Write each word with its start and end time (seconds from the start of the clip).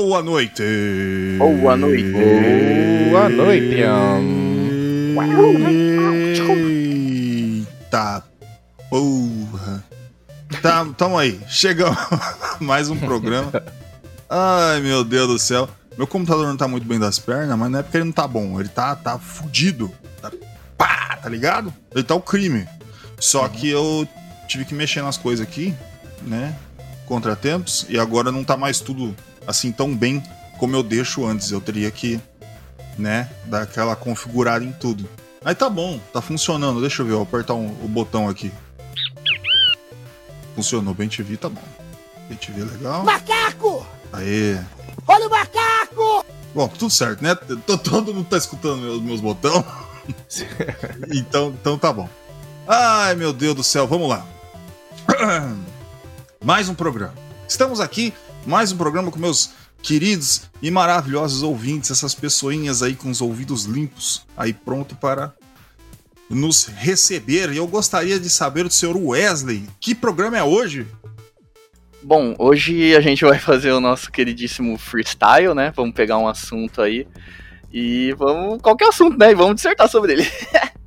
Boa 0.00 0.22
noite! 0.22 0.62
Boa 1.38 1.76
noite! 1.76 2.12
Boa 3.10 3.28
noite! 3.28 3.72
Eita 7.90 8.22
porra! 8.88 9.84
Tá, 10.62 10.86
tamo 10.96 11.18
aí, 11.18 11.40
chegamos 11.48 11.98
mais 12.60 12.88
um 12.88 12.96
programa. 12.96 13.50
Ai 14.30 14.80
meu 14.82 15.02
Deus 15.02 15.26
do 15.26 15.36
céu. 15.36 15.68
Meu 15.96 16.06
computador 16.06 16.46
não 16.46 16.56
tá 16.56 16.68
muito 16.68 16.86
bem 16.86 17.00
das 17.00 17.18
pernas, 17.18 17.58
mas 17.58 17.68
não 17.68 17.80
é 17.80 17.82
porque 17.82 17.96
ele 17.96 18.04
não 18.04 18.12
tá 18.12 18.28
bom, 18.28 18.60
ele 18.60 18.68
tá, 18.68 18.94
tá 18.94 19.18
fudido. 19.18 19.90
Tá, 20.22 20.30
pá, 20.76 21.18
tá 21.20 21.28
ligado? 21.28 21.74
Ele 21.92 22.04
tá 22.04 22.14
o 22.14 22.22
crime. 22.22 22.68
Só 23.18 23.48
que 23.48 23.68
eu 23.68 24.06
tive 24.46 24.64
que 24.64 24.74
mexer 24.74 25.02
nas 25.02 25.16
coisas 25.16 25.44
aqui, 25.44 25.74
né? 26.22 26.54
Contratempos, 27.04 27.84
e 27.88 27.98
agora 27.98 28.30
não 28.30 28.44
tá 28.44 28.56
mais 28.56 28.78
tudo 28.78 29.12
assim 29.48 29.72
tão 29.72 29.96
bem 29.96 30.22
como 30.58 30.76
eu 30.76 30.82
deixo 30.82 31.26
antes. 31.26 31.50
Eu 31.50 31.60
teria 31.60 31.90
que, 31.90 32.20
né, 32.98 33.30
dar 33.46 33.62
aquela 33.62 33.96
configurada 33.96 34.64
em 34.64 34.72
tudo. 34.72 35.08
Aí 35.42 35.54
tá 35.54 35.70
bom, 35.70 35.98
tá 36.12 36.20
funcionando. 36.20 36.80
Deixa 36.80 37.00
eu 37.00 37.06
ver, 37.06 37.12
vou 37.12 37.22
apertar 37.22 37.54
um, 37.54 37.68
o 37.82 37.88
botão 37.88 38.28
aqui. 38.28 38.52
Funcionou, 40.54 40.92
bem 40.92 41.08
TV 41.08 41.36
tá 41.38 41.48
bom. 41.48 41.62
Bem 42.28 42.36
TV 42.36 42.62
legal. 42.62 43.04
Macaco! 43.04 43.86
Aê. 44.12 44.58
Olha 45.06 45.26
o 45.26 45.30
macaco! 45.30 46.26
Bom, 46.54 46.68
tudo 46.68 46.90
certo, 46.90 47.22
né? 47.22 47.34
Tô, 47.66 47.78
todo 47.78 48.12
mundo 48.12 48.28
tá 48.28 48.36
escutando 48.36 48.82
meus, 48.82 49.00
meus 49.00 49.20
botões. 49.20 49.64
então, 51.14 51.54
então 51.60 51.78
tá 51.78 51.92
bom. 51.92 52.08
Ai, 52.66 53.14
meu 53.14 53.32
Deus 53.32 53.54
do 53.54 53.62
céu, 53.62 53.86
vamos 53.86 54.08
lá. 54.08 54.26
Mais 56.44 56.68
um 56.68 56.74
programa. 56.74 57.14
Estamos 57.46 57.80
aqui 57.80 58.12
mais 58.48 58.72
um 58.72 58.78
programa 58.78 59.10
com 59.10 59.18
meus 59.18 59.50
queridos 59.82 60.50
e 60.62 60.70
maravilhosos 60.70 61.42
ouvintes, 61.42 61.90
essas 61.90 62.14
pessoinhas 62.14 62.82
aí 62.82 62.94
com 62.94 63.10
os 63.10 63.20
ouvidos 63.20 63.64
limpos, 63.64 64.26
aí 64.34 64.54
pronto 64.54 64.96
para 64.96 65.34
nos 66.30 66.64
receber. 66.64 67.52
E 67.52 67.58
eu 67.58 67.66
gostaria 67.66 68.18
de 68.18 68.30
saber 68.30 68.64
do 68.64 68.72
senhor 68.72 68.96
Wesley, 68.96 69.68
que 69.78 69.94
programa 69.94 70.38
é 70.38 70.42
hoje? 70.42 70.86
Bom, 72.02 72.34
hoje 72.38 72.96
a 72.96 73.02
gente 73.02 73.22
vai 73.22 73.38
fazer 73.38 73.70
o 73.72 73.80
nosso 73.80 74.10
queridíssimo 74.10 74.78
freestyle, 74.78 75.54
né? 75.54 75.70
Vamos 75.76 75.94
pegar 75.94 76.16
um 76.16 76.26
assunto 76.26 76.80
aí 76.80 77.06
e 77.70 78.14
vamos. 78.16 78.62
qualquer 78.62 78.88
assunto, 78.88 79.18
né? 79.18 79.30
E 79.30 79.34
vamos 79.34 79.56
dissertar 79.56 79.90
sobre 79.90 80.14
ele. 80.14 80.26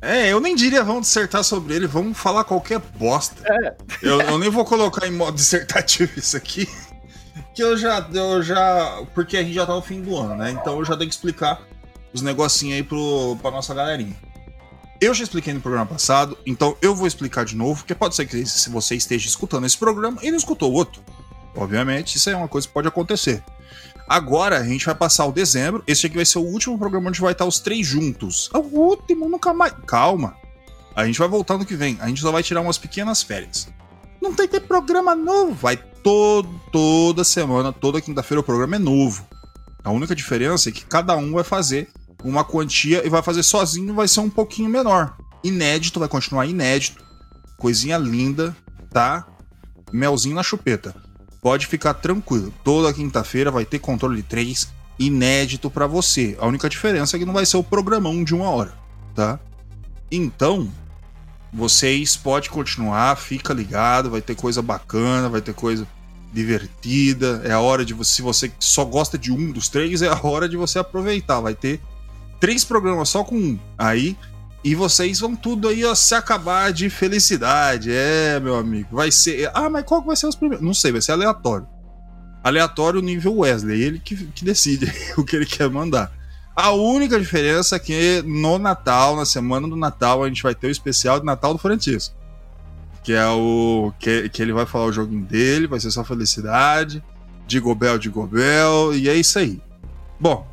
É, 0.00 0.32
eu 0.32 0.40
nem 0.40 0.54
diria 0.54 0.84
vamos 0.84 1.02
dissertar 1.02 1.42
sobre 1.42 1.74
ele, 1.74 1.86
vamos 1.86 2.16
falar 2.16 2.44
qualquer 2.44 2.78
bosta. 2.78 3.42
É. 3.44 3.76
Eu, 4.02 4.20
eu, 4.20 4.38
nem 4.38 4.48
vou 4.48 4.64
colocar 4.64 5.06
em 5.06 5.10
modo 5.10 5.34
dissertativo 5.34 6.18
isso 6.18 6.36
aqui. 6.36 6.68
Que 7.54 7.62
eu 7.62 7.76
já, 7.76 8.06
eu 8.12 8.42
já. 8.42 9.02
Porque 9.14 9.36
a 9.36 9.42
gente 9.42 9.54
já 9.54 9.66
tá 9.66 9.74
no 9.74 9.82
fim 9.82 10.00
do 10.00 10.16
ano, 10.16 10.36
né? 10.36 10.52
Então 10.52 10.78
eu 10.78 10.84
já 10.84 10.96
tenho 10.96 11.08
que 11.08 11.14
explicar 11.14 11.60
os 12.12 12.22
negocinhos 12.22 12.76
aí 12.76 12.82
pro, 12.82 13.36
pra 13.42 13.50
nossa 13.50 13.74
galerinha. 13.74 14.16
Eu 15.00 15.14
já 15.14 15.22
expliquei 15.24 15.52
no 15.52 15.60
programa 15.60 15.86
passado, 15.86 16.36
então 16.44 16.76
eu 16.82 16.94
vou 16.94 17.06
explicar 17.06 17.44
de 17.44 17.54
novo, 17.54 17.80
porque 17.80 17.94
pode 17.94 18.16
ser 18.16 18.26
que 18.26 18.44
se 18.44 18.68
você 18.68 18.96
esteja 18.96 19.28
escutando 19.28 19.64
esse 19.64 19.78
programa 19.78 20.18
e 20.22 20.30
não 20.30 20.38
escutou 20.38 20.72
o 20.72 20.74
outro. 20.74 21.02
Obviamente, 21.54 22.16
isso 22.16 22.30
é 22.30 22.36
uma 22.36 22.48
coisa 22.48 22.66
que 22.66 22.74
pode 22.74 22.88
acontecer. 22.88 23.42
Agora 24.08 24.58
a 24.58 24.64
gente 24.64 24.86
vai 24.86 24.94
passar 24.94 25.26
o 25.26 25.32
dezembro. 25.32 25.84
Esse 25.86 26.06
aqui 26.06 26.16
vai 26.16 26.24
ser 26.24 26.38
o 26.38 26.42
último 26.42 26.78
programa 26.78 27.10
onde 27.10 27.20
vai 27.20 27.32
estar 27.32 27.44
os 27.44 27.60
três 27.60 27.86
juntos. 27.86 28.48
É 28.54 28.56
o 28.56 28.62
último, 28.62 29.28
nunca 29.28 29.52
mais. 29.52 29.74
Calma. 29.86 30.34
A 30.96 31.04
gente 31.04 31.18
vai 31.18 31.28
voltar 31.28 31.58
no 31.58 31.66
que 31.66 31.76
vem. 31.76 31.98
A 32.00 32.08
gente 32.08 32.22
só 32.22 32.32
vai 32.32 32.42
tirar 32.42 32.62
umas 32.62 32.78
pequenas 32.78 33.22
férias. 33.22 33.68
Não 34.20 34.32
tem 34.32 34.48
que 34.48 34.58
ter 34.58 34.66
programa 34.66 35.14
novo. 35.14 35.52
Vai 35.52 35.76
todo, 35.76 36.48
toda 36.72 37.22
semana, 37.22 37.70
toda 37.70 38.00
quinta-feira 38.00 38.40
o 38.40 38.44
programa 38.44 38.76
é 38.76 38.78
novo. 38.78 39.26
A 39.84 39.90
única 39.90 40.14
diferença 40.14 40.70
é 40.70 40.72
que 40.72 40.86
cada 40.86 41.14
um 41.14 41.32
vai 41.32 41.44
fazer 41.44 41.88
uma 42.24 42.44
quantia 42.44 43.06
e 43.06 43.10
vai 43.10 43.22
fazer 43.22 43.42
sozinho, 43.42 43.94
vai 43.94 44.08
ser 44.08 44.20
um 44.20 44.30
pouquinho 44.30 44.70
menor. 44.70 45.16
Inédito, 45.44 46.00
vai 46.00 46.08
continuar 46.08 46.46
inédito. 46.46 47.04
Coisinha 47.58 47.98
linda, 47.98 48.56
tá? 48.90 49.26
Melzinho 49.92 50.34
na 50.34 50.42
chupeta 50.42 51.07
pode 51.40 51.66
ficar 51.66 51.94
tranquilo. 51.94 52.52
Toda 52.64 52.92
quinta-feira 52.92 53.50
vai 53.50 53.64
ter 53.64 53.78
controle 53.78 54.22
3 54.22 54.68
inédito 54.98 55.70
para 55.70 55.86
você. 55.86 56.36
A 56.40 56.46
única 56.46 56.68
diferença 56.68 57.16
é 57.16 57.18
que 57.18 57.24
não 57.24 57.32
vai 57.32 57.46
ser 57.46 57.56
o 57.56 57.62
programão 57.62 58.24
de 58.24 58.34
uma 58.34 58.50
hora, 58.50 58.74
tá? 59.14 59.38
Então, 60.10 60.70
vocês 61.52 62.16
podem 62.16 62.50
continuar, 62.50 63.16
fica 63.16 63.54
ligado, 63.54 64.10
vai 64.10 64.20
ter 64.20 64.34
coisa 64.34 64.60
bacana, 64.60 65.28
vai 65.28 65.40
ter 65.40 65.54
coisa 65.54 65.86
divertida. 66.32 67.42
É 67.44 67.52
a 67.52 67.60
hora 67.60 67.84
de 67.84 67.94
você, 67.94 68.16
se 68.16 68.22
você 68.22 68.52
só 68.58 68.84
gosta 68.84 69.16
de 69.16 69.32
um 69.32 69.50
dos 69.52 69.68
três, 69.68 70.02
é 70.02 70.08
a 70.08 70.20
hora 70.22 70.48
de 70.48 70.56
você 70.56 70.78
aproveitar. 70.78 71.40
Vai 71.40 71.54
ter 71.54 71.80
três 72.40 72.64
programas 72.64 73.08
só 73.08 73.24
com 73.24 73.36
um. 73.36 73.58
Aí 73.76 74.16
e 74.64 74.74
vocês 74.74 75.20
vão 75.20 75.36
tudo 75.36 75.68
aí 75.68 75.84
ó, 75.84 75.94
se 75.94 76.14
acabar 76.14 76.72
de 76.72 76.90
felicidade. 76.90 77.90
É, 77.92 78.40
meu 78.40 78.56
amigo. 78.56 78.88
Vai 78.96 79.10
ser. 79.10 79.50
Ah, 79.54 79.70
mas 79.70 79.84
qual 79.84 80.00
que 80.00 80.08
vai 80.08 80.16
ser 80.16 80.26
os 80.26 80.34
primeiros? 80.34 80.64
Não 80.64 80.74
sei, 80.74 80.92
vai 80.92 81.00
ser 81.00 81.12
aleatório. 81.12 81.66
Aleatório 82.42 83.00
nível 83.00 83.38
Wesley. 83.38 83.80
Ele 83.80 83.98
que, 83.98 84.16
que 84.16 84.44
decide 84.44 84.92
o 85.16 85.24
que 85.24 85.36
ele 85.36 85.46
quer 85.46 85.70
mandar. 85.70 86.12
A 86.56 86.72
única 86.72 87.20
diferença 87.20 87.76
é 87.76 87.78
que 87.78 88.20
no 88.26 88.58
Natal, 88.58 89.14
na 89.14 89.24
semana 89.24 89.68
do 89.68 89.76
Natal, 89.76 90.24
a 90.24 90.28
gente 90.28 90.42
vai 90.42 90.56
ter 90.56 90.66
o 90.66 90.70
especial 90.70 91.20
de 91.20 91.26
Natal 91.26 91.52
do 91.52 91.58
Francisco. 91.58 92.16
Que 93.04 93.12
é 93.12 93.28
o. 93.28 93.92
Que, 93.98 94.28
que 94.28 94.42
ele 94.42 94.52
vai 94.52 94.66
falar 94.66 94.86
o 94.86 94.92
joguinho 94.92 95.24
dele, 95.24 95.68
vai 95.68 95.78
ser 95.78 95.92
só 95.92 96.02
felicidade. 96.02 97.02
De 97.46 97.60
Gobel, 97.60 97.96
de 97.96 98.08
Gobel. 98.08 98.92
E 98.92 99.08
é 99.08 99.14
isso 99.14 99.38
aí. 99.38 99.62
Bom, 100.18 100.46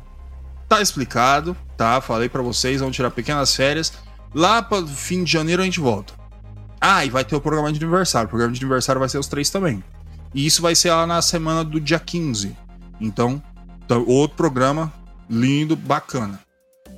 tá 0.68 0.80
explicado 0.80 1.56
tá? 1.76 2.00
Falei 2.00 2.28
para 2.28 2.42
vocês, 2.42 2.80
vamos 2.80 2.96
tirar 2.96 3.10
pequenas 3.10 3.54
férias. 3.54 3.92
Lá 4.34 4.62
para 4.62 4.86
fim 4.86 5.24
de 5.24 5.30
janeiro 5.30 5.62
a 5.62 5.64
gente 5.64 5.80
volta. 5.80 6.14
Ah, 6.80 7.04
e 7.04 7.10
vai 7.10 7.24
ter 7.24 7.36
o 7.36 7.40
programa 7.40 7.72
de 7.72 7.82
aniversário. 7.82 8.26
O 8.26 8.30
programa 8.30 8.52
de 8.52 8.60
aniversário 8.60 8.98
vai 8.98 9.08
ser 9.08 9.18
os 9.18 9.26
três 9.26 9.50
também. 9.50 9.82
E 10.34 10.46
isso 10.46 10.62
vai 10.62 10.74
ser 10.74 10.90
lá 10.90 11.06
na 11.06 11.22
semana 11.22 11.64
do 11.64 11.80
dia 11.80 11.98
15. 11.98 12.56
Então, 13.00 13.42
então, 13.84 14.04
outro 14.06 14.36
programa 14.36 14.92
lindo, 15.28 15.76
bacana. 15.76 16.40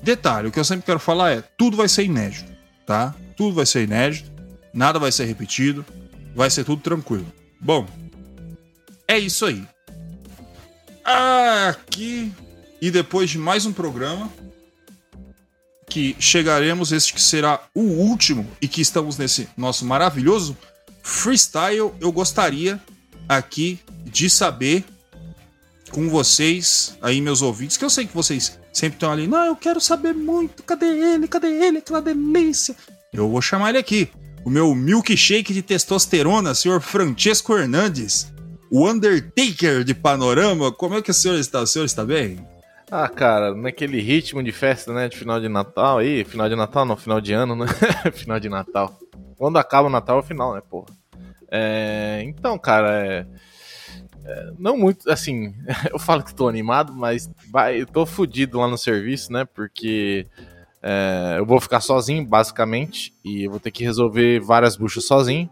Detalhe, 0.03 0.49
o 0.49 0.53
que 0.53 0.59
eu 0.59 0.65
sempre 0.65 0.87
quero 0.87 0.99
falar 0.99 1.33
é, 1.33 1.43
tudo 1.57 1.77
vai 1.77 1.89
ser 1.89 2.05
inédito, 2.05 2.51
tá? 2.87 3.15
Tudo 3.37 3.55
vai 3.55 3.67
ser 3.67 3.83
inédito, 3.83 4.31
nada 4.73 4.99
vai 4.99 5.11
ser 5.11 5.25
repetido, 5.25 5.85
vai 6.35 6.51
ser 6.51 6.65
tudo 6.65 6.83
tranquilo. 6.83 7.27
Bom, 7.61 7.87
é 9.07 9.19
isso 9.19 9.45
aí. 9.47 9.67
Aqui 11.05 12.33
e 12.81 12.91
depois 12.91 13.31
de 13.31 13.39
mais 13.39 13.67
um 13.67 13.73
programa, 13.73 14.31
que 15.89 16.15
chegaremos, 16.19 16.93
este 16.93 17.15
que 17.15 17.23
será 17.23 17.61
o 17.75 17.81
último 17.81 18.47
e 18.61 18.69
que 18.69 18.81
estamos 18.81 19.17
nesse 19.17 19.49
nosso 19.57 19.85
maravilhoso 19.85 20.57
freestyle, 21.03 21.93
eu 22.01 22.13
gostaria 22.13 22.81
aqui 23.29 23.79
de 24.05 24.29
saber 24.29 24.85
com 25.91 26.09
vocês, 26.09 26.97
aí 27.01 27.21
meus 27.21 27.41
ouvintes, 27.41 27.77
que 27.77 27.85
eu 27.85 27.91
sei 27.91 28.07
que 28.07 28.15
vocês 28.15 28.59
sempre 28.73 28.97
estão 28.97 29.11
ali, 29.11 29.27
não, 29.27 29.45
eu 29.45 29.57
quero 29.57 29.81
saber 29.81 30.15
muito, 30.15 30.63
cadê 30.63 30.87
ele, 30.87 31.27
cadê 31.27 31.49
ele, 31.49 31.79
aquela 31.79 32.03
delícia. 32.03 32.77
Eu 33.13 33.29
vou 33.31 33.41
chamar 33.41 33.71
ele 33.71 33.79
aqui, 33.79 34.11
o 34.45 34.51
meu 34.51 34.75
milkshake 34.75 35.55
de 35.55 35.63
testosterona, 35.63 36.55
senhor 36.55 36.83
Francesco 36.83 37.57
Hernandes, 37.57 38.29
o 38.71 38.87
Undertaker 38.87 39.83
de 39.83 39.95
Panorama, 39.95 40.71
como 40.71 40.95
é 40.95 41.03
que 41.03 41.11
o 41.11 41.15
senhor 41.15 41.39
está? 41.39 41.63
O 41.63 41.67
senhor 41.67 41.87
está 41.87 42.05
bem? 42.05 42.39
Ah, 42.91 43.09
cara, 43.09 43.55
naquele 43.55 44.01
ritmo 44.01 44.43
de 44.43 44.51
festa, 44.51 44.93
né? 44.95 45.09
De 45.09 45.17
final 45.17 45.39
de 45.41 45.49
Natal 45.49 45.99
aí. 45.99 46.25
Final 46.25 46.49
de 46.49 46.57
Natal, 46.57 46.85
não, 46.87 46.97
final 46.97 47.21
de 47.21 47.33
ano, 47.33 47.55
né? 47.55 47.67
final 48.15 48.41
de 48.41 48.49
Natal. 48.49 48.99
Quando 49.37 49.59
acaba 49.59 49.89
o 49.89 49.91
Natal 49.91 50.17
é 50.17 50.21
o 50.21 50.25
final, 50.25 50.55
né, 50.55 50.63
porra? 50.69 50.89
É, 51.51 52.23
então, 52.25 52.59
cara, 52.59 53.07
é, 53.07 53.27
é, 54.25 54.53
não 54.59 54.77
muito, 54.77 55.11
assim, 55.11 55.55
eu 55.93 55.99
falo 55.99 56.23
que 56.23 56.35
tô 56.35 56.49
animado, 56.49 56.93
mas 56.93 57.31
vai, 57.51 57.81
eu 57.81 57.87
tô 57.87 58.05
fudido 58.05 58.59
lá 58.59 58.69
no 58.69 58.79
serviço, 58.79 59.33
né? 59.33 59.45
Porque 59.45 60.27
é, 60.83 61.37
eu 61.39 61.47
vou 61.47 61.61
ficar 61.61 61.81
sozinho, 61.81 62.27
basicamente, 62.27 63.15
e 63.25 63.45
eu 63.45 63.51
vou 63.51 63.61
ter 63.61 63.71
que 63.71 63.85
resolver 63.85 64.41
várias 64.41 64.77
buchas 64.77 65.05
sozinho, 65.05 65.49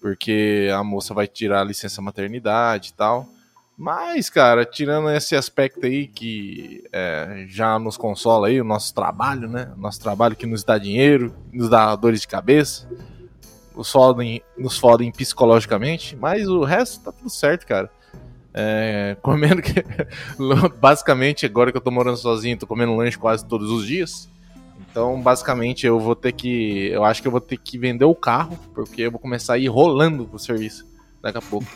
porque 0.00 0.68
a 0.74 0.82
moça 0.82 1.12
vai 1.14 1.26
tirar 1.26 1.60
a 1.60 1.64
licença 1.64 2.02
maternidade 2.02 2.90
e 2.90 2.92
tal. 2.94 3.28
Mas, 3.76 4.28
cara, 4.28 4.64
tirando 4.64 5.10
esse 5.10 5.34
aspecto 5.34 5.86
aí 5.86 6.06
que 6.06 6.84
é, 6.92 7.46
já 7.48 7.78
nos 7.78 7.96
consola 7.96 8.48
aí, 8.48 8.60
o 8.60 8.64
nosso 8.64 8.94
trabalho, 8.94 9.48
né? 9.48 9.72
Nosso 9.76 10.00
trabalho 10.00 10.36
que 10.36 10.46
nos 10.46 10.62
dá 10.62 10.76
dinheiro, 10.76 11.34
nos 11.52 11.68
dá 11.68 11.94
dores 11.96 12.20
de 12.20 12.28
cabeça, 12.28 12.88
nos 13.74 13.90
fodem, 13.90 14.42
nos 14.56 14.78
fodem 14.78 15.10
psicologicamente, 15.10 16.14
mas 16.16 16.46
o 16.48 16.62
resto 16.62 17.02
tá 17.04 17.12
tudo 17.12 17.30
certo, 17.30 17.66
cara. 17.66 17.90
É, 18.54 19.16
comendo 19.22 19.62
que. 19.62 19.82
basicamente, 20.78 21.46
agora 21.46 21.72
que 21.72 21.78
eu 21.78 21.82
tô 21.82 21.90
morando 21.90 22.18
sozinho, 22.18 22.58
tô 22.58 22.66
comendo 22.66 22.94
lanche 22.94 23.18
quase 23.18 23.44
todos 23.44 23.70
os 23.70 23.86
dias. 23.86 24.28
Então, 24.90 25.20
basicamente, 25.20 25.86
eu 25.86 25.98
vou 25.98 26.14
ter 26.14 26.32
que. 26.32 26.88
Eu 26.88 27.04
acho 27.04 27.22
que 27.22 27.28
eu 27.28 27.32
vou 27.32 27.40
ter 27.40 27.56
que 27.56 27.78
vender 27.78 28.04
o 28.04 28.14
carro, 28.14 28.58
porque 28.74 29.02
eu 29.02 29.10
vou 29.10 29.18
começar 29.18 29.54
a 29.54 29.58
ir 29.58 29.68
rolando 29.68 30.26
pro 30.26 30.38
serviço 30.38 30.91
daqui 31.22 31.38
a 31.38 31.42
pouco. 31.42 31.66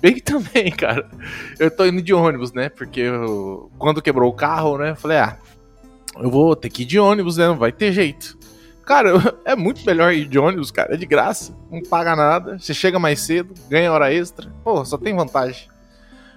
Bem 0.00 0.18
também, 0.20 0.70
cara. 0.72 1.10
Eu 1.58 1.70
tô 1.70 1.84
indo 1.84 2.00
de 2.00 2.14
ônibus, 2.14 2.52
né? 2.52 2.68
Porque 2.68 3.00
eu, 3.00 3.70
quando 3.78 4.00
quebrou 4.00 4.30
o 4.30 4.34
carro, 4.34 4.78
né? 4.78 4.90
Eu 4.90 4.96
falei, 4.96 5.18
ah, 5.18 5.36
eu 6.16 6.30
vou 6.30 6.54
ter 6.54 6.70
que 6.70 6.82
ir 6.82 6.86
de 6.86 6.98
ônibus, 6.98 7.36
né? 7.36 7.48
Não 7.48 7.58
vai 7.58 7.72
ter 7.72 7.92
jeito. 7.92 8.38
Cara, 8.86 9.12
é 9.44 9.54
muito 9.54 9.84
melhor 9.84 10.12
ir 10.12 10.26
de 10.26 10.38
ônibus, 10.38 10.70
cara. 10.70 10.94
É 10.94 10.96
de 10.96 11.04
graça, 11.04 11.54
não 11.70 11.82
paga 11.82 12.14
nada. 12.14 12.58
Você 12.58 12.72
chega 12.72 12.98
mais 12.98 13.20
cedo, 13.20 13.52
ganha 13.68 13.92
hora 13.92 14.12
extra. 14.12 14.50
Pô, 14.62 14.84
só 14.84 14.96
tem 14.96 15.14
vantagem. 15.14 15.68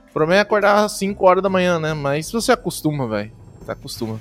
O 0.10 0.14
problema 0.14 0.40
é 0.40 0.42
acordar 0.42 0.84
às 0.84 0.94
5 0.94 1.26
horas 1.26 1.42
da 1.42 1.48
manhã, 1.48 1.80
né? 1.80 1.94
Mas 1.94 2.30
você 2.30 2.52
acostuma, 2.52 3.08
velho. 3.08 3.32
Você 3.62 3.72
acostuma. 3.72 4.20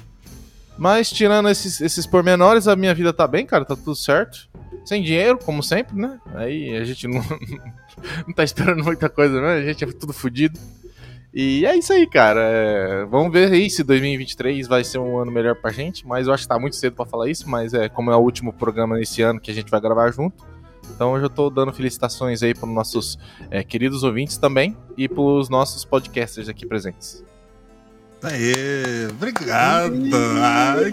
Mas 0.79 1.11
tirando 1.11 1.49
esses, 1.49 1.81
esses 1.81 2.07
pormenores, 2.07 2.69
a 2.69 2.77
minha 2.77 2.95
vida 2.95 3.13
tá 3.13 3.27
bem, 3.27 3.45
cara. 3.45 3.65
Tá 3.65 3.75
tudo 3.75 3.97
certo. 3.97 4.49
Sem 4.91 5.05
dinheiro, 5.05 5.39
como 5.39 5.63
sempre, 5.63 5.97
né? 5.97 6.19
Aí 6.35 6.77
a 6.77 6.83
gente 6.83 7.07
não, 7.07 7.23
não 8.27 8.35
tá 8.35 8.43
esperando 8.43 8.83
muita 8.83 9.09
coisa, 9.09 9.41
né? 9.41 9.53
A 9.53 9.63
gente 9.63 9.85
é 9.85 9.87
tudo 9.87 10.13
fodido. 10.13 10.59
E 11.33 11.65
é 11.65 11.77
isso 11.77 11.93
aí, 11.93 12.09
cara. 12.09 12.41
É, 12.41 13.05
vamos 13.05 13.33
ver 13.33 13.53
aí 13.53 13.71
se 13.71 13.85
2023 13.85 14.67
vai 14.67 14.83
ser 14.83 14.99
um 14.99 15.17
ano 15.17 15.31
melhor 15.31 15.55
pra 15.55 15.71
gente. 15.71 16.05
Mas 16.05 16.27
eu 16.27 16.35
acho 16.35 16.43
que 16.43 16.49
tá 16.49 16.59
muito 16.59 16.75
cedo 16.75 16.97
para 16.97 17.07
falar 17.07 17.31
isso. 17.31 17.49
Mas 17.49 17.73
é 17.73 17.89
como 17.89 18.11
é 18.11 18.17
o 18.17 18.19
último 18.19 18.53
programa 18.53 18.97
nesse 18.97 19.23
ano 19.23 19.39
que 19.39 19.53
a 19.53 19.55
gente 19.55 19.71
vai 19.71 19.81
gravar 19.81 20.11
junto. 20.11 20.45
Então 20.93 21.15
eu 21.15 21.23
já 21.23 21.29
tô 21.29 21.49
dando 21.51 21.73
felicitações 21.73 22.43
aí 22.43 22.53
para 22.53 22.69
nossos 22.69 23.17
é, 23.49 23.63
queridos 23.63 24.03
ouvintes 24.03 24.39
também 24.39 24.77
e 24.97 25.09
pros 25.09 25.49
nossos 25.49 25.85
podcasters 25.85 26.49
aqui 26.49 26.67
presentes. 26.67 27.25
Aê, 28.25 29.07
obrigado. 29.09 29.95
Ai, 30.43 30.91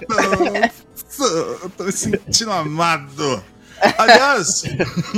que 0.00 0.87
eu 1.18 1.70
tô 1.70 1.84
me 1.84 1.92
sentindo 1.92 2.52
amado. 2.52 3.42
Aliás, 3.96 4.64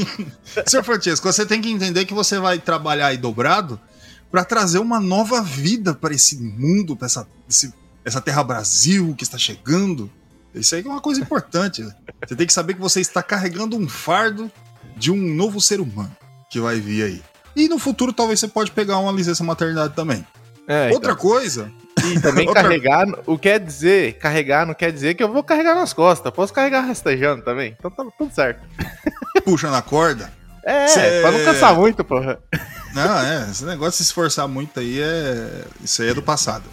senhor 0.67 0.85
Francesco, 0.85 1.31
você 1.33 1.47
tem 1.47 1.61
que 1.61 1.71
entender 1.71 2.05
que 2.05 2.15
você 2.15 2.39
vai 2.39 2.59
trabalhar 2.59 3.09
aí 3.09 3.17
dobrado 3.17 3.81
para 4.31 4.45
trazer 4.45 4.79
uma 4.79 5.01
nova 5.01 5.43
vida 5.43 5.95
para 5.95 6.15
esse 6.15 6.37
mundo, 6.37 6.95
para 6.95 7.07
essa, 7.07 7.27
esse, 7.49 7.73
essa 8.05 8.21
terra 8.21 8.45
Brasil 8.45 9.15
que 9.17 9.25
está 9.25 9.39
chegando. 9.39 10.11
Isso 10.55 10.75
aí 10.75 10.83
é 10.85 10.89
uma 10.89 11.01
coisa 11.01 11.21
importante. 11.21 11.83
Você 12.27 12.37
tem 12.37 12.47
que 12.47 12.53
saber 12.53 12.75
que 12.75 12.81
você 12.81 13.01
está 13.01 13.23
carregando 13.23 13.77
um 13.77 13.89
fardo 13.89 14.51
de 14.97 15.11
um 15.11 15.35
novo 15.35 15.61
ser 15.61 15.81
humano 15.81 16.15
que 16.51 16.61
vai 16.61 16.79
vir 16.81 17.05
aí. 17.05 17.23
E 17.57 17.69
no 17.69 17.79
futuro 17.79 18.13
talvez 18.13 18.39
você 18.41 18.49
pode 18.49 18.71
pegar 18.71 18.99
uma 18.99 19.13
licença 19.13 19.43
maternidade 19.43 19.95
também. 19.95 20.27
É. 20.67 20.91
Outra 20.93 21.13
então. 21.13 21.23
coisa. 21.23 21.73
E 22.07 22.21
também 22.21 22.47
carregar, 22.53 23.07
o 23.27 23.39
quer 23.39 23.61
dizer, 23.61 24.15
carregar 24.15 24.67
não 24.67 24.75
quer 24.75 24.93
dizer 24.93 25.15
que 25.15 25.23
eu 25.23 25.33
vou 25.33 25.43
carregar 25.43 25.75
nas 25.75 25.93
costas. 25.93 26.33
Posso 26.33 26.53
carregar 26.53 26.81
rastejando 26.81 27.43
também. 27.43 27.77
Então 27.79 27.91
tá 27.91 28.05
tudo 28.17 28.35
certo. 28.35 28.61
Puxa 29.45 29.71
na 29.71 29.83
corda? 29.83 30.33
É, 30.65 30.87
Cê... 30.89 31.21
pra 31.23 31.33
não 31.33 31.45
cansar 31.45 31.75
muito, 31.75 32.05
porra. 32.05 32.39
Não, 32.93 33.21
é, 33.21 33.49
esse 33.49 33.65
negócio 33.65 33.93
de 33.93 33.97
se 33.99 34.03
esforçar 34.03 34.49
muito 34.49 34.81
aí 34.81 35.01
é. 35.01 35.65
Isso 35.81 36.03
aí 36.03 36.09
é 36.09 36.15
do 36.15 36.21
passado. 36.21 36.65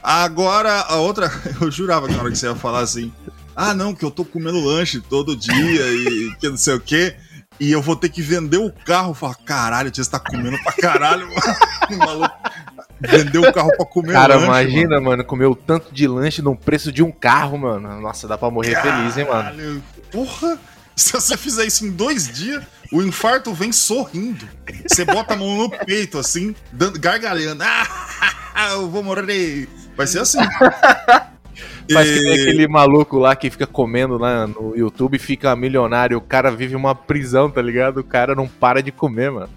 Agora, 0.00 0.82
a 0.82 0.96
outra. 0.96 1.28
Eu 1.60 1.68
jurava 1.72 2.06
que 2.06 2.14
na 2.14 2.20
hora 2.20 2.30
que 2.30 2.38
você 2.38 2.46
ia 2.46 2.54
falar 2.54 2.80
assim. 2.80 3.12
Ah, 3.54 3.74
não, 3.74 3.92
que 3.92 4.04
eu 4.04 4.10
tô 4.12 4.24
comendo 4.24 4.64
lanche 4.64 5.00
todo 5.00 5.34
dia 5.34 5.52
e 5.52 6.36
que 6.38 6.48
não 6.48 6.56
sei 6.56 6.74
o 6.74 6.80
quê. 6.80 7.16
E 7.58 7.72
eu 7.72 7.82
vou 7.82 7.96
ter 7.96 8.10
que 8.10 8.22
vender 8.22 8.58
o 8.58 8.70
carro. 8.70 9.12
Falar, 9.12 9.34
caralho, 9.36 9.92
você 9.92 10.08
tá 10.08 10.20
comendo 10.20 10.56
pra 10.62 10.72
caralho, 10.74 11.26
mano. 11.26 11.98
maluco. 11.98 12.36
Vender 13.00 13.38
o 13.38 13.52
carro 13.52 13.70
pra 13.76 13.84
comer 13.84 14.12
Cara, 14.12 14.34
lanche, 14.34 14.46
imagina, 14.46 14.94
mano. 14.94 15.04
mano, 15.04 15.24
comer 15.24 15.46
o 15.46 15.54
tanto 15.54 15.92
de 15.92 16.06
lanche 16.06 16.40
no 16.40 16.56
preço 16.56 16.90
de 16.90 17.02
um 17.02 17.10
carro, 17.10 17.58
mano. 17.58 18.00
Nossa, 18.00 18.26
dá 18.26 18.38
pra 18.38 18.50
morrer 18.50 18.72
caralho, 18.72 19.10
feliz, 19.12 19.18
hein, 19.18 19.26
mano. 19.26 19.82
Porra! 20.10 20.58
Se 20.96 21.12
você 21.12 21.36
fizer 21.36 21.66
isso 21.66 21.84
em 21.84 21.90
dois 21.90 22.26
dias, 22.26 22.64
o 22.90 23.02
infarto 23.02 23.52
vem 23.52 23.70
sorrindo. 23.70 24.48
Você 24.88 25.04
bota 25.04 25.34
a 25.34 25.36
mão 25.36 25.54
no 25.54 25.68
peito, 25.68 26.18
assim, 26.18 26.54
dando, 26.72 26.98
gargalhando. 26.98 27.62
Ah, 27.62 28.70
eu 28.72 28.88
vou 28.88 29.02
morrer. 29.02 29.68
Vai 29.94 30.06
ser 30.06 30.20
assim. 30.20 30.38
Mas 31.90 32.10
que 32.10 32.32
aquele 32.32 32.66
maluco 32.66 33.18
lá 33.18 33.36
que 33.36 33.50
fica 33.50 33.66
comendo 33.66 34.18
lá 34.18 34.46
no 34.46 34.74
YouTube 34.76 35.18
fica 35.18 35.54
milionário. 35.54 36.16
O 36.16 36.20
cara 36.20 36.50
vive 36.50 36.74
uma 36.74 36.94
prisão, 36.94 37.50
tá 37.50 37.60
ligado? 37.60 37.98
O 37.98 38.04
cara 38.04 38.34
não 38.34 38.48
para 38.48 38.82
de 38.82 38.90
comer, 38.90 39.30
mano. 39.30 39.50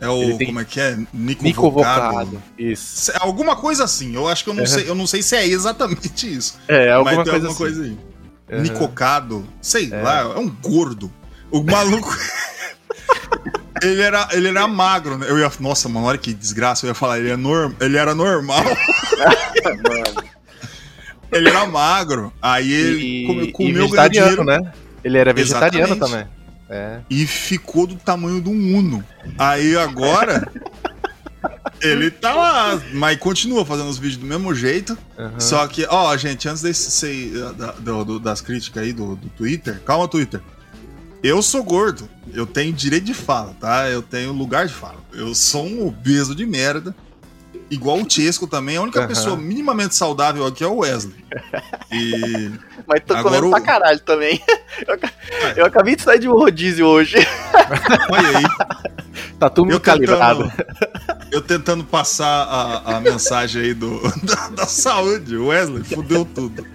É 0.00 0.08
o. 0.08 0.36
Tem... 0.36 0.46
Como 0.46 0.60
é 0.60 0.64
que 0.64 0.80
é? 0.80 0.96
Nico, 1.12 1.44
Nico 1.44 1.70
Vocado. 1.70 2.12
Vocado. 2.12 2.42
Isso. 2.58 3.12
Alguma 3.20 3.56
coisa 3.56 3.84
assim. 3.84 4.14
Eu 4.14 4.28
acho 4.28 4.44
que 4.44 4.50
eu 4.50 4.54
não 4.54 4.62
uhum. 4.62 4.68
sei. 4.68 4.88
Eu 4.88 4.94
não 4.94 5.06
sei 5.06 5.22
se 5.22 5.36
é 5.36 5.46
exatamente 5.46 6.32
isso. 6.32 6.58
É, 6.68 6.92
alguma, 6.92 7.16
coisa, 7.16 7.32
alguma 7.32 7.48
assim. 7.48 7.58
coisa 7.58 7.84
aí. 7.84 7.98
Uhum. 8.50 8.60
Nicocado, 8.60 9.46
sei 9.60 9.90
é. 9.90 10.02
lá, 10.02 10.20
é 10.20 10.38
um 10.38 10.48
gordo. 10.48 11.10
O 11.50 11.62
maluco. 11.62 12.12
ele, 13.82 14.02
era, 14.02 14.28
ele 14.32 14.48
era 14.48 14.68
magro, 14.68 15.18
né? 15.18 15.26
Eu 15.28 15.38
ia. 15.38 15.50
Nossa, 15.60 15.88
mano, 15.88 16.06
olha 16.06 16.18
que 16.18 16.34
desgraça. 16.34 16.84
Eu 16.84 16.88
ia 16.88 16.94
falar, 16.94 17.18
ele, 17.18 17.30
é 17.30 17.36
norm, 17.36 17.72
ele 17.80 17.96
era 17.96 18.14
normal. 18.14 18.62
ele 21.32 21.48
era 21.48 21.66
magro. 21.66 22.32
Aí 22.42 22.72
ele 22.72 23.44
e, 23.44 23.52
comeu, 23.52 23.86
e 23.86 24.08
dinheiro. 24.10 24.44
né? 24.44 24.60
Ele 25.02 25.18
era 25.18 25.32
vegetariano 25.32 25.94
Exatamente. 25.94 26.10
também. 26.10 26.43
É. 26.68 27.00
E 27.10 27.26
ficou 27.26 27.86
do 27.86 27.96
tamanho 27.96 28.40
do 28.40 28.50
Uno. 28.50 29.04
Aí 29.38 29.76
agora. 29.76 30.50
ele 31.80 32.10
tá 32.10 32.34
lá, 32.34 32.82
mas 32.92 33.18
continua 33.18 33.64
fazendo 33.64 33.88
os 33.88 33.98
vídeos 33.98 34.18
do 34.18 34.26
mesmo 34.26 34.54
jeito. 34.54 34.96
Uhum. 35.18 35.40
Só 35.40 35.66
que, 35.66 35.86
ó, 35.88 36.16
gente, 36.16 36.48
antes 36.48 36.62
desse, 36.62 37.32
da, 37.56 37.72
do, 37.72 38.18
das 38.18 38.40
críticas 38.40 38.82
aí 38.82 38.92
do, 38.92 39.16
do 39.16 39.28
Twitter, 39.30 39.80
calma, 39.80 40.08
Twitter. 40.08 40.40
Eu 41.22 41.42
sou 41.42 41.62
gordo, 41.62 42.08
eu 42.32 42.46
tenho 42.46 42.72
direito 42.72 43.04
de 43.04 43.14
fala, 43.14 43.56
tá? 43.58 43.88
Eu 43.88 44.02
tenho 44.02 44.32
lugar 44.32 44.66
de 44.66 44.74
fala. 44.74 44.98
Eu 45.12 45.34
sou 45.34 45.66
um 45.66 45.86
obeso 45.86 46.34
de 46.34 46.44
merda. 46.44 46.94
Igual 47.74 47.98
o 47.98 48.08
Chesco 48.08 48.46
também, 48.46 48.76
a 48.76 48.82
única 48.82 49.00
uhum. 49.00 49.08
pessoa 49.08 49.36
minimamente 49.36 49.96
saudável 49.96 50.46
aqui 50.46 50.62
é 50.62 50.66
o 50.66 50.76
Wesley. 50.76 51.14
E. 51.90 52.52
Mas 52.86 53.00
tô 53.04 53.14
Agora 53.14 53.40
comendo 53.40 53.46
o... 53.48 53.50
pra 53.50 53.60
caralho 53.60 54.00
também. 54.00 54.40
Eu, 54.86 54.94
é. 54.94 55.60
eu, 55.60 55.66
acabei 55.66 55.94
de 55.94 56.02
sair 56.02 56.18
de 56.18 56.28
um 56.28 56.32
rodízio 56.32 56.84
hoje. 56.84 57.16
Olha 58.10 58.38
aí. 58.38 58.44
Tá 59.38 59.48
tudo 59.48 59.70
eu 59.70 59.80
calibrado. 59.80 60.50
Tentando, 60.50 61.28
eu 61.30 61.40
tentando 61.40 61.84
passar 61.84 62.26
a, 62.26 62.96
a 62.96 63.00
mensagem 63.00 63.62
aí 63.62 63.74
do, 63.74 64.00
da, 64.24 64.48
da 64.48 64.66
saúde. 64.66 65.36
O 65.36 65.46
Wesley 65.46 65.84
fudeu 65.84 66.24
tudo. 66.24 66.66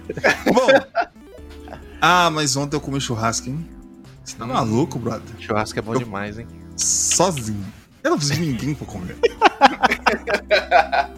Bom. 0.46 1.08
Ah, 2.00 2.30
mas 2.30 2.56
ontem 2.56 2.74
eu 2.74 2.80
comi 2.80 3.00
churrasco, 3.00 3.50
hein? 3.50 3.68
Você 4.24 4.34
tá 4.36 4.46
maluco, 4.46 4.98
brother? 4.98 5.22
Churrasco 5.38 5.78
é 5.78 5.82
bom 5.82 5.94
eu... 5.94 5.98
demais, 5.98 6.38
hein? 6.38 6.46
Sozinho. 6.76 7.79
Eu 8.02 8.10
não 8.10 8.18
preciso 8.18 8.40
de 8.40 8.46
ninguém 8.46 8.74
pra 8.74 8.86
comer. 8.86 9.16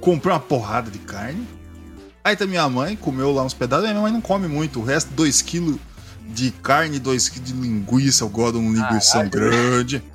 Comprei 0.00 0.32
uma 0.32 0.40
porrada 0.40 0.90
de 0.90 0.98
carne. 1.00 1.46
Aí 2.22 2.36
tá 2.36 2.46
minha 2.46 2.68
mãe, 2.68 2.96
comeu 2.96 3.32
lá 3.32 3.42
uns 3.44 3.54
pedaços. 3.54 3.88
Minha 3.88 4.00
mãe 4.00 4.12
não 4.12 4.20
come 4.20 4.48
muito. 4.48 4.80
O 4.80 4.84
resto, 4.84 5.12
2kg 5.14 5.78
de 6.28 6.50
carne, 6.50 7.00
2kg 7.00 7.40
de 7.40 7.52
linguiça. 7.52 8.24
Eu 8.24 8.28
gosto 8.28 8.54
de 8.54 8.58
um 8.58 8.72
linguiça 8.72 9.22
grande. 9.24 10.02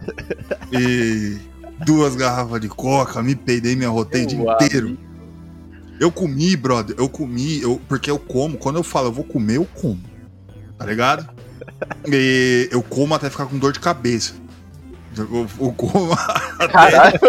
E 0.73 1.37
duas 1.85 2.15
garrafas 2.15 2.61
de 2.61 2.69
coca. 2.69 3.21
Me 3.21 3.35
peidei, 3.35 3.75
me 3.75 3.83
arrotei 3.83 4.23
o 4.23 4.27
dia 4.27 4.39
inteiro. 4.39 4.97
Eu 5.99 6.09
comi, 6.09 6.55
brother. 6.55 6.95
Eu 6.97 7.09
comi, 7.09 7.61
eu, 7.61 7.81
porque 7.89 8.09
eu 8.09 8.17
como. 8.17 8.57
Quando 8.57 8.77
eu 8.77 8.83
falo 8.83 9.07
eu 9.07 9.11
vou 9.11 9.25
comer, 9.25 9.57
eu 9.57 9.65
como. 9.65 10.01
Tá 10.77 10.85
ligado? 10.85 11.29
E 12.07 12.67
eu 12.71 12.81
como 12.81 13.13
até 13.13 13.29
ficar 13.29 13.45
com 13.45 13.57
dor 13.57 13.71
de 13.71 13.79
cabeça. 13.79 14.33
Eu, 15.17 15.47
eu 15.59 15.73
como 15.73 16.13
até, 16.13 17.19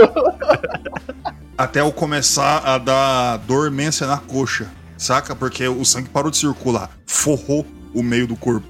até 1.58 1.80
eu 1.80 1.92
começar 1.92 2.58
a 2.58 2.78
dar 2.78 3.38
dormência 3.38 4.06
na 4.06 4.18
coxa, 4.18 4.70
saca? 4.96 5.34
Porque 5.34 5.66
o 5.66 5.84
sangue 5.84 6.08
parou 6.08 6.30
de 6.30 6.36
circular, 6.36 6.90
forrou 7.06 7.66
o 7.92 8.02
meio 8.02 8.26
do 8.26 8.36
corpo. 8.36 8.68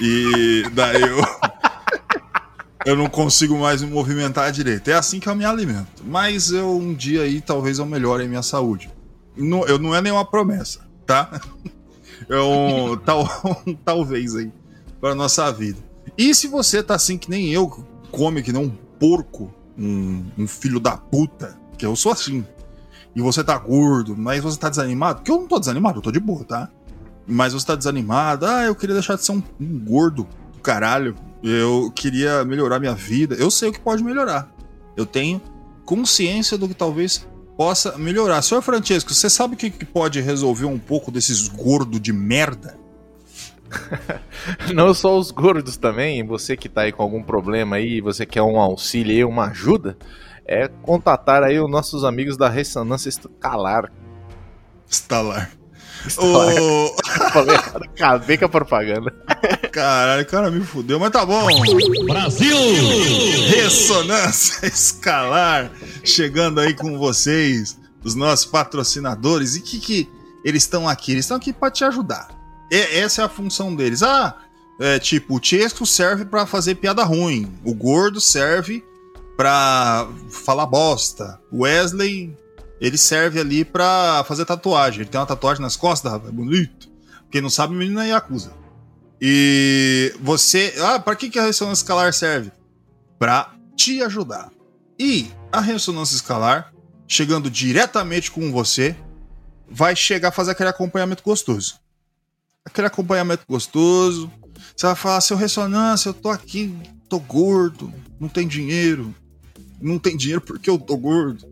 E 0.00 0.68
daí 0.72 1.00
eu. 1.00 1.24
eu 2.84 2.96
não 2.96 3.08
consigo 3.08 3.58
mais 3.58 3.82
me 3.82 3.90
movimentar 3.90 4.52
direito. 4.52 4.88
É 4.88 4.94
assim 4.94 5.18
que 5.18 5.28
eu 5.28 5.34
me 5.34 5.44
alimento. 5.44 6.02
Mas 6.04 6.50
eu 6.50 6.76
um 6.76 6.92
dia 6.92 7.22
aí 7.22 7.40
talvez 7.40 7.78
eu 7.78 7.86
melhore 7.86 8.24
a 8.24 8.28
minha 8.28 8.42
saúde. 8.42 8.90
Não, 9.36 9.66
eu 9.66 9.78
não 9.78 9.94
é 9.94 10.00
nenhuma 10.00 10.24
promessa, 10.24 10.80
tá? 11.06 11.40
É 12.28 12.38
um, 12.38 12.96
tal, 12.96 13.28
talvez 13.84 14.36
aí 14.36 14.52
para 15.00 15.14
nossa 15.14 15.50
vida. 15.50 15.78
E 16.16 16.34
se 16.34 16.46
você 16.46 16.82
tá 16.82 16.94
assim 16.94 17.18
que 17.18 17.28
nem 17.28 17.50
eu, 17.50 17.84
come 18.14 18.42
que 18.42 18.52
nem 18.52 18.62
um 18.62 18.70
porco 18.98 19.52
um, 19.78 20.24
um 20.38 20.46
filho 20.46 20.78
da 20.78 20.96
puta, 20.96 21.58
que 21.76 21.84
eu 21.84 21.96
sou 21.96 22.12
assim, 22.12 22.46
e 23.14 23.20
você 23.20 23.42
tá 23.42 23.56
gordo, 23.58 24.16
mas 24.16 24.42
você 24.42 24.58
tá 24.58 24.68
desanimado, 24.68 25.22
que 25.22 25.30
eu 25.30 25.36
não 25.36 25.46
tô 25.46 25.58
desanimado, 25.58 25.98
eu 25.98 26.02
tô 26.02 26.12
de 26.12 26.20
boa, 26.20 26.44
tá? 26.44 26.68
Mas 27.26 27.52
você 27.52 27.66
tá 27.66 27.74
desanimado, 27.74 28.46
ah, 28.46 28.64
eu 28.64 28.74
queria 28.74 28.94
deixar 28.94 29.16
de 29.16 29.24
ser 29.24 29.32
um, 29.32 29.42
um 29.60 29.78
gordo 29.78 30.26
do 30.52 30.60
caralho, 30.60 31.16
eu 31.42 31.92
queria 31.94 32.44
melhorar 32.44 32.78
minha 32.78 32.94
vida, 32.94 33.34
eu 33.34 33.50
sei 33.50 33.68
o 33.68 33.72
que 33.72 33.80
pode 33.80 34.02
melhorar. 34.02 34.52
Eu 34.96 35.04
tenho 35.04 35.40
consciência 35.84 36.56
do 36.56 36.68
que 36.68 36.74
talvez 36.74 37.26
possa 37.56 37.98
melhorar. 37.98 38.42
Senhor 38.42 38.62
Francesco, 38.62 39.12
você 39.12 39.28
sabe 39.28 39.54
o 39.54 39.56
que 39.56 39.70
pode 39.84 40.20
resolver 40.20 40.66
um 40.66 40.78
pouco 40.78 41.10
desses 41.10 41.48
gordos 41.48 42.00
de 42.00 42.12
merda? 42.12 42.78
Não 44.74 44.92
só 44.94 45.18
os 45.18 45.30
gordos 45.30 45.76
também, 45.76 46.24
você 46.24 46.56
que 46.56 46.68
tá 46.68 46.82
aí 46.82 46.92
com 46.92 47.02
algum 47.02 47.22
problema 47.22 47.76
aí, 47.76 48.00
você 48.00 48.24
quer 48.26 48.42
um 48.42 48.58
auxílio 48.58 49.12
aí, 49.12 49.24
uma 49.24 49.46
ajuda, 49.46 49.96
é 50.46 50.68
contatar 50.68 51.42
aí 51.42 51.58
os 51.58 51.70
nossos 51.70 52.04
amigos 52.04 52.36
da 52.36 52.48
Ressonância 52.48 53.08
Estalar. 53.08 53.90
Estalar. 54.88 55.50
Estalar. 56.06 56.54
O... 56.60 56.96
Acabei 57.82 58.36
com 58.36 58.44
a 58.44 58.48
propaganda. 58.48 59.10
Caralho, 59.72 60.26
cara 60.26 60.50
me 60.50 60.64
fudeu, 60.64 61.00
mas 61.00 61.10
tá 61.10 61.24
bom. 61.24 61.46
Brasil! 62.06 62.56
Ressonância 63.48 64.66
Escalar, 64.66 65.70
chegando 66.04 66.60
aí 66.60 66.74
com 66.74 66.98
vocês, 66.98 67.78
os 68.02 68.14
nossos 68.14 68.44
patrocinadores. 68.44 69.56
E 69.56 69.62
que 69.62 69.80
que 69.80 70.08
eles 70.44 70.62
estão 70.64 70.88
aqui? 70.88 71.12
Eles 71.12 71.24
estão 71.24 71.38
aqui 71.38 71.52
para 71.52 71.70
te 71.70 71.84
ajudar. 71.84 72.43
E, 72.70 72.98
essa 72.98 73.22
é 73.22 73.24
a 73.24 73.28
função 73.28 73.74
deles. 73.74 74.02
Ah, 74.02 74.36
é, 74.78 74.98
tipo, 74.98 75.36
o 75.36 75.42
Chesco 75.42 75.86
serve 75.86 76.24
para 76.24 76.46
fazer 76.46 76.76
piada 76.76 77.04
ruim. 77.04 77.52
O 77.64 77.74
Gordo 77.74 78.20
serve 78.20 78.84
pra 79.36 80.08
falar 80.30 80.66
bosta. 80.66 81.40
O 81.50 81.62
Wesley, 81.62 82.36
ele 82.80 82.98
serve 82.98 83.38
ali 83.38 83.64
pra 83.64 84.24
fazer 84.26 84.44
tatuagem. 84.44 85.00
Ele 85.00 85.08
tem 85.08 85.20
uma 85.20 85.26
tatuagem 85.26 85.62
nas 85.62 85.76
costas, 85.76 86.10
rapaz. 86.10 86.30
É 86.30 86.32
bonito. 86.32 86.88
Quem 87.30 87.40
não 87.40 87.50
sabe, 87.50 87.74
o 87.74 87.78
menino 87.78 88.00
é 88.00 88.08
Yakuza. 88.08 88.52
E 89.20 90.14
você. 90.20 90.74
Ah, 90.80 90.98
pra 90.98 91.16
que, 91.16 91.30
que 91.30 91.38
a 91.38 91.44
ressonância 91.44 91.82
escalar 91.82 92.12
serve? 92.12 92.50
Pra 93.18 93.54
te 93.76 94.02
ajudar. 94.02 94.50
E 94.98 95.30
a 95.50 95.60
ressonância 95.60 96.14
escalar, 96.14 96.72
chegando 97.06 97.50
diretamente 97.50 98.30
com 98.30 98.52
você, 98.52 98.96
vai 99.68 99.96
chegar 99.96 100.28
a 100.28 100.32
fazer 100.32 100.52
aquele 100.52 100.68
acompanhamento 100.68 101.22
gostoso 101.22 101.83
aquele 102.64 102.86
acompanhamento 102.86 103.44
gostoso. 103.48 104.30
Você 104.76 104.86
vai 104.86 104.96
falar, 104.96 105.20
seu 105.20 105.36
ressonância, 105.36 106.08
eu 106.08 106.14
tô 106.14 106.30
aqui, 106.30 106.74
tô 107.08 107.20
gordo, 107.20 107.92
não 108.18 108.28
tem 108.28 108.48
dinheiro. 108.48 109.14
Não 109.80 109.98
tem 109.98 110.16
dinheiro 110.16 110.40
porque 110.40 110.70
eu 110.70 110.78
tô 110.78 110.96
gordo. 110.96 111.46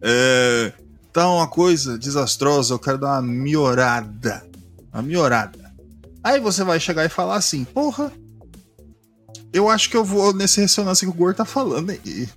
É, 0.00 0.72
tá 1.12 1.28
uma 1.28 1.48
coisa 1.48 1.98
desastrosa, 1.98 2.74
eu 2.74 2.78
quero 2.78 2.98
dar 2.98 3.20
uma 3.20 3.22
melhorada. 3.22 4.46
Uma 4.92 5.02
melhorada. 5.02 5.72
Aí 6.22 6.38
você 6.38 6.62
vai 6.62 6.78
chegar 6.78 7.04
e 7.04 7.08
falar 7.08 7.36
assim, 7.36 7.64
porra, 7.64 8.12
eu 9.52 9.68
acho 9.68 9.90
que 9.90 9.96
eu 9.96 10.04
vou 10.04 10.32
nesse 10.32 10.60
ressonância 10.60 11.06
que 11.06 11.12
o 11.12 11.16
gordo 11.16 11.36
tá 11.36 11.44
falando 11.44 11.90
aí. 11.90 12.28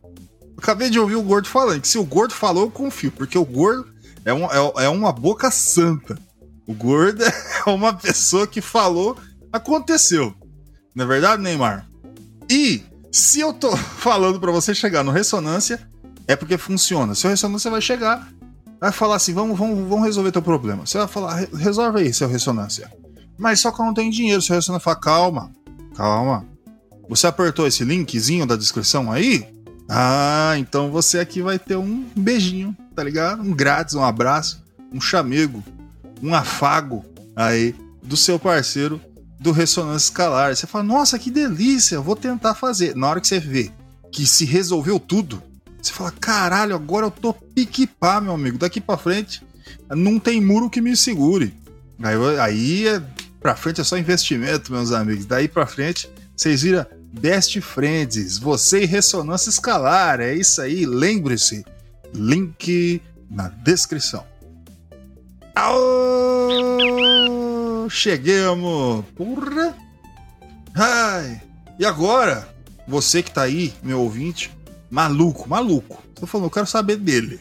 acabei 0.58 0.89
de 0.89 1.00
ouvir 1.00 1.15
o 1.15 1.24
gordo 1.24 1.48
falando, 1.48 1.82
que 1.82 1.88
se 1.88 1.98
o 1.98 2.03
gordo 2.03 2.34
falou, 2.34 2.63
eu 2.63 2.72
confio, 2.72 3.12
porque 3.12 3.38
o 3.38 3.46
gordo 3.46 3.88
é, 4.25 4.34
um, 4.34 4.46
é, 4.46 4.86
é 4.86 4.89
uma 4.89 5.12
boca 5.12 5.51
santa. 5.51 6.17
O 6.67 6.74
gordo 6.74 7.24
é 7.24 7.69
uma 7.69 7.93
pessoa 7.93 8.48
que 8.48 8.62
falou, 8.62 9.17
aconteceu. 9.51 10.34
Não 10.93 11.05
é 11.05 11.07
verdade, 11.07 11.41
Neymar? 11.41 11.88
E 12.50 12.84
se 13.12 13.39
eu 13.39 13.53
tô 13.53 13.75
falando 13.98 14.39
para 14.39 14.51
você 14.51 14.74
chegar 14.74 15.03
no 15.03 15.12
ressonância, 15.12 15.79
é 16.27 16.36
porque 16.36 16.57
funciona. 16.57 17.15
Seu 17.15 17.29
ressonância 17.29 17.69
vai 17.69 17.81
chegar, 17.81 18.27
vai 18.79 18.91
falar 18.91 19.15
assim: 19.15 19.34
vamos, 19.34 19.57
vamos, 19.57 19.88
vamos 19.88 20.05
resolver 20.05 20.31
teu 20.31 20.41
problema. 20.41 20.86
Você 20.86 20.98
vai 20.98 21.07
falar, 21.07 21.48
resolve 21.53 22.00
aí, 22.00 22.13
seu 22.13 22.27
ressonância. 22.27 22.91
Mas 23.38 23.60
só 23.60 23.72
que 23.72 23.79
eu 23.79 23.86
não 23.86 23.93
tenho 23.93 24.12
dinheiro. 24.12 24.41
Seu 24.41 24.55
ressonância 24.55 24.84
fala: 24.84 25.00
calma, 25.00 25.51
calma. 25.95 26.45
Você 27.07 27.27
apertou 27.27 27.67
esse 27.67 27.84
linkzinho 27.84 28.48
da 28.48 28.55
descrição 28.55 29.12
aí? 29.12 29.48
Ah, 29.88 30.55
então 30.57 30.89
você 30.89 31.19
aqui 31.19 31.43
vai 31.43 31.60
ter 31.60 31.75
um 31.75 32.05
beijinho, 32.15 32.75
tá 32.95 33.03
ligado? 33.03 33.43
Um 33.43 33.53
grátis, 33.53 33.93
um 33.93 34.03
abraço, 34.03 34.63
um 34.91 35.00
chamego 35.00 35.63
um 36.22 36.34
afago 36.34 37.05
aí 37.36 37.75
do 38.03 38.15
seu 38.15 38.39
parceiro 38.39 39.01
do 39.39 39.51
ressonância 39.51 40.07
escalar. 40.07 40.55
Você 40.55 40.65
fala, 40.65 40.84
nossa, 40.84 41.19
que 41.19 41.29
delícia, 41.29 42.00
vou 42.00 42.15
tentar 42.15 42.55
fazer. 42.55 42.95
Na 42.95 43.07
hora 43.07 43.22
que 43.22 43.27
você 43.27 43.39
vê 43.39 43.72
que 44.12 44.25
se 44.25 44.45
resolveu 44.45 45.00
tudo, 45.00 45.43
você 45.81 45.91
fala, 45.91 46.12
caralho, 46.12 46.74
agora 46.74 47.05
eu 47.05 47.12
tô 47.12 47.34
pique-pá, 47.34 48.19
meu 48.22 48.34
amigo. 48.34 48.57
Daqui 48.57 48.79
para 48.81 48.98
frente 48.98 49.43
não 49.89 50.19
tem 50.19 50.41
muro 50.41 50.69
que 50.69 50.81
me 50.81 50.95
segure. 50.95 51.53
Aí, 52.01 52.39
aí 52.39 52.88
é, 52.88 53.01
pra 53.39 53.55
frente 53.55 53.81
é 53.81 53.84
só 53.84 53.98
investimento, 53.98 54.72
meus 54.72 54.91
amigos. 54.91 55.25
Daí 55.25 55.48
pra 55.48 55.67
frente, 55.67 56.10
vocês 56.36 56.62
viram 56.63 56.86
Best 57.19 57.62
Friends, 57.62 58.38
você 58.38 58.84
e 58.84 58.86
Ressonância 58.86 59.50
Escalar. 59.50 60.19
É 60.19 60.34
isso 60.34 60.62
aí, 60.62 60.86
lembre-se. 60.86 61.65
Link 62.13 63.01
na 63.29 63.50
descrição. 63.50 64.25
Aô, 65.55 66.50
cheguemos! 67.89 69.05
Porra! 69.15 69.74
Ai! 70.75 71.41
E 71.79 71.85
agora, 71.85 72.53
você 72.85 73.24
que 73.24 73.31
tá 73.31 73.43
aí, 73.43 73.74
meu 73.81 74.01
ouvinte, 74.01 74.51
maluco, 74.91 75.47
maluco. 75.47 76.03
Você 76.13 76.27
falou, 76.27 76.47
eu 76.47 76.51
quero 76.51 76.67
saber 76.67 76.97
dele. 76.97 77.39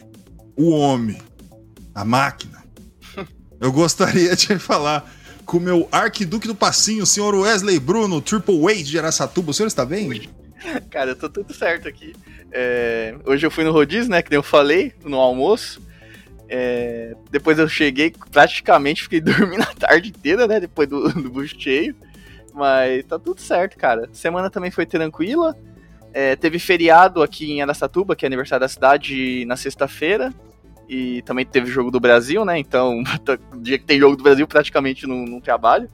O 0.55 0.69
homem, 0.69 1.21
a 1.93 2.05
máquina. 2.05 2.63
Eu 3.59 3.71
gostaria 3.71 4.35
de 4.35 4.57
falar 4.59 5.09
com 5.45 5.57
o 5.57 5.61
meu 5.61 5.87
arquiduque 5.91 6.47
do 6.47 6.55
passinho, 6.55 7.03
o 7.03 7.05
senhor 7.05 7.35
Wesley 7.35 7.79
Bruno, 7.79 8.21
Triple 8.21 8.65
H 8.65 8.83
de 8.83 8.97
Aracatuba. 8.99 9.51
O 9.51 9.53
senhor 9.53 9.67
está 9.67 9.85
bem? 9.85 10.29
Cara, 10.89 11.11
eu 11.11 11.15
tô 11.15 11.29
tudo 11.29 11.53
certo 11.53 11.87
aqui. 11.87 12.13
É... 12.51 13.15
Hoje 13.25 13.45
eu 13.45 13.51
fui 13.51 13.63
no 13.63 13.71
rodízio, 13.71 14.09
né, 14.09 14.21
que 14.21 14.35
eu 14.35 14.43
falei, 14.43 14.93
no 15.03 15.17
almoço. 15.17 15.81
É, 16.47 17.15
depois 17.31 17.57
eu 17.57 17.67
cheguei, 17.67 18.13
praticamente 18.31 19.03
fiquei 19.03 19.19
dormindo 19.21 19.63
a 19.63 19.73
tarde 19.73 20.09
inteira, 20.09 20.47
né? 20.47 20.59
Depois 20.59 20.87
do, 20.87 21.09
do 21.09 21.29
bucho 21.29 21.59
cheio. 21.59 21.95
Mas 22.53 23.03
tá 23.05 23.19
tudo 23.19 23.41
certo, 23.41 23.77
cara. 23.77 24.09
Semana 24.13 24.49
também 24.49 24.71
foi 24.71 24.85
tranquila. 24.85 25.55
É, 26.13 26.35
teve 26.35 26.59
feriado 26.59 27.21
aqui 27.21 27.51
em 27.51 27.61
Aracatuba, 27.61 28.15
que 28.15 28.25
é 28.25 28.27
aniversário 28.27 28.61
da 28.61 28.69
cidade, 28.69 29.43
na 29.45 29.57
sexta-feira. 29.57 30.33
E 30.87 31.21
também 31.23 31.45
teve 31.45 31.69
jogo 31.69 31.91
do 31.91 31.99
Brasil, 31.99 32.45
né? 32.45 32.57
Então, 32.57 33.01
o 33.01 33.57
dia 33.59 33.77
que 33.77 33.85
tem 33.85 33.99
jogo 33.99 34.15
do 34.15 34.23
Brasil, 34.23 34.47
praticamente 34.47 35.05
não, 35.05 35.25
não 35.25 35.41
trabalho. 35.41 35.89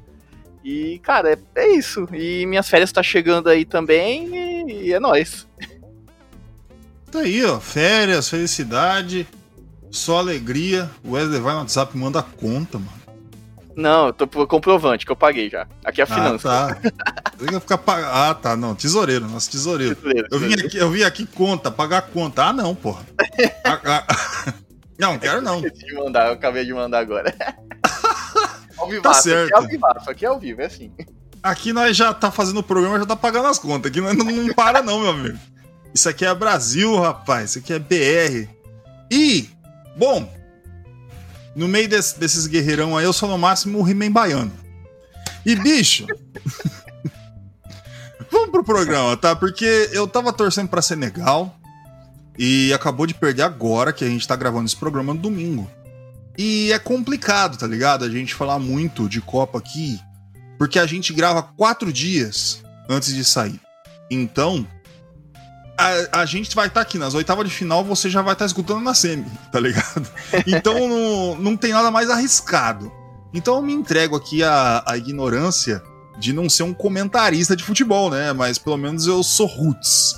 E, 0.63 0.99
cara, 0.99 1.33
é, 1.33 1.37
é, 1.55 1.67
isso. 1.71 2.07
E 2.13 2.45
minhas 2.45 2.69
férias 2.69 2.91
tá 2.91 3.01
chegando 3.01 3.49
aí 3.49 3.65
também 3.65 4.27
e, 4.35 4.87
e 4.87 4.93
é 4.93 4.99
nóis. 4.99 5.47
Tá 7.11 7.19
aí, 7.19 7.43
ó. 7.43 7.59
Férias, 7.59 8.29
felicidade. 8.29 9.27
Só 9.91 10.19
alegria. 10.19 10.89
O 11.03 11.11
Wesley 11.11 11.39
vai 11.39 11.53
no 11.53 11.59
WhatsApp 11.59 11.95
e 11.95 11.99
manda 11.99 12.23
conta, 12.23 12.79
mano. 12.79 13.01
Não, 13.75 14.07
eu 14.07 14.13
tô 14.13 14.27
comprovante 14.47 15.05
que 15.05 15.11
eu 15.11 15.15
paguei 15.15 15.49
já. 15.49 15.67
Aqui 15.83 16.01
é 16.01 16.03
a 16.03 16.07
ah, 16.09 16.15
finança. 16.15 16.49
Ah, 16.49 16.75
tá. 16.75 17.31
Eu 17.39 17.53
ia 17.53 17.59
ficar 17.59 17.77
pag... 17.77 18.03
Ah, 18.05 18.33
tá. 18.33 18.55
Não, 18.55 18.75
tesoureiro, 18.75 19.27
nosso 19.27 19.49
tesoureiro. 19.49 19.95
tesoureiro 19.95 20.27
eu, 20.29 20.39
vim 20.39 20.53
aqui, 20.53 20.77
eu 20.77 20.89
vim 20.89 21.03
aqui 21.03 21.25
conta, 21.25 21.71
pagar 21.71 22.01
conta. 22.03 22.45
Ah, 22.45 22.53
não, 22.53 22.75
porra. 22.75 23.05
ah, 23.65 23.79
ah. 23.85 24.53
Não, 25.01 25.17
quero 25.17 25.41
não. 25.41 25.59
Eu 25.65 25.71
de 25.73 25.95
mandar, 25.95 26.27
eu 26.27 26.33
acabei 26.33 26.63
de 26.63 26.71
mandar 26.71 26.99
agora. 26.99 27.33
ao 28.77 28.87
vivo, 28.87 29.01
tá 29.01 29.15
certo. 29.15 29.47
Aqui 29.47 29.53
é 29.53 29.57
ao 29.57 29.67
vivo, 29.67 29.87
aqui 29.87 30.25
é 30.25 30.27
ao 30.27 30.39
vivo, 30.39 30.61
é 30.61 30.65
assim. 30.65 30.91
Aqui 31.41 31.73
nós 31.73 31.97
já 31.97 32.13
tá 32.13 32.29
fazendo 32.29 32.59
o 32.59 32.63
programa, 32.63 32.99
já 32.99 33.05
tá 33.07 33.15
pagando 33.15 33.47
as 33.47 33.57
contas. 33.57 33.89
Aqui 33.89 33.99
nós 33.99 34.15
não, 34.15 34.25
não 34.25 34.53
para 34.53 34.83
não, 34.83 34.99
meu 34.99 35.09
amigo. 35.09 35.39
Isso 35.91 36.07
aqui 36.07 36.23
é 36.23 36.35
Brasil, 36.35 36.95
rapaz. 36.99 37.49
Isso 37.49 37.59
aqui 37.59 37.73
é 37.73 37.79
BR. 37.79 38.47
E 39.09 39.49
Bom, 39.95 40.31
no 41.55 41.67
meio 41.67 41.89
desse, 41.89 42.19
desses 42.19 42.47
guerreirão 42.47 42.97
aí, 42.97 43.05
eu 43.05 43.13
sou 43.13 43.29
no 43.29 43.37
máximo 43.37 43.81
o 43.81 43.89
He-Man 43.89 44.11
baiano. 44.11 44.51
E, 45.45 45.55
bicho. 45.55 46.05
Vamos 48.31 48.51
pro 48.51 48.63
programa, 48.63 49.17
tá? 49.17 49.35
Porque 49.35 49.89
eu 49.91 50.07
tava 50.07 50.31
torcendo 50.31 50.69
pra 50.69 50.81
Senegal 50.81 51.53
e 52.37 52.71
acabou 52.73 53.05
de 53.05 53.13
perder 53.13 53.43
agora 53.43 53.91
que 53.91 54.05
a 54.05 54.07
gente 54.07 54.27
tá 54.27 54.35
gravando 54.35 54.65
esse 54.65 54.75
programa 54.75 55.13
no 55.13 55.19
domingo. 55.19 55.69
E 56.37 56.71
é 56.71 56.79
complicado, 56.79 57.57
tá 57.57 57.67
ligado? 57.67 58.05
A 58.05 58.09
gente 58.09 58.33
falar 58.33 58.57
muito 58.57 59.09
de 59.09 59.19
Copa 59.19 59.59
aqui, 59.59 59.99
porque 60.57 60.79
a 60.79 60.85
gente 60.85 61.11
grava 61.11 61.43
quatro 61.43 61.91
dias 61.91 62.63
antes 62.89 63.13
de 63.13 63.25
sair. 63.25 63.59
Então, 64.09 64.65
a, 65.81 66.21
a 66.21 66.25
gente 66.25 66.55
vai 66.55 66.67
estar 66.67 66.79
tá 66.79 66.81
aqui 66.81 66.97
nas 66.97 67.13
oitavas 67.13 67.47
de 67.47 67.53
final, 67.53 67.83
você 67.83 68.09
já 68.09 68.21
vai 68.21 68.33
estar 68.33 68.43
tá 68.43 68.47
escutando 68.47 68.81
na 68.81 68.93
semi, 68.93 69.25
tá 69.51 69.59
ligado? 69.59 70.07
Então 70.45 70.75
não, 70.87 71.35
não 71.37 71.57
tem 71.57 71.73
nada 71.73 71.89
mais 71.89 72.09
arriscado. 72.09 72.91
Então 73.33 73.55
eu 73.55 73.61
me 73.61 73.73
entrego 73.73 74.15
aqui 74.15 74.43
à, 74.43 74.83
à 74.85 74.97
ignorância 74.97 75.81
de 76.19 76.33
não 76.33 76.49
ser 76.49 76.63
um 76.63 76.73
comentarista 76.73 77.55
de 77.55 77.63
futebol, 77.63 78.09
né? 78.11 78.31
Mas 78.33 78.57
pelo 78.57 78.77
menos 78.77 79.07
eu 79.07 79.23
sou 79.23 79.47
roots. 79.47 80.15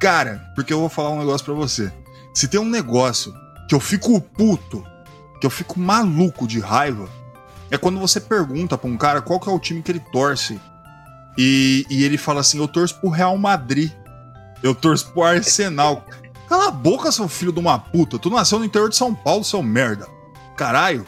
Cara, 0.00 0.50
porque 0.54 0.72
eu 0.72 0.80
vou 0.80 0.88
falar 0.88 1.10
um 1.10 1.18
negócio 1.18 1.44
pra 1.44 1.54
você. 1.54 1.92
Se 2.34 2.46
tem 2.46 2.60
um 2.60 2.68
negócio 2.68 3.34
que 3.68 3.74
eu 3.74 3.80
fico 3.80 4.20
puto, 4.20 4.86
que 5.40 5.46
eu 5.46 5.50
fico 5.50 5.80
maluco 5.80 6.46
de 6.46 6.60
raiva, 6.60 7.08
é 7.70 7.78
quando 7.78 7.98
você 7.98 8.20
pergunta 8.20 8.76
pra 8.76 8.88
um 8.88 8.96
cara 8.96 9.22
qual 9.22 9.40
que 9.40 9.48
é 9.48 9.52
o 9.52 9.58
time 9.58 9.82
que 9.82 9.90
ele 9.90 10.02
torce. 10.12 10.60
E, 11.36 11.86
e 11.88 12.04
ele 12.04 12.18
fala 12.18 12.40
assim: 12.40 12.58
eu 12.58 12.68
torço 12.68 13.00
pro 13.00 13.08
Real 13.08 13.36
Madrid. 13.38 13.90
Eu 14.62 14.74
torço 14.74 15.10
pro 15.12 15.22
Arsenal. 15.22 16.04
Cala 16.48 16.68
a 16.68 16.70
boca, 16.70 17.10
seu 17.10 17.28
filho 17.28 17.52
de 17.52 17.58
uma 17.58 17.78
puta. 17.78 18.18
Tu 18.18 18.30
nasceu 18.30 18.58
no 18.58 18.64
interior 18.64 18.88
de 18.88 18.96
São 18.96 19.14
Paulo, 19.14 19.42
seu 19.42 19.62
merda. 19.62 20.06
Caralho. 20.56 21.06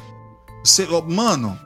Mano, 1.06 1.58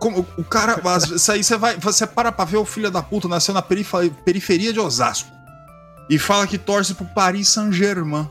como, 0.00 0.26
o 0.36 0.44
cara. 0.44 0.80
Isso 1.14 1.30
aí 1.30 1.44
você 1.44 1.56
vai. 1.56 1.76
Você 1.78 2.06
para 2.06 2.32
pra 2.32 2.44
ver 2.44 2.56
o 2.56 2.64
filho 2.64 2.90
da 2.90 3.02
puta 3.02 3.28
nasceu 3.28 3.54
na 3.54 3.62
periferia 3.62 4.72
de 4.72 4.80
Osasco. 4.80 5.30
E 6.10 6.18
fala 6.18 6.46
que 6.46 6.58
torce 6.58 6.92
pro 6.94 7.06
Paris 7.06 7.48
Saint-Germain. 7.48 8.28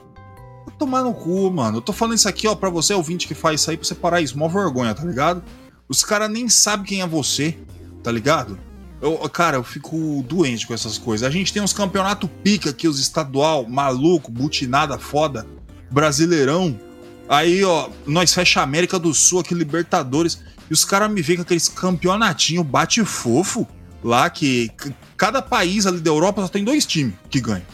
Tomar 0.78 1.04
no 1.04 1.14
cu, 1.14 1.50
mano. 1.52 1.78
Eu 1.78 1.82
tô 1.82 1.94
falando 1.94 2.16
isso 2.16 2.28
aqui, 2.28 2.48
ó, 2.48 2.56
pra 2.56 2.70
você, 2.70 2.94
ouvinte 2.94 3.28
que 3.28 3.34
faz 3.34 3.62
isso 3.62 3.72
aí, 3.72 3.78
pra 3.78 3.88
você 3.88 3.96
parar 3.96 4.22
isso. 4.22 4.38
Mó 4.38 4.48
vergonha, 4.48 4.94
tá 4.94 5.04
ligado? 5.04 5.42
Os 5.88 6.04
caras 6.04 6.30
nem 6.30 6.50
sabem 6.50 6.86
quem 6.86 7.02
é 7.02 7.08
você, 7.08 7.58
tá 8.04 8.12
ligado? 8.12 8.60
Eu, 9.04 9.18
cara, 9.28 9.58
eu 9.58 9.66
fico 9.66 10.24
doente 10.26 10.66
com 10.66 10.74
essas 10.74 10.98
coisas. 10.98 11.28
A 11.28 11.30
gente 11.30 11.52
tem 11.52 11.62
uns 11.62 11.74
campeonatos 11.74 12.30
pica 12.42 12.70
aqui, 12.70 12.88
os 12.88 13.02
estadual, 13.02 13.68
maluco, 13.68 14.32
butinada 14.32 14.98
foda, 14.98 15.46
brasileirão. 15.92 16.80
Aí, 17.28 17.66
ó, 17.66 17.90
nós 18.08 18.34
fecha 18.34 18.62
a 18.62 18.64
América 18.64 18.98
do 18.98 19.14
Sul 19.14 19.42
aqui, 19.42 19.54
Libertadores. 19.54 20.42
E 20.70 20.74
os 20.74 20.86
caras 20.86 21.12
me 21.12 21.22
veem 21.22 21.36
com 21.36 21.42
aqueles 21.42 21.68
campeonatinho 21.68 22.64
bate 22.64 23.04
fofo 23.04 23.68
lá 24.02 24.30
que 24.30 24.72
cada 25.18 25.42
país 25.42 25.86
ali 25.86 26.00
da 26.00 26.10
Europa 26.10 26.42
só 26.42 26.48
tem 26.48 26.64
dois 26.64 26.86
times 26.86 27.14
que 27.30 27.42
ganham. 27.42 27.66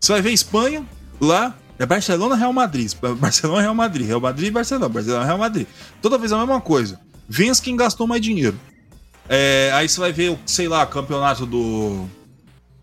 Você 0.00 0.12
vai 0.12 0.22
ver 0.22 0.32
Espanha, 0.32 0.82
lá 1.20 1.54
é 1.78 1.84
Barcelona, 1.84 2.34
Real 2.34 2.54
Madrid. 2.54 2.90
Barcelona, 3.18 3.60
Real 3.60 3.74
Madrid. 3.74 4.06
Real 4.06 4.20
Madrid, 4.20 4.50
Barcelona. 4.50 4.88
Barcelona, 4.88 5.26
Real 5.26 5.38
Madrid. 5.38 5.66
Toda 6.00 6.16
vez 6.16 6.32
a 6.32 6.38
mesma 6.38 6.58
coisa. 6.58 6.98
Vence 7.28 7.60
quem 7.60 7.76
gastou 7.76 8.06
mais 8.06 8.22
dinheiro. 8.22 8.58
É, 9.28 9.70
aí 9.74 9.88
você 9.88 10.00
vai 10.00 10.12
ver, 10.12 10.38
sei 10.46 10.68
lá, 10.68 10.86
campeonato 10.86 11.44
do. 11.44 12.06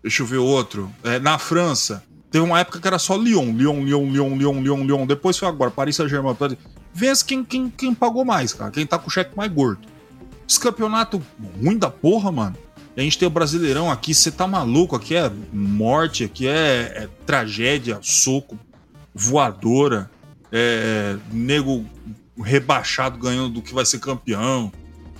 Deixa 0.02 0.22
eu 0.22 0.26
ver 0.26 0.38
outro. 0.38 0.90
É, 1.02 1.18
na 1.18 1.38
França. 1.38 2.02
Teve 2.30 2.44
uma 2.44 2.60
época 2.60 2.80
que 2.80 2.86
era 2.86 2.98
só 2.98 3.16
Lyon. 3.16 3.52
Lyon, 3.52 3.82
Lyon, 3.82 4.10
Lyon, 4.10 4.36
Lyon, 4.36 4.60
Lyon, 4.60 4.84
Lyon. 4.84 5.06
Depois 5.06 5.38
foi 5.38 5.48
agora, 5.48 5.70
Paris 5.70 5.96
Saint-Germain. 5.96 6.36
Vence 6.92 7.24
quem, 7.24 7.44
quem, 7.44 7.70
quem 7.70 7.94
pagou 7.94 8.24
mais, 8.24 8.52
cara. 8.52 8.70
Quem 8.70 8.86
tá 8.86 8.98
com 8.98 9.08
o 9.08 9.10
cheque 9.10 9.36
mais 9.36 9.50
gordo. 9.50 9.86
Esse 10.48 10.60
campeonato 10.60 11.22
ruim 11.60 11.78
da 11.78 11.90
porra, 11.90 12.30
mano. 12.30 12.56
A 12.96 13.00
gente 13.00 13.18
tem 13.18 13.28
o 13.28 13.30
Brasileirão 13.30 13.90
aqui, 13.90 14.14
você 14.14 14.30
tá 14.30 14.46
maluco? 14.46 14.96
Aqui 14.96 15.14
é 15.14 15.30
morte, 15.52 16.24
aqui 16.24 16.46
é, 16.48 17.04
é 17.04 17.08
tragédia, 17.26 17.98
soco, 18.00 18.58
voadora, 19.14 20.10
é, 20.50 21.16
nego 21.30 21.84
rebaixado 22.42 23.18
ganhando 23.18 23.50
do 23.50 23.62
que 23.62 23.74
vai 23.74 23.84
ser 23.84 23.98
campeão. 23.98 24.72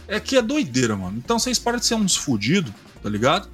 É 0.08 0.20
que 0.20 0.36
é 0.36 0.42
doideira, 0.42 0.96
mano. 0.96 1.18
Então 1.18 1.38
vocês 1.38 1.58
param 1.58 1.78
de 1.78 1.86
ser 1.86 1.94
uns 1.94 2.16
fudidos, 2.16 2.72
tá 3.02 3.08
ligado? 3.08 3.48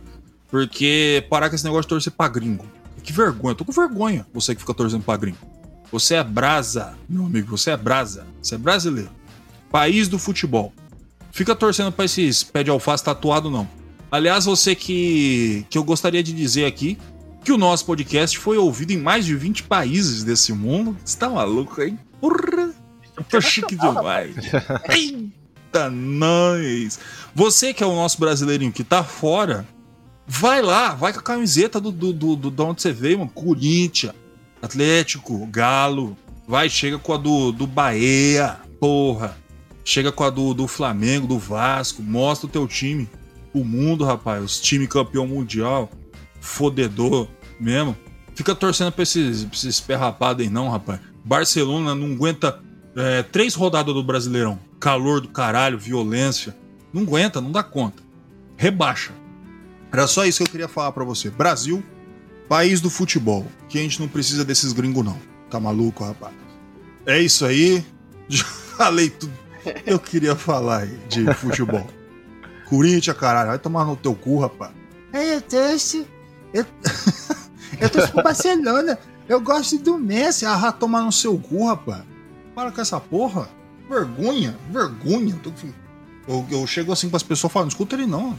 Porque 0.51 1.25
parar 1.31 1.49
com 1.49 1.55
esse 1.55 1.65
negócio 1.65 1.83
de 1.83 1.89
torcer 1.89 2.13
pra 2.13 2.29
gringo. 2.29 2.67
Que 3.03 3.13
vergonha, 3.13 3.53
eu 3.53 3.57
tô 3.57 3.65
com 3.65 3.73
vergonha 3.73 4.27
você 4.33 4.55
que 4.55 4.61
fica 4.61 4.75
torcendo 4.75 5.03
pra 5.03 5.17
gringo. 5.17 5.39
Você 5.91 6.15
é 6.15 6.25
brasa, 6.25 6.95
meu 7.09 7.27
amigo, 7.27 7.57
você 7.57 7.71
é 7.71 7.77
brasa. 7.77 8.27
Você 8.41 8.55
é 8.55 8.59
brasileiro. 8.59 9.11
País 9.71 10.09
do 10.09 10.19
futebol. 10.19 10.73
Fica 11.31 11.55
torcendo 11.57 11.91
pra 11.91 12.05
esses 12.05 12.43
pé 12.43 12.63
de 12.63 12.71
alface 12.71 13.03
tatuado, 13.03 13.51
não. 13.51 13.69
Aliás, 14.11 14.45
você 14.45 14.75
que, 14.75 15.67
que 15.71 15.79
eu 15.79 15.83
gostaria 15.83 16.23
de 16.23 16.33
dizer 16.33 16.67
aqui 16.67 16.99
que 17.43 17.53
o 17.53 17.59
nosso 17.59 17.85
podcast 17.87 18.39
foi 18.39 18.59
ouvido 18.59 18.93
em 18.93 18.99
mais 18.99 19.25
de 19.25 19.35
20 19.35 19.65
países 19.65 20.23
desse 20.23 20.53
mundo. 20.53 20.97
Você 21.05 21.19
tá 21.19 21.29
maluco, 21.29 21.83
hein? 21.83 21.99
Porra! 22.21 22.73
Tô 23.29 23.41
chique 23.41 23.75
demais. 23.77 24.35
Eita, 25.73 25.89
nós! 25.89 26.99
Você 27.35 27.73
que 27.73 27.83
é 27.83 27.87
o 27.87 27.95
nosso 27.95 28.21
brasileirinho 28.21 28.71
que 28.71 28.85
tá 28.85 29.03
fora, 29.03 29.67
vai 30.27 30.61
lá, 30.61 30.95
vai 30.95 31.15
com 31.15 31.21
a 31.21 31.23
camiseta 31.23 31.81
do, 31.81 31.91
do, 31.91 32.13
do, 32.13 32.37
do 32.37 32.51
de 32.51 32.63
onde 32.63 32.83
você 32.83 32.93
veio, 32.93 33.21
mano. 33.21 33.31
Corinthians, 33.31 34.13
Atlético, 34.61 35.47
Galo. 35.47 36.15
Vai, 36.47 36.69
chega 36.69 36.99
com 36.99 37.15
a 37.15 37.17
do, 37.17 37.53
do 37.53 37.67
Bahia, 37.67 38.61
porra. 38.79 39.39
Chega 39.83 40.13
com 40.13 40.25
a 40.25 40.29
do, 40.29 40.53
do 40.53 40.69
Flamengo, 40.69 41.27
do 41.27 41.39
Vasco. 41.39 42.03
Mostra 42.03 42.47
o 42.47 42.51
teu 42.51 42.69
time. 42.69 43.09
O 43.55 43.65
mundo, 43.65 44.05
rapaz. 44.05 44.45
Os 44.45 44.61
time 44.61 44.87
campeão 44.87 45.27
mundial. 45.27 45.91
Fodedor 46.39 47.29
mesmo. 47.59 47.97
Fica 48.35 48.55
torcendo 48.55 48.93
pra 48.93 49.05
esses, 49.05 49.47
esses 49.51 49.81
perrapados 49.81 50.45
aí, 50.45 50.51
não, 50.51 50.69
rapaz. 50.69 51.01
Barcelona 51.25 51.95
não 51.95 52.13
aguenta 52.13 52.61
é, 52.97 53.23
três 53.23 53.55
rodadas 53.55 53.95
do 53.95 54.03
Brasileirão. 54.03 54.59
Calor 54.79 55.21
do 55.21 55.29
caralho, 55.29 55.79
violência. 55.79 56.57
Não 56.93 57.03
aguenta, 57.03 57.41
não 57.41 57.51
dá 57.51 57.63
conta. 57.63 58.03
Rebaixa. 58.57 59.13
Era 59.93 60.07
só 60.07 60.25
isso 60.25 60.39
que 60.39 60.45
eu 60.45 60.51
queria 60.51 60.69
falar 60.69 60.93
para 60.93 61.05
você. 61.05 61.31
Brasil, 61.31 61.83
país 62.49 62.81
do 62.81 62.91
futebol. 62.91 63.47
Que 63.69 63.79
a 63.79 63.83
gente 63.83 64.01
não 64.01 64.09
precisa 64.09 64.45
desses 64.45 64.73
gringos, 64.73 65.05
não. 65.05 65.19
Tá 65.51 65.59
maluco, 65.59 66.05
rapaz? 66.05 66.35
É 67.07 67.21
isso 67.21 67.45
aí. 67.45 67.85
Já 68.29 68.45
falei 68.45 69.11
tudo. 69.11 69.33
Eu 69.87 69.99
queria 69.99 70.35
falar 70.35 70.83
aí 70.83 70.99
de 71.09 71.33
futebol. 71.35 71.87
Corinthians, 72.69 73.17
caralho. 73.17 73.49
Vai 73.49 73.59
tomar 73.59 73.85
no 73.85 73.97
teu 73.97 74.15
cu, 74.15 74.41
rapaz. 74.41 74.73
É, 75.13 75.37
eu 75.37 75.43
torço. 75.43 76.07
Eu, 76.53 76.65
eu 77.81 77.91
torço 77.91 78.13
pro 78.13 78.23
Barcelona. 78.23 78.99
Eu 79.29 79.41
gosto 79.41 79.79
do 79.79 79.99
Messi. 79.99 80.45
Ah, 80.47 80.73
tomar 80.73 81.03
no 81.03 81.13
seu 81.13 81.39
cu, 81.39 81.69
rapaz. 81.69 82.03
Para 82.55 82.73
com 82.73 82.81
essa 82.81 83.01
porra. 83.01 83.49
Vergonha, 83.89 84.57
vergonha. 84.71 85.39
Eu, 86.29 86.47
eu 86.51 86.67
chego 86.67 86.93
assim 86.93 87.09
para 87.09 87.17
as 87.17 87.23
pessoas 87.23 87.53
falando, 87.53 87.71
escuta 87.71 87.97
ele 87.97 88.07
não. 88.07 88.37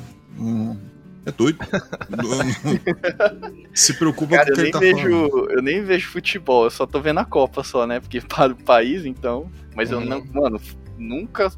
É 1.26 1.32
doido. 1.32 1.60
Se 3.74 3.94
preocupa 3.94 4.36
Cara, 4.36 4.48
com 4.48 4.52
o 4.52 4.56
que 4.56 4.62
eu 4.62 4.66
ele 4.66 4.72
tá 4.72 4.80
nem 4.80 4.96
vejo, 4.96 5.10
falando. 5.30 5.52
Eu 5.52 5.62
nem 5.62 5.84
vejo 5.84 6.10
futebol, 6.10 6.66
eu 6.66 6.72
só 6.72 6.86
tô 6.86 7.02
vendo 7.02 7.20
a 7.20 7.26
Copa 7.26 7.64
só, 7.64 7.88
né? 7.88 8.00
Porque 8.00 8.20
para 8.22 8.54
o 8.54 8.56
país, 8.56 9.06
então. 9.06 9.50
Mas 9.76 9.92
eu 9.92 10.00
Hum. 10.00 10.06
não, 10.06 10.26
mano, 10.34 10.60
nunca 10.98 11.52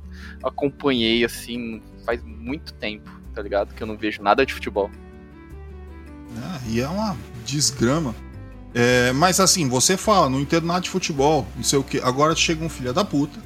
acompanhei 0.44 1.24
assim, 1.26 1.82
faz 2.06 2.24
muito 2.24 2.74
tempo, 2.74 3.10
tá 3.34 3.42
ligado? 3.42 3.74
Que 3.74 3.84
eu 3.84 3.88
não 3.88 3.98
vejo 3.98 4.22
nada 4.22 4.46
de 4.46 4.54
futebol. 4.54 4.90
Ah, 6.38 6.60
e 6.68 6.82
é 6.82 6.88
uma 6.88 7.16
desgrama. 7.46 8.14
É, 8.78 9.14
mas 9.14 9.40
assim, 9.40 9.70
você 9.70 9.96
fala, 9.96 10.30
não 10.30 10.42
entendo 10.42 10.68
nada 10.68 10.82
de 10.82 10.90
futebol, 10.90 11.48
não 11.56 11.64
sei 11.64 11.80
o 11.80 11.84
que. 11.84 11.98
Agora 12.02 12.36
chega 12.36 12.62
um 12.64 12.68
filho 12.68 12.94
da 12.94 13.06
puta. 13.06 13.40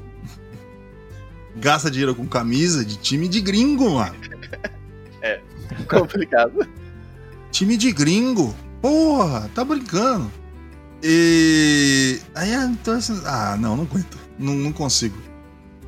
Gasta 1.56 1.92
dinheiro 1.92 2.16
com 2.16 2.28
camisa 2.28 2.84
de 2.84 2.98
time 2.98 3.28
de 3.28 3.40
gringo, 3.40 3.92
mano. 3.92 4.16
Complicado. 5.88 6.68
Time 7.52 7.78
de 7.78 7.92
gringo. 7.92 8.56
Porra, 8.82 9.52
tá 9.54 9.64
brincando. 9.64 10.32
E. 11.04 12.20
Aí 12.34 12.52
então, 12.52 12.96
assim, 12.96 13.22
Ah, 13.24 13.56
não, 13.56 13.78
não 13.78 13.84
aguento. 13.84 14.18
Não, 14.40 14.56
não 14.56 14.72
consigo. 14.72 15.16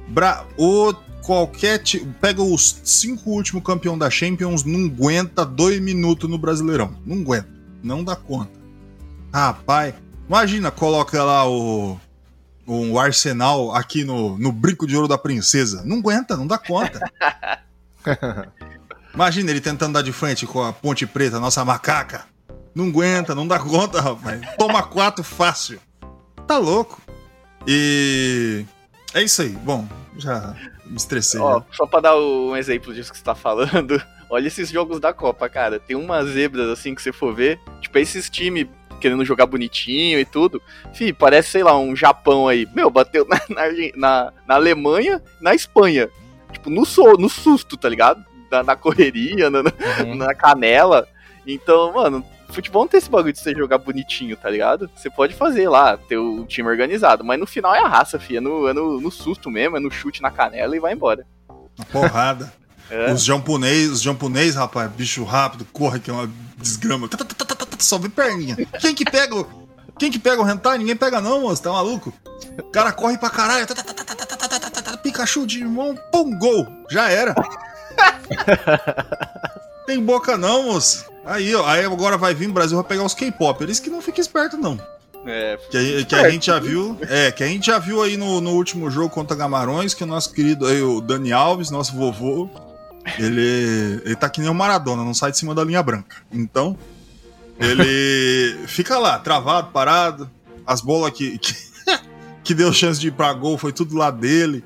Bra... 0.08 0.46
O 0.56 0.94
qualquer 1.24 1.80
time. 1.80 2.14
Pega 2.22 2.44
os 2.44 2.80
cinco 2.84 3.32
últimos 3.32 3.64
campeões 3.64 3.98
da 3.98 4.10
Champions, 4.10 4.64
não 4.64 4.86
aguenta 4.86 5.44
dois 5.44 5.80
minutos 5.82 6.30
no 6.30 6.38
Brasileirão. 6.38 6.96
Não 7.04 7.22
aguenta. 7.22 7.50
Não 7.82 8.04
dá 8.04 8.16
conta. 8.16 8.61
Rapaz, 9.34 9.94
imagina, 10.28 10.72
coloca 10.72 11.24
lá 11.24 11.48
o. 11.48 12.00
O 12.68 13.00
Arsenal 13.00 13.76
aqui 13.76 14.04
no, 14.04 14.38
no 14.38 14.52
brinco 14.52 14.86
de 14.88 14.96
ouro 14.96 15.08
da 15.08 15.18
princesa. 15.18 15.82
Não 15.84 15.98
aguenta, 15.98 16.38
não 16.38 16.46
dá 16.48 16.58
conta. 16.58 17.00
Imagina 19.14 19.52
ele 19.52 19.60
tentando 19.60 19.94
dar 19.94 20.02
de 20.02 20.14
frente 20.14 20.48
com 20.48 20.64
a 20.64 20.72
Ponte 20.72 21.06
Preta, 21.06 21.40
nossa 21.40 21.66
macaca. 21.66 22.26
Não 22.74 22.88
aguenta, 22.88 23.36
não 23.36 23.48
dá 23.48 23.60
conta, 23.60 24.00
rapaz. 24.00 24.40
Toma 24.58 24.84
quatro 24.84 25.24
fácil. 25.24 25.82
Tá 26.48 26.58
louco. 26.58 27.02
E. 27.68 28.66
É 29.14 29.22
isso 29.22 29.42
aí. 29.42 29.50
Bom, 29.50 29.86
já 30.18 30.56
me 30.86 30.96
estressei. 30.96 31.40
Ó, 31.40 31.60
né? 31.60 31.66
só 31.72 31.86
pra 31.86 32.00
dar 32.00 32.18
um 32.18 32.56
exemplo 32.56 32.94
disso 32.94 33.12
que 33.12 33.18
você 33.18 33.24
tá 33.24 33.36
falando, 33.36 34.02
olha 34.30 34.48
esses 34.48 34.70
jogos 34.70 35.00
da 35.00 35.14
Copa, 35.14 35.50
cara. 35.50 35.80
Tem 35.80 35.96
umas 35.96 36.30
zebras 36.30 36.70
assim 36.70 36.96
que 36.96 37.02
você 37.02 37.12
for 37.12 37.36
ver. 37.36 37.60
Tipo, 37.82 37.98
esses 37.98 38.30
times 38.30 38.68
querendo 39.02 39.26
jogar 39.26 39.46
bonitinho 39.48 40.20
e 40.20 40.24
tudo. 40.26 40.62
Fih, 40.94 41.12
parece, 41.12 41.50
sei 41.50 41.64
lá, 41.64 41.78
um 41.78 41.96
Japão 41.96 42.48
aí. 42.48 42.66
Meu, 42.74 42.90
bateu 42.90 43.28
na, 43.28 43.40
na, 43.96 44.34
na- 44.48 44.56
Alemanha, 44.56 45.22
na 45.42 45.54
Espanha. 45.54 46.08
Tipo, 46.54 46.70
no, 46.70 46.86
so, 46.86 47.14
no 47.18 47.28
susto, 47.30 47.76
tá 47.76 47.90
ligado? 47.90 48.24
Na, 48.50 48.64
na 48.64 48.76
correria, 48.76 49.50
na, 49.50 49.64
na- 49.64 49.72
Uhum. 50.06 50.16
na 50.16 50.34
canela. 50.36 51.08
Então, 51.48 51.94
mano, 51.94 52.24
futebol 52.50 52.84
não 52.84 52.88
tem 52.90 52.98
esse 53.00 53.10
bagulho 53.10 53.34
de 53.34 53.40
você 53.40 53.54
jogar 53.56 53.78
bonitinho, 53.80 54.36
tá 54.38 54.50
ligado? 54.50 54.90
Você 54.96 55.10
pode 55.10 55.34
fazer 55.34 55.68
lá, 55.70 55.98
ter 55.98 56.18
o 56.18 56.46
time 56.46 56.70
organizado, 56.70 57.24
mas 57.24 57.40
no 57.40 57.48
final 57.48 57.74
é 57.74 57.80
a 57.80 57.88
raça, 57.88 58.20
fi. 58.20 58.38
É 58.38 58.40
no, 58.42 58.68
é 58.68 58.74
no, 58.74 59.02
no 59.02 59.10
susto 59.10 59.50
mesmo, 59.50 59.78
é 59.78 59.80
no 59.80 59.90
chute 59.90 60.22
na 60.22 60.30
canela 60.30 60.76
e 60.76 60.80
vai 60.80 60.94
embora. 60.94 61.26
Uma 61.50 61.86
porrada. 61.86 62.54
É. 62.92 63.14
Os 63.14 63.24
japonês, 63.24 63.90
os 63.90 64.02
japonês, 64.02 64.56
rapaz, 64.56 64.92
bicho 64.92 65.24
rápido, 65.24 65.66
corre 65.72 65.98
que 66.02 66.10
é 66.10 66.14
uma 66.14 66.30
desgrama. 66.58 67.08
Tá, 67.08 67.18
tá, 67.18 67.24
tá, 67.24 67.46
tá, 67.46 67.56
tá, 67.56 67.66
tá, 67.66 67.78
só 67.80 67.98
vê 67.98 68.10
perninha. 68.10 68.58
Quem 68.82 68.94
que 68.94 69.06
pega 69.06 69.34
o. 69.34 69.48
Quem 69.98 70.12
que 70.12 70.20
pega 70.20 70.42
o 70.42 70.50
hentai? 70.50 70.78
Ninguém 70.78 70.96
pega 70.96 71.22
não, 71.22 71.42
moço, 71.42 71.64
tá 71.64 71.72
maluco? 71.72 72.14
O 72.60 72.64
cara 72.64 72.92
corre 72.92 73.18
pra 73.18 73.30
caralho. 73.30 73.66
Tá, 73.66 73.76
tá, 73.76 73.84
tá, 73.84 74.04
tá, 74.04 74.16
tá, 74.16 74.38
tá, 74.38 74.70
tá, 74.70 74.82
tá, 74.82 74.98
Pikachu 74.98 75.48
de 75.48 75.64
mão, 75.64 75.98
pum, 76.12 76.38
gol. 76.38 76.68
Já 76.90 77.10
era. 77.10 77.34
Tem 79.88 80.04
boca 80.04 80.38
não, 80.38 80.64
moço. 80.64 81.06
Aí, 81.26 81.56
ó, 81.56 81.66
aí 81.66 81.86
agora 81.86 82.18
vai 82.18 82.34
vir 82.34 82.48
no 82.48 82.54
Brasil 82.54 82.76
vai 82.78 82.86
pegar 82.86 83.04
os 83.04 83.14
K-pop. 83.14 83.64
Eles 83.64 83.80
que 83.80 83.90
não 83.90 84.02
fica 84.02 84.20
esperto, 84.20 84.58
não. 84.58 84.78
É, 85.26 85.58
que, 85.70 86.06
que, 86.06 86.16
a 86.16 86.30
gente 86.30 86.48
já 86.48 86.60
viu, 86.60 86.98
é, 87.08 87.32
que 87.32 87.44
a 87.44 87.48
gente 87.48 87.68
já 87.68 87.78
viu 87.78 88.02
aí 88.02 88.18
no, 88.18 88.42
no 88.42 88.52
último 88.52 88.90
jogo 88.90 89.10
contra 89.10 89.38
Gamarões, 89.38 89.94
que 89.94 90.04
o 90.04 90.08
nosso 90.08 90.34
querido 90.34 90.66
aí, 90.66 90.82
o 90.82 91.00
Dani 91.00 91.32
Alves, 91.32 91.70
nosso 91.70 91.96
vovô, 91.96 92.50
ele, 93.18 94.02
ele 94.06 94.16
tá 94.16 94.30
que 94.30 94.40
nem 94.40 94.50
o 94.50 94.54
Maradona, 94.54 95.04
não 95.04 95.14
sai 95.14 95.32
de 95.32 95.38
cima 95.38 95.56
da 95.56 95.64
linha 95.64 95.82
branca. 95.82 96.18
Então, 96.32 96.78
ele 97.60 98.58
fica 98.68 98.98
lá, 98.98 99.20
travado, 99.20 99.72
parado. 99.72 100.30
As 100.66 100.82
bolas 100.82 101.12
que, 101.12 101.38
que, 101.38 101.56
que 102.44 102.54
deu 102.54 102.72
chance 102.72 103.00
de 103.00 103.08
ir 103.08 103.12
pra 103.12 103.34
gol 103.34 103.58
foi 103.58 103.72
tudo 103.72 103.96
lá 103.96 104.12
dele. 104.12 104.64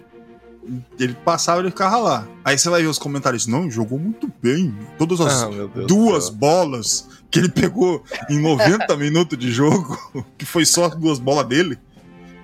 Ele 0.99 1.13
passava 1.13 1.59
e 1.59 1.63
ele 1.63 1.69
ficava 1.69 1.97
lá. 1.97 2.27
Aí 2.43 2.57
você 2.57 2.69
vai 2.69 2.81
ver 2.81 2.87
os 2.87 2.97
comentários. 2.97 3.45
Não, 3.45 3.69
jogou 3.69 3.99
muito 3.99 4.31
bem. 4.41 4.75
Todas 4.97 5.21
as 5.21 5.43
ah, 5.43 5.49
duas 5.87 6.29
bolas 6.29 7.07
que 7.29 7.39
ele 7.39 7.49
pegou 7.49 8.03
em 8.29 8.39
90 8.39 8.95
minutos 8.97 9.37
de 9.37 9.51
jogo, 9.51 10.25
que 10.37 10.45
foi 10.45 10.65
só 10.65 10.85
as 10.85 10.95
duas 10.95 11.19
bolas 11.19 11.45
dele. 11.45 11.77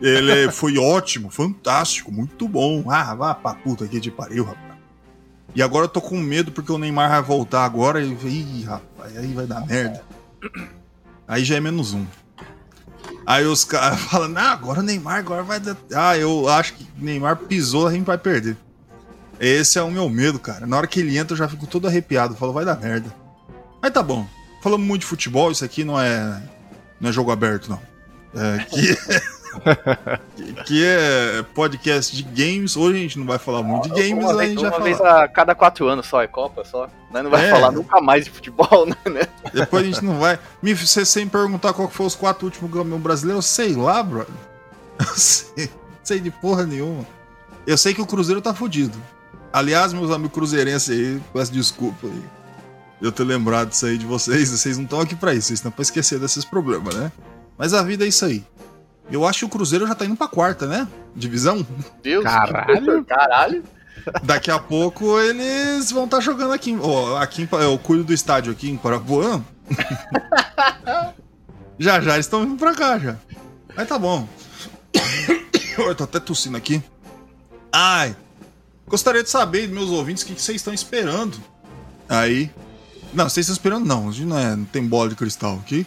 Ele 0.01 0.51
foi 0.51 0.77
ótimo, 0.77 1.30
fantástico, 1.30 2.12
muito 2.12 2.47
bom. 2.47 2.84
Ah, 2.89 3.13
vá 3.13 3.36
pra 3.36 3.54
puta 3.54 3.88
que 3.88 3.99
de 3.99 4.10
pariu, 4.10 4.45
rapaz. 4.45 4.71
E 5.54 5.62
agora 5.62 5.86
eu 5.86 5.90
tô 5.90 6.02
com 6.02 6.18
medo 6.18 6.52
porque 6.52 6.72
o 6.72 6.78
Neymar 6.78 7.10
vai 7.10 7.22
voltar 7.22 7.66
agora 7.66 8.02
e. 8.02 8.12
Ih, 8.12 8.64
rapaz, 8.64 9.18
aí 9.18 9.34
vai 9.34 9.46
dar 9.46 9.66
merda. 9.66 10.02
Aí 11.28 11.44
já 11.44 11.56
é 11.56 11.60
menos 11.60 11.94
um. 11.94 12.06
Aí 13.26 13.46
os 13.46 13.64
caras 13.64 14.00
falam, 14.10 14.30
não, 14.30 14.42
agora 14.42 14.80
o 14.80 14.84
Neymar 14.84 15.18
agora 15.18 15.44
vai 15.44 15.60
dar. 15.60 15.78
Ah, 15.94 16.18
eu 16.18 16.48
acho 16.50 16.74
que 16.74 16.88
Neymar 16.98 17.38
pisou, 17.38 17.88
a 17.88 17.92
gente 17.92 18.06
vai 18.06 18.18
perder. 18.18 18.58
Esse 19.40 19.80
é 19.80 19.82
o 19.82 19.92
meu 19.92 20.08
medo, 20.08 20.40
cara. 20.40 20.68
Na 20.68 20.78
hora 20.78 20.88
que 20.88 21.00
ele 21.00 21.18
entra, 21.18 21.34
eu 21.34 21.38
já 21.38 21.48
fico 21.48 21.66
todo 21.66 21.88
arrepiado. 21.88 22.36
Falo, 22.36 22.54
vai 22.54 22.64
dar 22.64 22.80
merda. 22.80 23.14
Mas 23.82 23.92
tá 23.92 24.04
bom. 24.04 24.28
Falamos 24.62 24.86
muito 24.86 25.02
de 25.02 25.08
futebol, 25.08 25.52
isso 25.52 25.66
aqui 25.66 25.84
não 25.84 26.00
é. 26.00 26.42
Não 27.00 27.10
é 27.10 27.14
jogo 27.14 27.32
aberto, 27.32 27.68
não. 27.68 27.82
É, 28.36 28.64
que... 28.66 28.98
que 30.66 30.84
é 30.86 31.44
podcast 31.54 32.16
de 32.16 32.24
games. 32.24 32.76
Hoje 32.76 32.98
a 32.98 33.02
gente 33.02 33.20
não 33.20 33.26
vai 33.26 33.38
falar 33.38 33.62
muito 33.64 33.90
de 33.90 33.90
games, 33.90 34.24
uma 34.24 34.42
a 34.42 34.46
gente 34.46 34.62
vez, 34.62 34.74
Uma 34.74 34.80
vez 34.80 35.02
a 35.02 35.28
cada 35.28 35.54
quatro 35.54 35.88
anos 35.88 36.06
só, 36.06 36.22
é 36.22 36.28
Copa 36.28 36.64
só. 36.64 36.88
Não 37.12 37.30
vai 37.30 37.48
é. 37.48 37.52
falar 37.52 37.72
nunca 37.72 38.00
mais 38.02 38.26
de 38.26 38.32
futebol, 38.32 38.86
né? 39.06 39.28
Depois 39.54 39.84
a 39.84 39.86
gente 39.86 40.04
não 40.04 40.20
vai. 40.20 40.40
Me, 40.62 40.74
você 40.74 41.06
sem 41.06 41.28
perguntar 41.28 41.74
qual 41.74 41.90
foi 41.90 42.06
os 42.06 42.16
quatro 42.16 42.46
últimos 42.46 42.72
campeões 42.72 43.02
brasileiros, 43.02 43.46
sei 43.46 43.74
lá, 43.76 44.02
brother. 44.02 44.34
Eu 45.00 45.16
sei, 45.16 45.70
sei 46.04 46.20
de 46.20 46.32
porra 46.32 46.66
nenhuma. 46.66 47.06
Eu 47.66 47.78
sei 47.78 47.94
que 47.94 48.02
o 48.02 48.06
Cruzeiro 48.06 48.42
tá 48.42 48.54
fudido. 48.54 48.98
Aliás, 49.54 49.92
meus 49.94 50.12
amigos 50.12 50.34
cruzeirenses 50.34 50.90
aí, 50.90 51.22
peço 51.34 51.52
desculpa 51.52 52.08
aí. 52.08 52.24
Eu 53.02 53.12
ter 53.12 53.24
lembrado 53.24 53.70
disso 53.70 53.86
aí 53.86 53.98
de 53.98 54.06
vocês. 54.06 54.50
Vocês 54.50 54.78
não 54.78 54.86
estão 54.86 55.02
aqui 55.02 55.16
pra 55.16 55.34
isso, 55.34 55.48
vocês 55.48 55.60
estão 55.60 55.72
pra 55.72 55.82
esquecer 55.82 56.20
desses 56.20 56.46
problemas, 56.46 56.96
né? 56.96 57.12
Mas 57.58 57.74
a 57.74 57.84
vida 57.84 58.06
é 58.06 58.08
isso 58.08 58.26
aí. 58.26 58.46
Eu 59.12 59.28
acho 59.28 59.39
que 59.39 59.45
o 59.45 59.50
Cruzeiro 59.50 59.86
já 59.86 59.93
tá 59.93 60.06
indo 60.06 60.15
pra 60.15 60.28
quarta, 60.28 60.65
né? 60.65 60.88
Divisão. 61.13 61.65
Deus, 62.02 62.24
caralho. 62.24 63.04
Caralho. 63.06 63.63
Daqui 64.24 64.50
a 64.50 64.58
pouco 64.58 65.19
eles 65.19 65.91
vão 65.91 66.06
estar 66.06 66.17
tá 66.17 66.24
jogando 66.24 66.54
aqui. 66.54 66.76
Oh, 66.82 67.17
aqui 67.17 67.47
eu 67.52 67.78
cuido 67.78 68.06
do 68.06 68.13
estádio 68.13 68.52
aqui 68.52 68.69
em 68.69 68.78
Parapuã. 68.78 69.43
já 71.78 72.00
já 72.00 72.13
eles 72.13 72.26
estão 72.26 72.41
vindo 72.41 72.58
pra 72.58 72.74
cá 72.74 72.97
já. 72.97 73.17
Mas 73.76 73.88
tá 73.88 74.00
bom. 74.00 74.28
eu 75.78 75.93
tô 75.93 76.06
até 76.06 76.19
tossindo 76.19 76.58
aqui. 76.58 76.82
Ai. 77.71 78.15
Gostaria 78.88 79.24
de 79.24 79.30
saber, 79.30 79.67
meus 79.69 79.89
ouvintes, 79.89 80.24
o 80.24 80.26
que, 80.26 80.36
que 80.36 80.41
vocês 80.41 80.58
estão 80.58 80.74
esperando. 80.74 81.38
Aí. 82.10 82.50
Não, 83.13 83.30
vocês 83.30 83.45
estão 83.45 83.54
esperando 83.54 83.86
não. 83.86 84.10
Não, 84.10 84.39
é, 84.39 84.56
não 84.56 84.65
tem 84.65 84.86
bola 84.86 85.10
de 85.10 85.15
cristal 85.15 85.56
aqui. 85.63 85.86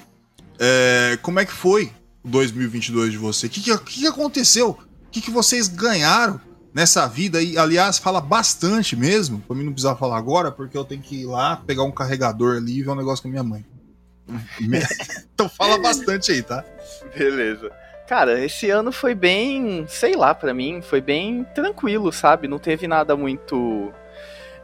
É, 0.59 1.19
como 1.23 1.41
é 1.41 1.45
que 1.45 1.53
foi 1.53 1.91
2022 2.25 3.13
de 3.13 3.19
você? 3.19 3.47
O 3.47 3.51
que, 3.51 3.61
que, 3.61 3.79
que 3.79 4.07
aconteceu? 4.07 4.71
O 4.71 5.11
que, 5.11 5.21
que 5.21 5.31
vocês 5.31 5.69
ganharam 5.69 6.41
nessa 6.73 7.07
vida? 7.07 7.43
E, 7.43 7.59
aliás, 7.59 7.99
fala 7.99 8.21
bastante 8.21 8.97
mesmo. 8.97 9.41
Pra 9.41 9.55
mim 9.55 9.65
não 9.65 9.73
precisar 9.73 9.97
falar 9.97 10.17
agora, 10.17 10.51
porque 10.51 10.77
eu 10.77 10.85
tenho 10.85 11.03
que 11.03 11.23
ir 11.23 11.27
lá 11.27 11.57
pegar 11.57 11.83
um 11.83 11.93
carregador 11.93 12.57
ali 12.57 12.79
e 12.79 12.83
ver 12.83 12.91
um 12.91 12.97
negócio 12.97 13.23
com 13.23 13.29
a 13.29 13.31
minha 13.31 13.45
mãe. 13.45 13.65
então 15.35 15.49
fala 15.49 15.79
bastante 15.79 16.33
aí, 16.33 16.43
tá? 16.43 16.65
Beleza. 17.17 17.71
Cara, 18.07 18.45
esse 18.45 18.69
ano 18.69 18.93
foi 18.93 19.15
bem, 19.15 19.87
sei 19.89 20.15
lá, 20.15 20.35
para 20.35 20.53
mim, 20.53 20.83
foi 20.83 21.01
bem 21.01 21.45
tranquilo, 21.55 22.13
sabe? 22.13 22.47
Não 22.47 22.59
teve 22.59 22.87
nada 22.87 23.17
muito, 23.17 23.93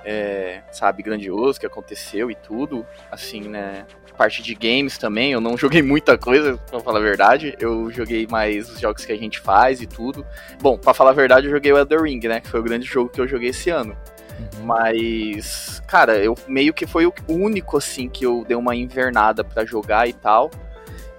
é, 0.05 0.63
sabe, 0.71 1.03
grandioso 1.03 1.59
que 1.59 1.67
aconteceu 1.67 2.31
e 2.31 2.35
tudo, 2.35 2.87
assim, 3.11 3.43
né? 3.43 3.87
parte 4.21 4.43
de 4.43 4.55
games 4.55 4.99
também, 4.99 5.33
eu 5.33 5.41
não 5.41 5.57
joguei 5.59 5.81
muita 5.81 6.19
coisa, 6.19 6.59
pra 6.71 6.79
falar 6.79 6.99
a 6.99 7.03
verdade. 7.03 7.57
Eu 7.59 7.91
joguei 7.91 8.27
mais 8.27 8.69
os 8.69 8.79
jogos 8.79 9.03
que 9.07 9.13
a 9.13 9.17
gente 9.17 9.41
faz 9.41 9.81
e 9.81 9.87
tudo. 9.87 10.27
Bom, 10.61 10.77
pra 10.77 10.93
falar 10.93 11.13
a 11.13 11.15
verdade, 11.15 11.47
eu 11.47 11.51
joguei 11.51 11.73
o 11.73 11.79
Elder 11.79 12.03
Ring, 12.03 12.21
né? 12.29 12.39
Que 12.39 12.49
foi 12.49 12.61
o 12.61 12.63
grande 12.63 12.85
jogo 12.85 13.09
que 13.09 13.19
eu 13.19 13.27
joguei 13.27 13.49
esse 13.49 13.71
ano. 13.71 13.97
Uhum. 14.39 14.67
Mas, 14.67 15.83
cara, 15.87 16.19
eu 16.19 16.35
meio 16.47 16.75
que 16.75 16.87
foi 16.87 17.07
o 17.07 17.15
único, 17.29 17.79
assim, 17.79 18.11
que 18.11 18.27
eu 18.27 18.45
dei 18.47 18.57
uma 18.57 18.77
invernada 18.77 19.43
para 19.43 19.65
jogar 19.65 20.07
e 20.07 20.13
tal. 20.13 20.51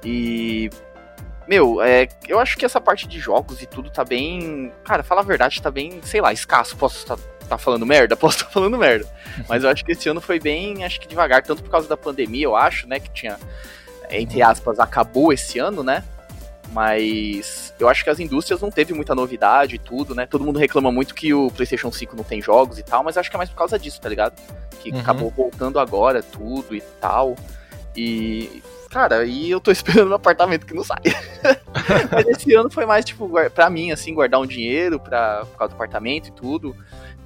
E. 0.05 0.69
Meu, 1.47 1.81
é, 1.81 2.07
eu 2.27 2.39
acho 2.39 2.55
que 2.55 2.63
essa 2.63 2.79
parte 2.79 3.07
de 3.07 3.19
jogos 3.19 3.63
e 3.63 3.65
tudo 3.65 3.89
tá 3.89 4.05
bem. 4.05 4.71
Cara, 4.85 5.01
falar 5.01 5.21
a 5.21 5.25
verdade, 5.25 5.59
tá 5.59 5.71
bem, 5.71 5.99
sei 6.03 6.21
lá, 6.21 6.31
escasso. 6.31 6.77
Posso 6.77 6.97
estar 6.97 7.17
tá 7.17 7.23
falando 7.57 7.85
merda? 7.85 8.15
Posso 8.17 8.37
estar 8.37 8.47
tá 8.47 8.51
falando 8.51 8.77
merda. 8.77 9.07
Mas 9.47 9.63
eu 9.63 9.69
acho 9.69 9.83
que 9.83 9.91
esse 9.91 10.09
ano 10.09 10.21
foi 10.21 10.39
bem, 10.39 10.83
acho 10.83 10.99
que 10.99 11.07
devagar, 11.07 11.43
tanto 11.43 11.63
por 11.63 11.69
causa 11.69 11.87
da 11.87 11.97
pandemia, 11.97 12.45
eu 12.45 12.55
acho, 12.55 12.87
né? 12.87 12.99
Que 12.99 13.09
tinha, 13.11 13.37
entre 14.09 14.41
aspas, 14.41 14.79
acabou 14.79 15.31
esse 15.31 15.59
ano, 15.59 15.83
né? 15.83 16.03
Mas 16.71 17.73
eu 17.77 17.89
acho 17.89 18.03
que 18.03 18.09
as 18.09 18.19
indústrias 18.19 18.61
não 18.61 18.71
teve 18.71 18.93
muita 18.93 19.13
novidade 19.13 19.75
e 19.75 19.79
tudo, 19.79 20.15
né? 20.15 20.25
Todo 20.25 20.43
mundo 20.43 20.57
reclama 20.57 20.91
muito 20.91 21.13
que 21.13 21.33
o 21.33 21.51
PlayStation 21.51 21.91
5 21.91 22.15
não 22.15 22.23
tem 22.23 22.41
jogos 22.41 22.79
e 22.79 22.83
tal, 22.83 23.03
mas 23.03 23.17
acho 23.17 23.29
que 23.29 23.35
é 23.35 23.37
mais 23.37 23.49
por 23.49 23.57
causa 23.57 23.77
disso, 23.77 23.99
tá 23.99 24.07
ligado? 24.07 24.41
Que 24.79 24.89
uhum. 24.91 24.99
acabou 24.99 25.29
voltando 25.29 25.79
agora 25.79 26.23
tudo 26.23 26.73
e 26.73 26.81
tal. 27.01 27.35
E, 27.93 28.63
cara, 28.89 29.25
e 29.25 29.51
eu 29.51 29.59
tô 29.59 29.69
esperando 29.71 30.11
um 30.11 30.15
apartamento 30.15 30.65
que 30.65 30.73
não 30.73 30.83
sai. 30.83 31.01
mas 32.09 32.27
esse 32.27 32.53
ano 32.53 32.71
foi 32.71 32.85
mais, 32.85 33.03
tipo, 33.03 33.29
pra 33.53 33.69
mim, 33.69 33.91
assim, 33.91 34.13
guardar 34.13 34.39
um 34.39 34.45
dinheiro 34.45 34.97
pra, 34.97 35.45
por 35.45 35.57
causa 35.57 35.73
do 35.73 35.75
apartamento 35.75 36.29
e 36.29 36.31
tudo 36.31 36.73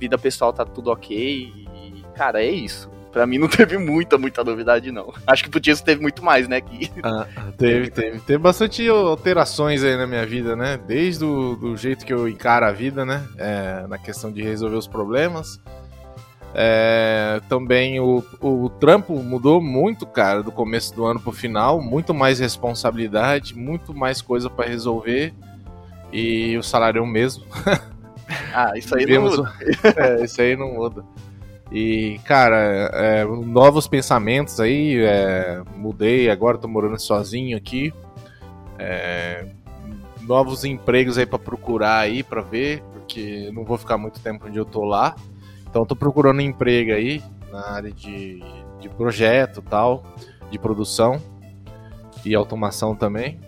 vida 0.05 0.17
pessoal 0.17 0.53
tá 0.53 0.63
tudo 0.63 0.91
ok. 0.91 1.17
E, 1.17 2.03
cara, 2.15 2.43
é 2.43 2.49
isso. 2.49 2.89
Pra 3.11 3.25
mim 3.25 3.37
não 3.37 3.47
teve 3.49 3.77
muita, 3.77 4.17
muita 4.17 4.43
novidade, 4.43 4.91
não. 4.91 5.13
Acho 5.25 5.43
que 5.43 5.49
pro 5.49 5.59
Tiesto 5.59 5.85
teve 5.85 6.01
muito 6.01 6.23
mais, 6.23 6.47
né? 6.47 6.61
Que... 6.61 6.91
Ah, 7.01 7.25
teve, 7.57 7.89
teve. 7.89 8.19
Teve 8.19 8.37
bastante 8.37 8.87
alterações 8.87 9.83
aí 9.83 9.95
na 9.95 10.05
minha 10.05 10.25
vida, 10.25 10.55
né? 10.55 10.77
Desde 10.85 11.23
o 11.23 11.55
do 11.55 11.75
jeito 11.75 12.05
que 12.05 12.13
eu 12.13 12.27
encaro 12.27 12.65
a 12.65 12.71
vida, 12.71 13.05
né? 13.05 13.25
É, 13.37 13.87
na 13.87 13.97
questão 13.97 14.31
de 14.31 14.41
resolver 14.41 14.75
os 14.75 14.87
problemas. 14.87 15.59
É, 16.53 17.41
também 17.49 17.99
o, 17.99 18.23
o 18.39 18.69
trampo 18.69 19.13
mudou 19.21 19.61
muito, 19.61 20.05
cara, 20.05 20.41
do 20.41 20.51
começo 20.51 20.95
do 20.95 21.05
ano 21.05 21.19
pro 21.19 21.31
final. 21.31 21.81
Muito 21.81 22.13
mais 22.13 22.39
responsabilidade, 22.39 23.57
muito 23.57 23.93
mais 23.93 24.21
coisa 24.21 24.49
para 24.49 24.67
resolver. 24.67 25.33
E 26.13 26.57
o 26.57 26.63
salário 26.63 26.99
é 26.99 27.01
o 27.01 27.07
mesmo. 27.07 27.43
Ah, 28.53 28.71
isso 28.75 28.95
aí 28.95 29.05
Vemos... 29.05 29.37
não 29.37 29.43
muda. 29.43 29.53
é, 29.97 30.23
isso 30.23 30.41
aí 30.41 30.55
não 30.55 30.73
muda. 30.73 31.03
E, 31.71 32.19
cara, 32.23 32.89
é, 32.93 33.25
novos 33.25 33.87
pensamentos 33.87 34.59
aí, 34.59 34.97
é, 35.03 35.61
mudei, 35.75 36.29
agora 36.29 36.57
tô 36.57 36.67
morando 36.67 36.99
sozinho 36.99 37.57
aqui. 37.57 37.93
É, 38.77 39.45
novos 40.21 40.63
empregos 40.63 41.17
aí 41.17 41.25
para 41.25 41.39
procurar 41.39 41.99
aí, 41.99 42.23
para 42.23 42.41
ver, 42.41 42.81
porque 42.93 43.51
não 43.53 43.63
vou 43.63 43.77
ficar 43.77 43.97
muito 43.97 44.19
tempo 44.19 44.47
onde 44.47 44.57
eu 44.57 44.65
tô 44.65 44.83
lá. 44.83 45.15
Então 45.67 45.85
tô 45.85 45.95
procurando 45.95 46.41
emprego 46.41 46.93
aí 46.93 47.21
na 47.51 47.71
área 47.71 47.91
de, 47.91 48.41
de 48.79 48.89
projeto 48.89 49.61
tal, 49.61 50.03
de 50.49 50.57
produção 50.57 51.21
e 52.23 52.33
automação 52.33 52.95
também. 52.95 53.39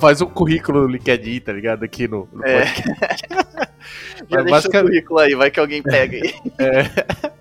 Faz 0.00 0.20
o 0.20 0.24
um 0.26 0.30
currículo 0.30 0.82
no 0.82 0.88
LinkedIn, 0.88 1.40
tá 1.40 1.52
ligado? 1.52 1.84
Aqui 1.84 2.06
no, 2.06 2.28
no 2.32 2.44
é. 2.44 2.64
Já 4.28 4.42
deixa 4.42 4.68
o 4.68 4.70
currículo 4.70 5.18
aí, 5.18 5.34
vai 5.34 5.50
que 5.50 5.60
alguém 5.60 5.82
pega 5.82 6.16
aí. 6.16 6.34
é. 6.58 7.32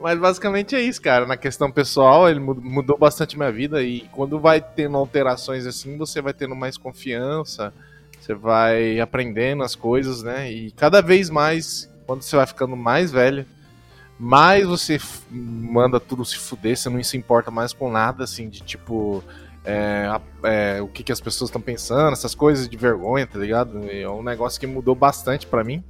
Mas 0.00 0.18
basicamente 0.18 0.74
é 0.74 0.80
isso, 0.80 1.00
cara. 1.00 1.26
Na 1.26 1.36
questão 1.36 1.70
pessoal, 1.70 2.28
ele 2.28 2.40
mudou 2.40 2.98
bastante 2.98 3.36
minha 3.36 3.52
vida 3.52 3.82
e 3.82 4.00
quando 4.12 4.40
vai 4.40 4.60
tendo 4.60 4.96
alterações 4.96 5.64
assim, 5.64 5.96
você 5.96 6.20
vai 6.20 6.32
tendo 6.32 6.56
mais 6.56 6.76
confiança, 6.76 7.72
você 8.20 8.34
vai 8.34 8.98
aprendendo 8.98 9.62
as 9.62 9.76
coisas, 9.76 10.22
né? 10.22 10.50
E 10.50 10.72
cada 10.72 11.00
vez 11.00 11.30
mais, 11.30 11.88
quando 12.04 12.22
você 12.22 12.34
vai 12.34 12.46
ficando 12.46 12.76
mais 12.76 13.12
velho, 13.12 13.46
mais 14.18 14.66
você 14.66 14.98
manda 15.30 16.00
tudo 16.00 16.24
se 16.24 16.36
fuder, 16.36 16.76
você 16.76 16.88
não 16.88 17.02
se 17.02 17.16
importa 17.16 17.50
mais 17.50 17.72
com 17.72 17.90
nada, 17.90 18.24
assim, 18.24 18.48
de 18.48 18.60
tipo, 18.60 19.22
é, 19.64 20.20
é, 20.42 20.82
o 20.82 20.88
que, 20.88 21.02
que 21.02 21.12
as 21.12 21.20
pessoas 21.20 21.48
estão 21.48 21.60
pensando, 21.60 22.12
essas 22.12 22.34
coisas 22.34 22.68
de 22.68 22.76
vergonha, 22.76 23.26
tá 23.26 23.38
ligado? 23.38 23.88
É 23.90 24.08
um 24.08 24.22
negócio 24.22 24.58
que 24.58 24.66
mudou 24.66 24.94
bastante 24.94 25.46
para 25.46 25.62
mim. 25.62 25.82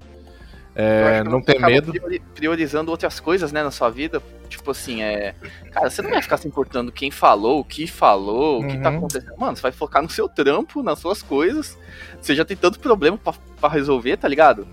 É, 0.75 1.23
não 1.25 1.43
ter 1.43 1.61
medo. 1.61 1.93
Priorizando 2.35 2.91
outras 2.91 3.21
coisas, 3.21 3.53
né, 3.53 3.63
na 3.63 3.71
sua 3.71 3.91
vida. 3.91 4.23
Tipo 4.49 4.71
assim, 4.71 5.03
é. 5.03 5.35
Cara, 5.71 5.91
você 5.91 6.01
não 6.03 6.11
vai 6.11 6.23
ficar 6.23 6.39
se 6.39 6.49
importando 6.49 6.91
quem 6.91 7.11
falou, 7.11 7.61
o 7.61 7.65
que 7.65 7.87
falou, 7.87 8.61
o 8.61 8.67
que 8.67 8.79
tá 8.79 8.91
uhum. 8.91 8.99
acontecendo. 8.99 9.35
Mano, 9.39 9.57
você 9.57 9.63
vai 9.63 9.73
focar 9.73 10.03
no 10.03 10.11
seu 10.11 10.29
trampo, 10.29 10.83
nas 10.83 10.99
suas 10.99 11.23
coisas. 11.23 11.79
Você 12.21 12.35
já 12.35 12.45
tem 12.45 12.57
tanto 12.57 12.79
problema 12.81 13.19
para 13.19 13.73
resolver, 13.73 14.17
tá 14.17 14.29
ligado? 14.29 14.67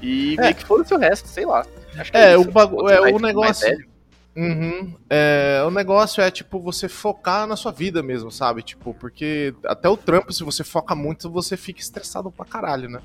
E 0.00 0.36
é. 0.38 0.42
meio 0.42 0.54
que 0.54 0.64
foda-se 0.64 0.94
o 0.94 0.98
resto, 0.98 1.28
sei 1.28 1.44
lá. 1.44 1.66
é, 2.12 2.32
é 2.32 2.38
o, 2.38 2.44
bagu 2.44 2.88
é, 2.88 3.12
o 3.12 3.18
negócio. 3.18 3.68
Uhum. 4.34 4.96
É, 5.10 5.62
o 5.66 5.70
negócio 5.70 6.22
é, 6.22 6.30
tipo, 6.30 6.58
você 6.58 6.88
focar 6.88 7.46
na 7.46 7.54
sua 7.54 7.70
vida 7.70 8.02
mesmo, 8.02 8.30
sabe? 8.30 8.62
Tipo, 8.62 8.94
porque 8.94 9.54
até 9.66 9.88
o 9.88 9.96
trampo, 9.96 10.32
se 10.32 10.42
você 10.42 10.64
foca 10.64 10.94
muito, 10.94 11.30
você 11.30 11.56
fica 11.56 11.80
estressado 11.80 12.30
pra 12.30 12.46
caralho, 12.46 12.88
né? 12.88 13.00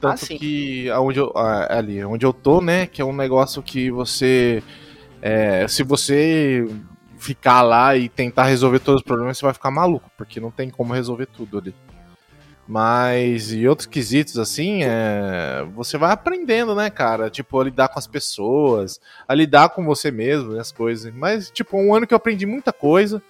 Tanto 0.00 0.24
ah, 0.24 0.26
que 0.38 0.88
aonde 0.90 1.18
eu, 1.18 1.32
ali, 1.36 2.02
onde 2.04 2.24
eu 2.24 2.32
tô, 2.32 2.60
né? 2.60 2.86
Que 2.86 3.02
é 3.02 3.04
um 3.04 3.12
negócio 3.12 3.62
que 3.62 3.90
você. 3.90 4.62
É, 5.20 5.68
se 5.68 5.82
você 5.82 6.66
ficar 7.18 7.60
lá 7.60 7.94
e 7.94 8.08
tentar 8.08 8.44
resolver 8.44 8.78
todos 8.78 9.02
os 9.02 9.06
problemas, 9.06 9.36
você 9.36 9.44
vai 9.44 9.52
ficar 9.52 9.70
maluco, 9.70 10.10
porque 10.16 10.40
não 10.40 10.50
tem 10.50 10.70
como 10.70 10.94
resolver 10.94 11.26
tudo 11.26 11.58
ali. 11.58 11.74
Mas 12.70 13.52
e 13.52 13.66
outros 13.66 13.88
quesitos 13.88 14.38
assim, 14.38 14.84
é, 14.84 15.66
você 15.74 15.98
vai 15.98 16.12
aprendendo, 16.12 16.72
né, 16.72 16.88
cara? 16.88 17.28
Tipo, 17.28 17.58
a 17.58 17.64
lidar 17.64 17.88
com 17.88 17.98
as 17.98 18.06
pessoas, 18.06 19.00
a 19.26 19.34
lidar 19.34 19.70
com 19.70 19.84
você 19.84 20.08
mesmo, 20.12 20.56
as 20.56 20.70
coisas. 20.70 21.12
Mas, 21.12 21.50
tipo, 21.50 21.76
um 21.76 21.92
ano 21.92 22.06
que 22.06 22.14
eu 22.14 22.16
aprendi 22.16 22.46
muita 22.46 22.72
coisa. 22.72 23.20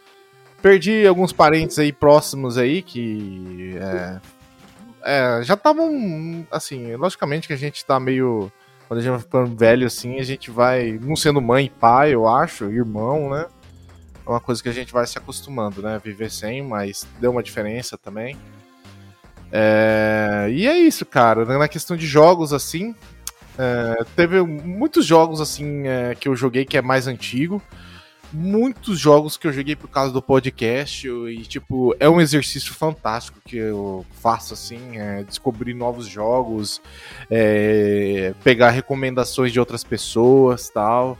Perdi 0.60 1.06
alguns 1.06 1.32
parentes 1.32 1.78
aí 1.78 1.90
próximos 1.90 2.58
aí 2.58 2.82
que 2.82 3.78
é, 3.80 4.20
é, 5.04 5.42
já 5.42 5.54
estavam, 5.54 6.46
assim, 6.50 6.94
logicamente 6.96 7.48
que 7.48 7.54
a 7.54 7.58
gente 7.58 7.82
tá 7.82 7.98
meio. 7.98 8.52
Quando 8.86 9.00
a 9.00 9.02
gente 9.02 9.12
vai 9.12 9.20
ficando 9.20 9.56
velho 9.56 9.86
assim, 9.86 10.18
a 10.18 10.22
gente 10.22 10.50
vai, 10.50 11.00
não 11.00 11.16
sendo 11.16 11.40
mãe 11.40 11.64
e 11.64 11.70
pai, 11.70 12.12
eu 12.12 12.28
acho, 12.28 12.70
irmão, 12.70 13.30
né? 13.30 13.46
É 14.26 14.28
uma 14.28 14.40
coisa 14.40 14.62
que 14.62 14.68
a 14.68 14.72
gente 14.72 14.92
vai 14.92 15.06
se 15.06 15.16
acostumando, 15.16 15.80
né? 15.80 15.98
Viver 16.04 16.30
sem, 16.30 16.62
mas 16.62 17.06
deu 17.18 17.30
uma 17.30 17.42
diferença 17.42 17.96
também. 17.96 18.36
É, 19.52 20.48
e 20.50 20.66
é 20.66 20.78
isso, 20.78 21.04
cara. 21.04 21.44
Na 21.44 21.68
questão 21.68 21.96
de 21.96 22.06
jogos, 22.06 22.52
assim, 22.52 22.94
é, 23.58 24.04
teve 24.16 24.40
muitos 24.42 25.04
jogos 25.04 25.40
assim 25.40 25.86
é, 25.86 26.14
que 26.14 26.28
eu 26.28 26.36
joguei 26.36 26.64
que 26.64 26.76
é 26.76 26.82
mais 26.82 27.06
antigo 27.06 27.62
muitos 28.32 28.98
jogos 28.98 29.36
que 29.36 29.46
eu 29.46 29.52
joguei 29.52 29.74
por 29.74 29.88
causa 29.88 30.12
do 30.12 30.22
podcast 30.22 31.08
e, 31.08 31.42
tipo, 31.42 31.94
é 31.98 32.08
um 32.08 32.20
exercício 32.20 32.72
fantástico 32.72 33.40
que 33.44 33.56
eu 33.56 34.06
faço, 34.20 34.54
assim, 34.54 34.98
é 34.98 35.22
descobrir 35.24 35.74
novos 35.74 36.06
jogos, 36.06 36.80
é, 37.30 38.34
pegar 38.42 38.70
recomendações 38.70 39.52
de 39.52 39.58
outras 39.58 39.82
pessoas 39.82 40.68
tal. 40.70 41.18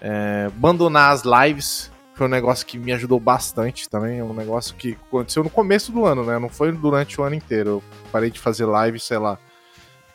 É, 0.00 0.46
abandonar 0.46 1.12
as 1.12 1.22
lives 1.22 1.90
foi 2.16 2.26
um 2.26 2.30
negócio 2.30 2.66
que 2.66 2.78
me 2.78 2.92
ajudou 2.92 3.20
bastante 3.20 3.88
também. 3.90 4.18
É 4.18 4.24
um 4.24 4.32
negócio 4.32 4.74
que 4.74 4.96
aconteceu 5.06 5.44
no 5.44 5.50
começo 5.50 5.92
do 5.92 6.06
ano, 6.06 6.24
né? 6.24 6.38
Não 6.38 6.48
foi 6.48 6.72
durante 6.72 7.20
o 7.20 7.24
ano 7.24 7.34
inteiro. 7.34 7.68
Eu 7.70 7.82
parei 8.10 8.30
de 8.30 8.40
fazer 8.40 8.64
live, 8.64 8.98
sei 8.98 9.18
lá, 9.18 9.38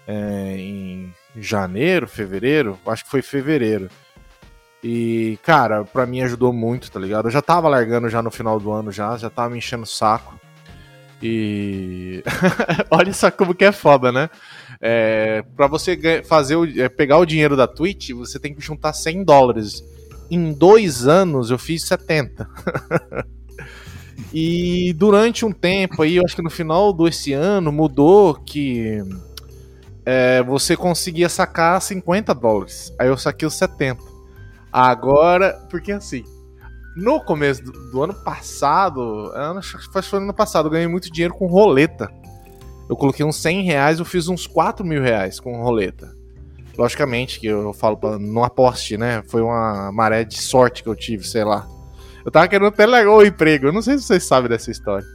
é, 0.08 0.56
em 0.58 1.14
janeiro, 1.38 2.08
fevereiro. 2.08 2.80
Acho 2.88 3.04
que 3.04 3.12
foi 3.12 3.22
fevereiro. 3.22 3.88
E, 4.84 5.38
cara, 5.44 5.84
pra 5.84 6.08
mim 6.08 6.22
ajudou 6.22 6.52
muito, 6.52 6.92
tá 6.92 7.00
ligado? 7.00 7.28
Eu 7.28 7.32
já 7.32 7.42
tava 7.42 7.70
largando 7.70 8.10
já 8.10 8.24
no 8.24 8.32
final 8.32 8.60
do 8.60 8.72
ano, 8.72 8.92
já, 8.92 9.16
já 9.16 9.30
tava 9.30 9.52
me 9.52 9.60
enchendo 9.60 9.84
o 9.84 9.88
saco. 9.88 10.40
E. 11.22 12.24
Olha 12.90 13.14
só 13.14 13.30
como 13.30 13.54
que 13.54 13.64
é 13.64 13.72
foda, 13.72 14.12
né? 14.12 14.28
É, 14.82 15.44
pra 15.56 15.68
você 15.68 16.24
fazer 16.24 16.56
o, 16.56 16.66
é, 16.66 16.90
pegar 16.90 17.20
o 17.20 17.26
dinheiro 17.28 17.56
da 17.56 17.68
Twitch, 17.68 18.10
você 18.10 18.40
tem 18.40 18.56
que 18.56 18.62
juntar 18.62 18.92
100 18.92 19.24
dólares. 19.24 19.84
Em 20.32 20.54
dois 20.54 21.06
anos 21.06 21.52
eu 21.52 21.60
fiz 21.60 21.84
70. 21.84 22.48
e 24.34 24.94
durante 24.94 25.46
um 25.46 25.52
tempo 25.52 26.02
aí, 26.02 26.16
eu 26.16 26.24
acho 26.24 26.38
que 26.38 26.42
no 26.42 26.50
final 26.50 26.94
desse 26.94 27.34
ano 27.34 27.70
mudou 27.70 28.36
que 28.36 29.04
é, 30.06 30.42
você 30.42 30.78
conseguia 30.78 31.28
sacar 31.28 31.82
50 31.82 32.34
dólares. 32.34 32.94
Aí 32.98 33.10
eu 33.10 33.18
saquei 33.18 33.46
os 33.46 33.56
70. 33.56 34.02
Agora, 34.72 35.68
porque 35.70 35.92
assim, 35.92 36.24
no 36.96 37.20
começo 37.20 37.62
do, 37.64 37.92
do 37.92 38.02
ano 38.02 38.14
passado, 38.14 39.34
acho 39.58 39.78
que 39.80 40.02
foi 40.02 40.20
no 40.20 40.28
ano 40.28 40.34
passado, 40.34 40.68
eu 40.68 40.72
ganhei 40.72 40.88
muito 40.88 41.12
dinheiro 41.12 41.34
com 41.34 41.46
roleta. 41.46 42.10
Eu 42.90 42.96
coloquei 42.96 43.26
uns 43.26 43.36
100 43.36 43.64
reais, 43.64 44.00
eu 44.00 44.06
fiz 44.06 44.30
uns 44.30 44.48
4 44.48 44.86
mil 44.86 45.02
reais 45.02 45.42
com 45.42 45.62
roleta. 45.62 46.21
Logicamente 46.78 47.40
que 47.40 47.48
eu 47.48 47.74
falo 47.74 47.98
pra 47.98 48.18
não 48.18 48.44
aposte, 48.44 48.98
né? 48.98 49.24
Foi 49.28 49.42
uma 49.42 49.92
maré 49.92 50.24
de 50.24 50.42
sorte 50.42 50.84
que 50.84 50.90
eu 50.90 50.96
tive, 50.96 51.26
sei 51.28 51.44
lá. 51.44 51.68
Eu 52.24 52.32
tava 52.32 52.48
querendo 52.48 52.68
até 52.68 52.86
largar 52.86 53.12
o 53.12 53.26
emprego, 53.26 53.68
eu 53.68 53.74
não 53.74 53.82
sei 53.82 53.98
se 53.98 54.06
vocês 54.06 54.24
sabem 54.24 54.50
dessa 54.50 54.72
história. 54.72 55.06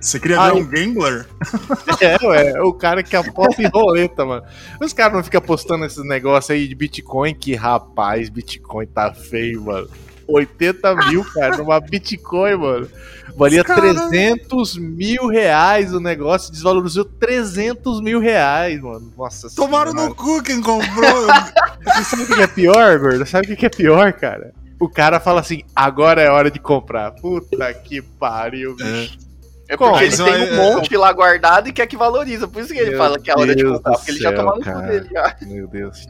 Você 0.00 0.20
queria 0.20 0.38
ver 0.38 0.52
um 0.52 0.66
gambler? 0.66 1.26
É, 2.00 2.26
ué, 2.26 2.60
o 2.62 2.74
cara 2.74 3.02
que 3.02 3.16
aposta 3.16 3.62
em 3.62 3.68
roleta, 3.68 4.24
mano. 4.24 4.44
Os 4.80 4.92
caras 4.92 5.14
não 5.14 5.24
ficam 5.24 5.40
postando 5.40 5.84
esses 5.86 6.04
negócios 6.04 6.50
aí 6.50 6.68
de 6.68 6.74
Bitcoin, 6.74 7.34
que 7.34 7.54
rapaz, 7.54 8.28
Bitcoin 8.28 8.86
tá 8.86 9.14
feio, 9.14 9.62
mano. 9.62 9.88
80 10.26 10.94
mil, 11.08 11.24
cara, 11.24 11.56
numa 11.56 11.80
Bitcoin, 11.80 12.56
mano. 12.56 12.88
Valia 13.36 13.64
cara... 13.64 13.80
300 13.80 14.76
mil 14.76 15.26
reais 15.28 15.92
o 15.92 16.00
negócio, 16.00 16.52
desvalorizou 16.52 17.04
300 17.04 18.00
mil 18.00 18.20
reais, 18.20 18.80
mano. 18.80 19.12
Nossa 19.16 19.48
Tomaram 19.54 19.92
senhora. 19.92 20.08
no 20.08 20.14
cu 20.14 20.42
quem 20.42 20.60
comprou. 20.60 21.26
Você 21.84 22.04
sabe 22.04 22.22
o 22.22 22.26
que 22.26 22.42
é 22.42 22.46
pior, 22.46 22.98
gordo? 22.98 23.26
Sabe 23.26 23.52
o 23.52 23.56
que 23.56 23.66
é 23.66 23.68
pior, 23.70 24.12
cara? 24.12 24.52
O 24.80 24.88
cara 24.88 25.20
fala 25.20 25.40
assim, 25.40 25.62
agora 25.74 26.22
é 26.22 26.30
hora 26.30 26.50
de 26.50 26.58
comprar. 26.58 27.12
Puta 27.12 27.72
que 27.74 28.02
pariu, 28.02 28.74
bicho. 28.76 29.18
É. 29.20 29.24
É 29.66 29.76
porque 29.76 30.04
ele 30.04 30.16
tem 30.16 30.52
um 30.52 30.56
monte 30.56 30.96
lá 30.96 31.12
guardado 31.12 31.68
e 31.68 31.72
quer 31.72 31.86
que 31.86 31.96
valoriza. 31.96 32.46
Por 32.46 32.62
isso 32.62 32.72
que 32.72 32.78
ele 32.78 32.90
Meu 32.90 32.98
fala 32.98 33.18
que 33.18 33.30
é 33.30 33.34
hora 33.34 33.56
de 33.56 33.64
comprar, 33.64 33.94
porque 33.94 34.10
ele 34.10 34.20
já 34.20 34.32
toma 34.32 34.56
no 34.56 34.62
cu 34.62 34.82
dele 34.82 35.08
já. 35.10 35.36
Meu 35.42 35.66
Deus. 35.66 36.06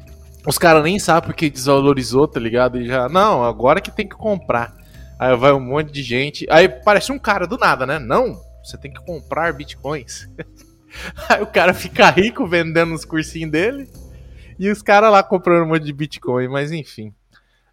Os 0.47 0.59
caras 0.59 0.83
nem 0.83 0.99
sabem 0.99 1.29
porque 1.29 1.49
desvalorizou, 1.49 2.29
tá 2.29 2.39
ligado? 2.39 2.81
E 2.81 2.87
já, 2.87 3.09
não, 3.09 3.45
agora 3.45 3.81
que 3.81 3.91
tem 3.91 4.07
que 4.07 4.15
comprar. 4.15 4.75
Aí 5.19 5.35
vai 5.37 5.53
um 5.53 5.61
monte 5.61 5.91
de 5.91 6.03
gente. 6.03 6.47
Aí 6.51 6.69
parece 6.69 7.13
um 7.13 7.19
cara 7.19 7.47
do 7.47 7.57
nada, 7.57 7.87
né? 7.87 7.99
Não, 7.99 8.37
você 8.63 8.77
tem 8.77 8.93
que 8.93 9.05
comprar 9.05 9.53
bitcoins. 9.55 10.29
Aí 11.29 11.43
o 11.43 11.47
cara 11.47 11.73
fica 11.73 12.11
rico 12.11 12.47
vendendo 12.47 12.95
os 12.95 13.05
cursinhos 13.05 13.51
dele. 13.51 13.89
E 14.59 14.71
os 14.71 14.83
caras 14.83 15.11
lá 15.11 15.23
comprando 15.23 15.65
um 15.65 15.69
monte 15.69 15.85
de 15.85 15.93
bitcoin, 15.93 16.49
mas 16.49 16.71
enfim. 16.71 17.13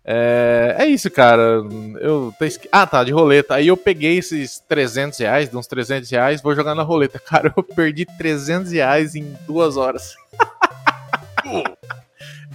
É, 0.04 0.76
é 0.80 0.86
isso, 0.88 1.12
cara. 1.12 1.62
Eu 2.00 2.34
Ah, 2.72 2.88
tá, 2.88 3.04
de 3.04 3.12
roleta. 3.12 3.56
Aí 3.56 3.68
eu 3.68 3.78
peguei 3.78 4.18
esses 4.18 4.60
300 4.68 5.20
reais, 5.20 5.50
de 5.50 5.58
uns 5.58 5.68
300 5.68 6.10
reais, 6.10 6.42
vou 6.42 6.56
jogar 6.56 6.74
na 6.74 6.84
roleta. 6.84 7.20
Cara, 7.24 7.54
eu 7.56 7.64
perdi 7.64 8.06
300 8.18 8.72
reais 8.72 9.16
em 9.16 9.36
duas 9.46 9.78
horas. 9.78 10.16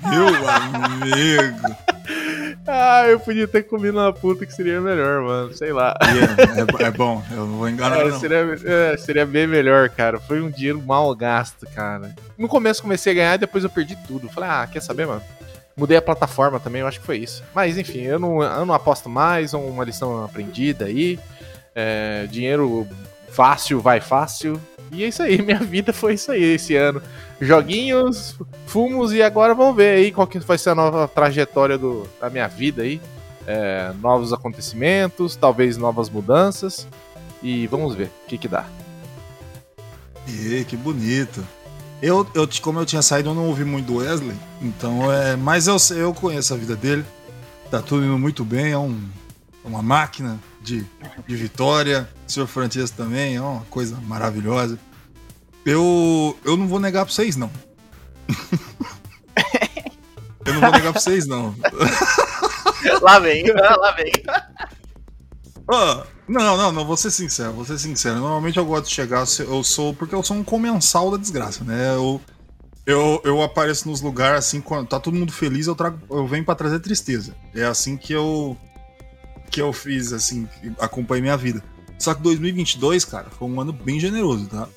Meu 0.02 0.28
amigo. 0.28 1.76
Ah, 2.66 3.04
eu 3.06 3.20
podia 3.20 3.46
ter 3.46 3.62
comido 3.62 3.98
uma 3.98 4.12
puta 4.12 4.44
que 4.44 4.52
seria 4.52 4.80
melhor, 4.80 5.22
mano. 5.22 5.54
Sei 5.54 5.72
lá. 5.72 5.96
Yeah, 6.02 6.82
é, 6.82 6.86
é, 6.86 6.90
bom, 6.90 7.22
eu 7.30 7.46
não 7.46 7.58
vou 7.58 7.68
enganar. 7.68 8.00
É, 8.00 8.08
não. 8.08 8.18
Seria, 8.18 8.58
é, 8.64 8.96
seria 8.96 9.24
bem 9.24 9.46
melhor, 9.46 9.88
cara. 9.88 10.18
Foi 10.18 10.40
um 10.40 10.50
dinheiro 10.50 10.82
mal 10.82 11.14
gasto, 11.14 11.66
cara. 11.74 12.14
No 12.36 12.48
começo 12.48 12.82
comecei 12.82 13.12
a 13.12 13.14
ganhar 13.14 13.36
depois 13.36 13.62
eu 13.62 13.70
perdi 13.70 13.96
tudo. 14.06 14.28
Falei, 14.28 14.50
ah, 14.50 14.68
quer 14.70 14.82
saber, 14.82 15.06
mano? 15.06 15.22
Mudei 15.76 15.96
a 15.96 16.02
plataforma 16.02 16.58
também, 16.58 16.80
eu 16.80 16.86
acho 16.86 17.00
que 17.00 17.06
foi 17.06 17.18
isso. 17.18 17.44
Mas 17.54 17.76
enfim, 17.76 18.00
eu 18.00 18.18
não, 18.18 18.42
eu 18.42 18.64
não 18.64 18.74
aposto 18.74 19.08
mais, 19.08 19.52
uma 19.52 19.84
lição 19.84 20.24
aprendida 20.24 20.86
aí. 20.86 21.18
É, 21.74 22.26
dinheiro 22.30 22.88
fácil 23.36 23.80
vai 23.80 24.00
fácil. 24.00 24.58
E 24.90 25.04
é 25.04 25.08
isso 25.08 25.22
aí, 25.22 25.40
minha 25.44 25.58
vida 25.58 25.92
foi 25.92 26.14
isso 26.14 26.32
aí 26.32 26.42
esse 26.42 26.74
ano. 26.74 27.02
Joguinhos, 27.38 28.34
fumos 28.66 29.12
e 29.12 29.22
agora 29.22 29.54
vamos 29.54 29.76
ver 29.76 29.98
aí 29.98 30.10
qual 30.10 30.26
que 30.26 30.38
vai 30.38 30.56
ser 30.56 30.70
a 30.70 30.74
nova 30.74 31.06
trajetória 31.06 31.76
do, 31.76 32.08
da 32.18 32.30
minha 32.30 32.48
vida 32.48 32.82
aí. 32.82 33.00
É, 33.46 33.92
novos 34.00 34.32
acontecimentos, 34.32 35.36
talvez 35.36 35.76
novas 35.76 36.08
mudanças. 36.08 36.88
E 37.42 37.66
vamos 37.66 37.94
ver 37.94 38.10
o 38.24 38.26
que 38.26 38.38
que 38.38 38.48
dá. 38.48 38.64
E 40.26 40.64
que 40.64 40.76
bonito. 40.76 41.46
Eu, 42.00 42.26
eu, 42.34 42.48
como 42.60 42.80
eu 42.80 42.86
tinha 42.86 43.02
saído, 43.02 43.30
eu 43.30 43.34
não 43.34 43.46
ouvi 43.46 43.64
muito 43.64 43.86
do 43.86 43.96
Wesley, 43.96 44.36
então 44.60 45.12
é. 45.12 45.36
Mas 45.36 45.66
eu, 45.66 45.76
eu 45.96 46.12
conheço 46.14 46.54
a 46.54 46.56
vida 46.56 46.74
dele. 46.74 47.04
Tá 47.70 47.80
tudo 47.82 48.04
indo 48.04 48.18
muito 48.18 48.44
bem, 48.44 48.72
é 48.72 48.78
um, 48.78 48.98
uma 49.64 49.82
máquina 49.82 50.38
de, 50.66 50.84
de 51.26 51.36
vitória. 51.36 52.08
O 52.26 52.32
senhor 52.32 52.46
Francesco 52.46 52.96
também, 52.96 53.36
é 53.36 53.40
uma 53.40 53.64
coisa 53.70 53.96
maravilhosa. 54.02 54.78
Eu, 55.64 56.36
eu 56.44 56.56
não 56.56 56.66
vou 56.66 56.80
negar 56.80 57.04
pra 57.04 57.14
vocês, 57.14 57.36
não. 57.36 57.50
eu 60.44 60.54
não 60.54 60.60
vou 60.60 60.72
negar 60.72 60.92
pra 60.92 61.00
vocês, 61.00 61.26
não. 61.26 61.54
Lá 63.02 63.18
vem, 63.18 63.44
lá 63.52 63.92
vem. 63.92 64.12
Oh, 65.68 66.02
não, 66.28 66.56
não, 66.56 66.72
não, 66.72 66.84
vou 66.84 66.96
ser 66.96 67.10
sincero, 67.10 67.52
vou 67.52 67.64
ser 67.64 67.78
sincero. 67.78 68.20
Normalmente 68.20 68.56
eu 68.56 68.64
gosto 68.64 68.86
de 68.86 68.92
chegar, 68.92 69.24
eu 69.40 69.64
sou. 69.64 69.94
Porque 69.94 70.14
eu 70.14 70.22
sou 70.22 70.36
um 70.36 70.44
comensal 70.44 71.10
da 71.10 71.16
desgraça, 71.16 71.64
né? 71.64 71.94
Eu, 71.94 72.20
eu, 72.86 73.20
eu 73.24 73.42
apareço 73.42 73.88
nos 73.88 74.00
lugares 74.00 74.38
assim, 74.38 74.60
quando 74.60 74.86
tá 74.86 75.00
todo 75.00 75.16
mundo 75.16 75.32
feliz, 75.32 75.66
eu, 75.66 75.74
trago, 75.74 75.98
eu 76.08 76.26
venho 76.26 76.44
para 76.44 76.54
trazer 76.54 76.78
tristeza. 76.78 77.34
É 77.54 77.64
assim 77.64 77.96
que 77.96 78.12
eu. 78.12 78.56
Que 79.50 79.60
eu 79.60 79.72
fiz, 79.72 80.12
assim, 80.12 80.48
acompanhei 80.78 81.22
minha 81.22 81.36
vida. 81.36 81.62
Só 81.98 82.14
que 82.14 82.22
2022, 82.22 83.04
cara, 83.04 83.28
foi 83.30 83.48
um 83.48 83.60
ano 83.60 83.72
bem 83.72 83.98
generoso, 83.98 84.46
tá? 84.46 84.68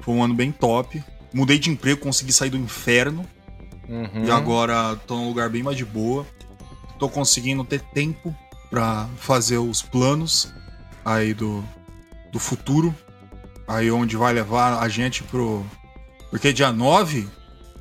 Foi 0.00 0.14
um 0.14 0.22
ano 0.22 0.34
bem 0.34 0.52
top. 0.52 1.02
Mudei 1.32 1.58
de 1.58 1.70
emprego, 1.70 2.00
consegui 2.00 2.32
sair 2.32 2.50
do 2.50 2.58
inferno. 2.58 3.26
Uhum. 3.88 4.24
E 4.24 4.30
agora 4.30 4.96
tô 5.06 5.16
num 5.16 5.28
lugar 5.28 5.48
bem 5.48 5.62
mais 5.62 5.76
de 5.76 5.84
boa. 5.84 6.26
Tô 6.98 7.08
conseguindo 7.08 7.64
ter 7.64 7.80
tempo 7.80 8.34
para 8.70 9.08
fazer 9.16 9.58
os 9.58 9.82
planos 9.82 10.52
aí 11.04 11.34
do, 11.34 11.62
do 12.32 12.38
futuro, 12.38 12.94
aí 13.68 13.90
onde 13.90 14.16
vai 14.16 14.32
levar 14.32 14.82
a 14.82 14.88
gente 14.88 15.22
pro. 15.22 15.64
Porque 16.30 16.52
dia 16.52 16.72
9, 16.72 17.28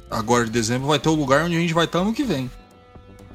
agora 0.10 0.46
de 0.46 0.52
dezembro, 0.52 0.88
vai 0.88 1.00
ter 1.00 1.10
o 1.10 1.15
lugar 1.15 1.46
onde 1.46 1.56
a 1.56 1.60
gente 1.60 1.74
vai 1.74 1.86
estar 1.86 2.04
no 2.04 2.13
que 2.13 2.24
vem. 2.24 2.52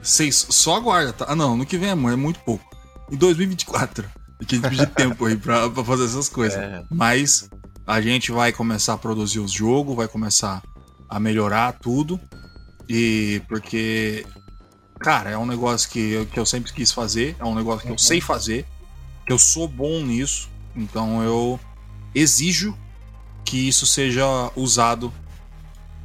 Vocês 0.06 0.46
só 0.50 0.76
aguarda, 0.76 1.12
tá? 1.12 1.26
Ah, 1.28 1.36
não, 1.36 1.56
no 1.56 1.66
que 1.66 1.76
vem 1.76 1.88
é, 1.88 1.92
é 1.92 2.16
muito 2.16 2.40
pouco. 2.40 2.64
Em 3.10 3.16
2024. 3.16 4.08
Porque 4.38 4.54
a 4.54 4.58
gente 4.58 4.66
precisa 4.66 4.86
de 4.86 4.92
tempo 4.92 5.24
aí 5.24 5.36
pra, 5.36 5.68
pra 5.68 5.84
fazer 5.84 6.04
essas 6.04 6.28
coisas. 6.28 6.58
É. 6.58 6.84
Mas 6.90 7.48
a 7.86 8.00
gente 8.00 8.30
vai 8.30 8.52
começar 8.52 8.94
a 8.94 8.98
produzir 8.98 9.40
os 9.40 9.50
jogos, 9.50 9.96
vai 9.96 10.06
começar 10.06 10.62
a 11.08 11.18
melhorar 11.18 11.72
tudo. 11.72 12.20
E 12.88 13.42
porque 13.48 14.24
cara, 14.98 15.30
é 15.30 15.38
um 15.38 15.46
negócio 15.46 15.90
que 15.90 16.12
eu, 16.12 16.26
que 16.26 16.38
eu 16.38 16.46
sempre 16.46 16.72
quis 16.72 16.92
fazer, 16.92 17.36
é 17.38 17.44
um 17.44 17.54
negócio 17.54 17.82
que 17.82 17.88
uhum. 17.88 17.94
eu 17.94 17.98
sei 17.98 18.20
fazer, 18.20 18.64
que 19.26 19.32
eu 19.32 19.38
sou 19.38 19.68
bom 19.68 20.00
nisso, 20.02 20.48
então 20.74 21.22
eu 21.22 21.60
exijo 22.14 22.76
que 23.44 23.68
isso 23.68 23.86
seja 23.86 24.24
usado 24.56 25.12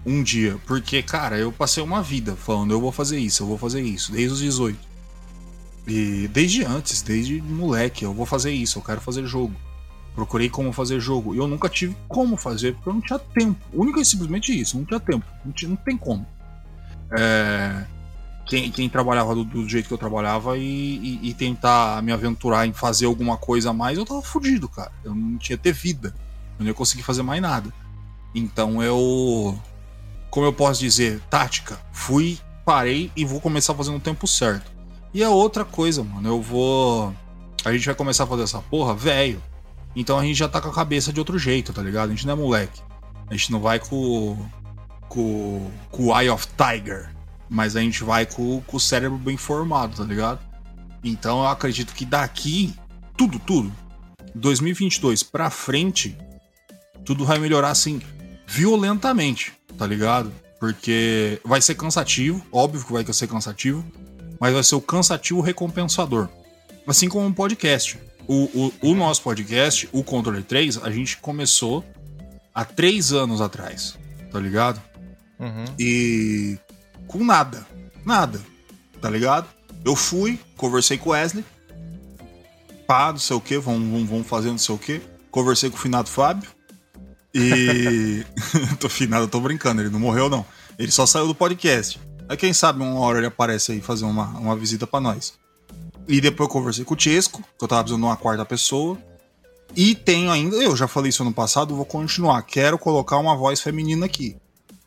um 0.05 0.23
dia. 0.23 0.57
Porque, 0.65 1.01
cara, 1.01 1.37
eu 1.37 1.51
passei 1.51 1.83
uma 1.83 2.01
vida 2.01 2.35
falando, 2.35 2.71
eu 2.71 2.81
vou 2.81 2.91
fazer 2.91 3.19
isso, 3.19 3.43
eu 3.43 3.47
vou 3.47 3.57
fazer 3.57 3.81
isso, 3.81 4.11
desde 4.11 4.33
os 4.33 4.39
18. 4.39 4.91
E 5.87 6.27
desde 6.27 6.63
antes, 6.63 7.01
desde 7.01 7.41
moleque, 7.41 8.05
eu 8.05 8.13
vou 8.13 8.25
fazer 8.25 8.51
isso, 8.51 8.79
eu 8.79 8.83
quero 8.83 9.01
fazer 9.01 9.25
jogo. 9.25 9.55
Procurei 10.13 10.49
como 10.49 10.71
fazer 10.73 10.99
jogo. 10.99 11.33
E 11.33 11.37
eu 11.37 11.47
nunca 11.47 11.69
tive 11.69 11.95
como 12.07 12.35
fazer, 12.37 12.73
porque 12.75 12.89
eu 12.89 12.93
não 12.93 13.01
tinha 13.01 13.19
tempo. 13.19 13.59
Única 13.73 13.99
e 13.99 14.05
simplesmente 14.05 14.59
isso, 14.59 14.77
não 14.77 14.85
tinha 14.85 14.99
tempo. 14.99 15.25
Não, 15.43 15.51
tinha, 15.51 15.69
não 15.69 15.75
tem 15.77 15.97
como. 15.97 16.25
É 17.11 17.85
quem, 18.51 18.69
quem 18.69 18.89
trabalhava 18.89 19.33
do, 19.33 19.45
do, 19.45 19.69
jeito 19.69 19.87
que 19.87 19.93
eu 19.93 19.97
trabalhava 19.97 20.57
e, 20.57 20.61
e, 20.61 21.29
e, 21.29 21.33
tentar 21.33 22.01
me 22.03 22.11
aventurar 22.11 22.67
em 22.67 22.73
fazer 22.73 23.05
alguma 23.05 23.37
coisa 23.37 23.69
a 23.69 23.73
mais, 23.73 23.97
eu 23.97 24.05
tava 24.05 24.21
fudido, 24.21 24.67
cara. 24.67 24.91
Eu 25.05 25.15
não 25.15 25.37
tinha 25.37 25.57
ter 25.57 25.71
vida. 25.71 26.13
Eu 26.59 26.63
não 26.63 26.67
ia 26.67 26.73
conseguir 26.73 27.03
fazer 27.03 27.21
mais 27.21 27.41
nada. 27.41 27.71
Então 28.35 28.83
eu. 28.83 29.57
Como 30.31 30.47
eu 30.47 30.53
posso 30.53 30.79
dizer, 30.79 31.21
tática, 31.29 31.79
fui, 31.91 32.39
parei 32.65 33.11
e 33.15 33.23
vou 33.23 33.39
começar 33.39 33.75
fazendo 33.75 33.97
o 33.97 34.01
tempo 34.01 34.25
certo. 34.25 34.71
E 35.13 35.23
a 35.23 35.29
outra 35.29 35.63
coisa, 35.63 36.03
mano, 36.03 36.27
eu 36.27 36.41
vou. 36.41 37.13
A 37.63 37.71
gente 37.71 37.85
vai 37.85 37.93
começar 37.93 38.23
a 38.23 38.27
fazer 38.27 38.43
essa 38.43 38.59
porra, 38.59 38.95
velho. 38.95 39.43
Então 39.95 40.17
a 40.17 40.23
gente 40.23 40.37
já 40.37 40.47
tá 40.47 40.59
com 40.59 40.69
a 40.69 40.73
cabeça 40.73 41.13
de 41.13 41.19
outro 41.19 41.37
jeito, 41.37 41.71
tá 41.71 41.83
ligado? 41.83 42.09
A 42.09 42.11
gente 42.11 42.25
não 42.25 42.33
é 42.33 42.37
moleque. 42.37 42.81
A 43.29 43.33
gente 43.35 43.51
não 43.51 43.59
vai 43.59 43.77
com. 43.77 44.43
com. 45.07 45.69
com 45.91 46.05
o 46.05 46.19
Eye 46.19 46.31
of 46.31 46.47
Tiger 46.57 47.11
mas 47.51 47.75
a 47.75 47.81
gente 47.81 48.01
vai 48.01 48.25
com, 48.25 48.61
com 48.61 48.77
o 48.77 48.79
cérebro 48.79 49.17
bem 49.17 49.35
formado, 49.35 49.97
tá 49.97 50.03
ligado? 50.05 50.39
Então 51.03 51.39
eu 51.39 51.47
acredito 51.47 51.93
que 51.93 52.05
daqui, 52.05 52.73
tudo, 53.17 53.37
tudo, 53.39 53.69
2022 54.33 55.21
pra 55.21 55.49
frente, 55.49 56.17
tudo 57.03 57.25
vai 57.25 57.37
melhorar 57.39 57.71
assim, 57.71 58.01
violentamente, 58.47 59.53
tá 59.77 59.85
ligado? 59.85 60.31
Porque 60.59 61.39
vai 61.43 61.61
ser 61.61 61.75
cansativo, 61.75 62.45
óbvio 62.51 62.85
que 62.85 62.93
vai 62.93 63.03
ser 63.11 63.27
cansativo, 63.27 63.83
mas 64.39 64.53
vai 64.53 64.63
ser 64.63 64.75
o 64.75 64.81
cansativo 64.81 65.41
recompensador. 65.41 66.29
Assim 66.85 67.09
como 67.09 67.25
um 67.25 67.33
podcast. 67.33 67.99
O, 68.27 68.71
o, 68.81 68.91
o 68.91 68.95
nosso 68.95 69.21
podcast, 69.23 69.89
o 69.91 70.03
Controle 70.03 70.43
3, 70.43 70.77
a 70.83 70.91
gente 70.91 71.17
começou 71.17 71.83
há 72.53 72.63
três 72.63 73.11
anos 73.11 73.41
atrás, 73.41 73.97
tá 74.31 74.39
ligado? 74.39 74.81
Uhum. 75.39 75.65
E 75.79 76.57
com 77.07 77.23
nada. 77.23 77.65
Nada. 78.05 78.39
Tá 79.01 79.09
ligado? 79.09 79.47
Eu 79.83 79.95
fui, 79.95 80.39
conversei 80.55 80.97
com 80.97 81.09
o 81.09 81.13
Wesley. 81.13 81.43
Pá, 82.85 83.11
não 83.11 83.19
sei 83.19 83.35
o 83.35 83.41
que, 83.41 83.57
vamos, 83.57 84.07
vamos 84.07 84.27
fazer 84.27 84.49
não 84.49 84.57
sei 84.57 84.75
o 84.75 84.77
que. 84.77 85.01
Conversei 85.31 85.69
com 85.69 85.77
o 85.77 85.79
finado 85.79 86.09
Fábio. 86.09 86.49
E. 87.33 88.25
tô 88.79 88.89
finado, 88.89 89.27
tô 89.27 89.39
brincando, 89.39 89.81
ele 89.81 89.89
não 89.89 89.99
morreu, 89.99 90.29
não. 90.29 90.45
Ele 90.77 90.91
só 90.91 91.05
saiu 91.05 91.27
do 91.27 91.35
podcast. 91.35 91.99
Aí 92.27 92.37
quem 92.37 92.53
sabe 92.53 92.81
uma 92.81 92.99
hora 92.99 93.19
ele 93.19 93.27
aparece 93.27 93.73
aí 93.73 93.81
fazer 93.81 94.05
uma, 94.05 94.25
uma 94.37 94.55
visita 94.55 94.87
para 94.87 95.01
nós. 95.01 95.33
E 96.07 96.19
depois 96.19 96.47
eu 96.47 96.53
conversei 96.53 96.85
com 96.85 96.95
o 96.95 96.99
Chesco, 96.99 97.43
que 97.57 97.63
eu 97.63 97.67
tava 97.67 97.83
precisando 97.83 98.01
de 98.01 98.07
uma 98.07 98.17
quarta 98.17 98.45
pessoa. 98.45 98.97
E 99.75 99.95
tenho 99.95 100.29
ainda, 100.29 100.55
eu 100.57 100.75
já 100.75 100.87
falei 100.87 101.09
isso 101.09 101.23
ano 101.23 101.33
passado, 101.33 101.75
vou 101.75 101.85
continuar. 101.85 102.41
Quero 102.43 102.77
colocar 102.77 103.17
uma 103.17 103.35
voz 103.35 103.61
feminina 103.61 104.05
aqui. 104.05 104.35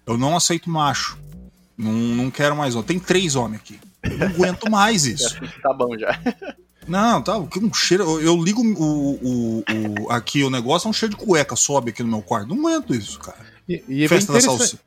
Eu 0.07 0.19
não 0.19 0.37
aceito 0.37 0.69
macho. 0.69 1.19
Não, 1.77 1.93
não 1.93 2.31
quero 2.31 2.55
mais 2.55 2.75
homem. 2.75 2.87
Tem 2.87 2.99
três 2.99 3.35
homens 3.37 3.61
aqui. 3.61 3.81
Eu 4.03 4.19
não 4.19 4.27
aguento 4.27 4.71
mais 4.71 5.05
isso. 5.07 5.39
tá 5.63 5.73
bom 5.73 5.97
já. 5.99 6.19
Não, 6.87 7.23
tá. 7.23 7.39
Um 7.39 7.73
cheiro. 7.73 8.21
Eu 8.21 8.37
ligo 8.43 8.63
o, 8.63 9.15
o, 9.15 9.59
o, 9.59 10.11
aqui 10.11 10.43
o 10.43 10.51
negócio, 10.51 10.87
é 10.87 10.91
um 10.91 10.93
cheiro 10.93 11.17
de 11.17 11.25
cueca 11.25 11.57
sobe 11.57 11.91
aqui 11.91 12.03
no 12.03 12.09
meu 12.09 12.23
quarto. 12.23 12.55
Não 12.55 12.67
aguento 12.67 12.95
isso, 12.95 13.19
cara. 13.19 13.39
E, 13.69 13.83
e 13.89 14.05
é 14.05 14.09
Festa 14.09 14.33
da 14.33 14.41
salsicha. 14.41 14.79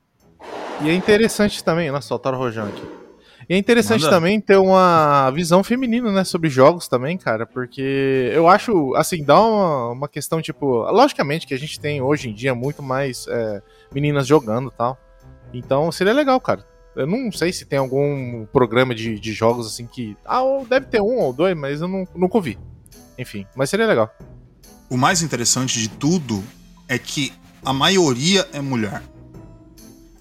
E 0.82 0.90
é 0.90 0.94
interessante 0.94 1.64
também, 1.64 1.92
nossa, 1.92 2.08
soltaram 2.08 2.38
o 2.38 2.42
Rojão 2.42 2.68
aqui. 2.68 2.84
E 3.50 3.54
é 3.54 3.58
interessante 3.58 4.08
também 4.10 4.42
ter 4.42 4.58
uma 4.58 5.32
visão 5.32 5.64
feminina, 5.64 6.12
né, 6.12 6.26
sobre 6.26 6.50
jogos 6.50 6.90
também, 6.90 7.18
cara, 7.18 7.46
porque 7.46 8.30
eu 8.34 8.46
acho, 8.48 8.94
assim, 8.96 9.24
dá 9.24 9.40
uma, 9.40 9.92
uma 9.92 10.08
questão, 10.10 10.42
tipo, 10.42 10.84
logicamente 10.92 11.48
que 11.48 11.54
a 11.54 11.58
gente 11.58 11.80
tem 11.80 12.02
hoje 12.02 12.30
em 12.30 12.34
dia 12.34 12.54
muito 12.54 12.84
mais 12.84 13.26
é, 13.30 13.62
meninas 13.94 14.28
jogando 14.28 14.68
e 14.68 14.78
tal. 14.78 15.00
Então 15.54 15.90
seria 15.94 16.12
legal, 16.12 16.42
cara. 16.42 16.66
Eu 16.98 17.06
não 17.06 17.32
sei 17.32 17.54
se 17.54 17.64
tem 17.64 17.78
algum 17.78 18.48
programa 18.48 18.96
de, 18.96 19.20
de 19.20 19.32
jogos 19.32 19.68
assim 19.68 19.86
que. 19.86 20.18
Ah, 20.26 20.42
deve 20.68 20.88
ter 20.88 21.00
um 21.00 21.20
ou 21.20 21.32
dois, 21.32 21.56
mas 21.56 21.80
eu 21.80 21.88
não, 21.88 22.08
nunca 22.16 22.38
ouvi. 22.38 22.58
Enfim, 23.18 23.46
mas 23.56 23.70
seria 23.70 23.86
legal. 23.86 24.10
O 24.90 24.98
mais 24.98 25.22
interessante 25.22 25.80
de 25.80 25.90
tudo 25.90 26.44
é 26.88 26.98
que 26.98 27.32
a 27.64 27.72
maioria 27.72 28.48
é 28.52 28.60
mulher. 28.62 29.04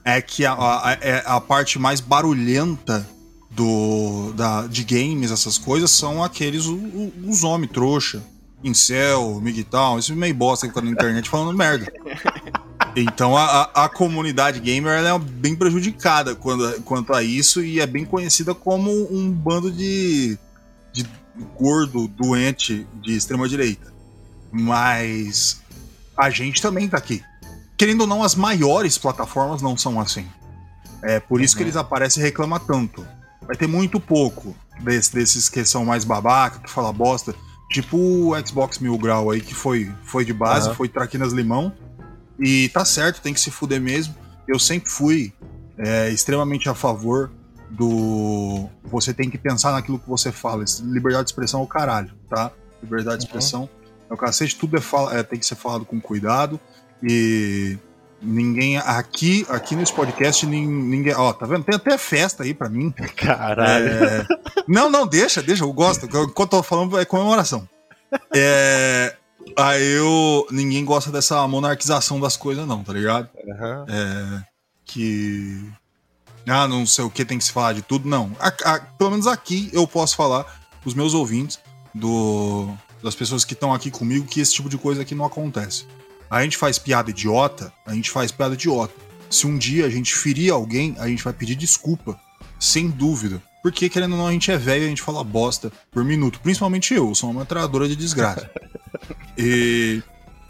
É 0.05 0.21
que 0.21 0.45
a, 0.45 0.53
a, 0.53 0.91
a, 0.91 0.93
é 1.01 1.23
a 1.25 1.41
parte 1.41 1.79
mais 1.79 2.01
barulhenta 2.01 3.09
do, 3.51 4.33
da, 4.35 4.67
de 4.67 4.85
games, 4.85 5.31
essas 5.31 5.57
coisas, 5.57 5.91
são 5.91 6.23
aqueles 6.23 6.67
os, 6.67 6.79
os 7.27 7.43
homens 7.43 7.73
trouxa, 7.73 8.23
incel, 8.63 9.41
migtal, 9.41 9.99
esse 9.99 10.13
meio 10.13 10.35
bosta 10.35 10.69
que 10.69 10.75
tá 10.75 10.83
na 10.83 10.91
internet 10.91 11.29
falando 11.29 11.57
merda. 11.57 11.91
Então 12.97 13.37
a, 13.37 13.65
a, 13.75 13.89
comunidade 13.91 14.59
gamer 14.59 15.05
é 15.05 15.19
bem 15.19 15.55
prejudicada 15.55 16.35
quando, 16.35 16.81
quanto 16.81 17.13
a 17.13 17.23
isso 17.23 17.63
e 17.63 17.79
é 17.79 17.87
bem 17.87 18.07
conhecida 18.07 18.55
como 18.55 18.91
um 19.15 19.31
bando 19.31 19.71
de, 19.71 20.39
de 20.95 21.07
gordo, 21.59 22.09
doente 22.09 22.87
de 23.03 23.15
extrema 23.15 23.47
direita. 23.47 23.93
Mas 24.51 25.61
a 26.17 26.31
gente 26.31 26.63
também 26.63 26.89
tá 26.89 26.97
aqui. 26.97 27.23
Querendo 27.77 28.01
ou 28.01 28.07
não, 28.07 28.23
as 28.23 28.35
maiores 28.35 28.97
plataformas 28.97 29.61
não 29.61 29.77
são 29.77 30.01
assim. 30.01 30.27
É 31.03 31.21
por 31.21 31.43
isso 31.43 31.55
uhum. 31.55 31.59
que 31.59 31.65
eles 31.65 31.77
aparecem 31.77 32.23
e 32.23 32.25
reclamam 32.25 32.59
tanto. 32.59 33.07
Vai 33.47 33.57
ter 33.57 33.67
muito 33.67 34.01
pouco 34.01 34.57
desse, 34.81 35.13
desses 35.13 35.51
que 35.51 35.67
são 35.67 35.85
mais 35.85 36.03
babaca, 36.03 36.61
que 36.61 36.71
fala 36.71 36.91
bosta. 36.95 37.35
Tipo 37.71 37.99
o 37.99 38.47
Xbox 38.47 38.79
Mil 38.79 38.97
Grau 38.97 39.31
aí, 39.31 39.43
que 39.43 39.55
foi, 39.55 39.93
foi 40.03 40.25
de 40.25 40.33
base, 40.33 40.71
uhum. 40.71 40.75
foi 40.75 40.89
traquinas 40.89 41.35
limão 41.35 41.75
e 42.39 42.69
tá 42.69 42.85
certo, 42.85 43.21
tem 43.21 43.33
que 43.33 43.41
se 43.41 43.51
fuder 43.51 43.81
mesmo. 43.81 44.15
Eu 44.47 44.59
sempre 44.59 44.91
fui 44.91 45.33
é, 45.79 46.11
extremamente 46.11 46.69
a 46.69 46.75
favor 46.75 47.31
do. 47.71 48.69
Você 48.85 49.13
tem 49.13 49.29
que 49.31 49.39
pensar 49.39 49.73
naquilo 49.73 49.99
que 49.99 50.09
você 50.09 50.31
fala. 50.31 50.65
Liberdade 50.83 51.25
de 51.25 51.31
expressão 51.31 51.61
é 51.61 51.65
o 51.65 51.67
caralho, 51.67 52.13
tá? 52.29 52.53
Liberdade 52.83 53.19
de 53.19 53.25
uhum. 53.25 53.29
expressão 53.29 53.69
é 54.09 54.15
o 54.15 54.17
cacete, 54.17 54.57
tudo 54.57 54.77
é, 54.77 55.19
é, 55.19 55.23
tem 55.23 55.39
que 55.39 55.47
ser 55.47 55.57
falado 55.57 55.85
com 55.85 56.01
cuidado. 56.01 56.61
E 57.03 57.79
ninguém 58.23 58.79
aqui 58.79 59.47
aqui 59.49 59.77
nesse 59.77 59.93
podcast 59.93 60.47
ninguém 60.47 61.15
ó 61.15 61.35
tá 61.35 61.45
vendo 61.45 61.65
tem 61.65 61.75
até 61.75 61.99
festa 61.99 62.45
aí 62.45 62.55
para 62.55 62.67
mim 62.67 62.91
caralho 63.15 63.89
é... 63.89 64.27
não 64.67 64.91
não 64.91 65.07
deixa 65.07 65.43
deixa 65.43 65.65
eu 65.65 65.73
gosto 65.73 66.07
enquanto 66.07 66.39
eu 66.41 66.47
tô 66.47 66.63
falando 66.63 66.99
é 66.99 67.05
comemoração 67.05 67.69
é... 68.35 69.15
Aí 69.57 69.83
eu. 69.93 70.47
Ninguém 70.51 70.85
gosta 70.85 71.11
dessa 71.11 71.47
monarquização 71.47 72.19
das 72.19 72.37
coisas, 72.37 72.67
não, 72.67 72.83
tá 72.83 72.93
ligado? 72.93 73.29
Uhum. 73.45 73.85
É. 73.89 74.45
Que. 74.85 75.71
Ah, 76.49 76.67
não 76.69 76.87
sei 76.87 77.05
o 77.05 77.11
que 77.11 77.25
tem 77.25 77.39
que 77.39 77.45
se 77.45 77.53
falar 77.53 77.73
de 77.73 77.83
tudo. 77.83 78.09
Não. 78.09 78.35
A, 78.39 78.49
a, 78.49 78.81
pelo 78.81 79.11
menos 79.11 79.27
aqui 79.27 79.69
eu 79.73 79.87
posso 79.87 80.17
falar 80.17 80.47
os 80.85 80.95
meus 80.95 81.13
ouvintes. 81.15 81.59
do, 81.95 82.69
das 83.03 83.15
pessoas 83.15 83.45
que 83.45 83.55
estão 83.55 83.73
aqui 83.73 83.91
comigo 83.91 84.27
que 84.27 84.41
esse 84.41 84.55
tipo 84.55 84.69
de 84.69 84.79
coisa 84.79 85.03
aqui 85.03 85.15
não 85.15 85.25
acontece. 85.25 85.87
A 86.29 86.43
gente 86.43 86.57
faz 86.57 86.79
piada 86.79 87.11
idiota, 87.11 87.73
a 87.87 87.95
gente 87.95 88.11
faz 88.11 88.31
piada 88.33 88.55
idiota. 88.55 88.95
Se 89.31 89.47
um 89.47 89.57
dia 89.57 89.87
a 89.87 89.91
gente 89.91 90.15
ferir 90.15 90.53
alguém, 90.53 90.95
a 90.99 91.09
gente 91.09 91.23
vai 91.23 91.33
pedir 91.33 91.55
desculpa, 91.55 92.19
sem 92.59 92.89
dúvida. 92.91 93.43
Porque, 93.67 93.89
querendo 93.89 94.13
ou 94.13 94.19
não, 94.19 94.29
a 94.29 94.31
gente 94.31 94.49
é 94.53 94.57
velho 94.57 94.85
e 94.85 94.87
a 94.87 94.89
gente 94.89 95.03
fala 95.03 95.25
bosta 95.25 95.73
por 95.91 96.05
minuto. 96.05 96.39
Principalmente 96.39 96.95
eu, 96.95 97.13
sou 97.17 97.29
uma 97.29 97.41
metralhadora 97.41 97.89
de 97.89 97.97
desgraça. 97.97 98.49
e 99.37 100.01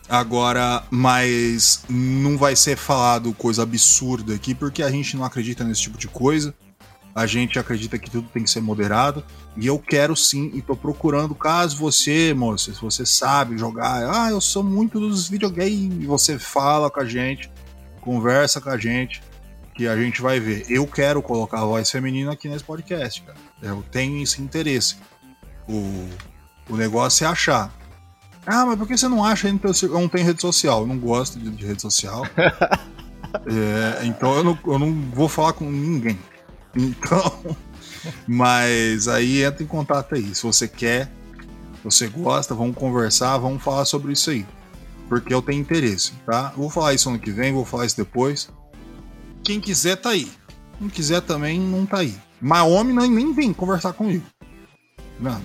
agora, 0.06 0.84
mas 0.90 1.82
não 1.88 2.36
vai 2.36 2.54
ser 2.54 2.76
falado 2.76 3.32
coisa 3.32 3.62
absurda 3.62 4.34
aqui, 4.34 4.54
porque 4.54 4.82
a 4.82 4.90
gente 4.90 5.16
não 5.16 5.24
acredita 5.24 5.64
nesse 5.64 5.80
tipo 5.80 5.96
de 5.96 6.08
coisa. 6.08 6.54
A 7.14 7.24
gente 7.24 7.58
acredita 7.58 7.98
que 7.98 8.10
tudo 8.10 8.28
tem 8.28 8.44
que 8.44 8.50
ser 8.50 8.60
moderado. 8.60 9.24
E 9.56 9.66
eu 9.66 9.78
quero 9.78 10.14
sim, 10.14 10.50
e 10.52 10.60
tô 10.60 10.76
procurando, 10.76 11.34
caso 11.34 11.74
você, 11.78 12.34
moça, 12.34 12.74
se 12.74 12.82
você 12.82 13.06
sabe 13.06 13.56
jogar, 13.56 14.10
ah, 14.14 14.30
eu 14.30 14.42
sou 14.42 14.62
muito 14.62 15.00
dos 15.00 15.26
videogames, 15.26 16.04
você 16.04 16.38
fala 16.38 16.90
com 16.90 17.00
a 17.00 17.06
gente, 17.06 17.50
conversa 18.02 18.60
com 18.60 18.68
a 18.68 18.76
gente, 18.76 19.22
que 19.76 19.86
a 19.86 19.96
gente 19.96 20.22
vai 20.22 20.40
ver. 20.40 20.64
Eu 20.68 20.86
quero 20.86 21.20
colocar 21.20 21.60
a 21.60 21.64
voz 21.64 21.90
feminina 21.90 22.32
aqui 22.32 22.48
nesse 22.48 22.64
podcast, 22.64 23.22
cara. 23.22 23.38
Eu 23.62 23.84
tenho 23.90 24.22
esse 24.22 24.40
interesse. 24.40 24.96
O, 25.68 26.08
o 26.70 26.76
negócio 26.76 27.24
é 27.24 27.28
achar. 27.28 27.70
Ah, 28.46 28.64
mas 28.64 28.78
por 28.78 28.86
que 28.86 28.96
você 28.96 29.08
não 29.08 29.24
acha 29.24 29.48
ainda 29.48 29.72
que 29.72 29.84
eu 29.84 29.90
não 29.90 30.08
tenho 30.08 30.24
rede 30.24 30.40
social? 30.40 30.80
Eu 30.80 30.86
não 30.86 30.98
gosto 30.98 31.38
de, 31.38 31.50
de 31.50 31.66
rede 31.66 31.82
social. 31.82 32.24
é, 33.46 34.06
então 34.06 34.34
eu 34.34 34.44
não, 34.44 34.58
eu 34.66 34.78
não 34.78 34.92
vou 35.12 35.28
falar 35.28 35.52
com 35.52 35.70
ninguém. 35.70 36.18
Então, 36.74 37.56
mas 38.26 39.08
aí 39.08 39.42
entra 39.42 39.62
em 39.62 39.66
contato 39.66 40.14
aí. 40.14 40.34
Se 40.34 40.42
você 40.42 40.66
quer, 40.66 41.10
você 41.84 42.06
gosta, 42.06 42.54
vamos 42.54 42.76
conversar, 42.76 43.36
vamos 43.36 43.62
falar 43.62 43.84
sobre 43.84 44.12
isso 44.12 44.30
aí. 44.30 44.46
Porque 45.08 45.34
eu 45.34 45.42
tenho 45.42 45.60
interesse, 45.60 46.12
tá? 46.24 46.52
vou 46.56 46.70
falar 46.70 46.94
isso 46.94 47.08
ano 47.08 47.18
que 47.18 47.30
vem, 47.30 47.52
vou 47.52 47.64
falar 47.64 47.84
isso 47.86 47.96
depois. 47.96 48.48
Quem 49.46 49.60
quiser 49.60 49.94
tá 49.96 50.10
aí. 50.10 50.28
Quem 50.76 50.88
quiser 50.88 51.20
também 51.22 51.60
não 51.60 51.86
tá 51.86 51.98
aí. 51.98 52.16
Mas 52.40 52.66
homem 52.66 52.94
nem, 52.94 53.08
nem 53.08 53.32
vem 53.32 53.52
conversar 53.52 53.92
comigo. 53.92 54.26
Não, 55.20 55.40